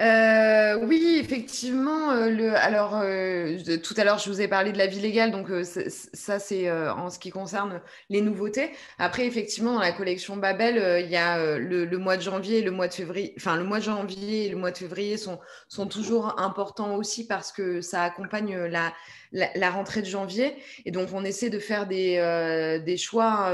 Euh, 0.00 0.84
oui, 0.84 1.16
effectivement. 1.20 2.10
Euh, 2.10 2.28
le, 2.28 2.56
alors, 2.56 2.98
euh, 3.00 3.56
tout 3.78 3.94
à 3.96 4.02
l'heure, 4.02 4.18
je 4.18 4.28
vous 4.28 4.40
ai 4.40 4.48
parlé 4.48 4.72
de 4.72 4.78
la 4.78 4.88
vie 4.88 4.98
légale, 4.98 5.30
donc 5.30 5.46
ça, 5.62 6.40
c'est 6.40 6.68
en 6.68 7.08
ce 7.08 7.20
qui 7.20 7.30
concerne 7.30 7.80
les 8.10 8.22
nouveautés. 8.22 8.72
Après, 8.98 9.26
effectivement, 9.26 9.74
dans 9.74 9.80
la 9.80 9.92
collection 9.92 10.36
Babel, 10.36 11.04
il 11.04 11.08
y 11.10 11.14
a 11.14 11.56
le, 11.56 11.86
mois 11.98 12.16
de 12.16 12.22
janvier 12.22 12.58
et 12.58 12.62
le 12.62 12.72
mois 12.72 12.88
de 12.88 12.94
février. 12.94 13.32
Enfin, 13.36 13.56
le 13.56 13.62
mois 13.62 13.78
de 13.78 13.84
janvier 13.84 14.46
et 14.46 14.48
le 14.48 14.56
mois 14.56 14.72
de 14.72 14.78
février 14.78 15.18
sont, 15.18 15.38
sont 15.68 15.86
toujours 15.86 16.40
importants 16.40 16.96
aussi 16.96 17.28
parce 17.28 17.52
que 17.52 17.80
ça 17.80 18.02
accompagne 18.02 18.56
la, 18.56 18.92
la, 19.30 19.70
rentrée 19.70 20.02
de 20.02 20.06
janvier. 20.06 20.56
Et 20.84 20.90
donc, 20.90 21.10
on 21.12 21.24
essaie 21.24 21.50
de 21.50 21.60
faire 21.60 21.86
des, 21.86 22.80
des 22.84 22.96
choix, 22.96 23.52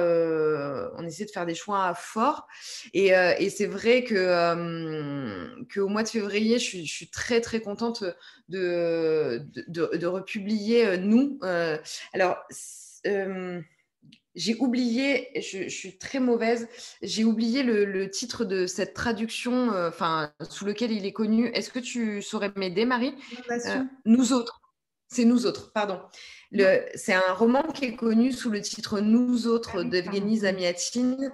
on 0.96 1.06
essaie 1.06 1.26
de 1.26 1.30
faire 1.30 1.44
des 1.44 1.54
choix 1.54 1.92
forts. 1.94 2.46
Et, 2.94 3.08
et 3.08 3.50
c'est 3.50 3.66
vrai 3.66 4.04
que 4.04 4.61
qu'au 5.72 5.88
mois 5.88 6.02
de 6.02 6.08
février, 6.08 6.58
je 6.58 6.64
suis, 6.64 6.86
je 6.86 6.92
suis, 6.92 7.10
très 7.10 7.40
très 7.40 7.60
contente 7.60 8.04
de, 8.48 9.46
de, 9.68 9.96
de, 9.96 10.06
republier 10.06 10.96
nous. 10.98 11.38
alors 12.12 12.38
j'ai 14.34 14.56
oublié, 14.56 15.28
je, 15.40 15.68
suis 15.68 15.98
très 15.98 16.18
mauvaise, 16.18 16.68
j'ai 17.02 17.24
oublié 17.24 17.62
le, 17.62 17.84
le, 17.84 18.10
titre 18.10 18.44
de 18.44 18.66
cette 18.66 18.94
traduction, 18.94 19.70
enfin, 19.70 20.32
sous 20.48 20.64
lequel 20.64 20.90
il 20.90 21.04
est 21.04 21.12
connu. 21.12 21.48
Est-ce 21.48 21.70
que 21.70 21.78
tu 21.78 22.22
saurais 22.22 22.50
m'aider, 22.56 22.86
Marie? 22.86 23.14
Nous 24.04 24.32
autres. 24.32 24.62
C'est 25.12 25.26
nous 25.26 25.44
autres, 25.44 25.72
pardon. 25.72 26.00
c'est 26.94 27.12
un 27.12 27.34
roman 27.34 27.62
qui 27.74 27.84
est 27.84 27.96
connu 27.96 28.32
sous 28.32 28.48
le 28.48 28.62
titre 28.62 29.00
Nous 29.00 29.46
autres 29.46 29.80
ah 29.80 29.84
d'Evgeny 29.84 30.38
Zamiatine. 30.38 31.30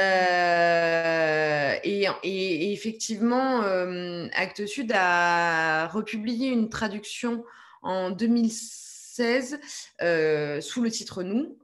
Euh, 0.00 1.74
et, 1.84 2.72
effectivement, 2.72 3.62
euh, 3.62 4.26
Actes 4.34 4.66
Sud 4.66 4.92
a 4.94 5.86
republié 5.88 6.48
une 6.48 6.68
traduction 6.68 7.44
en 7.82 8.10
2016 8.10 9.60
euh, 10.02 10.60
sous 10.60 10.82
le 10.82 10.90
titre 10.90 11.22
Nous. 11.22 11.56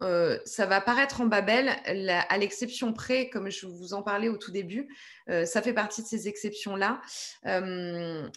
ça 0.45 0.67
va 0.67 0.77
apparaître 0.77 1.21
en 1.21 1.27
Babel, 1.27 1.71
à 2.29 2.39
l'exception 2.39 2.93
près, 2.93 3.29
comme 3.29 3.51
je 3.51 3.67
vous 3.67 3.95
en 3.95 4.03
parlais 4.03 4.29
au 4.29 4.37
tout 4.37 4.53
début. 4.53 4.89
ça 5.27 5.61
fait 5.63 5.73
partie 5.73 6.03
de 6.03 6.07
ces 6.07 6.29
exceptions-là. 6.29 7.01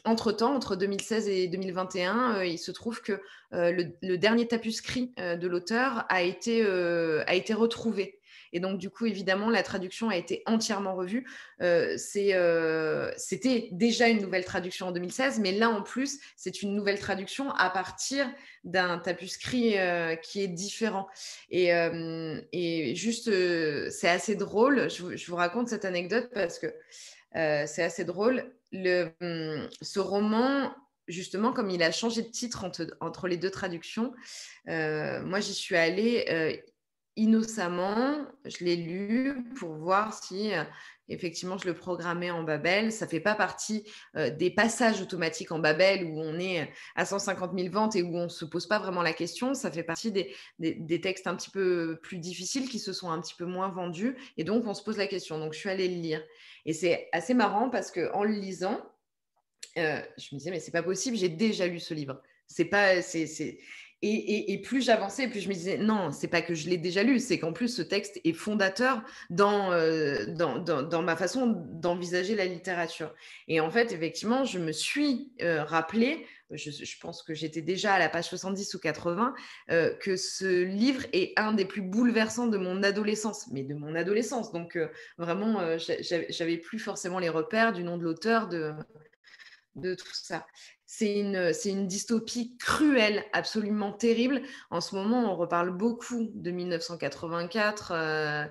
entre-temps, 0.05 0.55
entre 0.55 0.75
2016 0.75 1.27
et 1.27 1.47
2021, 1.47 2.43
il 2.43 2.57
se 2.57 2.71
trouve 2.71 3.01
que 3.01 3.21
le, 3.51 4.15
dernier 4.15 4.47
tapuscrit 4.47 5.13
de 5.17 5.47
l'auteur 5.47 6.05
a, 6.09 6.15
a 6.15 6.21
été 6.21 7.53
retrouvé. 7.53 8.19
Et 8.53 8.59
donc, 8.59 8.77
du 8.77 8.89
coup, 8.89 9.07
évidemment, 9.07 9.49
la 9.49 9.63
traduction 9.63 10.09
a 10.09 10.15
été 10.15 10.43
entièrement 10.45 10.95
revue. 10.95 11.27
Euh, 11.61 11.97
euh, 12.15 13.11
c'était 13.17 13.67
déjà 13.71 14.07
une 14.07 14.21
nouvelle 14.21 14.45
traduction 14.45 14.87
en 14.87 14.91
2016, 14.91 15.39
mais 15.39 15.51
là, 15.51 15.69
en 15.69 15.81
plus, 15.81 16.19
c'est 16.37 16.61
une 16.61 16.75
nouvelle 16.75 16.99
traduction 16.99 17.51
à 17.51 17.71
partir 17.71 18.31
d'un 18.63 18.99
tapuscrit 18.99 19.77
euh, 19.79 20.15
qui 20.15 20.41
est 20.41 20.47
différent. 20.47 21.07
Et, 21.49 22.93
juste, 22.95 23.29
c'est 23.89 24.09
assez 24.09 24.35
drôle. 24.35 24.87
Je, 24.89 25.25
vous 25.27 25.35
raconte 25.35 25.67
cette 25.67 25.85
anecdote 25.85 26.29
parce 26.33 26.59
que 26.59 26.67
c'est 27.33 27.83
assez 27.83 28.05
drôle. 28.05 28.53
Le, 28.71 29.09
hum, 29.21 29.67
ce 29.81 29.99
roman, 29.99 30.75
justement, 31.07 31.53
comme 31.53 31.71
il 31.71 31.81
a 31.81 31.91
changé 31.91 32.21
de 32.21 32.29
titre 32.29 32.65
entre 33.01 33.27
les 33.27 33.37
deux 33.37 33.49
traductions, 33.49 34.13
moi 34.67 35.39
j'y 35.39 35.55
suis 35.55 35.75
allée 35.75 36.63
innocemment, 37.15 38.25
je 38.45 38.63
l'ai 38.63 38.75
lu 38.75 39.43
pour 39.55 39.73
voir 39.73 40.13
si 40.13 40.53
euh, 40.53 40.63
effectivement 41.09 41.57
je 41.57 41.67
le 41.67 41.73
programmais 41.73 42.31
en 42.31 42.43
Babel. 42.43 42.91
Ça 42.91 43.05
ne 43.05 43.09
fait 43.09 43.19
pas 43.19 43.35
partie 43.35 43.83
euh, 44.15 44.29
des 44.29 44.49
passages 44.49 45.01
automatiques 45.01 45.51
en 45.51 45.59
Babel 45.59 46.05
où 46.05 46.19
on 46.19 46.39
est 46.39 46.71
à 46.95 47.05
150 47.05 47.51
000 47.57 47.71
ventes 47.71 47.95
et 47.95 48.03
où 48.03 48.15
on 48.17 48.23
ne 48.23 48.29
se 48.29 48.45
pose 48.45 48.67
pas 48.67 48.79
vraiment 48.79 49.01
la 49.01 49.13
question. 49.13 49.53
Ça 49.53 49.71
fait 49.71 49.83
partie 49.83 50.11
des, 50.11 50.33
des, 50.59 51.01
textes 51.01 51.27
un 51.27 51.35
petit 51.35 51.51
peu 51.51 51.99
plus 52.01 52.17
difficiles 52.17 52.69
qui 52.69 52.79
se 52.79 52.93
sont 52.93 53.11
un 53.11 53.21
petit 53.21 53.35
peu 53.35 53.45
moins 53.45 53.69
vendus 53.69 54.17
et 54.37 54.43
donc 54.43 54.65
on 54.65 54.73
se 54.73 54.83
pose 54.83 54.97
la 54.97 55.07
question. 55.07 55.37
Donc 55.39 55.53
je 55.53 55.59
suis 55.59 55.69
allée 55.69 55.87
le 55.87 56.01
lire. 56.01 56.23
Et 56.65 56.73
c'est 56.73 57.09
assez 57.11 57.33
marrant 57.33 57.69
parce 57.69 57.91
qu'en 57.91 58.23
le 58.23 58.33
lisant, 58.33 58.81
euh, 59.77 60.01
je 60.17 60.27
me 60.33 60.37
disais, 60.37 60.51
mais 60.51 60.59
c'est 60.59 60.71
pas 60.71 60.83
possible, 60.83 61.17
j'ai 61.17 61.29
déjà 61.29 61.67
lu 61.67 61.79
ce 61.79 61.93
livre. 61.93 62.21
C'est 62.47 62.65
pas, 62.65 63.01
c'est, 63.01 63.59
et, 64.05 64.57
plus 64.57 64.81
j'avançais, 64.81 65.27
plus 65.29 65.39
je 65.39 65.47
me 65.47 65.53
disais, 65.53 65.77
non, 65.77 66.11
c'est 66.11 66.27
pas 66.27 66.41
que 66.41 66.53
je 66.53 66.69
l'ai 66.69 66.77
déjà 66.77 67.03
lu, 67.03 67.19
c'est 67.19 67.39
qu'en 67.39 67.53
plus 67.53 67.69
ce 67.69 67.81
texte 67.81 68.19
est 68.25 68.33
fondateur 68.33 69.01
dans, 69.29 69.71
euh, 69.71 70.25
dans, 70.25 71.01
ma 71.01 71.15
façon 71.15 71.47
d'envisager 71.47 72.35
la 72.35 72.45
littérature. 72.45 73.13
Et 73.47 73.61
en 73.61 73.71
fait, 73.71 73.93
effectivement, 73.93 74.43
je 74.43 74.59
me 74.59 74.73
suis 74.73 75.31
euh, 75.41 75.63
rappelé, 75.63 76.25
je, 76.51 76.99
pense 76.99 77.23
que 77.23 77.33
j'étais 77.33 77.61
déjà 77.61 77.93
à 77.93 77.99
la 77.99 78.09
page 78.09 78.25
70 78.25 78.73
ou 78.73 78.79
80, 78.79 79.33
euh, 79.71 79.95
que 79.95 80.17
ce 80.17 80.63
livre 80.63 81.03
est 81.13 81.33
un 81.37 81.53
des 81.53 81.65
plus 81.65 81.81
bouleversants 81.81 82.47
de 82.47 82.57
mon 82.57 82.83
adolescence, 82.83 83.47
mais 83.51 83.63
de 83.63 83.73
mon 83.73 83.95
adolescence. 83.95 84.51
Donc 84.51 84.77
vraiment, 85.17 85.77
j'avais 85.77 86.57
plus 86.57 86.79
forcément 86.79 87.19
les 87.19 87.29
repères 87.29 87.71
du 87.71 87.83
nom 87.83 87.97
de 87.97 88.03
l'auteur, 88.03 88.49
de, 88.49 88.73
de 89.75 89.95
tout 89.95 90.13
ça. 90.13 90.45
C'est 90.85 91.17
une, 91.19 91.87
dystopie 91.87 92.55
cruelle, 92.57 93.23
absolument 93.33 93.91
terrible. 93.91 94.43
En 94.69 94.79
ce 94.79 94.95
moment, 94.95 95.33
on 95.33 95.35
reparle 95.35 95.71
beaucoup 95.71 96.29
de 96.35 96.51
1984. 96.51 97.91
Euh, 97.95 98.45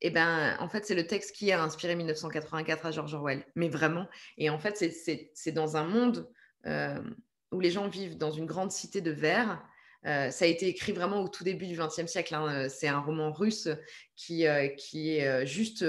et 0.00 0.10
ben, 0.10 0.56
en 0.60 0.68
fait, 0.68 0.86
c'est 0.86 0.94
le 0.94 1.06
texte 1.06 1.34
qui 1.34 1.50
a 1.50 1.60
inspiré 1.60 1.96
1984 1.96 2.86
à 2.86 2.90
George 2.92 3.12
Orwell. 3.14 3.44
Mais 3.56 3.68
vraiment. 3.68 4.06
Et 4.38 4.50
en 4.50 4.58
fait, 4.60 4.76
c'est, 4.76 5.52
dans 5.52 5.76
un 5.76 5.84
monde 5.84 6.30
euh, 6.66 7.02
où 7.50 7.58
les 7.58 7.72
gens 7.72 7.88
vivent 7.88 8.16
dans 8.16 8.30
une 8.30 8.46
grande 8.46 8.70
cité 8.70 9.00
de 9.00 9.10
verre. 9.10 9.60
Euh, 10.06 10.30
ça 10.30 10.44
a 10.44 10.48
été 10.48 10.68
écrit 10.68 10.92
vraiment 10.92 11.20
au 11.20 11.28
tout 11.28 11.42
début 11.42 11.66
du 11.66 11.76
XXe 11.76 12.06
siècle. 12.06 12.36
Hein. 12.36 12.68
C'est 12.68 12.88
un 12.88 13.00
roman 13.00 13.32
russe 13.32 13.68
qui, 14.14 14.44
est 14.44 15.44
juste 15.44 15.84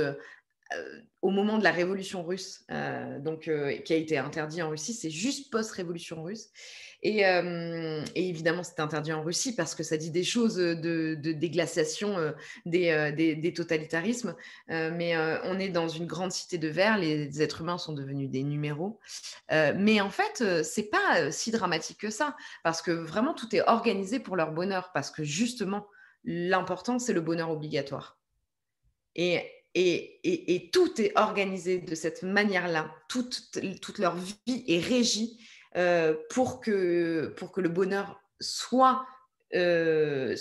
au 1.22 1.30
moment 1.30 1.58
de 1.60 1.64
la 1.64 1.72
révolution 1.72 2.24
russe, 2.24 2.66
euh, 2.72 3.20
donc, 3.20 3.48
euh, 3.48 3.78
qui 3.78 3.94
a 3.94 3.96
été 3.96 4.18
interdit 4.18 4.62
en 4.62 4.70
Russie, 4.70 4.94
c'est 4.94 5.12
juste 5.12 5.52
post-révolution 5.52 6.24
russe. 6.24 6.50
Et, 7.04 7.24
évidemment, 8.14 8.62
c'est 8.62 8.80
interdit 8.80 9.12
en 9.12 9.24
Russie 9.24 9.56
parce 9.56 9.74
que 9.74 9.82
ça 9.82 9.98
dit 9.98 10.12
des 10.12 10.24
choses 10.24 10.58
de, 10.58 11.16
déglaciation 11.16 12.32
des, 12.68 13.12
des, 13.42 13.54
totalitarismes. 13.54 14.36
mais 14.68 15.18
on 15.46 15.58
est 15.58 15.70
dans 15.70 15.88
une 15.88 16.06
grande 16.06 16.32
cité 16.32 16.60
de 16.60 16.68
verre, 16.68 17.00
les 17.00 17.42
êtres 17.42 17.62
humains 17.62 17.80
sont 17.80 17.94
devenus 17.94 18.30
des 18.30 18.44
numéros. 18.44 19.00
mais 19.50 20.00
en 20.00 20.12
fait, 20.12 20.64
c'est 20.64 20.92
pas 20.92 21.32
si 21.32 21.50
dramatique 21.50 21.98
que 21.98 22.12
ça 22.12 22.36
parce 22.64 22.84
que 22.84 22.92
vraiment 22.92 23.34
tout 23.34 23.56
est 23.56 23.68
organisé 23.68 24.20
pour 24.20 24.36
leur 24.36 24.52
bonheur 24.52 24.92
parce 24.94 25.10
que 25.10 25.24
justement, 25.24 25.88
l'important, 26.24 27.00
c'est 27.00 27.14
le 27.14 27.22
bonheur 27.22 27.50
obligatoire. 27.50 28.20
Et 29.16 29.42
et, 29.76 30.70
tout 30.74 31.02
est 31.02 31.18
organisé 31.18 31.80
de 31.80 31.96
cette 31.96 32.24
manière-là. 32.24 32.94
Toute, 33.08 33.52
leur 34.00 34.16
vie 34.16 34.64
est 34.68 34.80
régie 34.80 35.40
euh, 35.78 36.16
pour, 36.30 36.60
que, 36.60 37.34
le 37.58 37.70
bonheur 37.70 38.22
soit, 38.40 39.06
euh, 39.54 40.36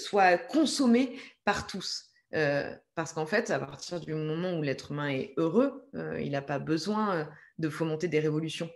consommé 0.48 1.18
par 1.44 1.66
tous. 1.66 2.06
Euh, 2.34 2.72
parce 2.94 3.12
qu'en 3.12 3.26
fait, 3.26 3.50
à 3.50 3.58
partir 3.58 4.00
du 4.00 4.14
moment 4.14 4.56
où 4.56 4.62
l'être 4.62 4.92
humain 4.92 5.08
est 5.08 5.34
heureux, 5.36 5.88
il 6.20 6.30
n'a 6.30 6.42
pas 6.42 6.58
besoin 6.58 7.28
de 7.58 7.68
fomenter 7.68 8.08
des 8.08 8.20
révolutions. 8.20 8.70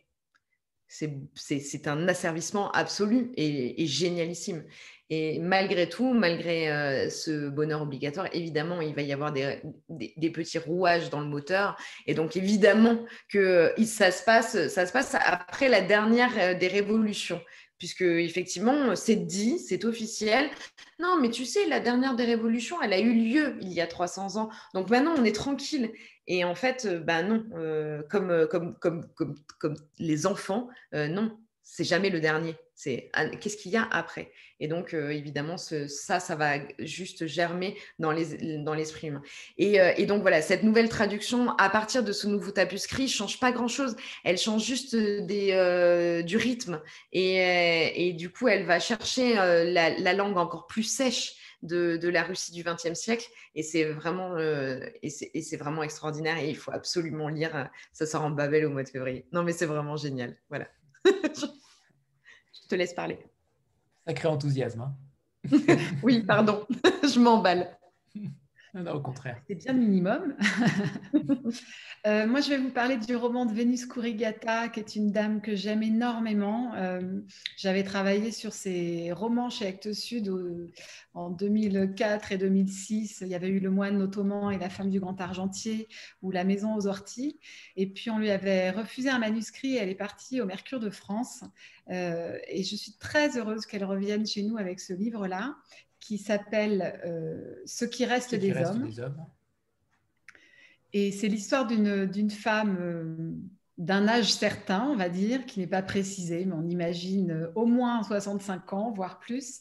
C'est 1.34 1.88
un 1.88 2.06
asservissement 2.06 2.70
absolu 2.70 3.32
et, 3.36 3.86
génialissime. 3.86 4.64
Et 5.10 5.38
malgré 5.40 5.88
tout, 5.88 6.14
malgré 6.14 6.70
euh, 6.70 7.10
ce 7.10 7.48
bonheur 7.48 7.82
obligatoire, 7.82 8.28
évidemment, 8.32 8.80
il 8.80 8.94
va 8.94 9.02
y 9.02 9.12
avoir 9.12 9.32
des, 9.32 10.30
petits 10.30 10.58
rouages 10.58 11.10
dans 11.10 11.20
le 11.20 11.26
moteur. 11.26 11.76
Et 12.06 12.14
donc, 12.14 12.36
évidemment 12.36 13.04
que 13.28 13.74
ça 13.84 14.10
se 14.12 14.22
passe, 14.22 14.68
ça 14.68 14.86
se 14.86 14.92
passe 14.92 15.16
après 15.20 15.68
la 15.68 15.80
dernière 15.80 16.32
euh, 16.38 16.54
des 16.54 16.68
révolutions. 16.68 17.40
Puisque, 17.78 18.02
effectivement, 18.02 18.94
c'est 18.94 19.16
dit, 19.16 19.58
c'est 19.58 19.84
officiel. 19.84 20.48
Non, 21.00 21.18
mais 21.20 21.30
tu 21.30 21.44
sais, 21.44 21.66
la 21.66 21.80
dernière 21.80 22.14
des 22.14 22.24
révolutions, 22.24 22.80
elle 22.80 22.92
a 22.92 23.00
eu 23.00 23.12
lieu 23.12 23.56
il 23.60 23.72
y 23.72 23.80
a 23.80 23.86
300 23.86 24.36
ans. 24.36 24.48
Donc 24.74 24.90
maintenant, 24.90 25.14
on 25.18 25.24
est 25.24 25.34
tranquille. 25.34 25.92
Et 26.26 26.44
en 26.44 26.55
fait, 26.55 26.86
ben 27.05 27.22
non, 27.22 27.44
comme, 28.09 28.46
comme, 28.51 28.74
comme, 28.78 29.06
comme, 29.14 29.34
comme 29.59 29.76
les 29.98 30.26
enfants, 30.26 30.68
non, 30.92 31.36
c'est 31.62 31.84
jamais 31.84 32.10
le 32.10 32.20
dernier. 32.20 32.56
C'est 32.76 33.10
qu'est-ce 33.40 33.56
qu'il 33.56 33.72
y 33.72 33.76
a 33.76 33.88
après? 33.90 34.32
Et 34.60 34.68
donc, 34.68 34.94
euh, 34.94 35.10
évidemment, 35.10 35.56
ça, 35.56 36.20
ça 36.20 36.36
va 36.36 36.55
juste 36.78 37.26
germer 37.26 37.76
dans 37.98 38.12
l'esprit 38.12 39.09
humain. 39.09 39.22
Euh, 39.60 39.92
et, 39.96 40.06
donc, 40.06 40.22
voilà, 40.22 40.42
cette 40.42 40.62
nouvelle 40.62 40.88
traduction, 40.88 41.51
à 41.56 41.70
partir 41.70 42.02
de 42.02 42.12
ce 42.12 42.26
nouveau 42.26 42.51
tapuscrit, 42.51 43.09
change 43.09 43.40
pas 43.40 43.52
grand-chose. 43.52 43.96
Elle 44.24 44.38
change 44.38 44.64
juste 44.64 44.94
euh, 44.94 46.22
du 46.22 46.36
rythme. 46.36 46.80
Et, 47.12 48.12
du 48.16 48.30
coup, 48.30 48.48
elle 48.48 48.64
va 48.64 48.78
chercher 48.78 49.34
la, 49.34 50.12
langue 50.12 50.36
encore 50.36 50.66
plus 50.66 50.84
sèche 50.84 51.34
de, 51.65 52.09
la 52.09 52.23
Russie 52.23 52.53
du 52.53 52.62
XXe 52.62 52.95
siècle. 52.95 53.27
Et 53.55 53.62
c'est 53.62 53.85
vraiment, 53.85 54.39
et 54.39 55.11
c'est 55.11 55.57
vraiment 55.57 55.82
extraordinaire. 55.82 56.39
Et 56.39 56.51
il 56.51 56.57
faut 56.57 56.73
absolument 56.73 57.28
lire. 57.28 57.69
Ça 57.93 58.07
sort 58.07 58.23
en 58.23 58.31
Babel 58.31 58.66
au 58.66 58.70
mois 58.70 58.85
de 58.85 58.89
février. 58.89 59.27
Non, 59.32 59.43
mais 59.43 59.53
c'est 59.53 59.66
vraiment 59.66 59.97
génial. 59.97 60.36
Voilà. 60.49 60.69
je 61.05 62.69
te 62.69 62.74
laisse 62.74 62.95
parler. 62.95 63.19
Sacré 64.07 64.28
enthousiasme. 64.28 64.81
Hein. 64.82 64.97
oui, 66.03 66.23
pardon, 66.23 66.66
je 67.03 67.19
m'emballe. 67.20 67.77
Non, 68.74 68.94
au 68.94 69.01
contraire. 69.01 69.40
C'est 69.46 69.55
bien 69.55 69.72
minimum. 69.72 70.36
Euh, 72.06 72.26
moi, 72.26 72.42
je 72.42 72.51
vais 72.51 72.59
vous 72.59 72.70
parler 72.70 72.98
du 72.98 73.16
roman 73.16 73.46
de 73.46 73.55
Vénus 73.55 73.86
Kurigata, 73.86 74.68
qui 74.68 74.78
est 74.78 74.94
une 74.94 75.10
dame 75.10 75.40
que 75.40 75.56
j'aime 75.56 75.82
énormément. 75.82 76.74
Euh, 76.74 77.01
j'avais 77.56 77.82
travaillé 77.82 78.30
sur 78.30 78.52
ses 78.52 79.10
romans 79.10 79.48
chez 79.48 79.66
Actes 79.66 79.94
Sud 79.94 80.30
en 81.14 81.30
2004 81.30 82.32
et 82.32 82.36
2006. 82.36 83.22
Il 83.22 83.28
y 83.28 83.34
avait 83.34 83.48
eu 83.48 83.59
Le 83.59 83.70
moine 83.70 84.02
ottoman 84.02 84.52
et 84.52 84.59
La 84.59 84.68
femme 84.68 84.90
du 84.90 85.01
grand 85.01 85.18
argentier 85.18 85.88
ou 86.20 86.30
La 86.30 86.44
maison 86.44 86.74
aux 86.74 86.86
orties. 86.86 87.40
Et 87.76 87.86
puis, 87.86 88.10
on 88.10 88.18
lui 88.18 88.30
avait 88.30 88.70
refusé 88.70 89.09
un 89.09 89.18
manuscrit. 89.18 89.76
Elle 89.76 89.88
est 89.88 89.94
partie 89.94 90.42
au 90.42 90.44
Mercure 90.44 90.80
de 90.80 90.90
France. 90.90 91.42
Euh, 91.88 92.38
et 92.48 92.64
je 92.64 92.76
suis 92.76 92.98
très 92.98 93.38
heureuse 93.38 93.64
qu'elle 93.64 93.84
revienne 93.84 94.26
chez 94.26 94.42
nous 94.42 94.59
avec 94.59 94.78
ce 94.78 94.92
livre-là 94.92 95.56
qui 96.05 96.18
s'appelle 96.18 97.01
euh, 97.06 97.55
Ce 97.64 97.86
qui 97.86 98.05
reste, 98.05 98.35
des, 98.35 98.52
hommes. 98.52 98.90
Et 100.93 101.10
c'est 101.12 101.28
l'histoire 101.28 101.66
d'une 101.66 102.31
femme 102.31 102.76
euh, 102.78 103.32
d'un 103.78 104.06
âge 104.06 104.32
certain, 104.32 104.86
on 104.90 104.97
va 104.97 105.09
dire, 105.09 105.47
qui 105.47 105.60
n'est 105.60 105.66
pas 105.66 105.82
précisé, 105.82 106.44
mais 106.44 106.52
on 106.52 106.68
imagine 106.68 107.31
euh, 107.31 107.52
au 107.55 107.64
moins 107.64 108.02
65 108.02 108.72
ans, 108.74 108.93
voire 108.93 109.18
plus, 109.18 109.60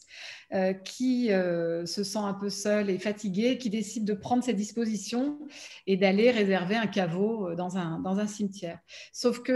qui 0.84 1.30
se 1.30 2.04
sent 2.04 2.18
un 2.18 2.34
peu 2.34 2.48
seul 2.48 2.88
et 2.88 3.00
fatigué, 3.00 3.58
qui 3.58 3.70
décide 3.70 4.04
de 4.04 4.12
prendre 4.12 4.44
ses 4.44 4.52
dispositions 4.52 5.40
et 5.88 5.96
d'aller 5.96 6.30
réserver 6.30 6.76
un 6.76 6.86
caveau 6.86 7.56
dans 7.56 7.76
un, 7.76 7.98
dans 7.98 8.20
un 8.20 8.28
cimetière. 8.28 8.78
Sauf 9.12 9.42
que 9.42 9.50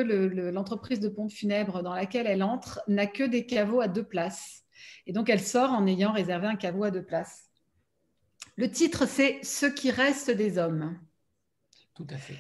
l'entreprise 0.50 0.98
de 0.98 1.08
pompe 1.08 1.30
funèbre 1.30 1.84
dans 1.84 1.94
laquelle 1.94 2.26
elle 2.26 2.42
entre 2.42 2.80
n'a 2.88 3.06
que 3.06 3.22
des 3.22 3.46
caveaux 3.46 3.80
à 3.80 3.86
deux 3.86 4.02
places. 4.02 4.64
Et 5.08 5.12
donc 5.12 5.30
elle 5.30 5.40
sort 5.40 5.72
en 5.72 5.86
ayant 5.86 6.12
réservé 6.12 6.46
un 6.46 6.54
caveau 6.54 6.84
à 6.84 6.92
deux 6.92 7.02
places. 7.02 7.48
Le 8.56 8.70
titre, 8.70 9.06
c'est 9.06 9.40
Ce 9.42 9.66
qui 9.66 9.90
reste 9.90 10.30
des 10.30 10.58
hommes. 10.58 10.96
Tout 11.94 12.06
à 12.10 12.16
fait. 12.18 12.38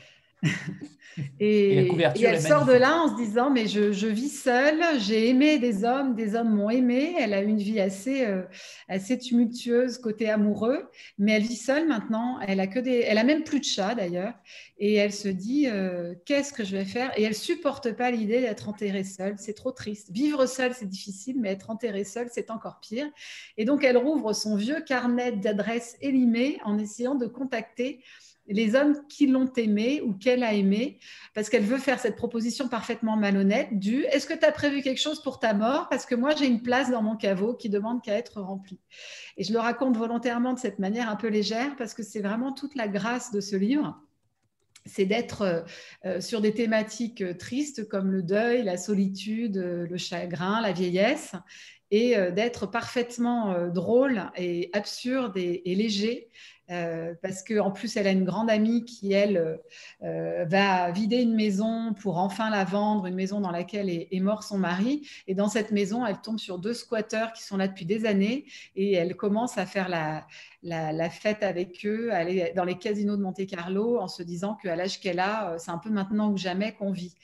Et, 1.40 1.88
elle 2.22 2.40
sort 2.40 2.64
de 2.64 2.72
là 2.72 3.02
en 3.02 3.08
se 3.10 3.22
disant 3.22 3.50
mais 3.50 3.66
je, 3.66 4.06
vis 4.06 4.28
seule, 4.28 4.82
j'ai 5.00 5.28
aimé 5.28 5.58
des 5.58 5.84
hommes, 5.84 6.14
des 6.14 6.34
hommes 6.34 6.54
m'ont 6.54 6.70
aimé. 6.70 7.14
Elle 7.18 7.34
a 7.34 7.42
une 7.42 7.58
vie 7.58 7.80
assez 7.80 8.24
euh, 8.24 8.42
assez 8.88 9.18
tumultueuse 9.18 9.98
côté 9.98 10.28
amoureux, 10.28 10.88
mais 11.18 11.32
elle 11.32 11.42
vit 11.42 11.56
seule 11.56 11.88
maintenant. 11.88 12.38
Elle 12.46 12.60
a 12.60 12.66
que 12.66 12.78
des, 12.78 13.04
elle 13.06 13.18
a 13.18 13.24
même 13.24 13.42
plus 13.42 13.60
de 13.60 13.64
chat 13.64 13.94
d'ailleurs, 13.94 14.34
et 14.78 14.94
elle 14.94 15.12
se 15.12 15.28
dit 15.28 15.66
euh, 15.68 16.14
qu'est-ce 16.24 16.52
que 16.52 16.64
je 16.64 16.76
vais 16.76 16.84
faire? 16.84 17.12
Et 17.16 17.22
elle 17.22 17.34
supporte 17.34 17.92
pas 17.92 18.10
l'idée 18.10 18.40
d'être 18.40 18.68
enterrée 18.68 19.04
seule. 19.04 19.34
C'est 19.38 19.54
trop 19.54 19.72
triste. 19.72 20.10
Vivre 20.10 20.46
seule 20.46 20.74
c'est 20.74 20.88
difficile, 20.88 21.36
mais 21.40 21.50
être 21.50 21.70
enterrée 21.70 22.04
seule 22.04 22.28
c'est 22.32 22.50
encore 22.50 22.80
pire. 22.80 23.08
Et 23.56 23.64
donc 23.64 23.84
elle 23.84 23.96
rouvre 23.96 24.32
son 24.32 24.56
vieux 24.56 24.80
carnet 24.82 25.32
d'adresses 25.32 25.96
élimées 26.00 26.58
en 26.64 26.78
essayant 26.78 27.14
de 27.14 27.26
contacter 27.26 28.00
les 28.48 28.74
hommes 28.74 28.96
qui 29.08 29.26
l'ont 29.26 29.52
aimé 29.56 30.00
ou 30.02 30.14
qu'elle 30.14 30.42
a 30.42 30.54
aimé, 30.54 30.98
parce 31.34 31.48
qu'elle 31.48 31.62
veut 31.62 31.78
faire 31.78 32.00
cette 32.00 32.16
proposition 32.16 32.68
parfaitement 32.68 33.16
malhonnête 33.16 33.78
du 33.78 34.04
est-ce 34.04 34.26
que 34.26 34.34
tu 34.34 34.44
as 34.44 34.52
prévu 34.52 34.82
quelque 34.82 35.00
chose 35.00 35.22
pour 35.22 35.38
ta 35.38 35.54
mort? 35.54 35.88
Parce 35.88 36.06
que 36.06 36.14
moi, 36.14 36.34
j'ai 36.34 36.46
une 36.46 36.62
place 36.62 36.90
dans 36.90 37.02
mon 37.02 37.16
caveau 37.16 37.54
qui 37.54 37.68
demande 37.68 38.02
qu'à 38.02 38.14
être 38.14 38.40
remplie. 38.40 38.80
Et 39.36 39.44
je 39.44 39.52
le 39.52 39.58
raconte 39.58 39.96
volontairement 39.96 40.54
de 40.54 40.58
cette 40.58 40.78
manière 40.78 41.08
un 41.10 41.16
peu 41.16 41.28
légère, 41.28 41.76
parce 41.76 41.94
que 41.94 42.02
c'est 42.02 42.20
vraiment 42.20 42.52
toute 42.52 42.74
la 42.74 42.88
grâce 42.88 43.30
de 43.30 43.40
ce 43.40 43.56
livre. 43.56 44.00
C'est 44.86 45.04
d'être 45.04 45.42
euh, 45.42 45.60
euh, 46.06 46.20
sur 46.20 46.40
des 46.40 46.54
thématiques 46.54 47.20
euh, 47.20 47.34
tristes 47.34 47.86
comme 47.88 48.10
le 48.10 48.22
deuil, 48.22 48.62
la 48.62 48.78
solitude, 48.78 49.56
le 49.56 49.96
chagrin, 49.98 50.62
la 50.62 50.72
vieillesse, 50.72 51.32
et 51.90 52.16
d'être 52.32 52.66
parfaitement 52.66 53.70
drôle 53.70 54.30
et 54.36 54.68
absurde 54.74 55.38
et 55.38 55.62
léger 55.74 56.28
euh, 56.70 57.14
parce 57.22 57.42
qu'en 57.42 57.70
plus, 57.70 57.96
elle 57.96 58.06
a 58.06 58.10
une 58.10 58.24
grande 58.24 58.50
amie 58.50 58.84
qui, 58.84 59.12
elle, 59.12 59.58
euh, 60.02 60.44
va 60.46 60.90
vider 60.90 61.22
une 61.22 61.34
maison 61.34 61.94
pour 61.94 62.18
enfin 62.18 62.50
la 62.50 62.64
vendre, 62.64 63.06
une 63.06 63.14
maison 63.14 63.40
dans 63.40 63.50
laquelle 63.50 63.88
est, 63.88 64.20
mort 64.20 64.42
son 64.42 64.58
mari. 64.58 65.08
Et 65.26 65.34
dans 65.34 65.48
cette 65.48 65.70
maison, 65.70 66.04
elle 66.04 66.20
tombe 66.20 66.38
sur 66.38 66.58
deux 66.58 66.74
squatteurs 66.74 67.32
qui 67.32 67.42
sont 67.42 67.56
là 67.56 67.68
depuis 67.68 67.86
des 67.86 68.04
années 68.04 68.44
et 68.76 68.92
elle 68.92 69.16
commence 69.16 69.56
à 69.56 69.64
faire 69.64 69.88
la, 69.88 71.10
fête 71.10 71.42
avec 71.42 71.86
eux, 71.86 72.12
aller 72.12 72.52
dans 72.54 72.64
les 72.64 72.76
casinos 72.76 73.16
de 73.16 73.22
Monte-Carlo 73.22 73.98
en 73.98 74.08
se 74.08 74.22
disant 74.22 74.54
qu'à 74.54 74.76
l'âge 74.76 75.00
qu'elle 75.00 75.20
a, 75.20 75.52
euh, 75.52 75.58
c'est 75.58 75.70
un 75.70 75.78
peu 75.78 75.90
maintenant 75.90 76.30
ou 76.30 76.36
jamais 76.36 76.72
qu'on 76.72 76.92
vit. 76.92 77.14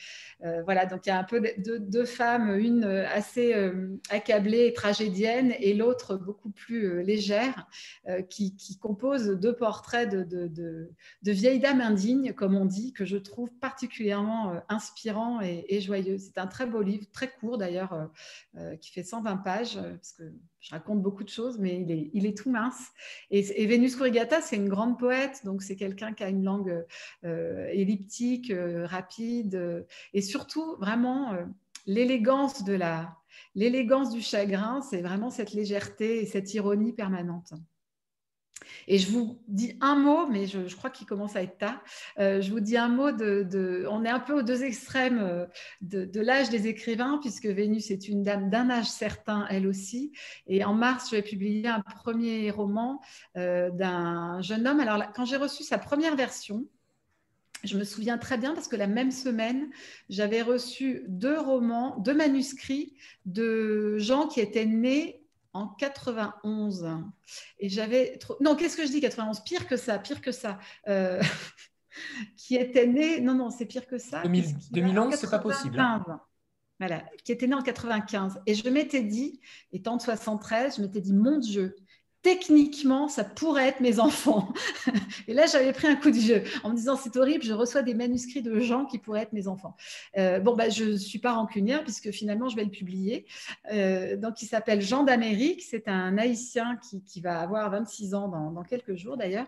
Voilà, 0.66 0.84
donc 0.84 1.06
il 1.06 1.08
y 1.08 1.12
a 1.12 1.18
un 1.18 1.24
peu 1.24 1.42
deux 1.56 2.04
femmes, 2.04 2.58
une 2.58 2.84
assez 2.84 3.54
accablée 4.10 4.66
et 4.66 4.72
tragédienne 4.74 5.54
et 5.58 5.72
l'autre 5.72 6.16
beaucoup 6.16 6.50
plus 6.50 7.02
légère, 7.02 7.66
qui, 8.28 8.54
qui, 8.54 8.76
composent 8.76 9.33
deux 9.34 9.54
portraits 9.54 10.08
de, 10.10 10.90
vieilles 11.22 11.60
dames 11.60 11.80
indignes, 11.80 12.32
comme 12.32 12.54
on 12.54 12.64
dit, 12.64 12.92
que 12.92 13.04
je 13.04 13.16
trouve 13.16 13.52
particulièrement 13.60 14.60
inspirant 14.68 15.40
et, 15.40 15.64
et 15.68 15.80
joyeux. 15.80 16.18
C'est 16.18 16.38
un 16.38 16.46
très 16.46 16.66
beau 16.66 16.82
livre, 16.82 17.06
très 17.12 17.30
court 17.30 17.58
d'ailleurs, 17.58 18.10
qui 18.80 18.92
fait 18.92 19.02
120 19.02 19.36
pages, 19.38 19.74
parce 19.74 20.12
que 20.12 20.24
je 20.64 20.70
raconte 20.70 21.02
beaucoup 21.02 21.24
de 21.24 21.28
choses, 21.28 21.58
mais 21.58 22.10
il 22.14 22.24
est, 22.24 22.36
tout 22.36 22.50
mince. 22.50 22.88
Et, 23.30 23.66
Vénus 23.66 23.96
Corrigata, 23.96 24.40
c'est 24.40 24.56
une 24.56 24.70
grande 24.70 24.98
poète, 24.98 25.42
donc 25.44 25.62
c'est 25.62 25.76
quelqu'un 25.76 26.14
qui 26.14 26.24
a 26.24 26.30
une 26.30 26.42
langue 26.42 26.86
euh, 27.24 27.66
elliptique, 27.66 28.50
euh, 28.50 28.86
rapide, 28.86 29.56
euh, 29.56 29.82
et 30.14 30.22
surtout 30.22 30.76
vraiment 30.76 31.36
l'élégance 31.86 32.64
de 32.64 32.72
la, 32.72 33.14
l'élégance 33.54 34.10
du 34.10 34.22
chagrin, 34.22 34.80
c'est 34.80 35.02
vraiment 35.02 35.28
cette 35.28 35.52
légèreté 35.52 36.22
et 36.22 36.26
cette 36.26 36.54
ironie 36.54 36.94
permanente. 36.94 37.52
Et 38.88 38.98
je 38.98 39.10
vous 39.10 39.38
dis 39.48 39.76
un 39.80 39.96
mot, 39.96 40.26
mais 40.26 40.46
je, 40.46 40.74
crois 40.74 40.90
qu'il 40.90 41.06
commence 41.06 41.36
à 41.36 41.42
être 41.42 41.58
tard. 41.58 41.82
Euh, 42.18 42.40
je 42.40 42.50
vous 42.50 42.60
dis 42.60 42.76
un 42.76 42.88
mot 42.88 43.12
de, 43.12 43.86
On 43.90 44.04
est 44.04 44.10
un 44.10 44.20
peu 44.20 44.32
aux 44.34 44.42
deux 44.42 44.64
extrêmes 44.64 45.20
euh, 45.20 45.46
de, 45.80 46.20
l'âge 46.20 46.50
des 46.50 46.66
écrivains, 46.66 47.18
puisque 47.20 47.46
Vénus 47.46 47.90
est 47.90 48.08
une 48.08 48.22
dame 48.22 48.50
d'un 48.50 48.70
âge 48.70 48.86
certain, 48.86 49.46
elle 49.50 49.66
aussi. 49.66 50.12
Et 50.46 50.64
en 50.64 50.74
mars, 50.74 51.10
je 51.10 51.16
vais 51.16 51.22
publier 51.22 51.68
un 51.68 51.80
premier 51.80 52.50
roman 52.50 53.00
euh, 53.36 53.70
d'un 53.70 54.40
jeune 54.42 54.66
homme. 54.66 54.80
Alors, 54.80 55.12
quand 55.14 55.24
j'ai 55.24 55.36
reçu 55.36 55.62
sa 55.62 55.78
première 55.78 56.16
version, 56.16 56.66
je 57.64 57.78
me 57.78 57.84
souviens 57.84 58.18
très 58.18 58.36
bien 58.36 58.54
parce 58.54 58.68
que 58.68 58.76
la 58.76 58.86
même 58.86 59.10
semaine, 59.10 59.70
j'avais 60.08 60.42
reçu 60.42 61.04
deux 61.08 61.38
romans, 61.38 61.98
deux 61.98 62.14
manuscrits 62.14 62.94
de 63.24 63.96
gens 63.98 64.28
qui 64.28 64.40
étaient 64.40 64.66
nés 64.66 65.23
en 65.54 65.68
91. 65.68 66.86
Et 67.58 67.68
j'avais 67.68 68.18
trop... 68.18 68.36
Non, 68.40 68.56
qu'est-ce 68.56 68.76
que 68.76 68.84
je 68.84 68.90
dis 68.90 69.00
91 69.00 69.40
Pire 69.40 69.66
que 69.66 69.76
ça, 69.76 69.98
pire 69.98 70.20
que 70.20 70.32
ça. 70.32 70.58
Euh, 70.88 71.22
qui 72.36 72.56
était 72.56 72.86
né... 72.86 73.20
Non, 73.20 73.34
non, 73.34 73.50
c'est 73.50 73.66
pire 73.66 73.86
que 73.86 73.98
ça. 73.98 74.22
2011, 74.22 75.14
c'est 75.14 75.30
pas 75.30 75.38
possible. 75.38 75.78
Hein. 75.80 76.04
Voilà, 76.80 77.04
qui 77.24 77.32
était 77.32 77.46
né 77.46 77.54
en 77.54 77.62
95. 77.62 78.40
Et 78.46 78.54
je 78.54 78.68
m'étais 78.68 79.02
dit, 79.02 79.40
étant 79.72 79.96
de 79.96 80.02
73, 80.02 80.76
je 80.76 80.82
m'étais 80.82 81.00
dit, 81.00 81.14
mon 81.14 81.38
Dieu, 81.38 81.76
techniquement, 82.24 83.06
ça 83.06 83.22
pourrait 83.22 83.68
être 83.68 83.80
mes 83.80 84.00
enfants. 84.00 84.52
Et 85.28 85.34
là, 85.34 85.44
j'avais 85.46 85.72
pris 85.74 85.86
un 85.86 85.94
coup 85.94 86.10
de 86.10 86.16
vieux 86.16 86.42
en 86.64 86.70
me 86.70 86.74
disant, 86.74 86.96
c'est 86.96 87.16
horrible, 87.18 87.44
je 87.44 87.52
reçois 87.52 87.82
des 87.82 87.92
manuscrits 87.92 88.40
de 88.40 88.58
gens 88.60 88.86
qui 88.86 88.98
pourraient 88.98 89.22
être 89.22 89.34
mes 89.34 89.46
enfants. 89.46 89.76
Euh, 90.16 90.40
bon, 90.40 90.56
bah, 90.56 90.70
je 90.70 90.84
ne 90.84 90.96
suis 90.96 91.18
pas 91.18 91.34
rancunière 91.34 91.84
puisque 91.84 92.10
finalement, 92.10 92.48
je 92.48 92.56
vais 92.56 92.64
le 92.64 92.70
publier. 92.70 93.26
Euh, 93.70 94.16
donc, 94.16 94.40
il 94.40 94.46
s'appelle 94.46 94.80
Jean 94.80 95.04
d'Amérique. 95.04 95.62
C'est 95.62 95.86
un 95.86 96.16
haïtien 96.16 96.80
qui, 97.06 97.20
va 97.20 97.40
avoir 97.40 97.70
26 97.70 98.14
ans 98.14 98.28
dans 98.28 98.62
quelques 98.62 98.96
jours 98.96 99.18
d'ailleurs. 99.18 99.46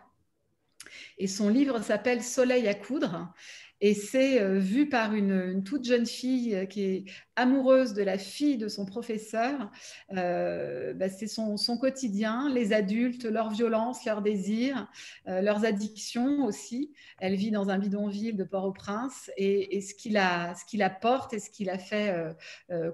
Et 1.18 1.26
son 1.26 1.48
livre 1.48 1.82
s'appelle 1.82 2.22
Soleil 2.22 2.68
à 2.68 2.74
coudre. 2.74 3.32
Et 3.80 3.94
c'est 3.94 4.40
euh, 4.40 4.58
vu 4.58 4.88
par 4.88 5.14
une, 5.14 5.62
toute 5.64 5.84
jeune 5.84 6.06
fille 6.06 6.66
qui 6.70 6.82
est 6.82 7.04
amoureuse 7.36 7.94
de 7.94 8.02
la 8.02 8.18
fille 8.18 8.56
de 8.56 8.68
son 8.68 8.84
professeur. 8.84 9.70
Euh, 10.16 10.94
bah, 10.94 11.08
c'est 11.08 11.26
son, 11.26 11.56
quotidien, 11.78 12.50
les 12.52 12.72
adultes, 12.72 13.24
leurs 13.24 13.50
violences, 13.50 14.04
leurs 14.04 14.22
désirs, 14.22 14.88
leurs 15.26 15.64
addictions 15.64 16.44
aussi. 16.44 16.92
Elle 17.18 17.34
vit 17.34 17.50
dans 17.50 17.68
un 17.70 17.78
bidonville 17.78 18.36
de 18.36 18.44
Port-au-Prince 18.44 19.30
et, 19.36 19.80
ce 19.80 19.94
qui 19.94 20.10
la, 20.10 20.54
porte 21.00 21.34
et 21.34 21.38
ce 21.38 21.50
qui 21.50 21.64
la 21.64 21.78
fait 21.78 22.14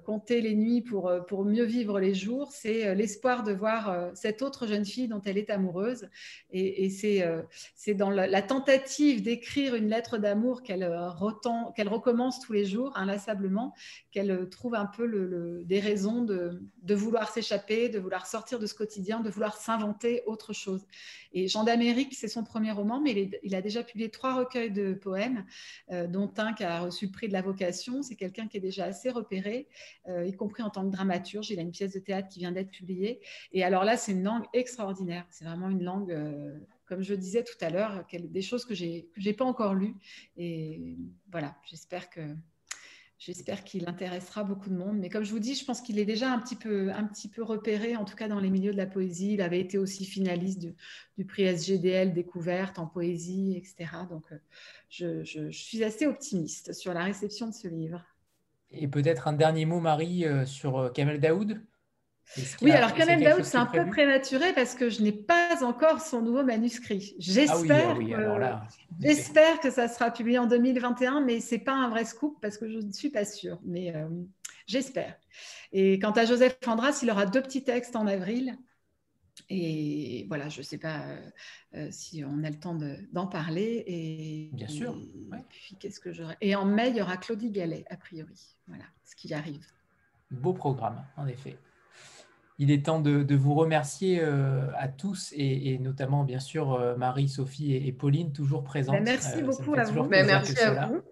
compter 0.05 0.41
les 0.41 0.55
nuits 0.55 0.83
pour, 0.83 1.13
pour 1.29 1.45
mieux 1.45 1.65
vivre 1.65 2.01
les 2.01 2.15
jours, 2.15 2.53
c'est 2.53 2.95
l'espoir 2.95 3.45
de 3.45 3.53
voir 3.53 4.11
cette 4.15 4.43
autre 4.43 4.67
jeune 4.67 4.85
fille 4.85 5.09
dont 5.09 5.23
elle 5.25 5.39
est 5.39 5.51
amoureuse. 5.51 6.09
Et, 6.51 6.91
c'est, 6.91 7.95
dans 7.95 8.11
la, 8.11 8.43
tentative 8.43 9.23
d'écrire 9.23 9.75
une 9.75 9.89
lettre 9.89 10.19
d'amour 10.19 10.63
euh, 10.71 11.71
qu'elle 11.75 11.89
recommence 11.89 12.41
tous 12.41 12.53
les 12.53 12.65
jours 12.65 12.93
inlassablement, 12.97 13.75
qu'elle 14.11 14.32
euh, 14.33 14.47
trouve 14.47 14.75
un 14.75 14.87
peu 14.87 15.63
des 15.65 15.81
raisons 15.81 16.23
de, 16.23 16.61
vouloir 16.95 17.31
s'échapper, 17.31 17.89
de 17.89 17.99
vouloir 17.99 18.27
sortir 18.27 18.59
de 18.59 18.67
ce 18.67 18.75
quotidien, 18.75 19.21
de 19.21 19.31
vouloir 19.31 19.57
s'inventer 19.57 20.23
autre 20.27 20.53
chose. 20.53 20.87
Et 21.33 21.49
Jean 21.49 21.65
d'Amérique, 21.65 22.15
c'est 22.15 22.29
son 22.29 22.45
premier 22.45 22.73
roman, 22.73 23.01
mais 23.01 23.31
il, 23.43 23.55
a 23.55 23.63
déjà 23.63 23.83
publié 23.83 24.11
trois 24.11 24.35
recueils 24.35 24.71
de 24.71 24.95
poèmes, 24.95 25.45
euh, 25.91 26.07
dont 26.07 26.33
un 26.39 26.53
qui 26.53 26.65
a 26.65 26.81
reçu 26.81 27.07
le 27.07 27.13
prix 27.13 27.29
de 27.29 27.33
la 27.33 27.43
vocation. 27.43 28.03
C'est 28.03 28.17
quelqu'un 28.17 28.49
qui 28.49 28.57
est 28.57 28.61
déjà 28.61 28.85
assez 28.85 29.11
repéré, 29.11 29.69
y 30.09 30.33
compris 30.33 30.63
en 30.63 30.71
tant 30.71 30.85
que 30.85 30.93
dramaturge. 30.93 31.51
Il 31.51 31.59
a 31.59 31.63
une 31.63 31.71
pièce 31.71 31.93
de 31.93 32.01
théâtre 32.01 32.29
qui 32.29 32.41
vient 32.41 32.53
d'être 32.53 32.71
publiée. 32.71 33.21
Et 33.53 33.65
alors 33.65 33.85
là, 33.85 33.97
c'est 33.97 34.13
une 34.13 34.25
langue 34.25 34.45
extraordinaire. 34.53 35.27
C'est 35.31 35.45
vraiment 35.45 35.71
une 35.71 35.83
langue 35.83 36.13
comme 36.93 37.03
je 37.03 37.15
disais 37.15 37.43
tout 37.43 37.57
à 37.63 37.71
l'heure, 37.71 38.05
des 38.13 38.43
choses 38.43 38.67
que 38.67 38.75
je 38.75 38.85
n'ai 38.85 39.33
pas 39.33 39.47
encore 39.47 39.73
lues. 39.73 39.95
Et 40.37 40.99
voilà, 41.31 41.57
j'espère 41.65 42.11
que 42.11 42.21
J'espère 43.25 43.63
qu'il 43.63 43.89
intéressera 43.89 44.43
beaucoup 44.43 44.69
de 44.69 44.75
monde. 44.75 44.99
Mais 44.99 45.09
comme 45.09 45.23
je 45.23 45.31
vous 45.31 45.39
dis, 45.39 45.55
je 45.55 45.65
pense 45.65 45.81
qu'il 45.81 46.01
est 46.01 46.05
déjà 46.05 46.33
un 46.33 46.41
petit, 46.41 46.57
peu, 46.57 46.91
un 46.91 47.05
petit 47.05 47.29
peu 47.29 47.45
repéré, 47.45 47.95
en 47.95 48.05
tout 48.05 48.17
cas 48.17 48.27
dans 48.27 48.41
les 48.41 48.51
milieux 48.51 48.73
de 48.73 48.77
la 48.77 48.87
poésie. 48.87 49.35
Il 49.35 49.43
avait 49.43 49.61
été 49.61 49.79
aussi 49.79 50.05
finaliste 50.05 50.67
du, 51.17 51.25
prix 51.25 51.45
SGDL 51.45 52.15
découverte 52.15 52.81
en 52.81 52.87
poésie, 52.89 53.55
etc. 53.57 53.93
Donc, 54.11 54.25
euh, 54.33 54.39
je, 54.89 55.23
je, 55.23 55.53
suis 55.53 55.85
assez 55.85 56.05
optimiste 56.05 56.73
sur 56.73 56.93
la 56.95 57.05
réception 57.05 57.47
de 57.47 57.55
ce 57.55 57.69
livre. 57.69 58.05
Et 58.73 58.89
peut-être 58.89 59.29
un 59.29 59.35
dernier 59.35 59.67
mot, 59.67 59.79
Marie, 59.79 60.25
euh, 60.25 60.45
sur 60.45 60.79
euh, 60.79 60.91
Kamel 60.91 61.21
Daoud? 61.21 61.63
Oui, 62.63 62.71
alors 62.71 62.95
Kamel 62.95 63.23
Daoud, 63.23 63.45
c'est 63.45 63.57
un 63.57 63.67
peu 63.67 63.87
prématuré 63.87 64.53
parce 64.53 64.75
que 64.75 64.89
je 64.89 65.03
n'ai 65.03 65.13
pas 65.13 65.63
encore 65.63 66.01
son 66.01 66.23
nouveau 66.23 66.45
manuscrit. 66.45 67.15
J'espère 67.19 67.97
ah 68.17 68.67
j'espère 69.01 69.61
que 69.61 69.71
ça 69.71 69.89
sera 69.89 70.11
publié 70.11 70.39
en 70.39 70.47
2021, 70.47 71.21
mais 71.21 71.41
ce 71.41 71.55
n'est 71.55 71.61
pas 71.61 71.75
un 71.75 71.89
vrai 71.89 72.05
scoop 72.05 72.39
parce 72.41 72.59
que 72.59 72.69
je 72.69 72.79
ne 72.79 72.93
suis 72.93 73.11
pas 73.11 73.25
sûre. 73.25 73.59
Mais 73.65 73.95
euh, 73.95 74.09
j'espère. 74.67 75.17
Et 75.73 75.99
quant 75.99 76.13
à 76.13 76.25
Joseph 76.25 76.57
Andras, 76.67 77.01
il 77.03 77.11
aura 77.11 77.27
deux 77.27 77.43
petits 77.43 77.65
textes 77.65 77.97
en 77.97 78.07
avril. 78.07 78.57
Et 79.49 80.27
voilà, 80.29 80.49
je 80.49 80.59
ne 80.59 80.63
sais 80.63 80.79
pas 80.79 81.01
euh, 81.01 81.31
euh, 81.75 81.89
si 81.91 82.25
on 82.25 82.45
a 82.45 82.51
le 82.51 82.59
temps 82.59 82.79
d'en 83.13 83.27
parler. 83.27 83.85
Et, 83.87 84.51
Bien 84.53 84.69
sûr. 84.69 84.97
Et, 84.97 85.75
qu'est-ce 85.77 86.01
que 86.01 86.11
Et 86.41 86.55
en 86.55 86.65
mai, 86.65 86.91
il 86.91 86.97
y 86.97 87.03
aura 87.03 87.17
Claudie 87.17 87.51
Gallet, 87.51 87.85
a 87.91 87.97
priori. 87.97 88.57
Voilà, 88.69 88.85
ce 89.05 89.17
qui 89.17 89.33
arrive. 89.35 89.67
Beau 90.31 90.53
programme, 90.53 91.05
en 91.17 91.27
effet. 91.27 91.57
Il 92.63 92.71
est 92.71 92.87
temps 92.87 93.01
de, 93.01 93.35
vous 93.35 93.55
remercier 93.55 94.21
euh, 94.23 94.67
à 94.77 94.89
tous 94.89 95.33
et, 95.37 95.79
notamment, 95.79 96.25
bien 96.25 96.39
sûr, 96.39 96.97
Marie, 96.97 97.29
Sophie 97.29 97.75
et, 97.75 97.93
Pauline, 97.93 98.33
toujours 98.33 98.63
présentes. 98.63 98.97
Ben, 98.97 99.05
merci 99.05 99.43
beaucoup 99.43 99.75
à 99.75 99.85
vous. 99.85 100.05
Ben, 100.05 100.27
merci 100.27 100.59
à 100.61 100.87
vous. 100.87 101.03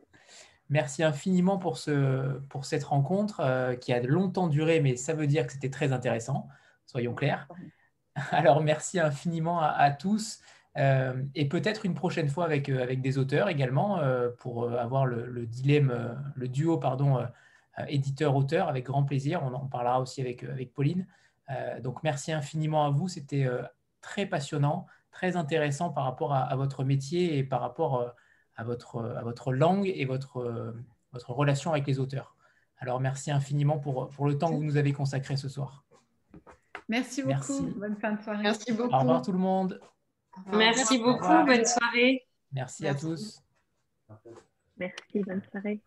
Merci 0.69 1.03
infiniment 1.03 1.59
pour, 1.59 1.79
ce, 1.79 2.39
pour 2.49 2.65
cette 2.65 2.85
rencontre 2.85 3.75
qui 3.81 3.93
a 3.93 4.01
longtemps 4.01 4.47
duré, 4.47 4.81
mais 4.81 4.95
ça 4.95 5.15
veut 5.15 5.27
dire 5.27 5.47
que 5.47 5.53
c'était 5.53 5.71
très 5.71 5.93
intéressant, 5.93 6.47
soyons 6.87 7.15
clairs. 7.15 7.49
Alors, 8.31 8.63
merci 8.63 8.99
infiniment 8.99 9.61
à, 9.61 9.91
tous. 9.91 10.41
Euh, 10.77 11.23
et 11.35 11.49
peut-être 11.49 11.85
une 11.85 11.95
prochaine 11.95 12.29
fois 12.29 12.45
avec, 12.45 12.69
euh, 12.69 12.83
avec 12.83 13.01
des 13.01 13.19
auteurs 13.19 13.49
également 13.49 13.99
euh, 13.99 14.31
pour 14.39 14.71
avoir 14.71 15.05
le, 15.05 15.47
dilemme, 15.47 16.17
le 16.37 16.49
duo 16.49 16.79
pardon, 16.79 17.27
éditeur-auteur 17.89 18.69
avec 18.69 18.85
grand 18.85 19.05
plaisir. 19.05 19.43
On 19.43 19.53
en 19.55 19.67
parlera 19.67 20.01
aussi 20.01 20.21
avec, 20.21 20.45
avec 20.45 20.73
Pauline. 20.75 21.07
Donc 21.81 22.03
merci 22.03 22.33
infiniment 22.33 22.87
à 22.87 22.91
vous. 22.91 23.09
C'était 23.09 23.47
très 24.01 24.27
passionnant, 24.27 24.87
très 25.11 25.37
intéressant 25.37 25.91
par 25.91 26.05
rapport 26.05 26.35
à, 26.35 26.55
votre 26.57 26.85
métier 26.85 27.39
et 27.39 27.45
par 27.45 27.61
rapport 27.61 28.15
à, 28.57 28.65
votre, 28.65 29.01
à 29.17 29.23
votre 29.23 29.53
langue 29.53 29.91
et 29.93 30.05
votre, 30.05 30.75
votre 31.13 31.31
relation 31.31 31.73
avec 31.73 31.87
les 31.87 31.99
auteurs. 31.99 32.37
Alors 32.79 33.01
merci 33.01 33.31
infiniment 33.31 33.79
pour, 33.79 34.09
pour 34.09 34.27
le 34.27 34.39
temps 34.39 34.51
que 34.51 34.55
vous 34.55 34.65
nous 34.65 34.77
avez 34.77 34.93
consacré 34.93 35.37
ce 35.37 35.49
soir. 35.49 35.85
Merci 36.89 37.23
beaucoup. 37.23 37.67
Bonne 37.79 37.97
fin 37.97 38.13
de 38.13 38.23
soirée. 38.23 38.43
Merci 38.43 38.73
beaucoup. 38.73 38.95
Au 38.95 38.99
revoir 38.99 39.23
tout 39.23 39.33
le 39.33 39.39
monde. 39.39 39.81
Merci 40.53 40.99
beaucoup. 40.99 41.45
Bonne 41.47 41.65
soirée. 41.65 42.27
Merci, 42.53 42.87
à 42.89 42.95
tous. 42.95 43.41
Merci. 44.77 45.21
Bonne 45.25 45.43
soirée. 45.51 45.81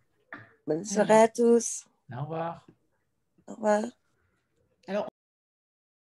Bonne 0.66 0.86
soirée 0.86 1.24
à 1.24 1.28
tous. 1.28 1.86
Au 2.12 2.22
revoir. 2.22 2.66
Au 3.48 3.56
revoir. 3.56 3.84